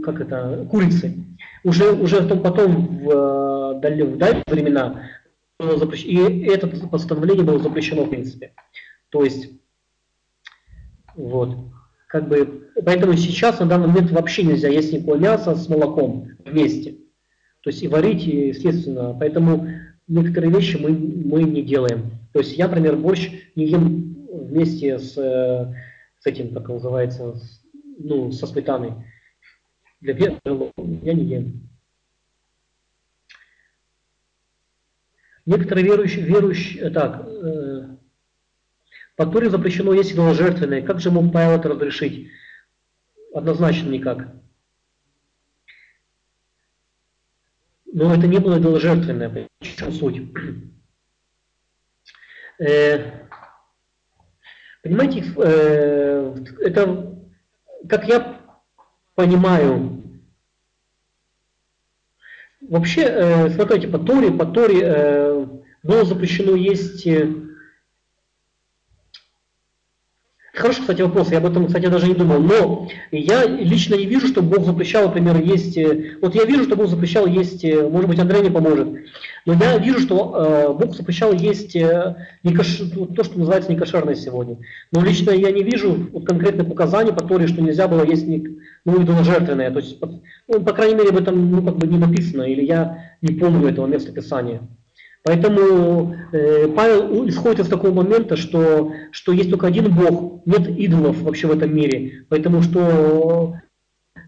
как 0.03 0.21
это, 0.21 0.67
курицы. 0.71 1.15
Уже, 1.65 1.93
уже 1.93 2.19
потом, 2.23 2.43
потом 2.43 2.99
в, 2.99 3.75
в 3.77 3.81
дальние 3.81 4.43
времена 4.47 5.03
было 5.59 5.79
запрещено, 5.79 6.29
и 6.29 6.45
это 6.45 6.67
постановление 6.67 7.45
было 7.45 7.59
запрещено 7.59 8.05
в 8.05 8.11
принципе. 8.11 8.53
То 9.09 9.25
есть 9.25 9.51
вот. 11.17 11.57
Как 12.09 12.29
бы, 12.29 12.71
поэтому 12.85 13.17
сейчас 13.17 13.59
на 13.61 13.67
данный 13.67 13.89
момент 13.89 14.11
вообще 14.13 14.45
нельзя 14.45 14.69
есть 14.69 14.93
никакое 14.93 15.19
мясо 15.19 15.55
с 15.55 15.69
молоком 15.69 16.29
вместе. 16.45 16.93
То 17.63 17.71
есть 17.71 17.83
и 17.83 17.89
варить, 17.89 18.25
естественно. 18.25 19.17
Поэтому 19.19 19.69
некоторые 20.07 20.53
вещи 20.53 20.77
мы, 20.77 20.91
мы 20.91 21.43
не 21.43 21.63
делаем. 21.63 22.13
То 22.33 22.41
есть 22.41 22.57
я, 22.57 22.69
например, 22.69 22.97
борщ 22.97 23.31
не 23.55 23.67
ем 23.67 24.27
вместе 24.29 24.99
с, 24.99 25.17
э, 25.17 25.75
с 26.21 26.27
этим, 26.27 26.55
как 26.55 26.69
называется, 26.69 27.35
с, 27.35 27.63
ну, 27.99 28.33
со 28.33 28.47
сметаной. 28.47 28.93
Для 30.01 30.15
я 30.17 31.15
не 31.15 31.25
ем. 31.25 31.71
Некоторые 35.47 35.85
верующие, 35.85 36.25
верующие 36.25 36.91
так, 36.91 37.27
э, 37.27 37.97
по 39.17 39.27
Торе 39.27 39.51
запрещено 39.51 39.93
есть 39.93 40.13
идоложертвенное. 40.13 40.83
Как 40.83 41.01
же 41.01 41.11
мог 41.11 41.33
Павел 41.33 41.59
это 41.59 41.69
разрешить? 41.69 42.31
Однозначно 43.33 43.91
никак. 43.91 44.29
Но 47.95 48.13
это 48.13 48.27
не 48.27 48.41
было 48.41 48.59
идоложертвенное. 48.59 49.49
В 49.61 49.65
чем 49.65 49.93
суть? 49.93 50.21
Э, 52.59 53.29
понимаете, 54.83 55.25
э, 55.37 56.35
это, 56.59 57.17
как 57.89 58.09
я 58.09 58.41
понимаю, 59.15 60.03
вообще, 62.63 63.03
э, 63.03 63.51
смотрите, 63.51 63.87
по 63.87 64.01
Торе, 64.01 64.33
по 64.33 64.45
Торе 64.45 65.63
было 65.85 66.05
запрещено 66.05 66.57
есть 66.57 67.07
э, 67.07 67.33
Хороший, 70.55 70.83
кстати, 70.83 71.03
вопрос, 71.03 71.33
я 71.33 71.39
об 71.39 71.47
этом, 71.47 71.67
кстати, 71.67 71.87
даже 71.87 72.07
не 72.07 72.15
думал. 72.15 72.39
Но 72.39 72.89
я 73.11 73.45
лично 73.45 73.97
не 73.97 74.07
вижу, 74.07 74.29
что 74.29 74.41
Бог 74.41 74.65
запрещал, 74.65 75.07
например, 75.09 75.41
есть... 75.43 75.77
Э, 75.77 76.17
вот 76.23 76.37
я 76.37 76.45
вижу, 76.45 76.63
что 76.63 76.77
Бог 76.77 76.87
запрещал 76.87 77.27
есть... 77.27 77.65
Э, 77.65 77.89
может 77.89 78.09
быть, 78.09 78.21
Андрей 78.21 78.43
не 78.43 78.51
поможет. 78.51 78.87
Но 79.47 79.55
я 79.55 79.77
вижу, 79.79 79.99
что 79.99 80.33
э, 80.37 80.73
Бог 80.73 80.95
запрещал 80.95 81.33
есть 81.33 81.75
э, 81.75 82.29
не 82.45 82.55
кош... 82.55 82.83
то, 83.17 83.25
что 83.25 83.37
называется 83.37 83.73
некошерное 83.73 84.15
сегодня. 84.15 84.59
Но 84.93 85.03
лично 85.03 85.33
я 85.33 85.51
не 85.51 85.65
вижу 85.65 86.09
вот, 86.13 86.25
конкретных 86.25 86.69
указаний 86.69 87.13
по 87.13 87.25
Торе, 87.25 87.49
что 87.49 87.61
нельзя 87.61 87.89
было 87.89 88.05
есть 88.05 88.25
ну, 88.85 89.03
идоложертвенное. 89.03 89.73
То 89.73 89.81
есть, 89.81 89.99
ну, 90.47 90.61
по 90.61 90.73
крайней 90.73 90.95
мере, 90.95 91.11
об 91.11 91.17
этом 91.17 91.51
ну, 91.51 91.63
как 91.65 91.79
бы 91.79 91.89
не 91.89 91.99
написано, 91.99 92.43
или 92.43 92.65
я 92.65 93.17
не 93.23 93.35
помню 93.35 93.69
этого 93.69 93.89
места 93.89 94.13
Писания. 94.13 94.61
Поэтому 95.25 96.15
э, 96.33 96.69
Павел 96.69 97.27
исходит 97.27 97.61
из 97.61 97.69
такого 97.69 97.93
момента, 97.93 98.37
что, 98.37 98.93
что 99.11 99.33
есть 99.33 99.49
только 99.49 99.67
один 99.67 99.93
Бог, 99.95 100.45
нет 100.45 100.69
идолов 100.69 101.23
вообще 101.23 101.47
в 101.47 101.53
этом 101.53 101.75
мире. 101.75 102.27
Поэтому 102.29 102.61
что 102.61 103.55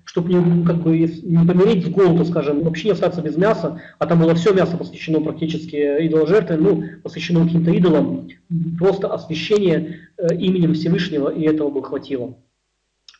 чтобы 0.06 0.32
не, 0.32 0.64
как 0.64 0.82
бы, 0.82 0.96
не 0.96 1.46
помереть 1.46 1.84
с 1.84 1.88
голоду, 1.90 2.24
скажем, 2.24 2.62
вообще 2.62 2.86
не 2.86 2.92
остаться 2.92 3.20
без 3.20 3.36
мяса, 3.36 3.82
а 3.98 4.06
там 4.06 4.20
было 4.20 4.34
все 4.34 4.54
мясо 4.54 4.78
посвящено 4.78 5.20
практически 5.20 5.76
идоложертве, 5.76 6.56
ну, 6.56 6.84
посвящено 7.02 7.44
каким-то 7.44 7.72
идолам, 7.72 8.28
просто 8.78 9.08
освящение 9.12 10.08
э, 10.16 10.34
именем 10.36 10.72
Всевышнего, 10.74 11.28
и 11.28 11.42
этого 11.42 11.70
бы 11.70 11.82
хватило. 11.82 12.38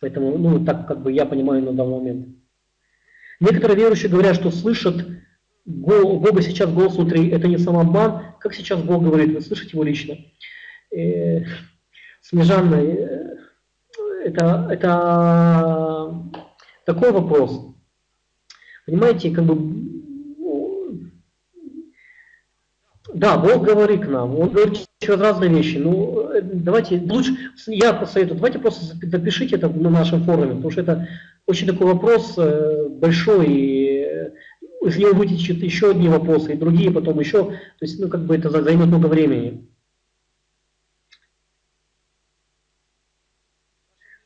Поэтому, 0.01 0.39
ну, 0.39 0.65
так 0.65 0.87
как 0.87 1.03
бы 1.03 1.13
я 1.13 1.27
понимаю 1.27 1.63
на 1.63 1.73
данный 1.73 1.99
момент. 1.99 2.29
Некоторые 3.41 3.77
верующие 3.77 4.11
говорят, 4.11 4.37
что 4.37 4.51
слышат 4.51 5.05
Бога 5.67 6.43
сейчас 6.43 6.71
голос 6.71 6.95
внутри, 6.95 7.29
это 7.29 7.49
не 7.49 7.59
самообман, 7.59 8.23
как 8.39 8.55
сейчас 8.55 8.81
Бог 8.81 9.03
говорит, 9.03 9.35
вы 9.35 9.41
слышите 9.41 9.73
его 9.73 9.83
лично. 9.83 10.17
Э, 10.93 11.43
Снежанна, 12.23 12.77
э, 12.77 13.37
это, 14.25 14.69
это 14.71 16.31
такой 16.85 17.11
вопрос. 17.11 17.75
Понимаете, 18.87 19.33
как 19.33 19.45
бы, 19.45 19.75
да, 23.13 23.37
Бог 23.37 23.65
говорит 23.65 24.05
к 24.05 24.09
нам, 24.09 24.39
Он 24.39 24.51
говорит 24.51 24.87
через 25.01 25.19
разные 25.19 25.51
вещи. 25.51 25.79
Ну, 25.79 26.31
э, 26.31 26.43
давайте, 26.43 27.01
лучше, 27.01 27.37
я 27.67 27.93
посоветую, 27.93 28.37
давайте 28.37 28.61
просто 28.61 28.85
запишите 29.05 29.57
это 29.57 29.69
на 29.69 29.91
нашем 29.91 30.23
форуме, 30.23 30.55
потому 30.55 30.71
что 30.71 30.83
это 30.83 31.09
очень 31.47 31.67
такой 31.67 31.89
вопрос 31.89 32.39
большой, 33.01 33.47
и 33.49 33.96
из 34.87 34.97
него 34.97 35.15
вытечет 35.15 35.63
еще 35.63 35.91
одни 35.91 36.09
вопросы, 36.09 36.53
и 36.53 36.57
другие 36.57 36.91
потом 36.91 37.19
еще, 37.21 37.45
то 37.45 37.57
есть, 37.81 37.99
ну, 38.01 38.09
как 38.09 38.25
бы 38.25 38.37
это 38.37 38.51
займет 38.51 38.87
много 38.87 39.07
времени. 39.07 39.67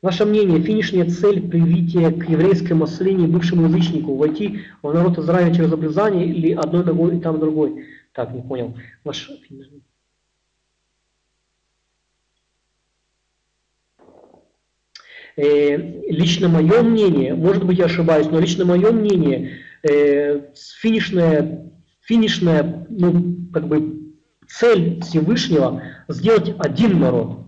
Ваше 0.01 0.25
мнение, 0.25 0.59
финишная 0.59 1.07
цель 1.09 1.47
привития 1.47 2.09
к 2.09 2.27
еврейской 2.27 2.73
маслине 2.73 3.27
бывшему 3.27 3.67
язычнику, 3.67 4.15
войти 4.15 4.61
в 4.81 4.91
народ 4.91 5.19
Израиля 5.19 5.53
через 5.53 5.71
обрезание 5.71 6.25
или 6.25 6.53
одной 6.53 6.83
ногой 6.83 7.17
и 7.17 7.19
там 7.19 7.39
другой? 7.39 7.85
Так, 8.13 8.33
не 8.33 8.41
понял. 8.41 8.75
Ваш... 9.03 9.29
Э, 15.37 15.77
лично 16.09 16.49
мое 16.49 16.81
мнение, 16.81 17.35
может 17.35 17.63
быть 17.63 17.77
я 17.77 17.85
ошибаюсь, 17.85 18.27
но 18.27 18.39
лично 18.39 18.65
мое 18.65 18.91
мнение, 18.91 19.59
э, 19.83 20.41
финишная, 20.81 21.71
финишная 22.01 22.85
ну, 22.89 23.35
как 23.53 23.67
бы 23.67 24.01
цель 24.47 25.01
Всевышнего 25.01 25.81
сделать 26.07 26.53
один 26.59 26.99
народ. 26.99 27.45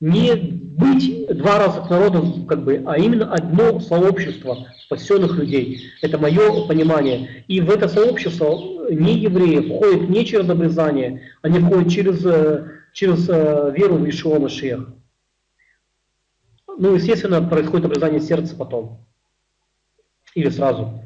Не 0.00 0.34
быть 0.34 1.26
два 1.38 1.58
разных 1.58 1.88
народов, 1.88 2.46
как 2.46 2.64
бы, 2.64 2.82
а 2.86 2.98
именно 2.98 3.32
одно 3.32 3.80
сообщество 3.80 4.66
спасенных 4.84 5.36
людей. 5.36 5.90
Это 6.02 6.18
мое 6.18 6.66
понимание. 6.66 7.44
И 7.48 7.60
в 7.60 7.70
это 7.70 7.88
сообщество 7.88 8.90
не 8.90 9.18
евреи 9.18 9.60
входят 9.60 10.08
не 10.08 10.24
через 10.24 10.48
обрезание, 10.48 11.22
они 11.42 11.58
входят 11.58 11.90
через, 11.90 12.24
э, 12.24 12.70
через 12.92 13.28
э, 13.28 13.72
веру 13.76 13.96
в 13.96 14.08
Ишуа 14.08 14.38
Машех. 14.38 14.86
Ну, 16.78 16.94
естественно, 16.94 17.40
происходит 17.40 17.86
обрезание 17.86 18.20
сердца 18.20 18.54
потом. 18.54 19.06
Или 20.34 20.50
сразу. 20.50 21.00